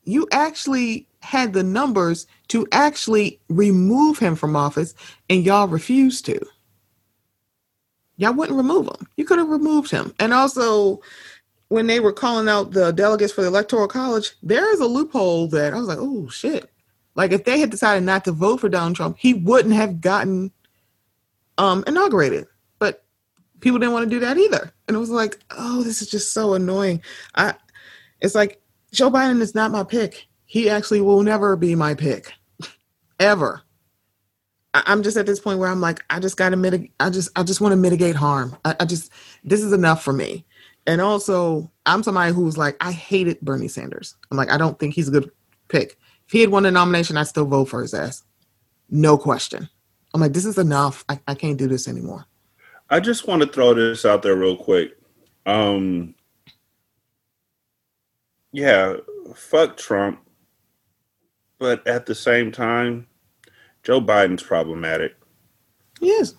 You 0.03 0.27
actually 0.31 1.07
had 1.19 1.53
the 1.53 1.63
numbers 1.63 2.25
to 2.49 2.67
actually 2.71 3.39
remove 3.49 4.19
him 4.19 4.35
from 4.35 4.55
office, 4.55 4.93
and 5.29 5.43
y'all 5.43 5.67
refused 5.67 6.25
to 6.25 6.39
y'all 8.21 8.33
wouldn't 8.33 8.57
remove 8.57 8.85
him. 8.85 9.07
You 9.17 9.25
could 9.25 9.39
have 9.39 9.49
removed 9.49 9.89
him. 9.89 10.13
And 10.19 10.31
also, 10.31 11.01
when 11.69 11.87
they 11.87 11.99
were 11.99 12.13
calling 12.13 12.47
out 12.47 12.71
the 12.71 12.91
delegates 12.91 13.33
for 13.33 13.41
the 13.41 13.47
electoral 13.47 13.87
college, 13.87 14.33
there 14.43 14.71
is 14.71 14.79
a 14.79 14.85
loophole 14.85 15.47
that 15.47 15.73
I 15.73 15.77
was 15.77 15.87
like, 15.87 15.97
oh 15.99 16.29
shit. 16.29 16.69
Like 17.15 17.31
if 17.31 17.45
they 17.45 17.59
had 17.59 17.71
decided 17.71 18.03
not 18.03 18.23
to 18.25 18.31
vote 18.31 18.61
for 18.61 18.69
Donald 18.69 18.95
Trump, 18.95 19.17
he 19.17 19.33
wouldn't 19.33 19.73
have 19.73 20.01
gotten 20.01 20.51
um 21.61 21.83
inaugurated. 21.87 22.47
But 22.79 23.05
people 23.59 23.79
didn't 23.79 23.93
want 23.93 24.09
to 24.09 24.15
do 24.15 24.19
that 24.19 24.37
either. 24.37 24.73
And 24.87 24.97
it 24.97 24.99
was 24.99 25.11
like, 25.11 25.39
oh, 25.51 25.83
this 25.83 26.01
is 26.01 26.09
just 26.09 26.33
so 26.33 26.55
annoying. 26.55 27.01
I 27.35 27.53
it's 28.19 28.35
like 28.35 28.61
Joe 28.91 29.09
Biden 29.09 29.41
is 29.41 29.55
not 29.55 29.71
my 29.71 29.83
pick. 29.83 30.27
He 30.45 30.69
actually 30.69 31.01
will 31.01 31.23
never 31.23 31.55
be 31.55 31.75
my 31.75 31.93
pick. 31.93 32.33
Ever. 33.19 33.61
I'm 34.73 35.03
just 35.03 35.17
at 35.17 35.25
this 35.25 35.39
point 35.39 35.59
where 35.59 35.69
I'm 35.69 35.81
like, 35.81 36.03
I 36.09 36.19
just 36.19 36.37
got 36.37 36.49
to 36.49 36.57
mitigate. 36.57 36.93
I 36.99 37.09
just, 37.09 37.29
I 37.35 37.43
just 37.43 37.59
want 37.59 37.73
to 37.73 37.77
mitigate 37.77 38.15
harm. 38.15 38.55
I, 38.63 38.75
I, 38.79 38.85
just, 38.85 39.11
this 39.43 39.61
is 39.61 39.73
enough 39.73 40.01
for 40.01 40.13
me. 40.13 40.45
And 40.87 41.01
also, 41.01 41.69
I'm 41.85 42.03
somebody 42.03 42.33
who's 42.33 42.57
like, 42.57 42.77
I 42.79 42.93
hated 42.93 43.41
Bernie 43.41 43.67
Sanders. 43.67 44.15
I'm 44.29 44.37
like, 44.37 44.49
I 44.49 44.57
don't 44.57 44.79
think 44.79 44.93
he's 44.93 45.09
a 45.09 45.11
good 45.11 45.29
pick. 45.67 45.97
If 46.25 46.31
he 46.31 46.39
had 46.39 46.51
won 46.51 46.63
the 46.63 46.71
nomination, 46.71 47.17
I'd 47.17 47.27
still 47.27 47.45
vote 47.45 47.65
for 47.65 47.81
his 47.81 47.93
ass. 47.93 48.23
No 48.89 49.17
question. 49.17 49.67
I'm 50.13 50.21
like, 50.21 50.33
this 50.33 50.45
is 50.45 50.57
enough. 50.57 51.05
I, 51.09 51.19
I 51.27 51.35
can't 51.35 51.57
do 51.57 51.67
this 51.67 51.87
anymore. 51.87 52.25
I 52.89 52.99
just 52.99 53.27
want 53.27 53.41
to 53.41 53.47
throw 53.47 53.73
this 53.73 54.05
out 54.05 54.21
there 54.21 54.35
real 54.35 54.57
quick. 54.57 54.97
Um, 55.45 56.15
yeah, 58.51 58.95
fuck 59.35 59.77
Trump. 59.77 60.19
But 61.57 61.85
at 61.87 62.05
the 62.05 62.15
same 62.15 62.51
time, 62.51 63.07
Joe 63.83 64.01
Biden's 64.01 64.43
problematic. 64.43 65.15
Yes. 66.01 66.33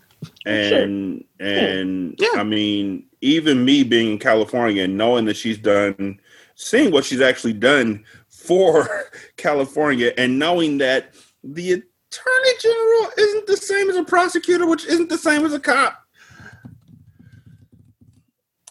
And 0.45 1.25
sure. 1.41 1.49
and 1.49 2.15
yeah. 2.19 2.41
I 2.41 2.45
mean, 2.45 3.07
even 3.21 3.65
me 3.65 3.83
being 3.83 4.13
in 4.13 4.19
California 4.19 4.85
and 4.85 4.97
knowing 4.97 5.25
that 5.25 5.37
she's 5.37 5.59
done 5.59 6.21
seeing 6.55 6.93
what 6.93 7.05
she's 7.05 7.21
actually 7.21 7.53
done 7.53 8.05
for 8.29 8.89
California 9.37 10.13
and 10.17 10.39
knowing 10.39 10.79
that 10.79 11.15
the 11.43 11.83
attorney 12.13 12.53
general 12.61 13.11
isn't 13.17 13.47
the 13.47 13.57
same 13.57 13.89
as 13.89 13.97
a 13.97 14.05
prosecutor, 14.05 14.67
which 14.67 14.85
isn't 14.87 15.09
the 15.09 15.19
same 15.19 15.45
as 15.45 15.53
a 15.53 15.61
cop. 15.61 15.99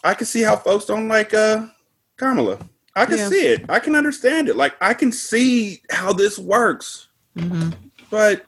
I 0.03 0.13
can 0.13 0.25
see 0.25 0.41
how 0.41 0.55
folks 0.55 0.85
don't 0.85 1.07
like 1.07 1.33
uh 1.33 1.67
Kamala. 2.17 2.59
I 2.95 3.05
can 3.05 3.17
yeah. 3.17 3.29
see 3.29 3.47
it. 3.47 3.65
I 3.69 3.79
can 3.79 3.95
understand 3.95 4.49
it. 4.49 4.55
Like 4.55 4.75
I 4.81 4.93
can 4.93 5.11
see 5.11 5.81
how 5.89 6.13
this 6.13 6.37
works. 6.37 7.07
Mm-hmm. 7.35 7.69
But 8.09 8.45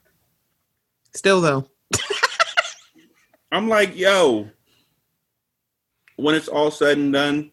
Still 1.15 1.41
though. 1.41 1.67
I'm 3.51 3.69
like, 3.69 3.95
yo, 3.95 4.49
when 6.17 6.35
it's 6.35 6.47
all 6.47 6.71
said 6.71 6.97
and 6.97 7.13
done, 7.13 7.51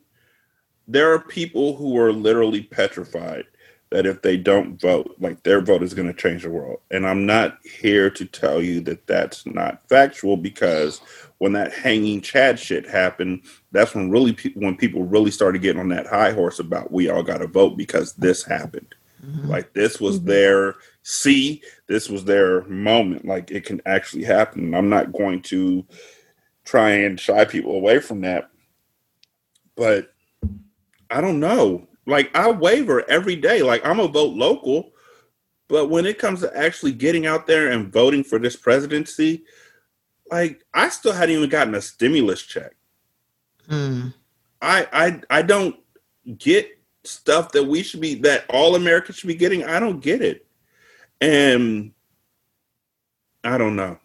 there 0.88 1.12
are 1.12 1.20
people 1.20 1.76
who 1.76 1.96
are 1.98 2.12
literally 2.12 2.62
petrified 2.62 3.44
that 3.90 4.06
if 4.06 4.22
they 4.22 4.36
don't 4.36 4.80
vote, 4.80 5.16
like 5.18 5.42
their 5.42 5.60
vote 5.60 5.82
is 5.82 5.94
going 5.94 6.06
to 6.06 6.14
change 6.14 6.42
the 6.42 6.50
world. 6.50 6.80
And 6.90 7.06
I'm 7.06 7.26
not 7.26 7.58
here 7.64 8.08
to 8.10 8.24
tell 8.24 8.62
you 8.62 8.80
that 8.82 9.06
that's 9.06 9.44
not 9.46 9.86
factual 9.88 10.36
because 10.36 11.00
when 11.38 11.52
that 11.54 11.72
hanging 11.72 12.20
Chad 12.20 12.58
shit 12.58 12.88
happened, 12.88 13.42
that's 13.72 13.94
when 13.94 14.10
really 14.10 14.32
pe- 14.32 14.52
when 14.54 14.76
people 14.76 15.04
really 15.04 15.32
started 15.32 15.62
getting 15.62 15.80
on 15.80 15.88
that 15.88 16.06
high 16.06 16.30
horse 16.30 16.60
about 16.60 16.92
we 16.92 17.10
all 17.10 17.24
got 17.24 17.38
to 17.38 17.48
vote 17.48 17.76
because 17.76 18.12
this 18.14 18.44
happened. 18.44 18.94
Mm-hmm. 19.24 19.48
Like 19.48 19.72
this 19.72 20.00
was 20.00 20.18
mm-hmm. 20.18 20.28
their 20.28 20.76
see, 21.02 21.62
this 21.88 22.08
was 22.08 22.24
their 22.24 22.62
moment. 22.66 23.24
Like 23.24 23.50
it 23.50 23.64
can 23.64 23.82
actually 23.86 24.24
happen. 24.24 24.72
I'm 24.74 24.88
not 24.88 25.12
going 25.12 25.42
to 25.42 25.84
try 26.64 26.90
and 26.90 27.18
shy 27.18 27.44
people 27.44 27.72
away 27.72 27.98
from 27.98 28.20
that. 28.20 28.50
But 29.74 30.12
I 31.10 31.20
don't 31.20 31.40
know 31.40 31.88
like 32.06 32.34
I 32.36 32.50
waver 32.50 33.08
every 33.08 33.36
day. 33.36 33.62
Like 33.62 33.84
I'm 33.84 34.00
a 34.00 34.08
vote 34.08 34.34
local, 34.34 34.92
but 35.68 35.88
when 35.88 36.06
it 36.06 36.18
comes 36.18 36.40
to 36.40 36.56
actually 36.56 36.92
getting 36.92 37.26
out 37.26 37.46
there 37.46 37.70
and 37.70 37.92
voting 37.92 38.24
for 38.24 38.38
this 38.38 38.56
presidency, 38.56 39.44
like 40.30 40.64
I 40.74 40.88
still 40.88 41.12
hadn't 41.12 41.36
even 41.36 41.50
gotten 41.50 41.74
a 41.74 41.80
stimulus 41.80 42.42
check. 42.42 42.72
Hmm. 43.68 44.08
I 44.60 44.86
I 44.92 45.38
I 45.38 45.42
don't 45.42 45.76
get 46.38 46.78
stuff 47.04 47.52
that 47.52 47.64
we 47.64 47.82
should 47.82 48.00
be 48.00 48.14
that 48.16 48.44
all 48.50 48.74
Americans 48.74 49.18
should 49.18 49.28
be 49.28 49.34
getting. 49.34 49.64
I 49.64 49.80
don't 49.80 50.00
get 50.00 50.22
it. 50.22 50.46
And 51.20 51.92
I 53.44 53.58
don't 53.58 53.76
know. 53.76 53.98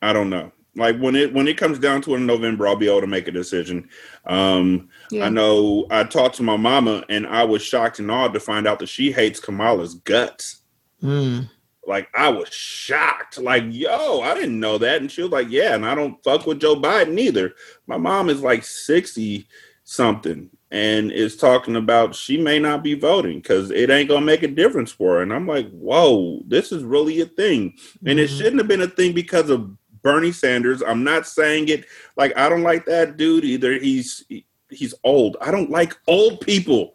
I 0.00 0.12
don't 0.12 0.30
know. 0.30 0.52
Like 0.78 0.98
when 0.98 1.16
it 1.16 1.34
when 1.34 1.48
it 1.48 1.58
comes 1.58 1.78
down 1.78 2.02
to 2.02 2.14
it 2.14 2.18
in 2.18 2.26
November, 2.26 2.68
I'll 2.68 2.76
be 2.76 2.88
able 2.88 3.00
to 3.00 3.06
make 3.08 3.26
a 3.26 3.32
decision. 3.32 3.88
Um, 4.26 4.88
yeah. 5.10 5.26
I 5.26 5.28
know 5.28 5.86
I 5.90 6.04
talked 6.04 6.36
to 6.36 6.44
my 6.44 6.56
mama, 6.56 7.04
and 7.08 7.26
I 7.26 7.44
was 7.44 7.62
shocked 7.62 7.98
and 7.98 8.10
awed 8.10 8.32
to 8.34 8.40
find 8.40 8.66
out 8.66 8.78
that 8.78 8.88
she 8.88 9.10
hates 9.10 9.40
Kamala's 9.40 9.94
guts. 9.94 10.60
Mm. 11.02 11.50
Like 11.84 12.08
I 12.14 12.28
was 12.28 12.48
shocked. 12.50 13.38
Like 13.38 13.64
yo, 13.66 14.20
I 14.20 14.34
didn't 14.34 14.60
know 14.60 14.78
that, 14.78 15.00
and 15.00 15.10
she 15.10 15.22
was 15.22 15.32
like, 15.32 15.48
"Yeah," 15.50 15.74
and 15.74 15.84
I 15.84 15.96
don't 15.96 16.22
fuck 16.22 16.46
with 16.46 16.60
Joe 16.60 16.76
Biden 16.76 17.18
either. 17.18 17.54
My 17.88 17.96
mom 17.96 18.28
is 18.28 18.40
like 18.40 18.62
sixty 18.62 19.48
something, 19.82 20.48
and 20.70 21.10
is 21.10 21.36
talking 21.36 21.74
about 21.74 22.14
she 22.14 22.36
may 22.36 22.60
not 22.60 22.84
be 22.84 22.94
voting 22.94 23.38
because 23.38 23.72
it 23.72 23.90
ain't 23.90 24.08
gonna 24.08 24.24
make 24.24 24.44
a 24.44 24.48
difference 24.48 24.92
for 24.92 25.14
her. 25.14 25.22
And 25.22 25.32
I'm 25.32 25.46
like, 25.46 25.68
whoa, 25.70 26.42
this 26.46 26.70
is 26.70 26.84
really 26.84 27.20
a 27.20 27.26
thing, 27.26 27.74
and 28.06 28.10
mm-hmm. 28.10 28.18
it 28.20 28.28
shouldn't 28.28 28.58
have 28.58 28.68
been 28.68 28.82
a 28.82 28.86
thing 28.86 29.12
because 29.12 29.50
of 29.50 29.70
Bernie 30.08 30.32
Sanders. 30.32 30.82
I'm 30.82 31.04
not 31.04 31.26
saying 31.26 31.68
it 31.68 31.84
like 32.16 32.34
I 32.34 32.48
don't 32.48 32.62
like 32.62 32.86
that 32.86 33.18
dude 33.18 33.44
either. 33.44 33.74
He's 33.74 34.24
he's 34.70 34.94
old. 35.04 35.36
I 35.38 35.50
don't 35.50 35.68
like 35.68 35.94
old 36.06 36.40
people. 36.40 36.94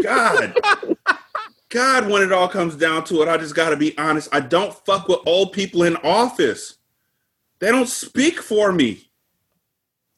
God. 0.00 0.56
God, 1.70 2.08
when 2.08 2.22
it 2.22 2.32
all 2.32 2.46
comes 2.46 2.76
down 2.76 3.02
to 3.06 3.22
it, 3.22 3.28
I 3.28 3.36
just 3.36 3.56
got 3.56 3.70
to 3.70 3.76
be 3.76 3.98
honest. 3.98 4.28
I 4.30 4.38
don't 4.38 4.72
fuck 4.86 5.08
with 5.08 5.18
old 5.26 5.52
people 5.52 5.82
in 5.82 5.96
office. 5.96 6.78
They 7.58 7.72
don't 7.72 7.88
speak 7.88 8.40
for 8.40 8.70
me. 8.70 9.10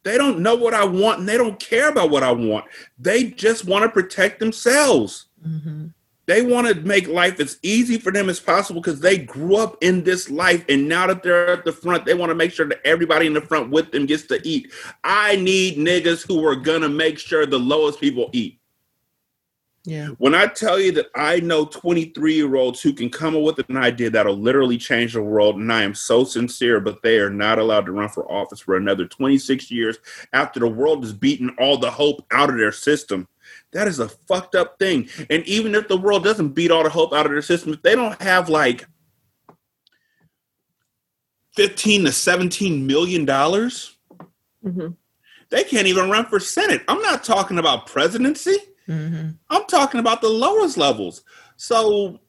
They 0.03 0.19
don't 0.19 0.41
know 0.41 0.55
what 0.55 0.75
I 0.75 0.85
want 0.85 1.21
and 1.21 1.29
they 1.29 1.39
don't 1.39 1.59
care 1.59 1.89
about 1.89 2.11
what 2.11 2.23
I 2.23 2.33
want. 2.33 2.67
They 2.99 3.31
just 3.31 3.65
want 3.65 3.85
to 3.85 3.89
protect 3.89 4.39
themselves. 4.39 5.29
Mm-hmm. 5.47 5.87
They 6.27 6.43
want 6.43 6.69
to 6.69 6.75
make 6.83 7.09
life 7.09 7.41
as 7.41 7.59
easy 7.63 7.99
for 7.99 8.13
them 8.13 8.29
as 8.29 8.39
possible 8.39 8.81
because 8.81 9.01
they 9.01 9.19
grew 9.19 9.57
up 9.57 9.77
in 9.83 10.05
this 10.05 10.31
life. 10.31 10.65
And 10.69 10.89
now 10.89 11.09
that 11.09 11.23
they're 11.23 11.49
at 11.49 11.65
the 11.65 11.73
front, 11.73 12.05
they 12.05 12.15
want 12.15 12.31
to 12.31 12.37
make 12.37 12.53
sure 12.53 12.67
that 12.69 12.81
everybody 12.85 13.27
in 13.27 13.35
the 13.35 13.41
front 13.41 13.71
with 13.71 13.91
them 13.91 14.07
gets 14.07 14.25
to 14.25 14.41
eat. 14.47 14.73
I 15.03 15.37
need 15.37 15.79
niggas 15.79 16.27
who 16.27 16.47
are 16.47 16.55
going 16.55 16.83
to 16.83 16.89
make 16.89 17.19
sure 17.19 17.45
the 17.45 17.59
lowest 17.59 18.01
people 18.01 18.31
eat. 18.33 18.61
Yeah. 19.85 20.09
When 20.19 20.33
I 20.33 20.47
tell 20.47 20.79
you 20.79 20.93
that 20.93 21.07
I 21.17 21.41
know 21.41 21.65
23 21.65 22.35
year 22.35 22.55
olds 22.55 22.81
who 22.81 22.93
can 22.93 23.11
come 23.11 23.35
up 23.35 23.43
with 23.43 23.69
an 23.69 23.77
idea 23.77 24.11
that'll 24.11 24.39
literally 24.39 24.79
change 24.79 25.15
the 25.15 25.23
world, 25.23 25.57
and 25.57 25.73
I 25.73 25.83
am 25.83 25.95
so 25.95 26.23
sincere, 26.23 26.79
but 26.79 27.03
they 27.03 27.19
are 27.19 27.31
not 27.31 27.59
allowed 27.59 27.87
to 27.87 27.93
run 27.93 28.09
for 28.09 28.31
office 28.31 28.61
for 28.61 28.77
another 28.77 29.07
26 29.07 29.73
years 29.73 29.99
after 30.33 30.61
the 30.61 30.69
world 30.69 31.03
has 31.03 31.13
beaten 31.13 31.51
all 31.59 31.79
the 31.79 31.91
hope 31.91 32.25
out 32.31 32.49
of 32.49 32.59
their 32.59 32.71
system. 32.71 33.27
That 33.73 33.89
is 33.89 33.99
a 33.99 34.09
fucked 34.09 34.55
up 34.55 34.79
thing. 34.79 35.09
And 35.31 35.47
even 35.47 35.75
if 35.75 35.89
the 35.89 35.97
world 35.97 36.25
doesn't 36.25 36.51
beat 36.51 36.71
all 36.71 36.85
the 36.85 36.91
hope 36.91 37.13
out 37.13 37.27
of 37.27 37.33
their 37.33 37.43
system, 37.43 37.73
if 37.73 37.83
they 37.83 37.95
don't 37.95 38.21
have 38.21 38.49
like 38.49 38.87
15 41.57 42.05
to 42.05 42.13
17 42.13 42.87
million 42.87 43.25
dollars, 43.25 43.97
mm-hmm. 44.65 44.89
they 45.51 45.65
can't 45.65 45.87
even 45.87 46.11
run 46.11 46.27
for 46.27 46.39
Senate. 46.39 46.83
I'm 46.89 47.01
not 47.03 47.25
talking 47.25 47.59
about 47.59 47.87
presidency. 47.87 48.57
Mm-hmm. 48.89 49.31
I'm 49.49 49.65
talking 49.67 50.01
about 50.01 50.21
the 50.21 50.29
lowest 50.29 50.77
levels. 50.77 51.25
So 51.57 52.21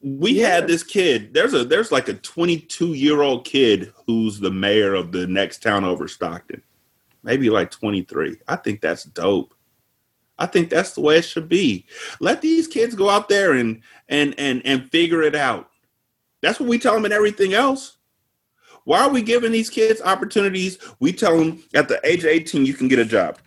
we 0.00 0.32
yeah. 0.32 0.48
had 0.48 0.66
this 0.66 0.82
kid. 0.82 1.34
There's 1.34 1.54
a 1.54 1.64
there's 1.64 1.92
like 1.92 2.08
a 2.08 2.14
22 2.14 2.94
year 2.94 3.22
old 3.22 3.44
kid 3.44 3.92
who's 4.06 4.40
the 4.40 4.50
mayor 4.50 4.94
of 4.94 5.12
the 5.12 5.26
next 5.26 5.62
town 5.62 5.84
over 5.84 6.08
Stockton. 6.08 6.62
Maybe 7.22 7.50
like 7.50 7.70
23. 7.70 8.38
I 8.46 8.56
think 8.56 8.80
that's 8.80 9.04
dope. 9.04 9.54
I 10.38 10.46
think 10.46 10.70
that's 10.70 10.94
the 10.94 11.00
way 11.00 11.18
it 11.18 11.24
should 11.24 11.48
be. 11.48 11.86
Let 12.20 12.40
these 12.40 12.68
kids 12.68 12.94
go 12.94 13.08
out 13.08 13.28
there 13.28 13.52
and 13.52 13.80
and 14.08 14.34
and 14.38 14.62
and 14.64 14.90
figure 14.90 15.22
it 15.22 15.34
out. 15.34 15.70
That's 16.42 16.60
what 16.60 16.68
we 16.68 16.78
tell 16.78 16.94
them 16.94 17.04
in 17.04 17.12
everything 17.12 17.54
else. 17.54 17.96
Why 18.84 19.00
are 19.00 19.10
we 19.10 19.22
giving 19.22 19.52
these 19.52 19.68
kids 19.68 20.00
opportunities? 20.00 20.78
We 21.00 21.12
tell 21.12 21.36
them 21.36 21.62
at 21.74 21.88
the 21.88 22.00
age 22.06 22.24
of 22.24 22.30
18 22.30 22.64
you 22.64 22.74
can 22.74 22.88
get 22.88 22.98
a 22.98 23.04
job. 23.04 23.38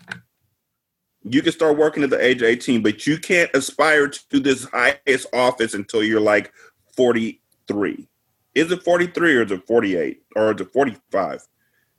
You 1.23 1.41
can 1.41 1.51
start 1.51 1.77
working 1.77 2.03
at 2.03 2.09
the 2.09 2.23
age 2.23 2.41
of 2.41 2.47
18, 2.47 2.81
but 2.81 3.07
you 3.07 3.17
can't 3.17 3.49
aspire 3.53 4.07
to 4.07 4.39
this 4.39 4.65
highest 4.65 5.27
office 5.33 5.73
until 5.73 6.03
you're 6.03 6.19
like 6.19 6.51
43. 6.95 8.07
Is 8.53 8.71
it 8.71 8.83
43 8.83 9.35
or 9.35 9.43
is 9.43 9.51
it 9.51 9.65
48 9.65 10.21
or 10.35 10.53
is 10.53 10.61
it 10.61 10.73
45? 10.73 11.47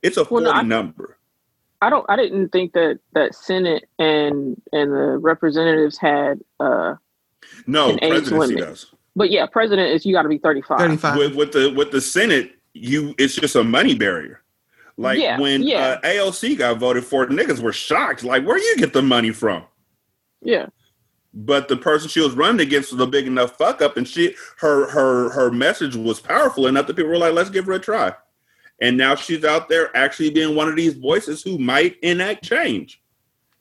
It's 0.03 0.17
a 0.17 0.25
40 0.25 0.45
well, 0.45 0.53
no, 0.53 0.59
I, 0.59 0.63
number. 0.63 1.17
I 1.83 1.89
don't. 1.89 2.05
I 2.07 2.15
didn't 2.15 2.49
think 2.49 2.71
that 2.73 2.99
that 3.11 3.35
Senate 3.35 3.89
and 3.99 4.61
and 4.71 4.91
the 4.93 5.17
representatives 5.17 5.97
had 5.97 6.39
uh 6.61 6.95
no 7.67 7.89
an 7.89 7.99
presidency 7.99 8.55
does. 8.55 8.85
But 9.17 9.31
yeah, 9.31 9.45
president 9.45 9.91
is 9.91 10.05
you 10.05 10.13
got 10.13 10.21
to 10.21 10.29
be 10.29 10.37
thirty 10.37 10.61
five. 10.61 10.79
Thirty 10.79 10.95
five. 10.95 11.17
With, 11.17 11.35
with 11.35 11.51
the 11.51 11.73
with 11.75 11.91
the 11.91 11.99
Senate, 11.99 12.53
you 12.73 13.13
it's 13.17 13.35
just 13.35 13.57
a 13.57 13.65
money 13.65 13.95
barrier. 13.95 14.41
Like 14.95 15.19
yeah, 15.19 15.37
when 15.37 15.61
yeah. 15.61 15.99
Uh, 16.01 16.07
AOC 16.07 16.57
got 16.57 16.77
voted 16.77 17.03
for, 17.03 17.27
niggas 17.27 17.59
were 17.59 17.73
shocked. 17.73 18.23
Like, 18.23 18.45
where 18.45 18.57
you 18.57 18.77
get 18.77 18.93
the 18.93 19.01
money 19.01 19.31
from? 19.31 19.65
Yeah. 20.41 20.67
But 21.33 21.67
the 21.67 21.75
person 21.75 22.07
she 22.07 22.21
was 22.21 22.33
running 22.33 22.61
against 22.61 22.93
was 22.93 23.01
a 23.01 23.07
big 23.07 23.27
enough 23.27 23.57
fuck 23.57 23.81
up, 23.81 23.97
and 23.97 24.07
she 24.07 24.35
her 24.59 24.87
her 24.89 25.31
her 25.31 25.51
message 25.51 25.97
was 25.97 26.21
powerful 26.21 26.65
enough 26.65 26.87
that 26.87 26.95
people 26.95 27.09
were 27.09 27.17
like, 27.17 27.33
"Let's 27.33 27.49
give 27.49 27.65
her 27.65 27.73
a 27.73 27.79
try." 27.79 28.13
And 28.83 28.97
now 28.97 29.15
she's 29.15 29.45
out 29.45 29.69
there 29.69 29.95
actually 29.95 30.29
being 30.29 30.55
one 30.55 30.67
of 30.67 30.75
these 30.75 30.95
voices 30.95 31.41
who 31.41 31.57
might 31.57 31.97
enact 32.01 32.43
change 32.43 33.01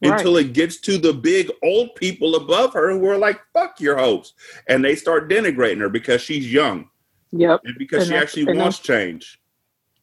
right. 0.03 0.15
until 0.15 0.37
it 0.37 0.53
gets 0.53 0.79
to 0.79 0.99
the 0.99 1.13
big 1.13 1.49
old 1.63 1.95
people 1.95 2.35
above 2.35 2.73
her 2.75 2.91
who 2.91 3.07
are 3.07 3.17
like, 3.17 3.41
fuck 3.53 3.81
your 3.81 3.97
hopes. 3.97 4.35
And 4.67 4.85
they 4.85 4.97
start 4.97 5.31
denigrating 5.31 5.79
her 5.79 5.89
because 5.89 6.23
she's 6.23 6.53
young. 6.53 6.89
Yep. 7.31 7.61
And 7.63 7.79
because 7.79 8.03
and 8.03 8.11
she 8.11 8.17
actually 8.17 8.59
wants 8.59 8.81
change. 8.81 9.41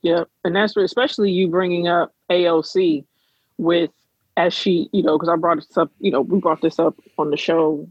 Yep. 0.03 0.29
And 0.45 0.55
that's 0.55 0.73
where, 0.77 0.85
especially 0.85 1.31
you 1.31 1.49
bringing 1.49 1.89
up 1.89 2.15
AOC 2.31 3.03
with, 3.57 3.91
as 4.37 4.53
she, 4.53 4.87
you 4.93 5.03
know, 5.03 5.17
because 5.17 5.27
I 5.27 5.35
brought 5.35 5.57
this 5.57 5.77
up, 5.77 5.91
you 5.99 6.11
know, 6.11 6.21
we 6.21 6.39
brought 6.39 6.61
this 6.61 6.79
up 6.79 6.97
on 7.17 7.29
the 7.29 7.35
show 7.35 7.85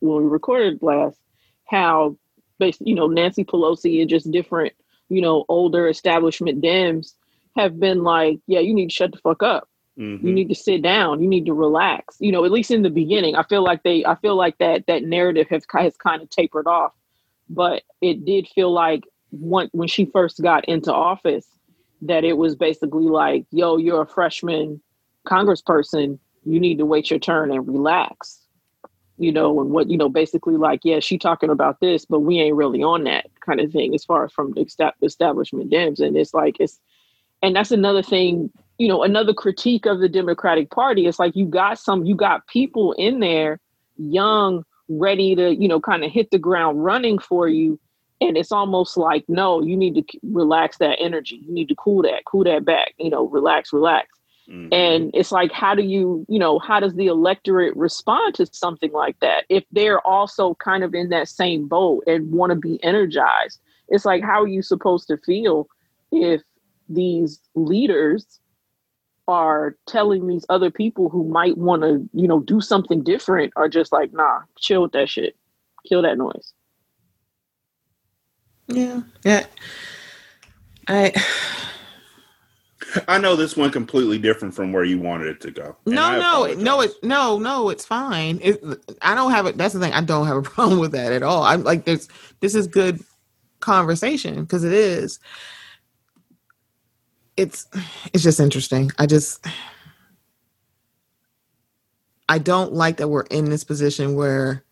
when 0.00 0.24
we 0.24 0.28
recorded 0.28 0.82
last, 0.82 1.20
how 1.66 2.16
basically, 2.58 2.90
you 2.90 2.96
know, 2.96 3.06
Nancy 3.06 3.44
Pelosi 3.44 4.00
and 4.00 4.10
just 4.10 4.28
different 4.32 4.72
you 5.08 5.20
know, 5.20 5.44
older 5.48 5.88
establishment 5.88 6.62
Dems 6.62 7.14
have 7.56 7.78
been 7.78 8.02
like, 8.02 8.38
yeah, 8.46 8.60
you 8.60 8.74
need 8.74 8.90
to 8.90 8.94
shut 8.94 9.12
the 9.12 9.18
fuck 9.18 9.42
up. 9.42 9.68
Mm-hmm. 9.98 10.26
You 10.26 10.34
need 10.34 10.48
to 10.48 10.54
sit 10.54 10.82
down. 10.82 11.22
You 11.22 11.28
need 11.28 11.46
to 11.46 11.54
relax. 11.54 12.16
You 12.18 12.32
know, 12.32 12.44
at 12.44 12.50
least 12.50 12.70
in 12.70 12.82
the 12.82 12.90
beginning, 12.90 13.36
I 13.36 13.44
feel 13.44 13.62
like 13.62 13.82
they, 13.84 14.04
I 14.04 14.16
feel 14.16 14.34
like 14.34 14.58
that 14.58 14.86
that 14.88 15.04
narrative 15.04 15.46
has 15.50 15.64
has 15.70 15.96
kind 15.96 16.20
of 16.20 16.30
tapered 16.30 16.66
off, 16.66 16.92
but 17.48 17.82
it 18.00 18.24
did 18.24 18.48
feel 18.48 18.72
like 18.72 19.04
when 19.30 19.68
when 19.72 19.86
she 19.86 20.06
first 20.06 20.42
got 20.42 20.64
into 20.64 20.92
office, 20.92 21.46
that 22.02 22.24
it 22.24 22.36
was 22.36 22.56
basically 22.56 23.04
like, 23.04 23.46
yo, 23.52 23.76
you're 23.76 24.02
a 24.02 24.06
freshman 24.06 24.80
congressperson. 25.26 26.18
You 26.44 26.58
need 26.58 26.78
to 26.78 26.86
wait 26.86 27.10
your 27.10 27.20
turn 27.20 27.52
and 27.52 27.66
relax 27.66 28.43
you 29.18 29.30
know, 29.30 29.60
and 29.60 29.70
what, 29.70 29.88
you 29.88 29.96
know, 29.96 30.08
basically 30.08 30.56
like, 30.56 30.80
yeah, 30.82 30.98
she 31.00 31.18
talking 31.18 31.50
about 31.50 31.80
this, 31.80 32.04
but 32.04 32.20
we 32.20 32.40
ain't 32.40 32.56
really 32.56 32.82
on 32.82 33.04
that 33.04 33.26
kind 33.40 33.60
of 33.60 33.70
thing 33.70 33.94
as 33.94 34.04
far 34.04 34.24
as 34.24 34.32
from 34.32 34.52
the 34.52 34.62
establishment 35.02 35.70
Dems. 35.70 36.00
And 36.00 36.16
it's 36.16 36.34
like, 36.34 36.56
it's, 36.58 36.80
and 37.42 37.54
that's 37.54 37.70
another 37.70 38.02
thing, 38.02 38.50
you 38.78 38.88
know, 38.88 39.02
another 39.02 39.32
critique 39.32 39.86
of 39.86 40.00
the 40.00 40.08
Democratic 40.08 40.70
Party. 40.70 41.06
It's 41.06 41.18
like 41.18 41.36
you 41.36 41.46
got 41.46 41.78
some, 41.78 42.04
you 42.04 42.16
got 42.16 42.46
people 42.48 42.92
in 42.92 43.20
there, 43.20 43.60
young, 43.96 44.64
ready 44.88 45.34
to, 45.36 45.54
you 45.54 45.68
know, 45.68 45.80
kind 45.80 46.04
of 46.04 46.10
hit 46.10 46.30
the 46.30 46.38
ground 46.38 46.84
running 46.84 47.18
for 47.18 47.48
you. 47.48 47.78
And 48.20 48.36
it's 48.36 48.52
almost 48.52 48.96
like, 48.96 49.24
no, 49.28 49.62
you 49.62 49.76
need 49.76 49.94
to 49.94 50.18
relax 50.22 50.78
that 50.78 50.98
energy. 51.00 51.40
You 51.46 51.52
need 51.52 51.68
to 51.68 51.74
cool 51.76 52.02
that, 52.02 52.24
cool 52.24 52.44
that 52.44 52.64
back, 52.64 52.94
you 52.98 53.10
know, 53.10 53.28
relax, 53.28 53.72
relax. 53.72 54.08
Mm-hmm. 54.48 54.72
And 54.72 55.10
it's 55.14 55.32
like, 55.32 55.52
how 55.52 55.74
do 55.74 55.82
you, 55.82 56.26
you 56.28 56.38
know, 56.38 56.58
how 56.58 56.80
does 56.80 56.94
the 56.94 57.06
electorate 57.06 57.74
respond 57.76 58.34
to 58.34 58.46
something 58.52 58.92
like 58.92 59.18
that? 59.20 59.44
If 59.48 59.64
they're 59.72 60.00
also 60.06 60.54
kind 60.54 60.84
of 60.84 60.94
in 60.94 61.08
that 61.10 61.28
same 61.28 61.66
boat 61.66 62.04
and 62.06 62.30
want 62.30 62.50
to 62.50 62.56
be 62.56 62.82
energized, 62.84 63.60
it's 63.88 64.04
like, 64.04 64.22
how 64.22 64.42
are 64.42 64.48
you 64.48 64.62
supposed 64.62 65.08
to 65.08 65.16
feel 65.18 65.68
if 66.12 66.42
these 66.88 67.40
leaders 67.54 68.40
are 69.26 69.76
telling 69.86 70.26
these 70.26 70.44
other 70.50 70.70
people 70.70 71.08
who 71.08 71.24
might 71.24 71.56
want 71.56 71.82
to, 71.82 72.06
you 72.12 72.28
know, 72.28 72.40
do 72.40 72.60
something 72.60 73.02
different 73.02 73.52
are 73.56 73.68
just 73.68 73.92
like, 73.92 74.12
nah, 74.12 74.40
chill 74.58 74.82
with 74.82 74.92
that 74.92 75.08
shit, 75.08 75.36
kill 75.88 76.02
that 76.02 76.18
noise. 76.18 76.52
Yeah, 78.66 79.00
yeah. 79.24 79.46
I 80.86 81.12
I 83.08 83.18
know 83.18 83.36
this 83.36 83.56
went 83.56 83.72
completely 83.72 84.18
different 84.18 84.54
from 84.54 84.72
where 84.72 84.84
you 84.84 84.98
wanted 84.98 85.28
it 85.28 85.40
to 85.42 85.50
go. 85.50 85.76
No, 85.86 86.18
no, 86.18 86.54
no, 86.54 86.80
it 86.80 87.02
no, 87.02 87.38
no, 87.38 87.68
it's 87.68 87.84
fine. 87.84 88.40
It, 88.42 88.62
I 89.02 89.14
don't 89.14 89.30
have 89.30 89.46
it. 89.46 89.56
That's 89.56 89.74
the 89.74 89.80
thing. 89.80 89.92
I 89.92 90.00
don't 90.00 90.26
have 90.26 90.36
a 90.36 90.42
problem 90.54 90.78
with 90.78 90.92
that 90.92 91.12
at 91.12 91.22
all. 91.22 91.42
I'm 91.42 91.64
like, 91.64 91.84
this. 91.84 92.08
This 92.40 92.54
is 92.54 92.66
good 92.66 93.02
conversation 93.60 94.42
because 94.42 94.64
it 94.64 94.72
is. 94.72 95.18
It's 97.36 97.66
it's 98.12 98.22
just 98.22 98.38
interesting. 98.38 98.92
I 98.98 99.06
just 99.06 99.44
I 102.28 102.38
don't 102.38 102.72
like 102.72 102.98
that 102.98 103.08
we're 103.08 103.22
in 103.22 103.46
this 103.46 103.64
position 103.64 104.14
where 104.14 104.64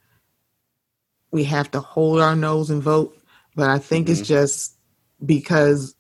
we 1.33 1.45
have 1.45 1.71
to 1.73 1.81
hold 1.81 2.21
our 2.21 2.37
nose 2.37 2.71
and 2.71 2.83
vote, 2.83 3.17
but 3.57 3.69
I 3.69 3.79
think 3.79 4.07
mm-hmm. 4.07 4.21
it's 4.21 4.29
just 4.29 4.77
because 5.25 5.95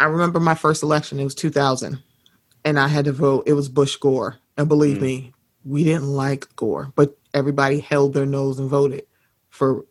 I 0.00 0.04
remember 0.04 0.40
my 0.40 0.54
first 0.54 0.82
election, 0.82 1.20
it 1.20 1.24
was 1.24 1.34
2000, 1.34 2.02
and 2.64 2.78
I 2.78 2.88
had 2.88 3.04
to 3.06 3.12
vote. 3.12 3.44
It 3.46 3.52
was 3.52 3.68
Bush 3.68 3.96
Gore. 3.96 4.36
And 4.56 4.68
believe 4.68 4.98
mm. 4.98 5.02
me, 5.02 5.32
we 5.64 5.84
didn't 5.84 6.08
like 6.08 6.54
Gore, 6.56 6.92
but 6.94 7.16
everybody 7.32 7.80
held 7.80 8.14
their 8.14 8.26
nose 8.26 8.58
and 8.58 8.68
voted 8.68 9.06
for 9.50 9.84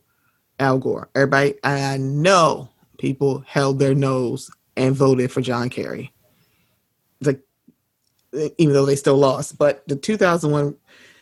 Al 0.59 0.79
Gore. 0.79 1.09
Everybody, 1.15 1.55
I 1.63 1.97
know 1.97 2.69
people 2.97 3.43
held 3.47 3.79
their 3.79 3.95
nose 3.95 4.49
and 4.75 4.95
voted 4.95 5.31
for 5.31 5.41
John 5.41 5.69
Kerry. 5.69 6.11
Like, 7.21 7.41
even 8.57 8.73
though 8.73 8.85
they 8.85 8.95
still 8.95 9.17
lost, 9.17 9.57
but 9.57 9.87
the 9.87 9.95
2001 9.95 10.75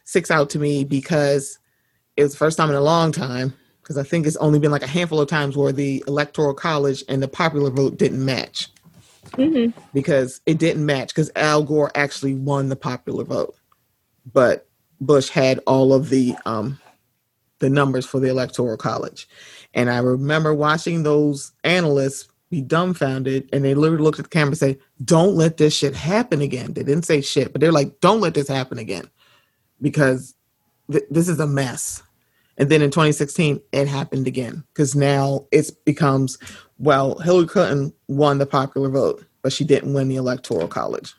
sticks 0.04 0.32
out 0.32 0.50
to 0.52 0.60
me 0.60 0.84
because 0.84 1.58
it 2.18 2.24
was 2.24 2.32
the 2.32 2.38
first 2.38 2.58
time 2.58 2.70
in 2.70 2.76
a 2.76 2.82
long 2.82 3.12
time 3.12 3.54
because 3.92 4.06
I 4.06 4.10
think 4.10 4.26
it's 4.26 4.38
only 4.38 4.60
been 4.60 4.72
like 4.72 4.84
a 4.84 4.88
handful 4.88 5.20
of 5.20 5.28
times 5.28 5.58
where 5.58 5.72
the 5.72 6.04
electoral 6.08 6.54
college 6.54 7.04
and 7.10 7.22
the 7.22 7.28
popular 7.28 7.70
vote 7.70 7.98
didn't 7.98 8.24
match. 8.24 8.70
Mm-hmm. 9.32 9.80
Because 9.94 10.42
it 10.46 10.58
didn't 10.58 10.86
match 10.86 11.10
because 11.10 11.32
Al 11.36 11.64
Gore 11.64 11.92
actually 11.96 12.36
won 12.36 12.70
the 12.70 12.76
popular 12.76 13.24
vote, 13.24 13.56
but 14.32 14.68
Bush 15.00 15.30
had 15.30 15.60
all 15.68 15.94
of 15.94 16.10
the 16.10 16.36
um, 16.46 16.80
the 17.60 17.70
numbers 17.70 18.06
for 18.06 18.20
the 18.20 18.30
electoral 18.30 18.76
college. 18.76 19.30
And 19.74 19.90
I 19.90 20.00
remember 20.00 20.54
watching 20.54 21.04
those 21.04 21.54
analysts 21.64 22.28
be 22.50 22.62
dumbfounded 22.62 23.48
and 23.54 23.64
they 23.64 23.74
literally 23.74 24.04
looked 24.04 24.20
at 24.20 24.26
the 24.26 24.30
camera 24.30 24.50
and 24.50 24.58
say, 24.58 24.80
Don't 25.04 25.36
let 25.36 25.58
this 25.58 25.74
shit 25.74 25.96
happen 25.96 26.42
again. 26.42 26.74
They 26.74 26.84
didn't 26.84 27.06
say 27.06 27.22
shit, 27.22 27.54
but 27.54 27.62
they're 27.62 27.72
like, 27.72 28.02
Don't 28.02 28.20
let 28.20 28.34
this 28.34 28.50
happen 28.50 28.78
again 28.78 29.10
because 29.82 30.36
th- 30.92 31.06
this 31.10 31.30
is 31.30 31.40
a 31.40 31.48
mess. 31.48 32.04
And 32.58 32.70
then 32.70 32.82
in 32.82 32.92
2016, 32.92 33.62
it 33.72 33.88
happened 33.88 34.28
again 34.28 34.64
because 34.74 34.96
now 34.96 35.48
it 35.52 35.72
becomes, 35.86 36.38
well, 36.78 37.18
Hillary 37.20 37.48
Clinton 37.48 37.94
won 38.08 38.38
the 38.38 38.46
popular 38.46 38.90
vote, 38.90 39.26
but 39.42 39.54
she 39.54 39.64
didn't 39.64 39.94
win 39.94 40.10
the 40.10 40.18
electoral 40.18 40.68
college. 40.68 41.14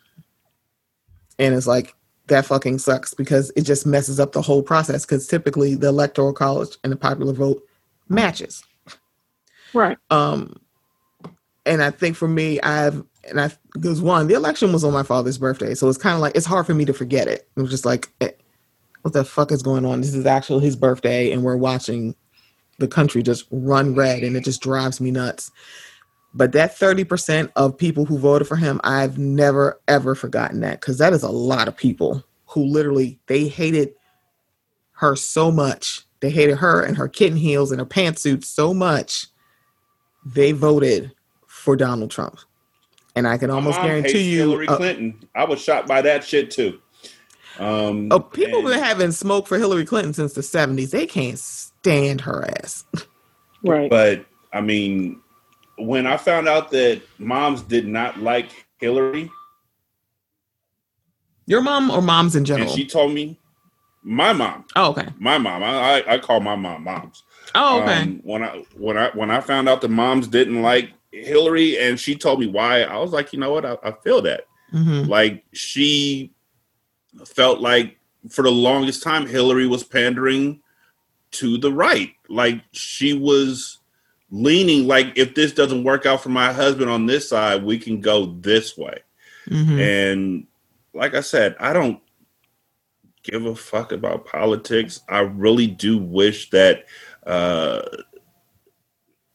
And 1.39 1.55
it's 1.55 1.67
like, 1.67 1.95
that 2.29 2.47
fucking 2.47 2.79
sucks 2.79 3.15
because 3.15 3.51
it 3.57 3.63
just 3.63 3.87
messes 3.87 4.21
up 4.21 4.33
the 4.33 4.43
whole 4.43 4.63
process 4.63 5.05
because 5.05 5.27
typically 5.27 5.75
the 5.75 5.89
electoral 5.89 6.33
college 6.33 6.77
and 6.85 6.93
the 6.93 6.97
popular 6.97 7.33
vote 7.33 7.63
matches. 8.09 8.63
Right. 9.75 9.99
Um, 10.11 10.61
and 11.67 11.83
I 11.83 11.91
think 11.91 12.17
for 12.17 12.29
me, 12.29 12.61
I've 12.61 13.03
and 13.29 13.41
I 13.41 13.51
because 13.75 14.01
one, 14.01 14.27
the 14.27 14.35
election 14.35 14.73
was 14.73 14.85
on 14.85 14.93
my 14.93 15.03
father's 15.03 15.39
birthday, 15.39 15.75
so 15.75 15.89
it's 15.89 15.99
kind 15.99 16.15
of 16.15 16.21
like 16.21 16.37
it's 16.37 16.47
hard 16.47 16.67
for 16.67 16.75
me 16.75 16.85
to 16.85 16.93
forget 16.93 17.29
it. 17.29 17.49
It 17.57 17.61
was 17.61 17.71
just 17.71 17.85
like 17.85 18.09
eh, 18.21 18.31
what 19.03 19.13
the 19.13 19.25
fuck 19.25 19.53
is 19.53 19.63
going 19.63 19.85
on? 19.85 20.01
This 20.01 20.15
is 20.15 20.27
actually 20.27 20.65
his 20.65 20.77
birthday, 20.77 21.33
and 21.33 21.43
we're 21.43 21.57
watching 21.57 22.15
the 22.79 22.89
country 22.89 23.23
just 23.23 23.47
run 23.51 23.95
red, 23.95 24.23
and 24.23 24.37
it 24.37 24.45
just 24.45 24.63
drives 24.63 25.01
me 25.01 25.11
nuts. 25.11 25.51
But 26.35 26.53
that 26.53 26.77
30% 26.77 27.53
of 27.57 27.77
people 27.77 28.07
who 28.07 28.19
voted 28.19 28.49
for 28.49 28.57
him, 28.57 28.81
I've 28.85 29.19
never 29.19 29.81
ever 29.87 30.15
forgotten 30.15 30.61
that 30.61 30.81
because 30.81 30.99
that 30.99 31.13
is 31.13 31.23
a 31.23 31.31
lot 31.31 31.69
of 31.69 31.77
people 31.77 32.25
who 32.47 32.65
literally 32.65 33.19
they 33.27 33.49
hated 33.49 33.95
her 34.93 35.17
so 35.17 35.51
much. 35.51 36.03
They 36.21 36.31
hated 36.31 36.57
her 36.57 36.83
and 36.83 36.97
her 36.97 37.09
kitten 37.09 37.37
heels 37.37 37.73
and 37.73 37.81
her 37.81 37.87
pantsuit 37.87 38.45
so 38.45 38.73
much. 38.73 39.27
They 40.25 40.53
voted 40.53 41.13
for 41.47 41.77
Donald 41.77 42.11
Trump. 42.11 42.39
And 43.15 43.29
I 43.29 43.37
can 43.37 43.51
almost 43.51 43.81
guarantee 43.83 44.31
you 44.31 44.39
Hillary 44.39 44.67
Clinton. 44.69 45.19
Uh, 45.35 45.41
I 45.41 45.45
was 45.45 45.61
shocked 45.61 45.87
by 45.87 46.01
that 46.03 46.25
shit 46.25 46.51
too. 46.51 46.81
Um, 47.59 48.09
oh, 48.11 48.21
people 48.21 48.61
and, 48.61 48.69
been 48.69 48.79
having 48.79 49.13
smoke 49.13 49.47
for 49.47 49.59
Hillary 49.59 49.85
Clinton 49.85 50.15
since 50.15 50.33
the 50.33 50.41
70s. 50.41 50.91
They 50.91 51.07
can't 51.07 51.39
stand 51.39 52.21
her 52.23 52.49
ass. 52.59 52.85
right. 53.65 53.91
But 53.91 54.25
I 54.53 54.61
mean, 54.61 55.21
when 55.79 56.07
I 56.07 56.17
found 56.17 56.49
out 56.49 56.71
that 56.71 57.03
moms 57.19 57.63
did 57.63 57.87
not 57.87 58.21
like 58.21 58.67
Hillary, 58.79 59.31
your 61.47 61.61
mom 61.61 61.91
or 61.91 62.01
moms 62.01 62.37
in 62.37 62.45
general, 62.45 62.69
and 62.69 62.77
she 62.77 62.87
told 62.87 63.13
me, 63.13 63.39
my 64.03 64.33
mom. 64.33 64.65
Oh, 64.77 64.91
okay. 64.91 65.09
My 65.19 65.39
mom. 65.39 65.63
I 65.63 66.03
I, 66.03 66.15
I 66.15 66.19
call 66.19 66.41
my 66.41 66.57
mom 66.57 66.85
moms. 66.85 67.25
Oh, 67.55 67.83
okay. 67.83 68.03
Um, 68.03 68.21
when 68.25 68.43
I 68.43 68.65
when 68.77 68.97
I 68.97 69.11
when 69.11 69.31
I 69.31 69.41
found 69.41 69.69
out 69.69 69.81
the 69.81 69.89
moms 69.89 70.29
didn't 70.29 70.63
like 70.63 70.93
Hillary, 71.11 71.79
and 71.79 71.99
she 71.99 72.17
told 72.17 72.41
me 72.41 72.47
why, 72.47 72.83
I 72.83 72.97
was 72.99 73.13
like, 73.13 73.33
you 73.33 73.39
know 73.39 73.53
what, 73.53 73.65
I, 73.65 73.77
I 73.83 73.93
feel 73.93 74.23
that. 74.23 74.47
Mm-hmm. 74.73 75.09
Like 75.09 75.45
she 75.53 76.33
felt 77.27 77.61
like 77.61 77.99
for 78.29 78.43
the 78.43 78.51
longest 78.51 79.03
time 79.03 79.27
Hillary 79.27 79.67
was 79.67 79.85
pandering 79.85 80.61
to 81.33 81.59
the 81.59 81.73
right. 81.73 82.13
Like 82.29 82.63
she 82.73 83.13
was 83.13 83.79
leaning 84.31 84.87
like 84.87 85.13
if 85.17 85.35
this 85.35 85.53
doesn't 85.53 85.85
work 85.85 86.07
out 86.07 86.23
for 86.23 86.31
my 86.31 86.53
husband 86.53 86.91
on 86.91 87.07
this 87.07 87.29
side, 87.29 87.63
we 87.63 87.79
can 87.79 88.01
go 88.01 88.27
this 88.41 88.77
way. 88.77 88.99
Mm-hmm. 89.49 89.79
And 89.79 90.47
like 90.95 91.15
I 91.15 91.21
said, 91.21 91.57
I 91.59 91.73
don't 91.73 92.01
give 93.23 93.47
a 93.47 93.55
fuck 93.55 93.93
about 93.93 94.27
politics. 94.27 95.01
I 95.09 95.21
really 95.21 95.67
do 95.67 95.99
wish 95.99 96.51
that 96.51 96.87
uh 97.27 97.83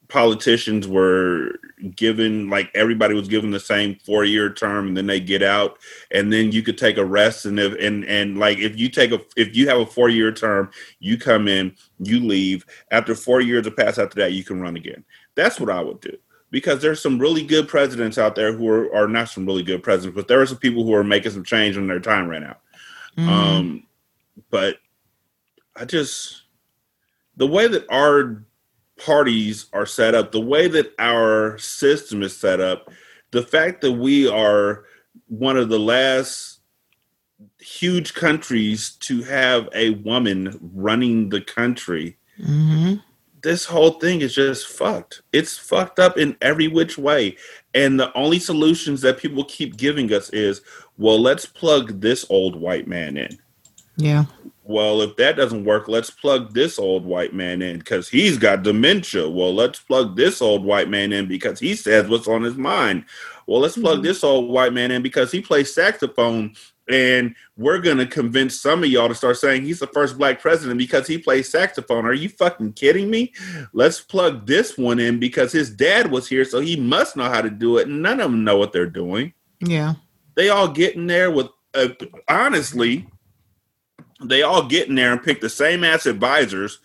politicians 0.09 0.88
were 0.88 1.59
given 1.95 2.49
like 2.49 2.71
everybody 2.73 3.13
was 3.13 3.27
given 3.27 3.51
the 3.51 3.59
same 3.59 3.95
four 4.05 4.23
year 4.23 4.51
term 4.51 4.88
and 4.88 4.97
then 4.97 5.05
they 5.05 5.19
get 5.19 5.43
out 5.43 5.77
and 6.11 6.31
then 6.31 6.51
you 6.51 6.63
could 6.63 6.77
take 6.77 6.97
a 6.97 7.05
rest 7.05 7.45
and 7.45 7.59
if 7.59 7.73
and 7.79 8.05
and 8.05 8.38
like 8.38 8.57
if 8.57 8.79
you 8.79 8.89
take 8.89 9.11
a 9.11 9.19
if 9.35 9.55
you 9.55 9.67
have 9.67 9.79
a 9.79 9.85
four 9.85 10.09
year 10.09 10.31
term 10.31 10.69
you 10.99 11.17
come 11.17 11.47
in 11.47 11.75
you 11.99 12.19
leave. 12.19 12.65
After 12.91 13.15
four 13.15 13.41
years 13.41 13.65
have 13.65 13.75
passed 13.75 13.99
after 13.99 14.19
that 14.21 14.31
you 14.31 14.43
can 14.43 14.61
run 14.61 14.77
again. 14.77 15.03
That's 15.35 15.59
what 15.59 15.69
i 15.69 15.81
would 15.81 15.99
do 15.99 16.17
because 16.49 16.81
there's 16.81 17.01
some 17.01 17.19
really 17.19 17.43
good 17.43 17.67
presidents 17.67 18.17
out 18.17 18.35
there 18.35 18.53
who 18.53 18.69
are, 18.69 18.95
are 18.95 19.07
not 19.07 19.29
some 19.29 19.45
really 19.45 19.63
good 19.63 19.84
presidents 19.84 20.15
but 20.15 20.27
there 20.27 20.41
are 20.41 20.45
some 20.45 20.57
people 20.57 20.84
who 20.84 20.93
are 20.93 21.03
making 21.03 21.31
some 21.31 21.43
change 21.43 21.75
when 21.75 21.88
their 21.88 21.99
time 21.99 22.27
ran 22.27 22.43
out. 22.43 22.61
Mm. 23.17 23.27
um 23.27 23.84
but 24.49 24.77
i 25.75 25.84
just 25.84 26.43
the 27.35 27.47
way 27.47 27.67
that 27.67 27.85
our 27.91 28.43
parties 28.98 29.68
are 29.74 29.86
set 29.86 30.15
up, 30.15 30.32
the 30.32 30.41
way 30.41 30.68
that 30.68 30.94
our 30.99 31.57
system 31.57 32.24
is 32.24 32.36
set 32.36 32.60
up, 32.60 32.90
the 33.32 33.44
fact 33.44 33.82
that 33.82 33.94
we 33.94 34.28
are 34.28 34.86
one 35.28 35.57
of 35.57 35.69
the 35.69 35.80
last 35.80 36.60
huge 37.60 38.14
countries 38.14 38.91
to 38.91 39.24
have 39.24 39.69
a 39.74 39.91
woman 39.91 40.57
running 40.74 41.30
the 41.30 41.41
country. 41.41 42.18
Mm-hmm. 42.40 42.95
This 43.44 43.65
whole 43.65 43.91
thing 43.91 44.22
is 44.22 44.34
just 44.34 44.68
fucked. 44.68 45.22
It's 45.32 45.57
fucked 45.57 45.99
up 45.99 46.18
in 46.18 46.36
every 46.41 46.68
which 46.68 46.98
way. 46.98 47.38
And 47.74 47.99
the 47.99 48.11
only 48.18 48.40
solutions 48.40 49.02
that 49.02 49.19
people 49.19 49.44
keep 49.45 49.78
giving 49.78 50.11
us 50.11 50.30
is, 50.32 50.61
well, 50.98 51.22
let's 51.22 51.45
plug 51.45 52.02
this 52.02 52.26
old 52.30 52.56
white 52.56 52.88
man 52.88 53.15
in. 53.18 53.38
Yeah 53.95 54.26
well, 54.68 55.02
if 55.02 55.15
that 55.15 55.38
doesn't 55.38 55.65
work, 55.65 55.88
let's 55.88 56.10
plug 56.10 56.53
this 56.53 56.77
old 56.77 57.06
white 57.06 57.34
man 57.34 57.61
in 57.61 57.80
because 57.80 58.10
he's 58.10 58.38
got 58.38 58.64
dementia. 58.64 59.30
Well, 59.30 59.53
let's 59.53 59.80
plug 59.80 60.15
this 60.15 60.41
old 60.41 60.65
white 60.65 60.89
man 60.89 61.14
in 61.14 61.27
because 61.27 61.60
he 61.60 61.76
says 61.76 62.07
what's 62.07 62.27
on 62.27 62.44
his 62.44 62.56
mind. 62.56 63.06
Well, 63.48 63.61
let's 63.61 63.77
plug 63.77 63.98
mm-hmm. 63.98 64.07
this 64.07 64.23
old 64.23 64.49
white 64.49 64.73
man 64.73 64.91
in 64.91 65.02
because 65.02 65.31
he 65.31 65.41
plays 65.41 65.73
saxophone 65.73 66.53
and 66.89 67.35
we're 67.57 67.80
going 67.80 67.98
to 67.98 68.06
convince 68.06 68.60
some 68.60 68.84
of 68.84 68.89
y'all 68.89 69.07
to 69.07 69.15
start 69.15 69.38
saying 69.38 69.64
he's 69.64 69.80
the 69.80 69.88
first 69.88 70.18
black 70.18 70.39
president 70.41 70.77
because 70.77 71.07
he 71.07 71.18
plays 71.18 71.49
saxophone. 71.49 72.06
Are 72.06 72.14
you 72.14 72.30
fucking 72.30 72.73
kidding 72.73 73.10
me? 73.10 73.34
Let's 73.73 73.99
plug 73.99 74.45
this 74.45 74.77
one 74.77 74.99
in 74.99 75.19
because 75.19 75.52
his 75.52 75.69
dad 75.69 76.11
was 76.11 76.27
here, 76.27 76.45
so 76.45 76.60
he 76.60 76.77
must 76.77 77.18
know 77.18 77.30
how 77.30 77.41
to 77.41 77.49
do 77.49 77.77
it. 77.77 77.89
None 77.89 78.19
of 78.19 78.31
them 78.31 78.44
know 78.44 78.57
what 78.57 78.72
they're 78.72 78.85
doing. 78.85 79.34
Yeah. 79.60 79.95
they 80.35 80.49
all 80.49 80.68
get 80.68 80.95
in 80.95 81.07
there 81.07 81.31
with 81.31 81.48
uh, 81.73 81.89
honestly, 82.27 83.07
they 84.23 84.41
all 84.41 84.68
get 84.68 84.88
in 84.88 84.95
there 84.95 85.11
and 85.11 85.23
pick 85.23 85.41
the 85.41 85.49
same 85.49 85.84
ass 85.84 86.06
advisors. 86.06 86.80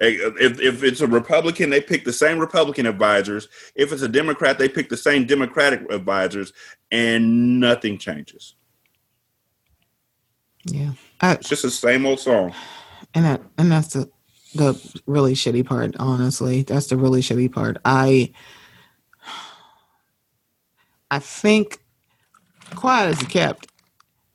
If, 0.00 0.60
if 0.60 0.82
it's 0.82 1.00
a 1.02 1.06
Republican, 1.06 1.70
they 1.70 1.80
pick 1.80 2.04
the 2.04 2.12
same 2.12 2.38
Republican 2.38 2.86
advisors. 2.86 3.48
If 3.76 3.92
it's 3.92 4.02
a 4.02 4.08
Democrat, 4.08 4.58
they 4.58 4.68
pick 4.68 4.88
the 4.88 4.96
same 4.96 5.24
Democratic 5.24 5.88
advisors, 5.90 6.52
and 6.90 7.60
nothing 7.60 7.98
changes. 7.98 8.56
Yeah, 10.64 10.92
I, 11.20 11.34
it's 11.34 11.48
just 11.48 11.62
the 11.62 11.70
same 11.70 12.06
old 12.06 12.18
song. 12.18 12.54
And 13.14 13.24
that, 13.24 13.42
and 13.56 13.70
that's 13.70 13.92
the 13.92 14.10
the 14.56 15.00
really 15.06 15.34
shitty 15.34 15.64
part. 15.64 15.94
Honestly, 16.00 16.62
that's 16.62 16.88
the 16.88 16.96
really 16.96 17.20
shitty 17.20 17.52
part. 17.52 17.76
I 17.84 18.32
I 21.10 21.20
think, 21.20 21.78
quiet 22.74 23.10
as 23.10 23.22
kept, 23.28 23.68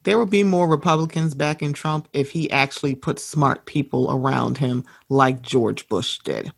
there 0.10 0.18
would 0.18 0.32
be 0.32 0.42
more 0.42 0.68
Republicans 0.68 1.36
backing 1.36 1.72
Trump 1.72 2.08
if 2.14 2.32
he 2.32 2.50
actually 2.50 2.96
put 2.96 3.20
smart 3.20 3.68
people 3.68 4.10
around 4.10 4.58
him 4.58 4.84
like 5.08 5.44
George 5.44 5.88
Bush 5.88 6.18
did. 6.24 6.52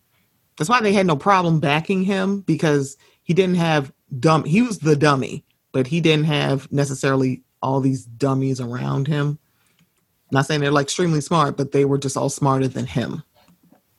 That's 0.58 0.70
why 0.70 0.80
they 0.80 0.94
had 0.94 1.06
no 1.06 1.18
problem 1.18 1.60
backing 1.60 2.06
him 2.06 2.40
because 2.40 2.96
he 3.24 3.34
didn't 3.34 3.58
have 3.58 3.92
dumb. 4.22 4.46
He 4.46 4.62
was 4.62 4.80
the 4.80 4.96
dummy, 4.96 5.44
but 5.74 5.86
he 5.86 6.00
didn't 6.00 6.28
have 6.28 6.72
necessarily 6.72 7.44
all 7.62 7.82
these 7.82 8.06
dummies 8.06 8.62
around 8.62 9.08
him. 9.08 9.38
Not 10.32 10.46
saying 10.46 10.62
they're 10.62 10.72
like 10.72 10.86
extremely 10.86 11.20
smart, 11.20 11.58
but 11.58 11.74
they 11.74 11.84
were 11.84 11.98
just 11.98 12.16
all 12.16 12.30
smarter 12.30 12.70
than 12.70 12.86
him. 12.86 13.22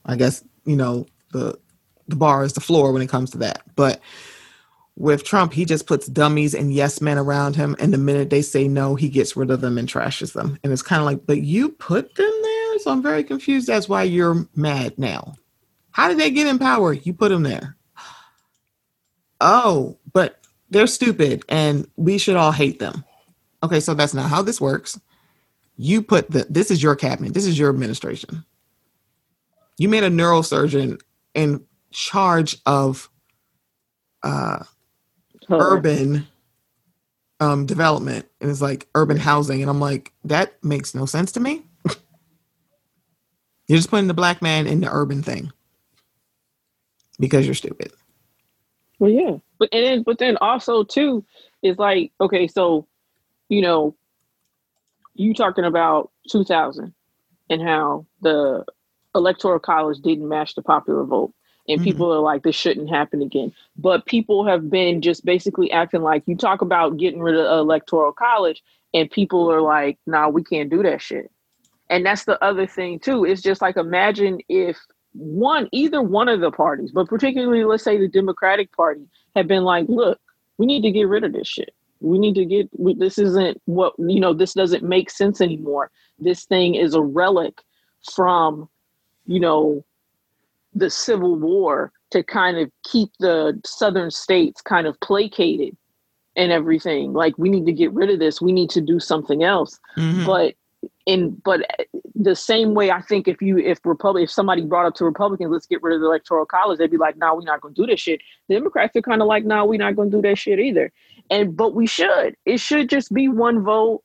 I 0.07 0.17
guess 0.17 0.43
you 0.65 0.77
know 0.77 1.05
the 1.33 1.59
the 2.09 2.17
bar 2.17 2.43
is 2.43 2.55
the 2.55 2.61
floor 2.63 2.91
when 2.91 3.03
it 3.03 3.11
comes 3.11 3.33
to 3.33 3.39
that. 3.39 3.65
But 3.77 4.01
with 4.97 5.25
Trump, 5.25 5.53
he 5.53 5.65
just 5.65 5.87
puts 5.87 6.07
dummies 6.07 6.55
and 6.55 6.73
yes 6.73 7.01
men 7.01 7.19
around 7.19 7.57
him, 7.57 7.75
and 7.79 7.93
the 7.93 7.99
minute 7.99 8.31
they 8.31 8.43
say 8.43 8.69
no, 8.69 8.95
he 8.95 9.09
gets 9.09 9.37
rid 9.37 9.51
of 9.51 9.61
them 9.61 9.79
and 9.79 9.89
trashes 9.89 10.33
them. 10.35 10.59
And 10.63 10.73
it's 10.73 10.83
kind 10.83 11.01
of 11.01 11.07
like, 11.07 11.27
but 11.27 11.43
you 11.43 11.71
put 11.71 12.15
them 12.15 12.33
there, 12.43 12.79
so 12.79 12.91
I'm 12.91 13.03
very 13.03 13.25
confused. 13.25 13.67
That's 13.67 13.89
why 13.89 14.03
you're 14.03 14.47
mad 14.55 14.99
now. 14.99 15.35
How 15.93 16.09
did 16.09 16.19
they 16.19 16.31
get 16.31 16.47
in 16.47 16.59
power? 16.59 16.93
You 16.93 17.15
put 17.15 17.31
them 17.31 17.43
there. 17.43 17.77
Oh, 19.41 19.99
but 20.13 20.41
they're 20.71 20.87
stupid, 20.87 21.45
and 21.49 21.87
we 21.97 22.19
should 22.19 22.37
all 22.37 22.53
hate 22.53 22.79
them. 22.79 23.05
Okay, 23.63 23.81
so 23.81 23.95
that's 23.95 24.15
not 24.15 24.31
how 24.31 24.43
this 24.43 24.61
works. 24.61 25.01
You 25.77 26.03
put 26.03 26.31
the 26.31 26.47
this 26.49 26.71
is 26.71 26.83
your 26.83 26.97
cabinet, 26.97 27.35
this 27.35 27.47
is 27.47 27.59
your 27.59 27.71
administration. 27.71 28.45
You 29.79 29.89
made 29.89 30.05
a 30.05 30.11
neurosurgeon 30.11 31.01
in 31.35 31.65
charge 31.91 32.57
of 32.67 33.09
uh 34.23 34.65
urban 35.53 36.27
um, 37.41 37.67
development 37.67 38.27
and 38.41 38.51
it's 38.51 38.63
like 38.63 38.89
urban 38.95 39.17
housing. 39.17 39.63
And 39.63 39.71
I'm 39.71 39.81
like, 39.81 40.13
that 40.25 40.63
makes 40.63 40.95
no 40.95 41.07
sense 41.07 41.33
to 41.33 41.41
me. 41.41 41.63
you're 43.67 43.79
just 43.79 43.91
putting 43.91 44.07
the 44.07 44.15
black 44.15 44.41
man 44.43 44.67
in 44.67 44.81
the 44.81 44.89
urban 44.91 45.23
thing 45.23 45.53
because 47.19 47.47
you're 47.47 47.55
stupid. 47.55 47.93
Well, 48.99 49.11
yeah, 49.11 49.37
but 49.59 49.69
and 49.73 49.85
then 49.85 50.03
but 50.05 50.19
then 50.19 50.37
also 50.41 50.85
too 50.85 51.25
is 51.63 51.79
like 51.79 52.13
okay, 52.21 52.47
so 52.47 52.87
you 53.49 53.61
know, 53.61 53.97
you 55.15 55.35
talking 55.35 55.65
about 55.65 56.11
2000 56.31 56.95
and 57.51 57.63
how 57.63 58.07
the 58.21 58.65
electoral 59.15 59.59
college 59.59 59.99
didn't 59.99 60.29
match 60.29 60.55
the 60.55 60.63
popular 60.63 61.05
vote 61.05 61.35
and 61.69 61.79
mm-hmm. 61.79 61.85
people 61.85 62.13
are 62.13 62.21
like 62.21 62.43
this 62.43 62.57
shouldn't 62.57 62.91
happen 62.91 63.23
again. 63.23 63.53
But 63.77 64.07
people 64.07 64.47
have 64.47 64.71
been 64.71 65.01
just 65.01 65.25
basically 65.25 65.71
acting 65.71 66.03
like 66.03 66.23
you 66.27 66.37
talk 66.37 66.63
about 66.63 66.97
getting 66.97 67.21
rid 67.21 67.37
of 67.37 67.47
electoral 67.59 68.13
college 68.13 68.63
and 68.95 69.11
people 69.11 69.51
are 69.51 69.63
like 69.63 69.99
nah 70.07 70.29
we 70.29 70.43
can't 70.43 70.71
do 70.71 70.83
that 70.83 71.01
shit. 71.01 71.31
And 71.91 72.07
that's 72.07 72.25
the 72.25 72.43
other 72.43 72.67
thing 72.67 72.99
too. 72.99 73.25
It's 73.25 73.43
just 73.43 73.63
like 73.63 73.77
imagine 73.77 74.41
if 74.49 74.79
one 75.13 75.69
either 75.73 76.01
one 76.01 76.29
of 76.29 76.41
the 76.41 76.51
parties 76.51 76.91
but 76.91 77.07
particularly 77.07 77.65
let's 77.65 77.85
say 77.85 77.99
the 77.99 78.09
democratic 78.09 78.75
party 78.75 79.07
had 79.37 79.47
been 79.47 79.63
like 79.63 79.85
look 79.87 80.19
we 80.57 80.65
need 80.65 80.83
to 80.83 80.91
get 80.91 81.09
rid 81.09 81.25
of 81.25 81.33
this 81.33 81.49
shit. 81.49 81.75
We 82.01 82.19
need 82.19 82.35
to 82.35 82.45
get 82.45 82.69
we, 82.79 82.95
this 82.95 83.19
isn't 83.19 83.61
what 83.67 83.95
you 83.99 84.21
know 84.21 84.33
this 84.33 84.55
doesn't 84.55 84.83
make 84.83 85.11
sense 85.11 85.41
anymore. 85.41 85.91
This 86.19 86.45
thing 86.45 86.75
is 86.75 86.95
a 86.95 87.03
relic 87.03 87.61
from 88.15 88.69
you 89.27 89.41
know 89.41 89.85
the 90.75 90.91
Civil 90.91 91.37
War 91.37 91.93
to 92.11 92.23
kind 92.23 92.59
of 92.59 92.71
keep 92.85 93.11
the 93.19 93.61
southern 93.65 94.11
states 94.11 94.61
kind 94.61 94.87
of 94.87 94.99
placated 95.01 95.77
and 96.37 96.53
everything. 96.53 97.13
Like 97.13 97.37
we 97.39 97.49
need 97.49 97.67
to 97.67 97.73
get 97.73 97.93
rid 97.93 98.11
of 98.11 98.19
this. 98.19 98.41
We 98.41 98.53
need 98.53 98.71
to 98.71 98.81
do 98.81 99.01
something 99.01 99.43
else. 99.43 99.79
Mm-hmm. 99.97 100.27
But 100.27 100.55
in 101.07 101.31
but 101.45 101.61
the 102.15 102.37
same 102.37 102.75
way, 102.75 102.91
I 102.91 103.03
think 103.03 103.29
if 103.29 103.43
you 103.43 103.59
if 103.59 103.81
Republic 103.85 104.25
if 104.25 104.31
somebody 104.31 104.63
brought 104.63 104.87
up 104.87 104.95
to 104.97 105.05
Republicans, 105.05 105.51
let's 105.51 105.67
get 105.67 105.83
rid 105.83 105.95
of 105.95 106.01
the 106.01 106.07
electoral 106.07 106.47
college, 106.47 106.79
they'd 106.79 106.91
be 106.91 106.97
like, 106.97 107.17
"No, 107.17 107.29
nah, 107.29 107.35
we're 107.35 107.43
not 107.43 107.61
going 107.61 107.75
to 107.75 107.83
do 107.83 107.87
this 107.87 108.01
shit." 108.01 108.21
The 108.49 108.55
Democrats 108.55 108.97
are 108.97 109.03
kind 109.03 109.23
of 109.23 109.29
like, 109.29 109.45
"No, 109.45 109.57
nah, 109.57 109.65
we're 109.65 109.79
not 109.79 109.97
going 109.97 110.11
to 110.11 110.17
do 110.19 110.23
that 110.23 110.39
shit 110.39 110.59
either." 110.59 110.93
And 111.31 111.57
but 111.57 111.75
we 111.75 111.87
should. 111.87 112.37
It 112.47 112.61
should 112.61 112.89
just 112.89 113.13
be 113.13 113.29
one 113.29 113.63
vote, 113.63 114.03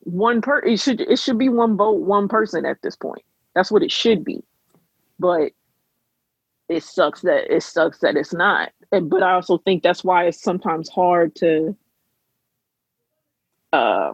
one 0.00 0.40
per. 0.40 0.60
It 0.60 0.80
should 0.80 1.00
it 1.00 1.18
should 1.18 1.38
be 1.38 1.48
one 1.48 1.76
vote, 1.76 2.00
one 2.00 2.28
person 2.28 2.64
at 2.64 2.80
this 2.82 2.96
point. 2.96 3.22
That's 3.54 3.70
what 3.70 3.82
it 3.82 3.92
should 3.92 4.24
be. 4.24 4.42
But 5.18 5.52
it 6.68 6.82
sucks 6.82 7.22
that 7.22 7.54
it 7.54 7.62
sucks 7.62 7.98
that 7.98 8.16
it's 8.16 8.32
not. 8.32 8.72
But 8.90 9.22
I 9.22 9.32
also 9.32 9.58
think 9.58 9.82
that's 9.82 10.04
why 10.04 10.26
it's 10.26 10.42
sometimes 10.42 10.88
hard 10.88 11.34
to 11.36 11.76
uh 13.72 14.12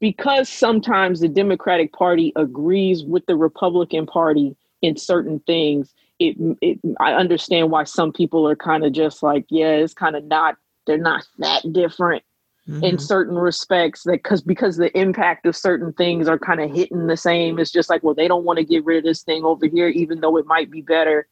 because 0.00 0.48
sometimes 0.48 1.20
the 1.20 1.28
Democratic 1.28 1.92
Party 1.92 2.32
agrees 2.36 3.02
with 3.02 3.26
the 3.26 3.36
Republican 3.36 4.06
Party 4.06 4.56
in 4.80 4.96
certain 4.96 5.40
things, 5.40 5.92
it, 6.20 6.36
it 6.60 6.78
I 7.00 7.14
understand 7.14 7.70
why 7.70 7.84
some 7.84 8.12
people 8.12 8.48
are 8.48 8.56
kind 8.56 8.84
of 8.84 8.92
just 8.92 9.22
like, 9.22 9.46
yeah, 9.48 9.70
it's 9.70 9.94
kind 9.94 10.16
of 10.16 10.24
not 10.24 10.56
they're 10.86 10.98
not 10.98 11.26
that 11.38 11.72
different 11.72 12.22
mm-hmm. 12.68 12.84
in 12.84 12.98
certain 12.98 13.36
respects 13.36 14.02
that 14.04 14.12
because 14.22 14.42
because 14.42 14.76
the 14.76 14.96
impact 14.98 15.46
of 15.46 15.56
certain 15.56 15.92
things 15.92 16.28
are 16.28 16.38
kind 16.38 16.60
of 16.60 16.70
hitting 16.70 17.06
the 17.06 17.16
same 17.16 17.58
it's 17.58 17.70
just 17.70 17.88
like 17.88 18.02
well 18.02 18.14
they 18.14 18.28
don't 18.28 18.44
want 18.44 18.58
to 18.58 18.64
get 18.64 18.84
rid 18.84 18.98
of 18.98 19.04
this 19.04 19.22
thing 19.22 19.44
over 19.44 19.66
here 19.66 19.88
even 19.88 20.20
though 20.20 20.36
it 20.36 20.46
might 20.46 20.70
be 20.70 20.82
better. 20.82 21.26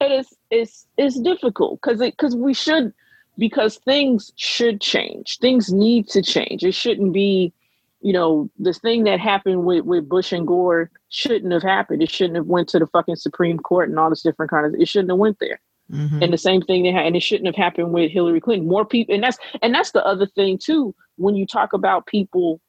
And 0.00 0.12
it's 0.12 0.34
it's 0.50 0.86
it's 0.96 1.18
difficult 1.18 1.80
because 1.80 2.00
it 2.00 2.12
because 2.12 2.36
we 2.36 2.52
should 2.52 2.92
because 3.38 3.76
things 3.78 4.32
should 4.36 4.80
change. 4.80 5.38
Things 5.38 5.72
need 5.72 6.08
to 6.08 6.22
change. 6.22 6.64
It 6.64 6.74
shouldn't 6.74 7.12
be 7.12 7.52
you 8.02 8.12
know 8.12 8.50
the 8.58 8.74
thing 8.74 9.04
that 9.04 9.20
happened 9.20 9.64
with 9.64 9.84
with 9.84 10.08
bush 10.08 10.32
and 10.32 10.46
gore 10.46 10.90
shouldn't 11.08 11.52
have 11.52 11.62
happened. 11.62 12.02
It 12.02 12.10
shouldn't 12.10 12.36
have 12.36 12.46
went 12.46 12.68
to 12.70 12.78
the 12.78 12.86
fucking 12.86 13.16
supreme 13.16 13.58
court 13.58 13.88
and 13.88 13.98
all 13.98 14.10
this 14.10 14.22
different 14.22 14.50
kind 14.50 14.66
of 14.66 14.74
it 14.78 14.86
shouldn't 14.86 15.10
have 15.10 15.18
went 15.18 15.38
there 15.40 15.60
Mm-hmm. 15.92 16.22
And 16.22 16.32
the 16.32 16.38
same 16.38 16.62
thing 16.62 16.82
they 16.82 16.90
had, 16.90 17.06
and 17.06 17.16
it 17.16 17.22
shouldn't 17.22 17.46
have 17.46 17.54
happened 17.54 17.92
with 17.92 18.10
Hillary 18.10 18.40
Clinton. 18.40 18.68
More 18.68 18.84
people, 18.84 19.14
and 19.14 19.22
that's 19.22 19.38
and 19.62 19.72
that's 19.72 19.92
the 19.92 20.04
other 20.04 20.26
thing 20.26 20.58
too. 20.58 20.94
When 21.16 21.36
you 21.36 21.46
talk 21.46 21.72
about 21.72 22.06
people 22.06 22.60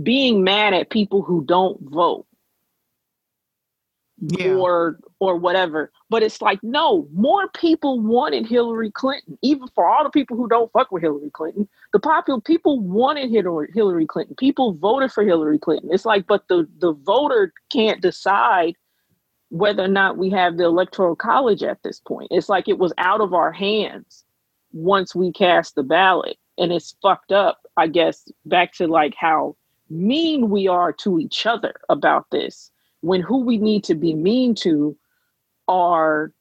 being 0.00 0.44
mad 0.44 0.74
at 0.74 0.90
people 0.90 1.22
who 1.22 1.44
don't 1.44 1.80
vote, 1.90 2.26
yeah. 4.20 4.54
or 4.54 5.00
or 5.18 5.36
whatever, 5.36 5.90
but 6.08 6.22
it's 6.22 6.40
like 6.40 6.60
no, 6.62 7.08
more 7.12 7.48
people 7.48 7.98
wanted 7.98 8.46
Hillary 8.46 8.92
Clinton. 8.92 9.36
Even 9.42 9.66
for 9.74 9.88
all 9.88 10.04
the 10.04 10.10
people 10.10 10.36
who 10.36 10.46
don't 10.46 10.70
fuck 10.70 10.92
with 10.92 11.02
Hillary 11.02 11.30
Clinton, 11.30 11.68
the 11.92 11.98
popular 11.98 12.40
people 12.40 12.78
wanted 12.78 13.28
Hillary 13.28 14.06
Clinton. 14.06 14.36
People 14.36 14.74
voted 14.74 15.10
for 15.10 15.24
Hillary 15.24 15.58
Clinton. 15.58 15.90
It's 15.92 16.06
like, 16.06 16.28
but 16.28 16.46
the 16.46 16.68
the 16.78 16.92
voter 16.92 17.52
can't 17.72 18.00
decide 18.00 18.76
whether 19.52 19.84
or 19.84 19.88
not 19.88 20.16
we 20.16 20.30
have 20.30 20.56
the 20.56 20.64
electoral 20.64 21.14
college 21.14 21.62
at 21.62 21.82
this 21.82 22.00
point. 22.00 22.28
It's 22.30 22.48
like 22.48 22.68
it 22.68 22.78
was 22.78 22.94
out 22.96 23.20
of 23.20 23.34
our 23.34 23.52
hands 23.52 24.24
once 24.72 25.14
we 25.14 25.30
cast 25.30 25.74
the 25.74 25.82
ballot. 25.82 26.38
And 26.56 26.72
it's 26.72 26.96
fucked 27.02 27.32
up, 27.32 27.60
I 27.76 27.86
guess, 27.88 28.26
back 28.46 28.72
to 28.74 28.86
like 28.86 29.14
how 29.14 29.54
mean 29.90 30.48
we 30.48 30.68
are 30.68 30.90
to 30.94 31.18
each 31.18 31.44
other 31.44 31.74
about 31.90 32.26
this 32.32 32.70
when 33.02 33.20
who 33.20 33.44
we 33.44 33.58
need 33.58 33.84
to 33.84 33.94
be 33.94 34.14
mean 34.14 34.54
to 34.54 34.96
are 35.68 36.32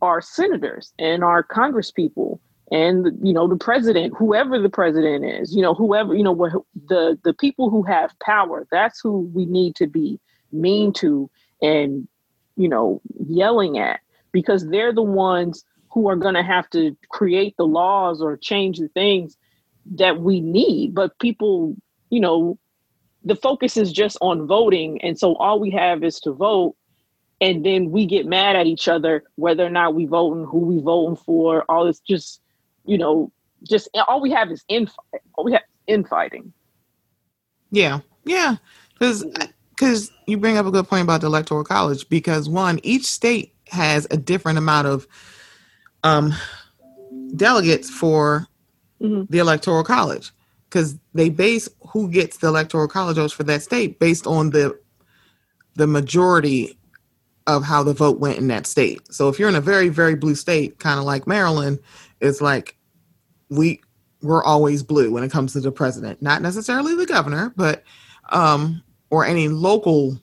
our 0.00 0.22
senators 0.22 0.92
and 0.96 1.24
our 1.24 1.42
congresspeople 1.42 2.38
and 2.70 3.08
you 3.20 3.32
know 3.32 3.48
the 3.48 3.56
president 3.56 4.14
whoever 4.16 4.60
the 4.60 4.68
president 4.68 5.24
is 5.24 5.56
you 5.56 5.60
know 5.62 5.74
whoever 5.74 6.14
you 6.14 6.22
know 6.22 6.30
what 6.30 6.52
the 6.88 7.18
the 7.24 7.34
people 7.34 7.68
who 7.68 7.82
have 7.82 8.12
power 8.20 8.64
that's 8.70 9.00
who 9.00 9.22
we 9.34 9.44
need 9.44 9.74
to 9.74 9.88
be 9.88 10.20
mean 10.52 10.92
to 10.92 11.28
and 11.60 12.06
you 12.56 12.68
know, 12.68 13.00
yelling 13.28 13.78
at 13.78 14.00
because 14.32 14.68
they're 14.68 14.92
the 14.92 15.02
ones 15.02 15.64
who 15.90 16.08
are 16.08 16.16
going 16.16 16.34
to 16.34 16.42
have 16.42 16.68
to 16.70 16.96
create 17.08 17.56
the 17.56 17.66
laws 17.66 18.20
or 18.20 18.36
change 18.36 18.78
the 18.78 18.88
things 18.88 19.36
that 19.94 20.20
we 20.20 20.40
need. 20.40 20.94
But 20.94 21.18
people, 21.18 21.76
you 22.10 22.20
know, 22.20 22.58
the 23.24 23.36
focus 23.36 23.76
is 23.76 23.92
just 23.92 24.18
on 24.20 24.46
voting. 24.46 25.00
And 25.02 25.18
so 25.18 25.36
all 25.36 25.60
we 25.60 25.70
have 25.70 26.02
is 26.02 26.18
to 26.20 26.32
vote. 26.32 26.76
And 27.40 27.64
then 27.64 27.90
we 27.90 28.06
get 28.06 28.26
mad 28.26 28.56
at 28.56 28.66
each 28.66 28.88
other, 28.88 29.24
whether 29.36 29.64
or 29.64 29.70
not 29.70 29.94
we 29.94 30.06
voting, 30.06 30.44
who 30.44 30.58
we 30.60 30.80
voting 30.80 31.16
for, 31.16 31.64
all 31.68 31.84
this 31.84 32.00
just, 32.00 32.40
you 32.86 32.98
know, 32.98 33.30
just 33.68 33.88
all 34.08 34.20
we 34.20 34.30
have 34.30 34.50
is 34.50 34.64
in 34.68 34.88
all 35.34 35.44
we 35.44 35.52
have 35.52 35.62
infighting. 35.86 36.52
Yeah, 37.70 38.00
yeah, 38.24 38.56
because 38.92 39.24
mm-hmm. 39.24 39.50
Because 39.74 40.10
you 40.26 40.36
bring 40.38 40.56
up 40.56 40.66
a 40.66 40.70
good 40.70 40.88
point 40.88 41.02
about 41.02 41.20
the 41.20 41.26
electoral 41.26 41.64
college 41.64 42.08
because 42.08 42.48
one, 42.48 42.80
each 42.82 43.04
state 43.04 43.54
has 43.68 44.06
a 44.10 44.16
different 44.16 44.58
amount 44.58 44.86
of 44.86 45.06
um, 46.02 46.32
delegates 47.34 47.90
for 47.90 48.46
mm-hmm. 49.00 49.24
the 49.30 49.38
electoral 49.38 49.82
college 49.82 50.32
because 50.68 50.96
they 51.12 51.28
base 51.28 51.68
who 51.88 52.08
gets 52.08 52.38
the 52.38 52.46
electoral 52.46 52.88
college 52.88 53.16
votes 53.16 53.32
for 53.32 53.44
that 53.44 53.62
state 53.62 53.98
based 53.98 54.26
on 54.26 54.50
the 54.50 54.78
the 55.76 55.86
majority 55.86 56.78
of 57.46 57.64
how 57.64 57.82
the 57.82 57.92
vote 57.92 58.20
went 58.20 58.38
in 58.38 58.46
that 58.48 58.66
state. 58.66 59.00
So 59.12 59.28
if 59.28 59.38
you're 59.38 59.48
in 59.48 59.56
a 59.56 59.60
very 59.60 59.88
very 59.88 60.14
blue 60.14 60.34
state, 60.34 60.78
kind 60.78 60.98
of 60.98 61.04
like 61.04 61.26
Maryland, 61.26 61.80
it's 62.20 62.40
like 62.40 62.76
we 63.48 63.80
we're 64.22 64.44
always 64.44 64.82
blue 64.82 65.10
when 65.10 65.24
it 65.24 65.32
comes 65.32 65.52
to 65.52 65.60
the 65.60 65.72
president, 65.72 66.22
not 66.22 66.42
necessarily 66.42 66.94
the 66.94 67.06
governor, 67.06 67.52
but 67.56 67.82
um, 68.30 68.82
or 69.14 69.24
any 69.24 69.46
local 69.46 70.18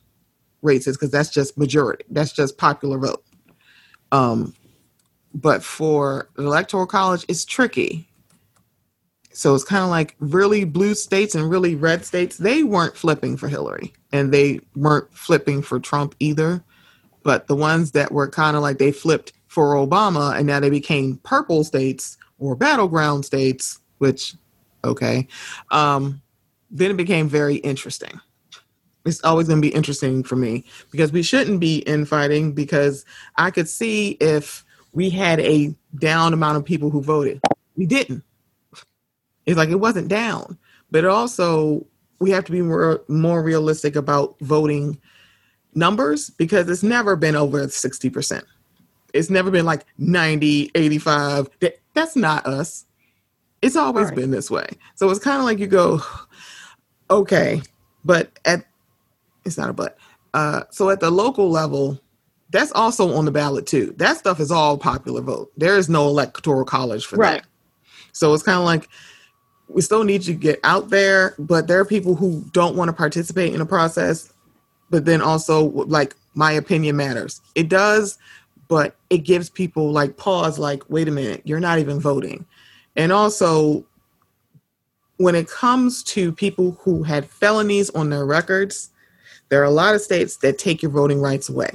races 0.62 0.98
because 0.98 1.12
that's 1.12 1.30
just 1.30 1.58
majority. 1.58 2.04
That's 2.10 2.34
just 2.34 2.58
popular 2.58 2.98
vote. 2.98 3.24
Um, 4.12 4.54
but 5.34 5.64
for 5.64 6.28
the 6.36 6.44
electoral 6.44 6.86
college, 6.86 7.26
it's 7.30 7.46
tricky. 7.46 8.06
So 9.32 9.56
it's 9.56 9.64
kind 9.64 9.82
of 9.82 9.90
like 9.90 10.18
really 10.20 10.66
blue 10.66 10.94
states 10.94 11.36
and 11.36 11.50
really 11.50 11.74
red 11.74 12.04
states. 12.04 12.38
They 12.38 12.64
weren't 12.64 12.98
flipping 12.98 13.38
for 13.38 13.48
Hillary, 13.48 13.94
and 14.12 14.34
they 14.34 14.60
weren't 14.76 15.08
flipping 15.14 15.62
for 15.62 15.80
Trump 15.80 16.14
either. 16.20 16.62
But 17.24 17.48
the 17.48 17.56
ones 17.56 17.92
that 17.92 18.12
were 18.12 18.30
kind 18.30 18.58
of 18.58 18.62
like 18.62 18.78
they 18.78 18.92
flipped 18.92 19.32
for 19.48 19.76
Obama, 19.76 20.38
and 20.38 20.46
now 20.46 20.60
they 20.60 20.70
became 20.70 21.16
purple 21.24 21.64
states 21.64 22.18
or 22.40 22.58
battleground 22.58 23.24
states, 23.24 23.80
which 24.00 24.36
okay. 24.84 25.30
Um, 25.70 26.22
then 26.70 26.92
it 26.92 26.98
became 26.98 27.30
very 27.30 27.56
interesting 27.56 28.20
it's 29.06 29.24
always 29.24 29.48
going 29.48 29.62
to 29.62 29.68
be 29.68 29.74
interesting 29.74 30.24
for 30.24 30.36
me 30.36 30.64
because 30.92 31.12
we 31.12 31.24
shouldn't 31.24 31.60
be 31.60 31.80
infighting 31.80 32.54
because 32.54 33.06
I 33.36 33.52
could 33.52 33.68
see 33.68 34.12
if 34.20 34.64
we 34.94 35.10
had 35.10 35.40
a 35.40 35.74
down 36.00 36.34
amount 36.34 36.58
of 36.58 36.66
people 36.66 36.90
who 36.90 37.02
voted. 37.02 37.42
We 37.76 37.86
didn't. 37.86 38.24
It's 39.46 39.58
like 39.58 39.70
it 39.70 39.80
wasn't 39.80 40.08
down, 40.08 40.58
but 40.92 41.06
also 41.06 41.86
we 42.20 42.30
have 42.32 42.46
to 42.46 42.52
be 42.52 42.62
more 42.62 43.04
more 43.08 43.42
realistic 43.42 43.96
about 43.96 44.36
voting 44.40 45.00
numbers 45.74 46.30
because 46.30 46.70
it's 46.70 46.84
never 46.84 47.16
been 47.16 47.36
over 47.36 47.66
60%. 47.66 48.44
It's 49.14 49.30
never 49.30 49.52
been 49.52 49.66
like 49.66 49.86
90, 49.98 50.72
85. 50.76 51.50
That, 51.60 51.80
that's 51.94 52.16
not 52.16 52.46
us. 52.46 52.86
It's 53.62 53.76
always 53.76 54.08
right. 54.08 54.16
been 54.16 54.32
this 54.32 54.50
way. 54.50 54.68
So 54.96 55.10
it's 55.10 55.20
kind 55.20 55.38
of 55.38 55.46
like 55.46 55.60
you 55.60 55.68
go, 55.68 56.02
okay, 57.10 57.62
but 58.04 58.38
at 58.46 58.66
it's 59.46 59.58
not 59.58 59.70
a 59.70 59.74
but. 59.74 59.98
Uh, 60.34 60.64
so 60.70 60.90
at 60.90 61.00
the 61.00 61.12
local 61.12 61.50
level, 61.50 62.00
that's 62.52 62.72
also 62.74 63.14
on 63.16 63.26
the 63.26 63.32
ballot 63.32 63.66
too. 63.66 63.94
That 63.98 64.18
stuff 64.18 64.40
is 64.40 64.52
all 64.52 64.78
popular 64.78 65.22
vote. 65.22 65.52
There 65.58 65.78
is 65.78 65.90
no 65.90 66.08
electoral 66.08 66.66
college 66.66 67.06
for 67.06 67.18
right. 67.18 67.42
that. 67.42 67.48
So 68.14 68.34
it's 68.34 68.44
kind 68.44 68.58
of 68.58 68.66
like 68.66 68.90
we 69.68 69.82
still 69.82 70.04
need 70.04 70.26
you 70.26 70.34
to 70.34 70.40
get 70.40 70.60
out 70.64 70.90
there, 70.90 71.34
but 71.40 71.68
there 71.68 71.80
are 71.80 71.86
people 71.86 72.16
who 72.16 72.44
don't 72.52 72.76
want 72.76 72.90
to 72.90 72.94
participate 72.94 73.54
in 73.54 73.60
the 73.60 73.66
process. 73.66 74.34
But 74.90 75.06
then 75.06 75.22
also, 75.22 75.64
like, 75.64 76.16
my 76.34 76.52
opinion 76.52 76.98
matters. 76.98 77.40
It 77.56 77.70
does, 77.70 78.18
but 78.68 78.96
it 79.10 79.20
gives 79.20 79.50
people 79.50 79.92
like 79.92 80.18
pause, 80.18 80.60
like, 80.60 80.84
wait 80.90 81.08
a 81.08 81.12
minute, 81.12 81.42
you're 81.46 81.62
not 81.62 81.80
even 81.80 82.00
voting. 82.00 82.46
And 82.98 83.12
also, 83.12 83.86
when 85.18 85.36
it 85.36 85.48
comes 85.48 86.04
to 86.04 86.34
people 86.34 86.78
who 86.82 87.04
had 87.04 87.30
felonies 87.30 87.90
on 87.92 88.10
their 88.10 88.26
records, 88.26 88.91
there 89.52 89.62
are 89.62 89.66
a 89.66 89.70
lot 89.70 89.94
of 89.94 90.02
states 90.02 90.38
that 90.38 90.58
take 90.58 90.82
your 90.82 90.92
voting 90.92 91.20
rights 91.20 91.50
away. 91.50 91.70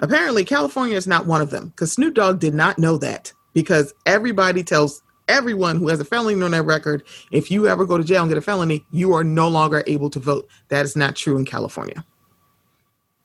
Apparently, 0.00 0.42
California 0.42 0.96
is 0.96 1.06
not 1.06 1.26
one 1.26 1.42
of 1.42 1.50
them 1.50 1.68
because 1.68 1.92
Snoop 1.92 2.14
Dogg 2.14 2.40
did 2.40 2.54
not 2.54 2.78
know 2.78 2.96
that 2.96 3.30
because 3.52 3.92
everybody 4.06 4.64
tells 4.64 5.02
everyone 5.28 5.76
who 5.76 5.88
has 5.88 6.00
a 6.00 6.04
felony 6.04 6.42
on 6.42 6.50
their 6.50 6.62
record 6.62 7.04
if 7.30 7.50
you 7.50 7.68
ever 7.68 7.84
go 7.84 7.98
to 7.98 8.04
jail 8.04 8.22
and 8.22 8.30
get 8.30 8.38
a 8.38 8.40
felony, 8.40 8.84
you 8.90 9.12
are 9.12 9.22
no 9.22 9.48
longer 9.48 9.84
able 9.86 10.08
to 10.10 10.18
vote. 10.18 10.48
That 10.70 10.86
is 10.86 10.96
not 10.96 11.14
true 11.14 11.36
in 11.36 11.44
California. 11.44 12.02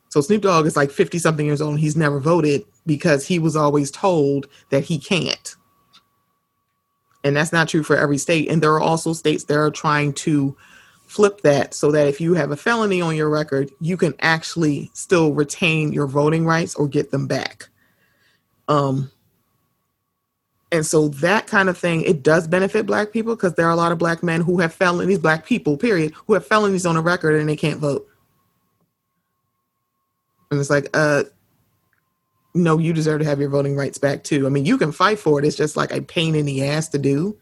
So 0.10 0.20
Snoop 0.20 0.42
Dogg 0.42 0.66
is 0.66 0.76
like 0.76 0.92
50 0.92 1.18
something 1.18 1.46
years 1.46 1.62
old 1.62 1.72
and 1.72 1.80
he's 1.80 1.96
never 1.96 2.20
voted 2.20 2.66
because 2.86 3.26
he 3.26 3.40
was 3.40 3.56
always 3.56 3.92
told 3.92 4.48
that 4.72 4.84
he 4.84 5.00
can't. 5.00 5.56
And 7.24 7.34
that's 7.34 7.54
not 7.54 7.70
true 7.70 7.84
for 7.84 7.96
every 7.96 8.18
state. 8.18 8.50
And 8.50 8.62
there 8.62 8.74
are 8.74 8.82
also 8.82 9.14
states 9.14 9.46
that 9.46 9.58
are 9.58 9.72
trying 9.72 10.14
to 10.14 10.58
flip 11.10 11.42
that 11.42 11.74
so 11.74 11.92
that 11.92 12.08
if 12.08 12.22
you 12.22 12.36
have 12.36 12.52
a 12.52 12.56
felony 12.56 13.02
on 13.02 13.16
your 13.16 13.30
record, 13.30 13.72
you 13.82 13.98
can 13.98 14.14
actually 14.22 14.92
still 14.94 15.34
retain 15.34 15.92
your 15.92 16.06
voting 16.06 16.46
rights 16.46 16.76
or 16.76 16.88
get 16.88 17.10
them 17.10 17.26
back. 17.26 17.68
Um, 18.68 19.12
and 20.72 20.86
so 20.86 21.08
that 21.08 21.48
kind 21.48 21.68
of 21.68 21.76
thing, 21.76 22.04
it 22.04 22.22
does 22.22 22.48
benefit 22.48 22.86
black 22.86 23.12
people 23.12 23.36
because 23.36 23.56
there 23.56 23.66
are 23.66 23.72
a 23.72 23.76
lot 23.76 23.92
of 23.92 23.98
black 23.98 24.22
men 24.22 24.42
who 24.42 24.60
have 24.60 24.72
felonies, 24.72 25.18
black 25.18 25.48
people, 25.48 25.78
period, 25.78 26.14
who 26.28 26.34
have 26.34 26.46
felonies 26.46 26.86
on 26.86 26.96
a 26.96 27.02
record 27.02 27.40
and 27.40 27.50
they 27.50 27.56
can't 27.56 27.80
vote. 27.80 28.08
And 30.52 30.60
it's 30.60 30.70
like, 30.70 30.90
uh, 30.94 31.24
no, 32.54 32.78
you 32.78 32.94
deserve 32.94 33.22
to 33.22 33.26
have 33.26 33.40
your 33.40 33.50
voting 33.50 33.76
rights 33.76 33.98
back 33.98 34.24
too. 34.24 34.46
I 34.46 34.50
mean, 34.50 34.68
you 34.68 34.78
can 34.78 34.92
fight 34.92 35.18
for 35.18 35.40
it. 35.40 35.46
It's 35.46 35.58
just 35.58 35.76
like 35.76 35.92
a 35.92 36.02
pain 36.02 36.36
in 36.36 36.46
the 36.46 36.66
ass 36.66 36.88
to 36.90 37.00
do 37.00 37.36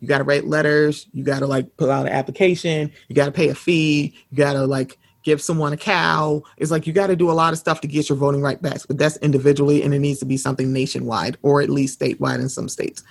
you 0.00 0.08
got 0.08 0.18
to 0.18 0.24
write 0.24 0.46
letters. 0.46 1.06
You 1.12 1.24
got 1.24 1.40
to 1.40 1.46
like 1.46 1.76
pull 1.76 1.90
out 1.90 2.06
an 2.06 2.12
application. 2.12 2.92
You 3.08 3.14
got 3.14 3.26
to 3.26 3.32
pay 3.32 3.48
a 3.48 3.54
fee. 3.54 4.14
You 4.30 4.36
got 4.36 4.52
to 4.54 4.66
like 4.66 4.98
give 5.24 5.42
someone 5.42 5.72
a 5.72 5.76
cow. 5.76 6.42
It's 6.56 6.70
like 6.70 6.86
you 6.86 6.92
got 6.92 7.08
to 7.08 7.16
do 7.16 7.30
a 7.30 7.32
lot 7.32 7.52
of 7.52 7.58
stuff 7.58 7.80
to 7.82 7.88
get 7.88 8.08
your 8.08 8.16
voting 8.16 8.40
right 8.40 8.60
back 8.62 8.80
but 8.86 8.96
that's 8.96 9.16
individually 9.18 9.82
and 9.82 9.92
it 9.92 9.98
needs 9.98 10.20
to 10.20 10.24
be 10.24 10.36
something 10.36 10.72
nationwide 10.72 11.36
or 11.42 11.60
at 11.60 11.68
least 11.68 11.98
statewide 11.98 12.40
in 12.40 12.48
some 12.48 12.68
states. 12.68 13.02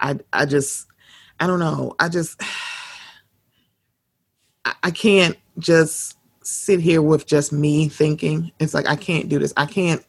I 0.00 0.18
i 0.32 0.44
just 0.44 0.86
i 1.40 1.46
don't 1.46 1.60
know. 1.60 1.94
I 1.98 2.08
just 2.08 2.40
I 4.84 4.90
can't 4.90 5.36
just 5.58 6.16
sit 6.42 6.80
here 6.80 7.02
with 7.02 7.26
just 7.26 7.52
me 7.52 7.88
thinking. 7.88 8.50
It's 8.58 8.74
like 8.74 8.88
i 8.88 8.96
can't 8.96 9.28
do 9.28 9.38
this. 9.38 9.52
I 9.56 9.66
can't 9.66 10.04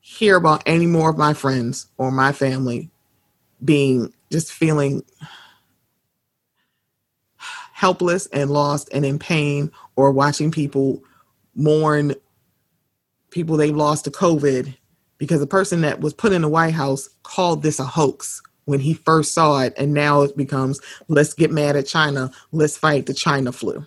hear 0.00 0.36
about 0.36 0.62
any 0.66 0.86
more 0.86 1.10
of 1.10 1.18
my 1.18 1.34
friends 1.34 1.86
or 1.98 2.10
my 2.10 2.32
family 2.32 2.90
being 3.64 4.12
just 4.34 4.52
feeling 4.52 5.00
helpless 7.72 8.26
and 8.32 8.50
lost 8.50 8.88
and 8.92 9.04
in 9.04 9.16
pain 9.16 9.70
or 9.94 10.10
watching 10.10 10.50
people 10.50 11.04
mourn 11.54 12.12
people 13.30 13.56
they've 13.56 13.76
lost 13.76 14.04
to 14.04 14.10
COVID 14.10 14.76
because 15.18 15.38
the 15.38 15.46
person 15.46 15.82
that 15.82 16.00
was 16.00 16.12
put 16.12 16.32
in 16.32 16.42
the 16.42 16.48
White 16.48 16.74
House 16.74 17.08
called 17.22 17.62
this 17.62 17.78
a 17.78 17.84
hoax 17.84 18.42
when 18.64 18.80
he 18.80 18.94
first 18.94 19.34
saw 19.34 19.60
it. 19.60 19.72
And 19.76 19.94
now 19.94 20.22
it 20.22 20.36
becomes 20.36 20.80
let's 21.06 21.32
get 21.32 21.52
mad 21.52 21.76
at 21.76 21.86
China, 21.86 22.32
let's 22.50 22.76
fight 22.76 23.06
the 23.06 23.14
China 23.14 23.52
flu. 23.52 23.86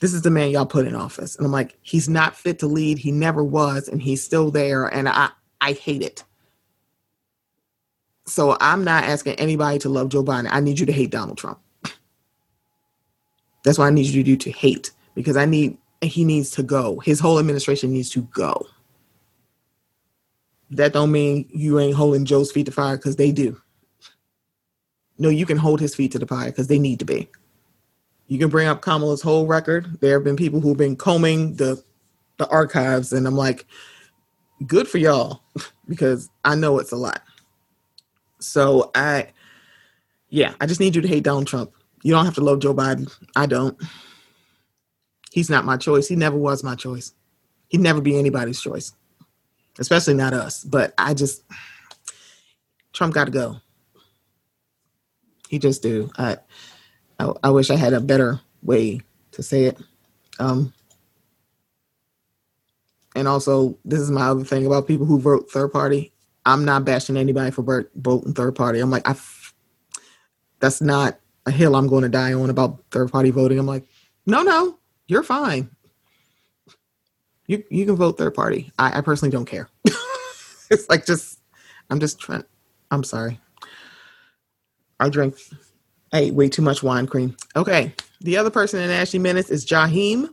This 0.00 0.12
is 0.12 0.22
the 0.22 0.30
man 0.30 0.50
y'all 0.50 0.66
put 0.66 0.88
in 0.88 0.96
office. 0.96 1.36
And 1.36 1.46
I'm 1.46 1.52
like, 1.52 1.78
he's 1.82 2.08
not 2.08 2.34
fit 2.34 2.58
to 2.58 2.66
lead. 2.66 2.98
He 2.98 3.12
never 3.12 3.44
was, 3.44 3.86
and 3.86 4.02
he's 4.02 4.24
still 4.24 4.50
there. 4.50 4.86
And 4.86 5.08
I, 5.08 5.30
I 5.60 5.72
hate 5.72 6.02
it. 6.02 6.24
So 8.26 8.56
I'm 8.60 8.84
not 8.84 9.04
asking 9.04 9.34
anybody 9.34 9.78
to 9.80 9.88
love 9.88 10.08
Joe 10.08 10.24
Biden. 10.24 10.48
I 10.50 10.60
need 10.60 10.78
you 10.78 10.86
to 10.86 10.92
hate 10.92 11.10
Donald 11.10 11.38
Trump. 11.38 11.58
That's 13.64 13.78
what 13.78 13.86
I 13.86 13.90
need 13.90 14.06
you 14.06 14.22
to 14.22 14.30
do 14.30 14.36
to 14.36 14.50
hate 14.50 14.90
because 15.14 15.36
I 15.36 15.44
need 15.46 15.78
he 16.02 16.24
needs 16.24 16.50
to 16.52 16.62
go. 16.62 17.00
His 17.00 17.20
whole 17.20 17.38
administration 17.38 17.92
needs 17.92 18.10
to 18.10 18.22
go. 18.22 18.66
That 20.70 20.92
don't 20.92 21.12
mean 21.12 21.48
you 21.50 21.78
ain't 21.78 21.96
holding 21.96 22.24
Joe's 22.24 22.52
feet 22.52 22.66
to 22.66 22.72
fire 22.72 22.96
because 22.96 23.16
they 23.16 23.32
do. 23.32 23.60
No, 25.18 25.28
you 25.28 25.46
can 25.46 25.56
hold 25.56 25.80
his 25.80 25.94
feet 25.94 26.12
to 26.12 26.18
the 26.18 26.26
fire 26.26 26.50
because 26.50 26.66
they 26.66 26.78
need 26.78 26.98
to 26.98 27.04
be. 27.04 27.28
You 28.26 28.38
can 28.38 28.48
bring 28.48 28.66
up 28.66 28.82
Kamala's 28.82 29.22
whole 29.22 29.46
record. 29.46 30.00
There 30.00 30.14
have 30.14 30.24
been 30.24 30.36
people 30.36 30.60
who've 30.60 30.76
been 30.76 30.96
combing 30.96 31.54
the 31.56 31.82
the 32.38 32.48
archives, 32.48 33.12
and 33.12 33.26
I'm 33.26 33.36
like, 33.36 33.66
good 34.66 34.88
for 34.88 34.98
y'all 34.98 35.42
because 35.88 36.30
I 36.44 36.54
know 36.54 36.78
it's 36.78 36.92
a 36.92 36.96
lot. 36.96 37.22
So 38.44 38.90
I, 38.94 39.28
yeah, 40.28 40.54
I 40.60 40.66
just 40.66 40.80
need 40.80 40.94
you 40.94 41.02
to 41.02 41.08
hate 41.08 41.24
Donald 41.24 41.46
Trump. 41.46 41.72
You 42.02 42.12
don't 42.12 42.24
have 42.24 42.34
to 42.34 42.40
love 42.42 42.60
Joe 42.60 42.74
Biden. 42.74 43.12
I 43.34 43.46
don't. 43.46 43.80
He's 45.32 45.50
not 45.50 45.64
my 45.64 45.76
choice. 45.76 46.06
He 46.06 46.16
never 46.16 46.36
was 46.36 46.62
my 46.62 46.74
choice. 46.74 47.12
He'd 47.68 47.80
never 47.80 48.00
be 48.00 48.18
anybody's 48.18 48.60
choice, 48.60 48.92
especially 49.78 50.14
not 50.14 50.32
us. 50.32 50.62
But 50.62 50.94
I 50.96 51.14
just, 51.14 51.42
Trump 52.92 53.14
got 53.14 53.24
to 53.24 53.30
go. 53.32 53.56
He 55.48 55.58
just 55.58 55.82
do. 55.82 56.10
I, 56.16 56.36
I, 57.18 57.32
I 57.44 57.50
wish 57.50 57.70
I 57.70 57.76
had 57.76 57.92
a 57.92 58.00
better 58.00 58.40
way 58.62 59.00
to 59.32 59.42
say 59.42 59.64
it. 59.64 59.78
Um, 60.38 60.72
and 63.16 63.26
also, 63.28 63.78
this 63.84 64.00
is 64.00 64.10
my 64.10 64.26
other 64.28 64.44
thing 64.44 64.66
about 64.66 64.86
people 64.86 65.06
who 65.06 65.18
vote 65.18 65.50
third 65.50 65.72
party. 65.72 66.12
I'm 66.46 66.64
not 66.64 66.84
bashing 66.84 67.16
anybody 67.16 67.50
for 67.50 67.88
voting 67.96 68.34
third 68.34 68.54
party. 68.54 68.80
I'm 68.80 68.90
like, 68.90 69.08
I, 69.08 69.16
that's 70.60 70.80
not 70.80 71.18
a 71.46 71.50
hill 71.50 71.76
I'm 71.76 71.86
going 71.86 72.02
to 72.02 72.08
die 72.08 72.32
on 72.32 72.50
about 72.50 72.82
third 72.90 73.10
party 73.10 73.30
voting. 73.30 73.58
I'm 73.58 73.66
like, 73.66 73.84
no, 74.26 74.42
no, 74.42 74.78
you're 75.06 75.22
fine. 75.22 75.70
You 77.46 77.62
you 77.70 77.84
can 77.84 77.96
vote 77.96 78.16
third 78.16 78.34
party. 78.34 78.72
I, 78.78 78.98
I 78.98 79.00
personally 79.02 79.30
don't 79.30 79.44
care. 79.44 79.68
it's 80.70 80.88
like 80.88 81.04
just 81.04 81.40
I'm 81.90 82.00
just 82.00 82.18
trying. 82.18 82.44
I'm 82.90 83.04
sorry. 83.04 83.38
I 84.98 85.08
drink. 85.10 85.36
I 86.12 86.20
ate 86.20 86.34
way 86.34 86.48
too 86.48 86.62
much 86.62 86.82
wine 86.82 87.06
cream. 87.06 87.36
Okay. 87.56 87.92
The 88.20 88.38
other 88.38 88.50
person 88.50 88.80
in 88.80 88.90
Ashley 88.90 89.18
Minutes 89.18 89.50
is 89.50 89.66
Jaheim, 89.66 90.30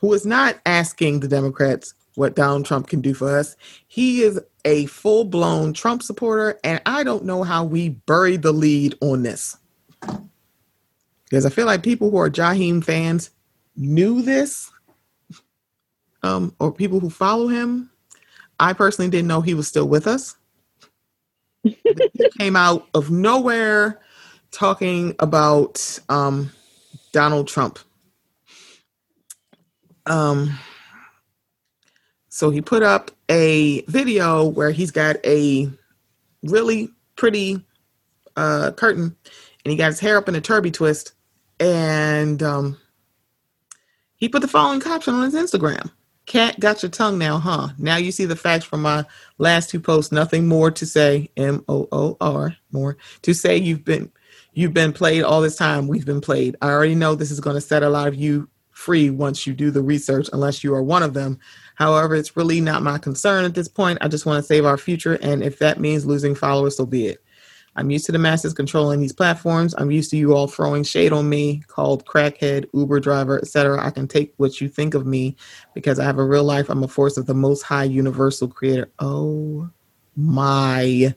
who 0.00 0.12
is 0.14 0.24
not 0.24 0.58
asking 0.64 1.20
the 1.20 1.28
Democrats 1.28 1.92
what 2.14 2.36
Donald 2.36 2.66
Trump 2.66 2.88
can 2.88 3.00
do 3.00 3.14
for 3.14 3.36
us. 3.36 3.56
He 3.86 4.22
is 4.22 4.40
a 4.64 4.86
full 4.86 5.24
blown 5.24 5.72
Trump 5.72 6.02
supporter, 6.02 6.58
and 6.64 6.80
I 6.86 7.04
don't 7.04 7.24
know 7.24 7.42
how 7.42 7.64
we 7.64 7.90
buried 7.90 8.42
the 8.42 8.52
lead 8.52 8.94
on 9.00 9.22
this. 9.22 9.56
Because 11.24 11.46
I 11.46 11.50
feel 11.50 11.66
like 11.66 11.82
people 11.82 12.10
who 12.10 12.18
are 12.18 12.30
Jaheim 12.30 12.84
fans 12.84 13.30
knew 13.76 14.22
this, 14.22 14.70
um, 16.22 16.54
or 16.58 16.72
people 16.72 17.00
who 17.00 17.10
follow 17.10 17.48
him. 17.48 17.90
I 18.60 18.72
personally 18.72 19.10
didn't 19.10 19.28
know 19.28 19.40
he 19.40 19.54
was 19.54 19.66
still 19.66 19.88
with 19.88 20.06
us. 20.06 20.36
he 21.62 21.74
came 22.38 22.56
out 22.56 22.86
of 22.94 23.10
nowhere 23.10 24.00
talking 24.52 25.14
about 25.18 25.98
um, 26.08 26.52
Donald 27.12 27.48
Trump. 27.48 27.78
Um, 30.06 30.56
so 32.34 32.50
he 32.50 32.60
put 32.60 32.82
up 32.82 33.12
a 33.28 33.82
video 33.82 34.44
where 34.44 34.72
he's 34.72 34.90
got 34.90 35.24
a 35.24 35.70
really 36.42 36.90
pretty 37.14 37.64
uh, 38.34 38.72
curtain 38.72 39.14
and 39.64 39.70
he 39.70 39.76
got 39.76 39.86
his 39.86 40.00
hair 40.00 40.16
up 40.16 40.28
in 40.28 40.34
a 40.34 40.40
Turbie 40.40 40.72
Twist. 40.72 41.12
And 41.60 42.42
um, 42.42 42.76
he 44.16 44.28
put 44.28 44.42
the 44.42 44.48
following 44.48 44.80
caption 44.80 45.14
on 45.14 45.30
his 45.30 45.34
Instagram 45.36 45.92
Cat 46.26 46.58
got 46.58 46.82
your 46.82 46.90
tongue 46.90 47.18
now, 47.18 47.38
huh? 47.38 47.68
Now 47.78 47.98
you 47.98 48.10
see 48.10 48.24
the 48.24 48.34
facts 48.34 48.64
from 48.64 48.82
my 48.82 49.04
last 49.38 49.70
two 49.70 49.78
posts. 49.78 50.10
Nothing 50.10 50.48
more 50.48 50.72
to 50.72 50.86
say. 50.86 51.30
M 51.36 51.64
O 51.68 51.86
O 51.92 52.16
R 52.20 52.56
more 52.72 52.96
to 53.22 53.32
say. 53.32 53.58
You've 53.58 53.84
been 53.84 54.10
you've 54.54 54.74
been 54.74 54.92
played 54.92 55.22
all 55.22 55.40
this 55.40 55.54
time. 55.54 55.86
We've 55.86 56.04
been 56.04 56.20
played. 56.20 56.56
I 56.60 56.70
already 56.70 56.96
know 56.96 57.14
this 57.14 57.30
is 57.30 57.38
going 57.38 57.54
to 57.54 57.60
set 57.60 57.84
a 57.84 57.90
lot 57.90 58.08
of 58.08 58.16
you 58.16 58.48
free 58.72 59.08
once 59.08 59.46
you 59.46 59.54
do 59.54 59.70
the 59.70 59.82
research, 59.82 60.28
unless 60.32 60.64
you 60.64 60.74
are 60.74 60.82
one 60.82 61.04
of 61.04 61.14
them. 61.14 61.38
However, 61.74 62.14
it's 62.14 62.36
really 62.36 62.60
not 62.60 62.82
my 62.82 62.98
concern 62.98 63.44
at 63.44 63.54
this 63.54 63.68
point. 63.68 63.98
I 64.00 64.08
just 64.08 64.26
want 64.26 64.42
to 64.42 64.46
save 64.46 64.64
our 64.64 64.78
future. 64.78 65.14
And 65.20 65.42
if 65.42 65.58
that 65.58 65.80
means 65.80 66.06
losing 66.06 66.34
followers, 66.34 66.76
so 66.76 66.86
be 66.86 67.06
it. 67.06 67.24
I'm 67.76 67.90
used 67.90 68.06
to 68.06 68.12
the 68.12 68.18
masses 68.18 68.54
controlling 68.54 69.00
these 69.00 69.12
platforms. 69.12 69.74
I'm 69.76 69.90
used 69.90 70.10
to 70.12 70.16
you 70.16 70.34
all 70.34 70.46
throwing 70.46 70.84
shade 70.84 71.12
on 71.12 71.28
me, 71.28 71.62
called 71.66 72.06
crackhead, 72.06 72.66
Uber 72.72 73.00
driver, 73.00 73.38
etc. 73.38 73.84
I 73.84 73.90
can 73.90 74.06
take 74.06 74.32
what 74.36 74.60
you 74.60 74.68
think 74.68 74.94
of 74.94 75.06
me 75.06 75.36
because 75.74 75.98
I 75.98 76.04
have 76.04 76.18
a 76.18 76.24
real 76.24 76.44
life. 76.44 76.68
I'm 76.68 76.84
a 76.84 76.88
force 76.88 77.16
of 77.16 77.26
the 77.26 77.34
most 77.34 77.62
high 77.62 77.84
universal 77.84 78.46
creator. 78.46 78.92
Oh 79.00 79.68
my 80.14 81.14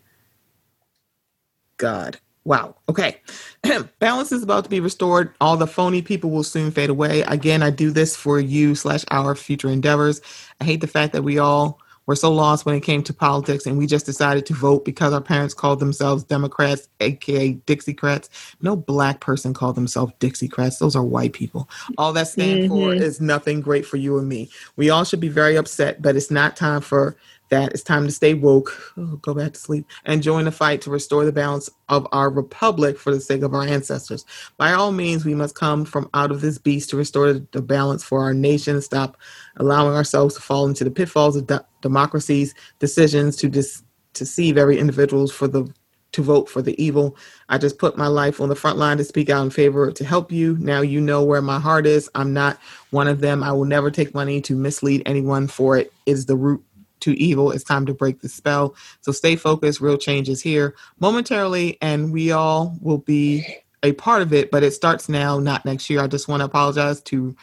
God. 1.77 2.19
Wow. 2.47 2.75
Okay. 2.87 3.19
Balance 3.99 4.31
is 4.31 4.41
about 4.41 4.63
to 4.63 4.69
be 4.69 4.79
restored. 4.79 5.33
All 5.41 5.57
the 5.57 5.67
phony 5.67 6.01
people 6.01 6.29
will 6.29 6.45
soon 6.45 6.71
fade 6.71 6.89
away. 6.89 7.23
Again, 7.23 7.61
I 7.61 7.71
do 7.71 7.91
this 7.91 8.15
for 8.15 8.39
you 8.39 8.73
slash 8.73 9.03
our 9.11 9.35
future 9.35 9.67
endeavors. 9.67 10.21
I 10.61 10.63
hate 10.63 10.79
the 10.79 10.87
fact 10.87 11.11
that 11.11 11.23
we 11.23 11.39
all 11.39 11.77
were 12.05 12.15
so 12.15 12.31
lost 12.31 12.65
when 12.65 12.73
it 12.73 12.83
came 12.83 13.03
to 13.03 13.13
politics 13.13 13.65
and 13.65 13.77
we 13.77 13.85
just 13.85 14.05
decided 14.05 14.45
to 14.45 14.53
vote 14.53 14.85
because 14.85 15.11
our 15.11 15.19
parents 15.19 15.53
called 15.53 15.81
themselves 15.81 16.23
Democrats, 16.23 16.87
aka 17.01 17.53
Dixiecrats. 17.53 18.29
No 18.61 18.77
black 18.77 19.19
person 19.19 19.53
called 19.53 19.75
themselves 19.75 20.13
Dixiecrats. 20.21 20.79
Those 20.79 20.95
are 20.95 21.03
white 21.03 21.33
people. 21.33 21.69
All 21.97 22.13
that 22.13 22.29
stand 22.29 22.61
mm-hmm. 22.61 22.73
for 22.73 22.93
is 22.93 23.19
nothing 23.19 23.59
great 23.59 23.85
for 23.85 23.97
you 23.97 24.17
and 24.17 24.29
me. 24.29 24.49
We 24.77 24.89
all 24.89 25.03
should 25.03 25.19
be 25.19 25.27
very 25.27 25.57
upset, 25.57 26.01
but 26.01 26.15
it's 26.15 26.31
not 26.31 26.55
time 26.55 26.79
for 26.79 27.17
that 27.49 27.73
it's 27.73 27.83
time 27.83 28.05
to 28.05 28.11
stay 28.11 28.33
woke, 28.33 28.93
go 29.21 29.33
back 29.33 29.53
to 29.53 29.59
sleep, 29.59 29.85
and 30.05 30.23
join 30.23 30.45
the 30.45 30.51
fight 30.51 30.81
to 30.81 30.89
restore 30.89 31.25
the 31.25 31.31
balance 31.31 31.69
of 31.89 32.07
our 32.11 32.29
republic 32.29 32.97
for 32.97 33.11
the 33.13 33.21
sake 33.21 33.41
of 33.41 33.53
our 33.53 33.63
ancestors. 33.63 34.25
By 34.57 34.73
all 34.73 34.91
means, 34.91 35.25
we 35.25 35.35
must 35.35 35.55
come 35.55 35.85
from 35.85 36.09
out 36.13 36.31
of 36.31 36.41
this 36.41 36.57
beast 36.57 36.89
to 36.91 36.97
restore 36.97 37.33
the 37.33 37.61
balance 37.61 38.03
for 38.03 38.21
our 38.21 38.33
nation, 38.33 38.81
stop 38.81 39.17
allowing 39.57 39.95
ourselves 39.95 40.35
to 40.35 40.41
fall 40.41 40.67
into 40.67 40.83
the 40.83 40.91
pitfalls 40.91 41.35
of 41.35 41.47
de- 41.47 41.65
democracy's 41.81 42.53
decisions 42.79 43.35
to 43.37 43.49
dis- 43.49 43.83
deceive 44.13 44.57
every 44.57 44.79
individuals 44.79 45.31
for 45.31 45.47
the 45.47 45.71
to 46.13 46.23
vote 46.23 46.49
for 46.49 46.61
the 46.61 46.81
evil. 46.81 47.15
I 47.49 47.57
just 47.57 47.77
put 47.77 47.97
my 47.97 48.07
life 48.07 48.39
on 48.41 48.49
the 48.49 48.55
front 48.55 48.77
line 48.77 48.97
to 48.97 49.03
speak 49.03 49.29
out 49.29 49.43
in 49.43 49.49
favor 49.49 49.91
to 49.91 50.05
help 50.05 50.31
you. 50.31 50.57
Now 50.59 50.81
you 50.81 51.01
know 51.01 51.23
where 51.23 51.41
my 51.41 51.59
heart 51.59 51.85
is. 51.85 52.09
I'm 52.15 52.33
not 52.33 52.57
one 52.91 53.07
of 53.07 53.19
them. 53.19 53.43
I 53.43 53.51
will 53.51 53.65
never 53.65 53.91
take 53.91 54.15
money 54.15 54.41
to 54.41 54.55
mislead 54.55 55.03
anyone 55.05 55.47
for 55.47 55.77
it 55.77 55.93
is 56.05 56.25
the 56.25 56.35
root 56.35 56.63
to 57.01 57.19
evil. 57.19 57.51
It's 57.51 57.63
time 57.63 57.85
to 57.85 57.93
break 57.93 58.21
the 58.21 58.29
spell. 58.29 58.75
So 59.01 59.11
stay 59.11 59.35
focused. 59.35 59.81
Real 59.81 59.97
change 59.97 60.29
is 60.29 60.41
here 60.41 60.75
momentarily, 60.99 61.77
and 61.81 62.11
we 62.11 62.31
all 62.31 62.77
will 62.81 62.99
be 62.99 63.45
a 63.83 63.93
part 63.93 64.21
of 64.21 64.33
it, 64.33 64.51
but 64.51 64.63
it 64.63 64.71
starts 64.71 65.07
now, 65.07 65.39
not 65.39 65.65
next 65.65 65.89
year. 65.89 66.01
I 66.01 66.07
just 66.07 66.27
want 66.27 66.41
to 66.41 66.45
apologize 66.45 67.01
to 67.01 67.35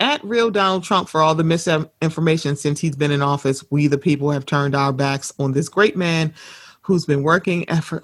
at 0.00 0.22
real 0.24 0.50
Donald 0.50 0.84
Trump 0.84 1.08
for 1.08 1.20
all 1.20 1.34
the 1.34 1.44
misinformation 1.44 2.56
since 2.56 2.80
he's 2.80 2.96
been 2.96 3.10
in 3.10 3.22
office. 3.22 3.64
We, 3.70 3.86
the 3.86 3.98
people, 3.98 4.30
have 4.30 4.46
turned 4.46 4.74
our 4.74 4.92
backs 4.92 5.32
on 5.38 5.52
this 5.52 5.68
great 5.68 5.96
man 5.96 6.32
who's 6.82 7.04
been 7.04 7.22
working 7.22 7.68
effort, 7.68 8.02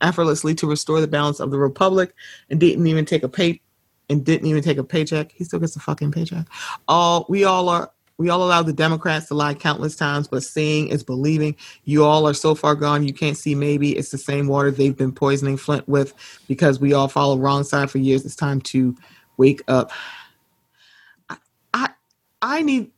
effortlessly 0.00 0.54
to 0.56 0.66
restore 0.66 1.00
the 1.00 1.08
balance 1.08 1.40
of 1.40 1.50
the 1.50 1.58
republic 1.58 2.14
and 2.50 2.60
didn't 2.60 2.86
even 2.86 3.04
take 3.04 3.22
a 3.22 3.28
pay 3.28 3.60
and 4.08 4.24
didn't 4.24 4.46
even 4.46 4.62
take 4.62 4.78
a 4.78 4.84
paycheck. 4.84 5.32
He 5.32 5.44
still 5.44 5.58
gets 5.58 5.76
a 5.76 5.80
fucking 5.80 6.12
paycheck. 6.12 6.46
All 6.88 7.26
we 7.28 7.44
all 7.44 7.68
are 7.68 7.90
we 8.18 8.28
all 8.28 8.44
allow 8.44 8.62
the 8.62 8.72
Democrats 8.72 9.26
to 9.26 9.34
lie 9.34 9.54
countless 9.54 9.96
times, 9.96 10.28
but 10.28 10.44
seeing 10.44 10.88
is 10.88 11.02
believing. 11.02 11.56
You 11.84 12.04
all 12.04 12.28
are 12.28 12.34
so 12.34 12.54
far 12.54 12.74
gone, 12.74 13.06
you 13.06 13.12
can't 13.12 13.36
see 13.36 13.54
maybe 13.54 13.96
it's 13.96 14.10
the 14.10 14.18
same 14.18 14.46
water 14.46 14.70
they've 14.70 14.96
been 14.96 15.12
poisoning 15.12 15.56
Flint 15.56 15.88
with 15.88 16.14
because 16.46 16.78
we 16.78 16.92
all 16.92 17.08
follow 17.08 17.36
wrong 17.38 17.64
side 17.64 17.90
for 17.90 17.98
years. 17.98 18.24
It's 18.24 18.36
time 18.36 18.60
to 18.62 18.94
wake 19.36 19.62
up. 19.66 19.90
I, 21.28 21.36
I, 21.72 21.88
I 22.40 22.62
need, 22.62 22.92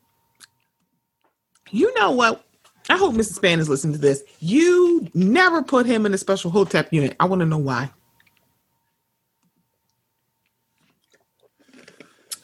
you 1.70 1.94
know 1.98 2.10
what? 2.10 2.44
I 2.90 2.98
hope 2.98 3.14
Mrs. 3.14 3.34
Span 3.34 3.58
is 3.58 3.68
listening 3.68 3.94
to 3.94 4.00
this. 4.00 4.22
You 4.38 5.08
never 5.14 5.62
put 5.62 5.86
him 5.86 6.06
in 6.06 6.14
a 6.14 6.18
special 6.18 6.52
HOTEP 6.52 6.92
unit. 6.92 7.16
I 7.18 7.24
want 7.24 7.40
to 7.40 7.46
know 7.46 7.58
why. 7.58 7.90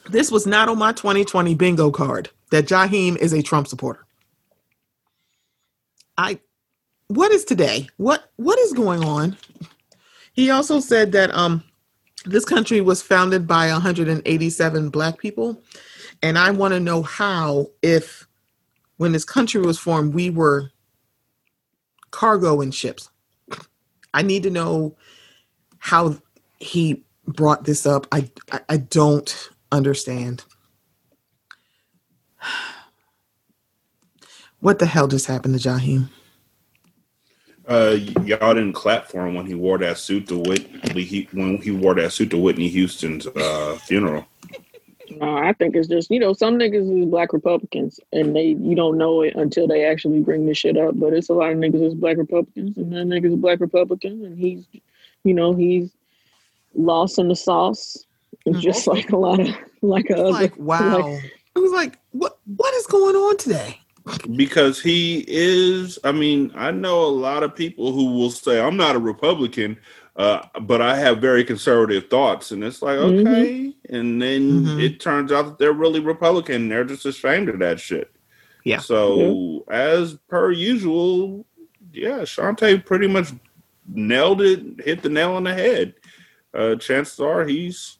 This 0.09 0.31
was 0.31 0.45
not 0.45 0.67
on 0.67 0.77
my 0.77 0.91
2020 0.91 1.55
bingo 1.55 1.89
card 1.89 2.29
that 2.53 2.67
Jaheim 2.67 3.17
is 3.17 3.33
a 3.33 3.41
Trump 3.41 3.67
supporter. 3.67 4.05
I 6.19 6.39
what 7.07 7.31
is 7.31 7.45
today? 7.45 7.87
What 7.97 8.31
what 8.35 8.59
is 8.59 8.73
going 8.73 9.03
on? 9.03 9.37
He 10.33 10.51
also 10.51 10.79
said 10.79 11.13
that 11.13 11.33
um 11.33 11.63
this 12.25 12.45
country 12.45 12.79
was 12.79 13.01
founded 13.01 13.47
by 13.47 13.71
187 13.71 14.89
black 14.91 15.17
people 15.17 15.59
and 16.21 16.37
I 16.37 16.51
want 16.51 16.75
to 16.75 16.79
know 16.79 17.01
how 17.01 17.67
if 17.81 18.27
when 18.97 19.13
this 19.13 19.25
country 19.25 19.61
was 19.61 19.79
formed 19.79 20.13
we 20.13 20.29
were 20.29 20.69
cargo 22.11 22.61
in 22.61 22.69
ships. 22.69 23.09
I 24.13 24.21
need 24.21 24.43
to 24.43 24.51
know 24.51 24.95
how 25.79 26.17
he 26.59 27.03
brought 27.25 27.63
this 27.63 27.87
up. 27.87 28.05
I 28.11 28.29
I, 28.51 28.61
I 28.69 28.77
don't 28.77 29.49
understand. 29.71 30.45
What 34.63 34.79
the 34.79 34.85
hell 34.85 35.09
just 35.09 35.25
happened 35.25 35.59
to 35.59 35.69
Jaheim? 35.69 36.07
Uh, 37.67 37.97
y'all 38.23 38.53
didn't 38.53 38.71
clap 38.71 39.07
for 39.07 39.27
him 39.27 39.33
when 39.33 39.45
he 39.45 39.55
wore 39.55 39.77
that 39.79 39.97
suit 39.97 40.29
to 40.29 40.37
Whitney. 40.37 41.27
When 41.33 41.57
he 41.57 41.71
wore 41.71 41.93
that 41.95 42.13
suit 42.13 42.29
to 42.29 42.37
Whitney 42.37 42.69
Houston's 42.69 43.27
uh, 43.27 43.77
funeral. 43.83 44.25
No, 45.17 45.35
I 45.35 45.51
think 45.51 45.75
it's 45.75 45.89
just 45.89 46.09
you 46.09 46.17
know 46.17 46.31
some 46.31 46.57
niggas 46.57 46.97
is 46.97 47.09
black 47.09 47.33
Republicans 47.33 47.99
and 48.13 48.33
they 48.33 48.55
you 48.57 48.73
don't 48.73 48.97
know 48.97 49.21
it 49.21 49.35
until 49.35 49.67
they 49.67 49.83
actually 49.83 50.21
bring 50.21 50.45
this 50.45 50.59
shit 50.59 50.77
up. 50.77 50.97
But 50.97 51.11
it's 51.11 51.27
a 51.27 51.33
lot 51.33 51.51
of 51.51 51.57
niggas 51.57 51.85
is 51.85 51.93
black 51.93 52.15
Republicans 52.15 52.77
and 52.77 52.93
that 52.93 53.05
niggas 53.05 53.33
is 53.33 53.35
black 53.35 53.59
Republicans 53.59 54.23
and 54.23 54.39
he's 54.39 54.65
you 55.25 55.33
know 55.33 55.53
he's 55.53 55.91
lost 56.73 57.19
in 57.19 57.27
the 57.27 57.35
sauce. 57.35 58.05
It's 58.45 58.61
just 58.61 58.87
like 58.87 59.09
a 59.11 59.17
lot 59.17 59.41
of 59.41 59.49
like 59.81 60.09
a 60.09 60.15
like 60.15 60.57
wow. 60.57 60.99
Like, 60.99 61.33
I 61.53 61.59
was 61.59 61.73
like, 61.73 61.99
what 62.11 62.39
what 62.45 62.73
is 62.75 62.87
going 62.87 63.17
on 63.17 63.35
today? 63.35 63.81
Because 64.35 64.81
he 64.81 65.23
is, 65.27 65.97
I 66.03 66.11
mean, 66.11 66.51
I 66.55 66.71
know 66.71 67.03
a 67.03 67.07
lot 67.07 67.43
of 67.43 67.55
people 67.55 67.93
who 67.93 68.13
will 68.13 68.31
say, 68.31 68.59
I'm 68.59 68.75
not 68.75 68.97
a 68.97 68.99
Republican, 68.99 69.77
uh, 70.17 70.41
but 70.61 70.81
I 70.81 70.97
have 70.97 71.21
very 71.21 71.45
conservative 71.45 72.09
thoughts. 72.09 72.51
And 72.51 72.63
it's 72.63 72.81
like, 72.81 72.97
mm-hmm. 72.97 73.27
okay. 73.27 73.53
Mm-hmm. 73.53 73.95
And 73.95 74.21
then 74.21 74.41
mm-hmm. 74.65 74.79
it 74.79 74.99
turns 74.99 75.31
out 75.31 75.45
that 75.45 75.57
they're 75.57 75.71
really 75.71 76.01
Republican. 76.01 76.67
They're 76.67 76.83
just 76.83 77.05
ashamed 77.05 77.47
of 77.47 77.59
that 77.59 77.79
shit. 77.79 78.13
Yeah. 78.65 78.79
So, 78.79 79.65
as 79.69 80.15
per 80.27 80.51
usual, 80.51 81.45
yeah, 81.93 82.19
Shantae 82.19 82.85
pretty 82.85 83.07
much 83.07 83.29
nailed 83.87 84.41
it, 84.41 84.81
hit 84.83 85.01
the 85.01 85.09
nail 85.09 85.33
on 85.33 85.43
the 85.43 85.53
head. 85.53 85.95
uh, 86.53 86.75
chances 86.75 87.19
are 87.19 87.45
he's 87.45 87.97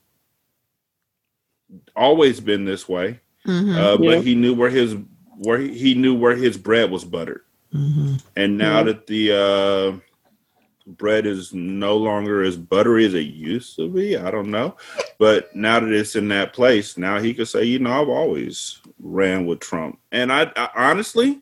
always 1.96 2.40
been 2.40 2.66
this 2.66 2.88
way. 2.88 3.20
Mm-hmm. 3.48 3.78
Uh, 3.78 3.98
but 3.98 4.06
yeah. 4.06 4.20
he 4.22 4.36
knew 4.36 4.54
where 4.54 4.70
his 4.70 4.96
where 5.38 5.60
he, 5.60 5.78
he, 5.78 5.94
knew 5.94 6.16
where 6.16 6.36
his 6.36 6.58
bread 6.58 6.92
was 6.92 7.06
buttered. 7.06 7.42
Mm-hmm. 7.74 8.16
And 8.36 8.58
now 8.58 8.78
yeah. 8.78 8.84
that 8.84 9.08
the 9.08 9.32
uh, 9.32 10.00
bread 10.86 11.26
is 11.26 11.54
no 11.54 11.98
longer 11.98 12.44
as 12.44 12.58
buttery 12.58 13.06
as 13.06 13.14
it 13.14 13.28
used 13.28 13.76
to 13.78 13.90
be, 13.90 14.18
I 14.18 14.32
don't 14.32 14.52
know. 14.52 14.78
But 15.20 15.56
now 15.56 15.80
that 15.80 15.92
it's 15.92 16.16
in 16.16 16.28
that 16.30 16.54
place, 16.54 16.98
now 16.98 17.20
he 17.20 17.34
could 17.34 17.48
say, 17.48 17.64
you 17.64 17.80
know, 17.80 18.02
I've 18.02 18.10
always 18.10 18.80
ran 19.00 19.46
with 19.46 19.60
Trump. 19.60 20.00
And 20.12 20.32
I, 20.32 20.52
I 20.56 20.70
honestly, 20.76 21.42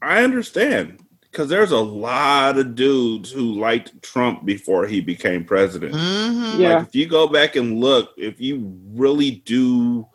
I 0.00 0.24
understand 0.24 0.98
because 1.32 1.48
there's 1.48 1.70
a 1.70 1.78
lot 1.78 2.58
of 2.58 2.74
dudes 2.74 3.30
who 3.30 3.58
liked 3.58 4.02
Trump 4.02 4.44
before 4.44 4.86
he 4.86 5.00
became 5.00 5.44
president. 5.44 5.94
Mm-hmm. 5.94 6.60
Yeah. 6.60 6.76
Like 6.76 6.88
if 6.88 6.94
you 6.94 7.06
go 7.06 7.26
back 7.26 7.56
and 7.56 7.80
look, 7.80 8.12
if 8.18 8.38
you 8.38 8.78
really 8.92 9.42
do 9.46 10.06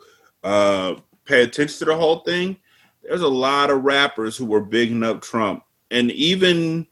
uh, 0.44 0.94
pay 1.28 1.42
attention 1.42 1.78
to 1.78 1.84
the 1.84 1.96
whole 1.96 2.20
thing, 2.20 2.56
there's 3.02 3.20
a 3.20 3.28
lot 3.28 3.70
of 3.70 3.84
rappers 3.84 4.36
who 4.36 4.46
were 4.46 4.60
bigging 4.60 5.04
up 5.04 5.22
Trump. 5.22 5.62
And 5.90 6.10
even 6.12 6.86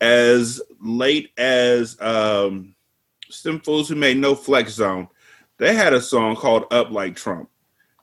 as 0.00 0.60
late 0.80 1.30
as 1.38 1.96
um, 2.00 2.74
some 3.30 3.60
fools 3.60 3.88
who 3.88 3.94
made 3.94 4.18
no 4.18 4.34
flex 4.34 4.72
zone, 4.72 5.08
they 5.58 5.74
had 5.74 5.94
a 5.94 6.00
song 6.00 6.36
called 6.36 6.64
Up 6.70 6.90
Like 6.90 7.16
Trump. 7.16 7.48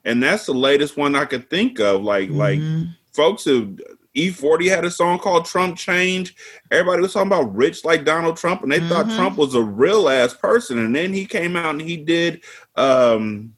And 0.05 0.21
that's 0.21 0.45
the 0.47 0.53
latest 0.53 0.97
one 0.97 1.15
I 1.15 1.25
could 1.25 1.49
think 1.49 1.79
of. 1.79 2.03
Like, 2.03 2.29
mm-hmm. 2.29 2.37
like 2.37 2.87
folks 3.13 3.43
who 3.43 3.77
E40 4.15 4.69
had 4.69 4.85
a 4.85 4.91
song 4.91 5.17
called 5.19 5.45
Trump 5.45 5.77
Change. 5.77 6.35
Everybody 6.71 7.01
was 7.01 7.13
talking 7.13 7.27
about 7.27 7.55
rich 7.55 7.85
like 7.85 8.05
Donald 8.05 8.37
Trump, 8.37 8.63
and 8.63 8.71
they 8.71 8.79
mm-hmm. 8.79 8.89
thought 8.89 9.15
Trump 9.15 9.37
was 9.37 9.55
a 9.55 9.61
real 9.61 10.09
ass 10.09 10.33
person. 10.33 10.79
And 10.79 10.95
then 10.95 11.13
he 11.13 11.25
came 11.25 11.55
out 11.55 11.71
and 11.71 11.81
he 11.81 11.97
did 11.97 12.43
um, 12.75 13.53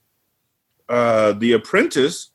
uh, 0.89 1.33
The 1.33 1.53
Apprentice, 1.53 2.29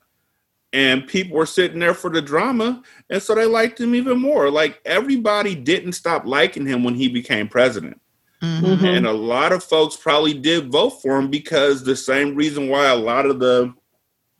and 0.72 1.06
people 1.06 1.36
were 1.36 1.46
sitting 1.46 1.80
there 1.80 1.94
for 1.94 2.10
the 2.10 2.22
drama, 2.22 2.82
and 3.08 3.22
so 3.22 3.34
they 3.34 3.46
liked 3.46 3.80
him 3.80 3.94
even 3.94 4.20
more. 4.20 4.50
Like 4.50 4.80
everybody 4.84 5.54
didn't 5.54 5.92
stop 5.92 6.26
liking 6.26 6.66
him 6.66 6.84
when 6.84 6.94
he 6.94 7.08
became 7.08 7.48
president. 7.48 8.00
Mm-hmm. 8.42 8.84
And 8.84 9.06
a 9.06 9.12
lot 9.12 9.52
of 9.52 9.62
folks 9.62 9.96
probably 9.96 10.32
did 10.32 10.70
vote 10.70 11.02
for 11.02 11.18
him 11.18 11.28
because 11.28 11.84
the 11.84 11.96
same 11.96 12.34
reason 12.34 12.68
why 12.68 12.86
a 12.86 12.96
lot 12.96 13.26
of 13.26 13.38
the 13.38 13.74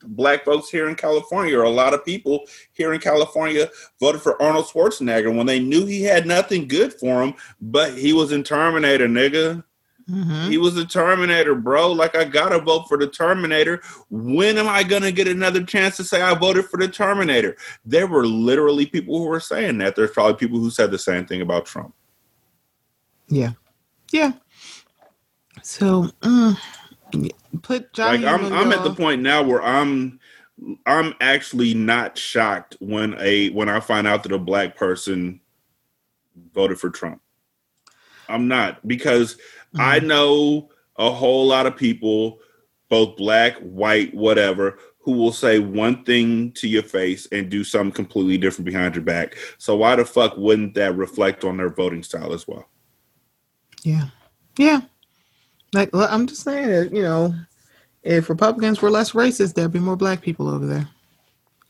black 0.03 0.45
folks 0.45 0.69
here 0.69 0.89
in 0.89 0.95
California, 0.95 1.57
or 1.57 1.63
a 1.63 1.69
lot 1.69 1.93
of 1.93 2.03
people 2.03 2.45
here 2.73 2.93
in 2.93 2.99
California, 2.99 3.69
voted 3.99 4.21
for 4.21 4.41
Arnold 4.41 4.65
Schwarzenegger 4.65 5.35
when 5.35 5.45
they 5.45 5.59
knew 5.59 5.85
he 5.85 6.01
had 6.01 6.25
nothing 6.25 6.67
good 6.67 6.93
for 6.93 7.21
him, 7.21 7.35
but 7.59 7.93
he 7.93 8.13
was 8.13 8.31
in 8.31 8.43
Terminator, 8.43 9.07
nigga. 9.07 9.63
Mm-hmm. 10.11 10.49
He 10.49 10.57
was 10.57 10.75
the 10.75 10.85
Terminator, 10.85 11.55
bro. 11.55 11.91
Like 11.91 12.15
I 12.15 12.25
gotta 12.25 12.59
vote 12.59 12.87
for 12.89 12.97
the 12.97 13.07
Terminator. 13.07 13.81
When 14.09 14.57
am 14.57 14.67
I 14.67 14.83
gonna 14.83 15.11
get 15.11 15.27
another 15.27 15.63
chance 15.63 15.95
to 15.97 16.03
say 16.03 16.21
I 16.21 16.33
voted 16.33 16.65
for 16.65 16.77
the 16.77 16.89
Terminator? 16.89 17.55
There 17.85 18.07
were 18.07 18.27
literally 18.27 18.85
people 18.85 19.17
who 19.17 19.25
were 19.25 19.39
saying 19.39 19.77
that. 19.77 19.95
There's 19.95 20.11
probably 20.11 20.35
people 20.35 20.59
who 20.59 20.69
said 20.69 20.91
the 20.91 20.99
same 20.99 21.25
thing 21.25 21.41
about 21.41 21.65
Trump. 21.65 21.93
Yeah, 23.29 23.53
yeah. 24.11 24.33
So, 25.63 26.09
mm, 26.21 26.57
put 27.61 27.93
Johnny. 27.93 28.19
Like 28.19 28.41
I'm, 28.41 28.51
I'm 28.51 28.71
at 28.73 28.83
the 28.83 28.93
point 28.93 29.21
now 29.21 29.43
where 29.43 29.63
I'm, 29.63 30.19
I'm 30.85 31.13
actually 31.21 31.73
not 31.73 32.17
shocked 32.17 32.75
when 32.81 33.15
a 33.19 33.49
when 33.51 33.69
I 33.69 33.79
find 33.79 34.07
out 34.07 34.23
that 34.23 34.33
a 34.33 34.39
black 34.39 34.75
person 34.75 35.39
voted 36.53 36.79
for 36.79 36.89
Trump. 36.89 37.21
I'm 38.27 38.47
not 38.47 38.85
because 38.87 39.37
mm-hmm. 39.73 39.81
I 39.81 39.99
know 39.99 40.69
a 40.97 41.11
whole 41.11 41.47
lot 41.47 41.65
of 41.65 41.75
people, 41.75 42.39
both 42.89 43.17
black, 43.17 43.57
white, 43.59 44.13
whatever, 44.13 44.77
who 44.99 45.13
will 45.13 45.31
say 45.31 45.59
one 45.59 46.03
thing 46.03 46.51
to 46.53 46.67
your 46.67 46.83
face 46.83 47.27
and 47.31 47.49
do 47.49 47.63
something 47.63 47.91
completely 47.91 48.37
different 48.37 48.65
behind 48.65 48.95
your 48.95 49.03
back. 49.03 49.35
So 49.57 49.75
why 49.77 49.95
the 49.95 50.05
fuck 50.05 50.37
wouldn't 50.37 50.75
that 50.75 50.95
reflect 50.95 51.43
on 51.43 51.57
their 51.57 51.69
voting 51.69 52.03
style 52.03 52.33
as 52.33 52.47
well? 52.47 52.69
Yeah. 53.83 54.07
Yeah. 54.57 54.81
Like 55.73 55.89
I'm 55.93 56.27
just 56.27 56.43
saying 56.43 56.67
that, 56.67 56.93
you 56.93 57.01
know, 57.01 57.33
if 58.03 58.29
Republicans 58.29 58.81
were 58.81 58.91
less 58.91 59.13
racist, 59.13 59.53
there'd 59.53 59.71
be 59.71 59.79
more 59.79 59.95
black 59.95 60.21
people 60.21 60.49
over 60.49 60.65
there. 60.65 60.87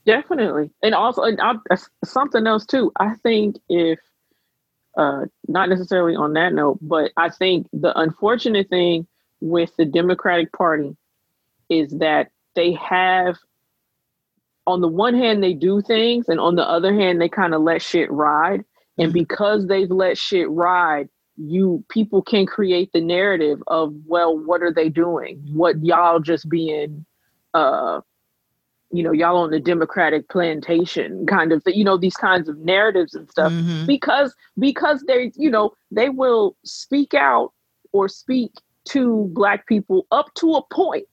Definitely. 0.06 0.72
And 0.82 0.96
also 0.96 1.22
and 1.24 1.40
I, 1.42 1.56
something 2.04 2.48
else 2.48 2.66
too. 2.66 2.92
I 3.00 3.14
think 3.16 3.58
if 3.70 4.00
uh, 4.98 5.26
not 5.48 5.70
necessarily 5.70 6.16
on 6.16 6.34
that 6.34 6.54
note, 6.54 6.80
but 6.82 7.12
I 7.18 7.30
think 7.30 7.68
the 7.74 7.98
unfortunate 7.98 8.70
thing 8.70 9.08
with 9.40 9.76
the 9.78 9.86
Democratic 9.86 10.52
Party 10.52 10.96
is 11.70 11.92
that 12.00 12.32
they 12.56 12.74
have, 12.74 13.38
on 14.68 14.82
the 14.82 14.88
one 14.88 15.16
hand, 15.16 15.42
they 15.42 15.54
do 15.54 15.82
things, 15.82 16.28
and 16.28 16.40
on 16.40 16.56
the 16.56 16.68
other 16.68 16.94
hand, 16.94 17.22
they 17.22 17.30
kind 17.30 17.54
of 17.54 17.62
let 17.62 17.82
shit 17.82 18.12
ride. 18.12 18.64
And 18.98 19.08
mm-hmm. 19.08 19.20
because 19.20 19.68
they've 19.68 19.90
let 19.90 20.18
shit 20.18 20.50
ride, 20.50 21.08
you 21.38 21.84
people 21.90 22.22
can 22.22 22.46
create 22.46 22.92
the 22.94 23.02
narrative 23.02 23.64
of, 23.68 23.94
well, 24.06 24.38
what 24.38 24.62
are 24.62 24.74
they 24.74 24.90
doing? 24.90 25.42
What 25.54 25.84
y'all 25.84 26.20
just 26.20 26.50
being 26.50 27.06
uh 27.54 28.02
you 28.92 29.04
know, 29.04 29.12
y'all 29.12 29.38
on 29.38 29.52
the 29.52 29.60
Democratic 29.60 30.28
plantation 30.30 31.26
kind 31.26 31.52
of, 31.52 31.64
you 31.66 31.84
know, 31.84 31.98
these 31.98 32.16
kinds 32.16 32.50
of 32.50 32.58
narratives 32.60 33.14
and 33.14 33.30
stuff 33.30 33.52
mm-hmm. 33.52 33.86
because 33.86 34.36
because 34.60 35.04
they, 35.08 35.32
you 35.36 35.50
know, 35.50 35.74
they 35.92 36.10
will 36.10 36.56
speak 36.64 37.14
out 37.14 37.54
or 37.92 38.10
speak 38.10 38.52
to 38.86 39.30
black 39.34 39.68
people 39.68 40.08
up 40.12 40.34
to 40.36 40.54
a 40.54 40.62
point. 40.74 41.08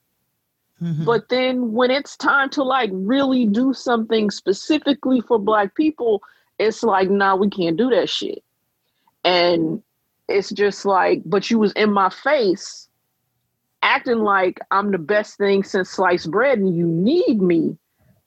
Mm-hmm. 0.83 1.05
But 1.05 1.29
then 1.29 1.73
when 1.73 1.91
it's 1.91 2.17
time 2.17 2.51
to 2.51 2.63
like 2.63 2.91
really 2.93 3.47
do 3.47 3.73
something 3.73 4.31
specifically 4.31 5.21
for 5.21 5.39
black 5.39 5.75
people, 5.75 6.23
it's 6.59 6.83
like, 6.83 7.11
nah, 7.11 7.37
we 7.37 7.51
can't 7.51 7.77
do 7.77 7.91
that 7.91 8.09
shit. 8.09 8.43
And 9.25 9.83
it's 10.29 10.51
just 10.51 10.85
like, 10.85 11.23
but 11.25 11.51
you 11.51 11.59
was 11.59 11.73
in 11.73 11.93
my 11.93 12.11
face 12.11 12.88
acting 13.83 14.19
like 14.19 14.61
I'm 14.71 14.91
the 14.91 14.99
best 14.99 15.37
thing 15.37 15.63
since 15.63 15.91
sliced 15.91 16.31
bread 16.31 16.59
and 16.59 16.77
you 16.77 16.87
need 16.87 17.41
me. 17.41 17.77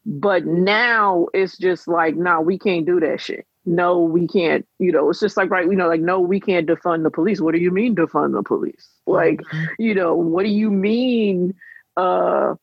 But 0.05 0.45
now 0.45 1.27
it's 1.33 1.57
just 1.57 1.87
like, 1.87 2.15
nah, 2.15 2.41
we 2.41 2.57
can't 2.57 2.85
do 2.85 2.99
that 2.99 3.21
shit. 3.21 3.45
No, 3.65 3.99
we 3.99 4.27
can't, 4.27 4.67
you 4.79 4.91
know, 4.91 5.11
it's 5.11 5.19
just 5.19 5.37
like, 5.37 5.51
right, 5.51 5.67
you 5.67 5.75
know, 5.75 5.87
like, 5.87 6.01
no, 6.01 6.19
we 6.19 6.39
can't 6.39 6.67
defund 6.67 7.03
the 7.03 7.11
police. 7.11 7.39
What 7.39 7.53
do 7.53 7.59
you 7.59 7.69
mean 7.69 7.95
defund 7.95 8.33
the 8.33 8.41
police? 8.41 8.89
Like, 9.05 9.41
mm-hmm. 9.41 9.65
you 9.77 9.93
know, 9.93 10.15
what 10.15 10.43
do 10.43 10.49
you 10.49 10.71
mean, 10.71 11.53
uh, 11.95 12.55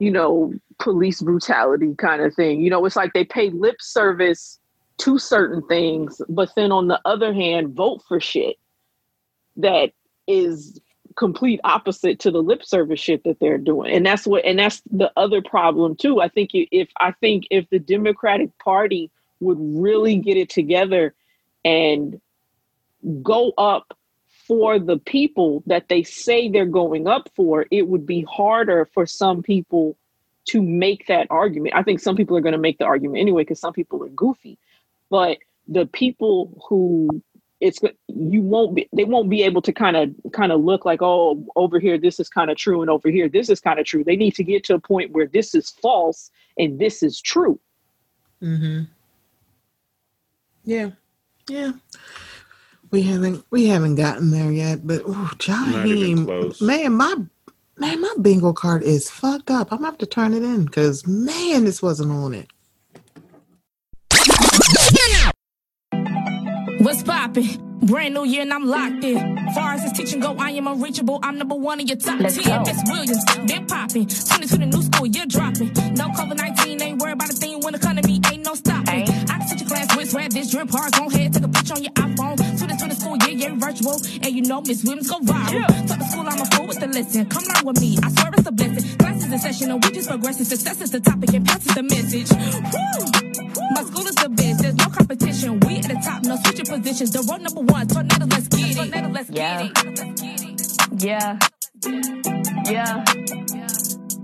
you 0.00 0.10
know, 0.10 0.52
police 0.80 1.22
brutality 1.22 1.94
kind 1.94 2.20
of 2.20 2.34
thing? 2.34 2.60
You 2.60 2.70
know, 2.70 2.84
it's 2.84 2.96
like 2.96 3.12
they 3.12 3.24
pay 3.24 3.50
lip 3.50 3.76
service 3.80 4.58
to 4.98 5.18
certain 5.18 5.62
things, 5.68 6.20
but 6.28 6.50
then 6.56 6.72
on 6.72 6.88
the 6.88 7.00
other 7.04 7.32
hand, 7.32 7.74
vote 7.74 8.02
for 8.08 8.18
shit 8.18 8.56
that 9.56 9.92
is 10.26 10.80
complete 11.16 11.60
opposite 11.64 12.20
to 12.20 12.30
the 12.30 12.42
lip 12.42 12.64
service 12.64 13.00
shit 13.00 13.24
that 13.24 13.40
they're 13.40 13.58
doing. 13.58 13.92
And 13.94 14.04
that's 14.04 14.26
what 14.26 14.44
and 14.44 14.58
that's 14.58 14.82
the 14.90 15.10
other 15.16 15.42
problem 15.42 15.96
too. 15.96 16.20
I 16.20 16.28
think 16.28 16.50
if 16.52 16.88
i 16.98 17.12
think 17.12 17.44
if 17.50 17.68
the 17.70 17.78
democratic 17.78 18.56
party 18.58 19.10
would 19.40 19.58
really 19.60 20.16
get 20.16 20.36
it 20.36 20.50
together 20.50 21.14
and 21.64 22.20
go 23.22 23.52
up 23.58 23.96
for 24.46 24.78
the 24.78 24.98
people 24.98 25.62
that 25.66 25.88
they 25.88 26.02
say 26.02 26.48
they're 26.48 26.66
going 26.66 27.06
up 27.06 27.28
for 27.34 27.66
it 27.70 27.88
would 27.88 28.06
be 28.06 28.22
harder 28.22 28.88
for 28.94 29.06
some 29.06 29.42
people 29.42 29.96
to 30.46 30.62
make 30.62 31.08
that 31.08 31.26
argument. 31.28 31.74
I 31.74 31.82
think 31.82 32.00
some 32.00 32.16
people 32.16 32.36
are 32.36 32.40
going 32.40 32.52
to 32.52 32.58
make 32.58 32.78
the 32.78 32.84
argument 32.84 33.20
anyway 33.20 33.42
because 33.42 33.60
some 33.60 33.72
people 33.72 34.02
are 34.04 34.08
goofy. 34.08 34.58
But 35.10 35.38
the 35.68 35.86
people 35.86 36.64
who 36.68 37.22
it's 37.60 37.80
you 38.08 38.42
won't 38.42 38.74
be 38.74 38.88
they 38.92 39.04
won't 39.04 39.30
be 39.30 39.42
able 39.42 39.62
to 39.62 39.72
kind 39.72 39.96
of 39.96 40.10
kind 40.32 40.52
of 40.52 40.62
look 40.62 40.84
like 40.84 41.00
oh 41.00 41.44
over 41.56 41.78
here 41.78 41.96
this 41.98 42.20
is 42.20 42.28
kind 42.28 42.50
of 42.50 42.56
true 42.56 42.82
and 42.82 42.90
over 42.90 43.08
here 43.08 43.28
this 43.28 43.48
is 43.48 43.60
kind 43.60 43.78
of 43.78 43.86
true. 43.86 44.04
They 44.04 44.16
need 44.16 44.34
to 44.34 44.44
get 44.44 44.64
to 44.64 44.74
a 44.74 44.80
point 44.80 45.12
where 45.12 45.26
this 45.26 45.54
is 45.54 45.70
false 45.70 46.30
and 46.58 46.78
this 46.78 47.02
is 47.02 47.20
true. 47.20 47.58
Mm-hmm. 48.42 48.84
Yeah. 50.64 50.90
Yeah. 51.48 51.72
We 52.90 53.02
haven't 53.02 53.44
we 53.50 53.66
haven't 53.66 53.96
gotten 53.96 54.30
there 54.30 54.52
yet 54.52 54.86
but 54.86 55.02
oh 55.06 55.30
Jaheim, 55.36 56.60
man 56.60 56.92
my 56.92 57.14
man 57.78 58.00
my 58.00 58.14
bingo 58.20 58.52
card 58.52 58.82
is 58.82 59.10
fucked 59.10 59.50
up. 59.50 59.72
I'm 59.72 59.78
gonna 59.78 59.88
have 59.88 59.98
to 59.98 60.06
turn 60.06 60.34
it 60.34 60.42
in 60.42 60.66
because 60.66 61.06
man 61.06 61.64
this 61.64 61.82
wasn't 61.82 62.12
on 62.12 62.34
it 62.34 62.50
What's 66.86 67.02
poppin'? 67.02 67.80
Brand 67.80 68.14
new 68.14 68.24
year 68.24 68.42
and 68.42 68.52
I'm 68.52 68.64
locked 68.64 69.02
in. 69.02 69.18
Far 69.56 69.72
as 69.72 69.82
this 69.82 69.90
teaching 69.98 70.20
go, 70.20 70.36
I 70.38 70.50
am 70.52 70.68
unreachable. 70.68 71.18
I'm 71.20 71.36
number 71.36 71.56
one 71.56 71.80
in 71.80 71.88
your 71.88 71.96
top 71.96 72.20
Let's 72.20 72.40
10. 72.40 72.62
Miss 72.62 72.80
Williams, 72.86 73.24
been 73.44 73.66
popping. 73.66 74.06
Twenty 74.06 74.46
to 74.46 74.56
the 74.56 74.66
new 74.66 74.82
school, 74.82 75.04
you're 75.08 75.26
dropping. 75.26 75.72
No 75.94 76.06
COVID 76.14 76.36
19, 76.36 76.80
ain't 76.80 77.02
worried 77.02 77.14
about 77.14 77.30
a 77.30 77.32
thing 77.32 77.58
when 77.62 77.72
the 77.72 77.80
economy 77.80 78.20
ain't 78.30 78.44
no 78.44 78.54
stopping. 78.54 79.02
I 79.02 79.38
can 79.38 79.48
teach 79.48 79.62
your 79.62 79.68
class 79.68 79.96
with 79.96 80.14
rap, 80.14 80.30
this 80.30 80.52
drip 80.52 80.70
hard. 80.70 80.92
Go 80.92 81.08
ahead, 81.08 81.34
take 81.34 81.42
a 81.42 81.48
picture 81.48 81.74
on 81.74 81.82
your 81.82 81.92
iPhone. 81.94 82.36
To 82.36 82.66
the, 82.68 82.76
to 82.78 82.86
the 82.86 82.94
school, 82.94 83.16
yeah, 83.26 83.34
yeah, 83.34 83.54
virtual. 83.56 83.98
And 84.22 84.30
you 84.30 84.42
know 84.42 84.60
Miss 84.60 84.84
Williams 84.84 85.10
go 85.10 85.18
viral. 85.18 85.54
Yeah. 85.54 85.66
Talk 85.90 85.98
to 85.98 86.04
school, 86.04 86.28
I'm 86.28 86.40
a 86.40 86.46
fool 86.54 86.68
with 86.68 86.78
the 86.78 86.86
lesson. 86.86 87.26
Come 87.26 87.42
learn 87.50 87.64
with 87.66 87.80
me, 87.80 87.98
I 88.00 88.10
swear 88.12 88.30
it's 88.32 88.46
a 88.46 88.52
blessing. 88.52 88.96
Classes 88.98 89.32
in 89.32 89.38
session, 89.40 89.70
and 89.72 89.82
we 89.82 89.90
just 89.90 90.08
progressing. 90.08 90.44
Success 90.44 90.80
is 90.80 90.92
the 90.92 91.00
topic, 91.00 91.34
and 91.34 91.44
passes 91.44 91.74
the 91.74 91.82
message. 91.82 92.30
Woo. 92.30 93.25
My 93.74 93.82
school 93.82 94.06
is 94.06 94.14
the 94.16 94.28
best, 94.28 94.62
there's 94.62 94.74
no 94.74 94.86
competition. 94.86 95.60
We 95.60 95.78
at 95.78 95.84
the 95.84 96.00
top, 96.04 96.22
no 96.24 96.36
switching 96.36 96.66
positions. 96.66 97.12
The 97.12 97.22
road 97.30 97.42
number 97.42 97.60
one, 97.60 97.86
tornado, 97.88 98.26
let's 98.26 98.48
get 98.48 98.70
it. 98.70 98.76
Tornado, 98.76 99.08
let's 99.08 99.30
yeah. 99.30 99.68
get 99.68 99.86
it. 99.98 101.02
Yeah. 101.02 101.38
Yeah. 102.66 103.04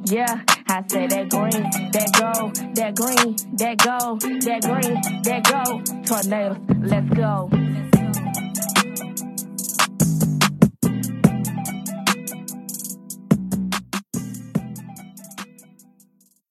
Yeah, 0.05 0.43
I 0.69 0.85
say 0.89 1.07
that 1.07 1.31
green, 1.31 1.63
that 1.93 2.11
gold, 2.19 2.57
that 2.75 2.95
green, 2.97 3.37
that 3.57 3.79
gold, 3.79 4.21
that 4.21 4.63
green, 4.63 5.23
that 5.23 5.43
gold. 5.51 6.07
Tornadoes, 6.07 6.59
let's 6.83 7.09
go. 7.15 7.62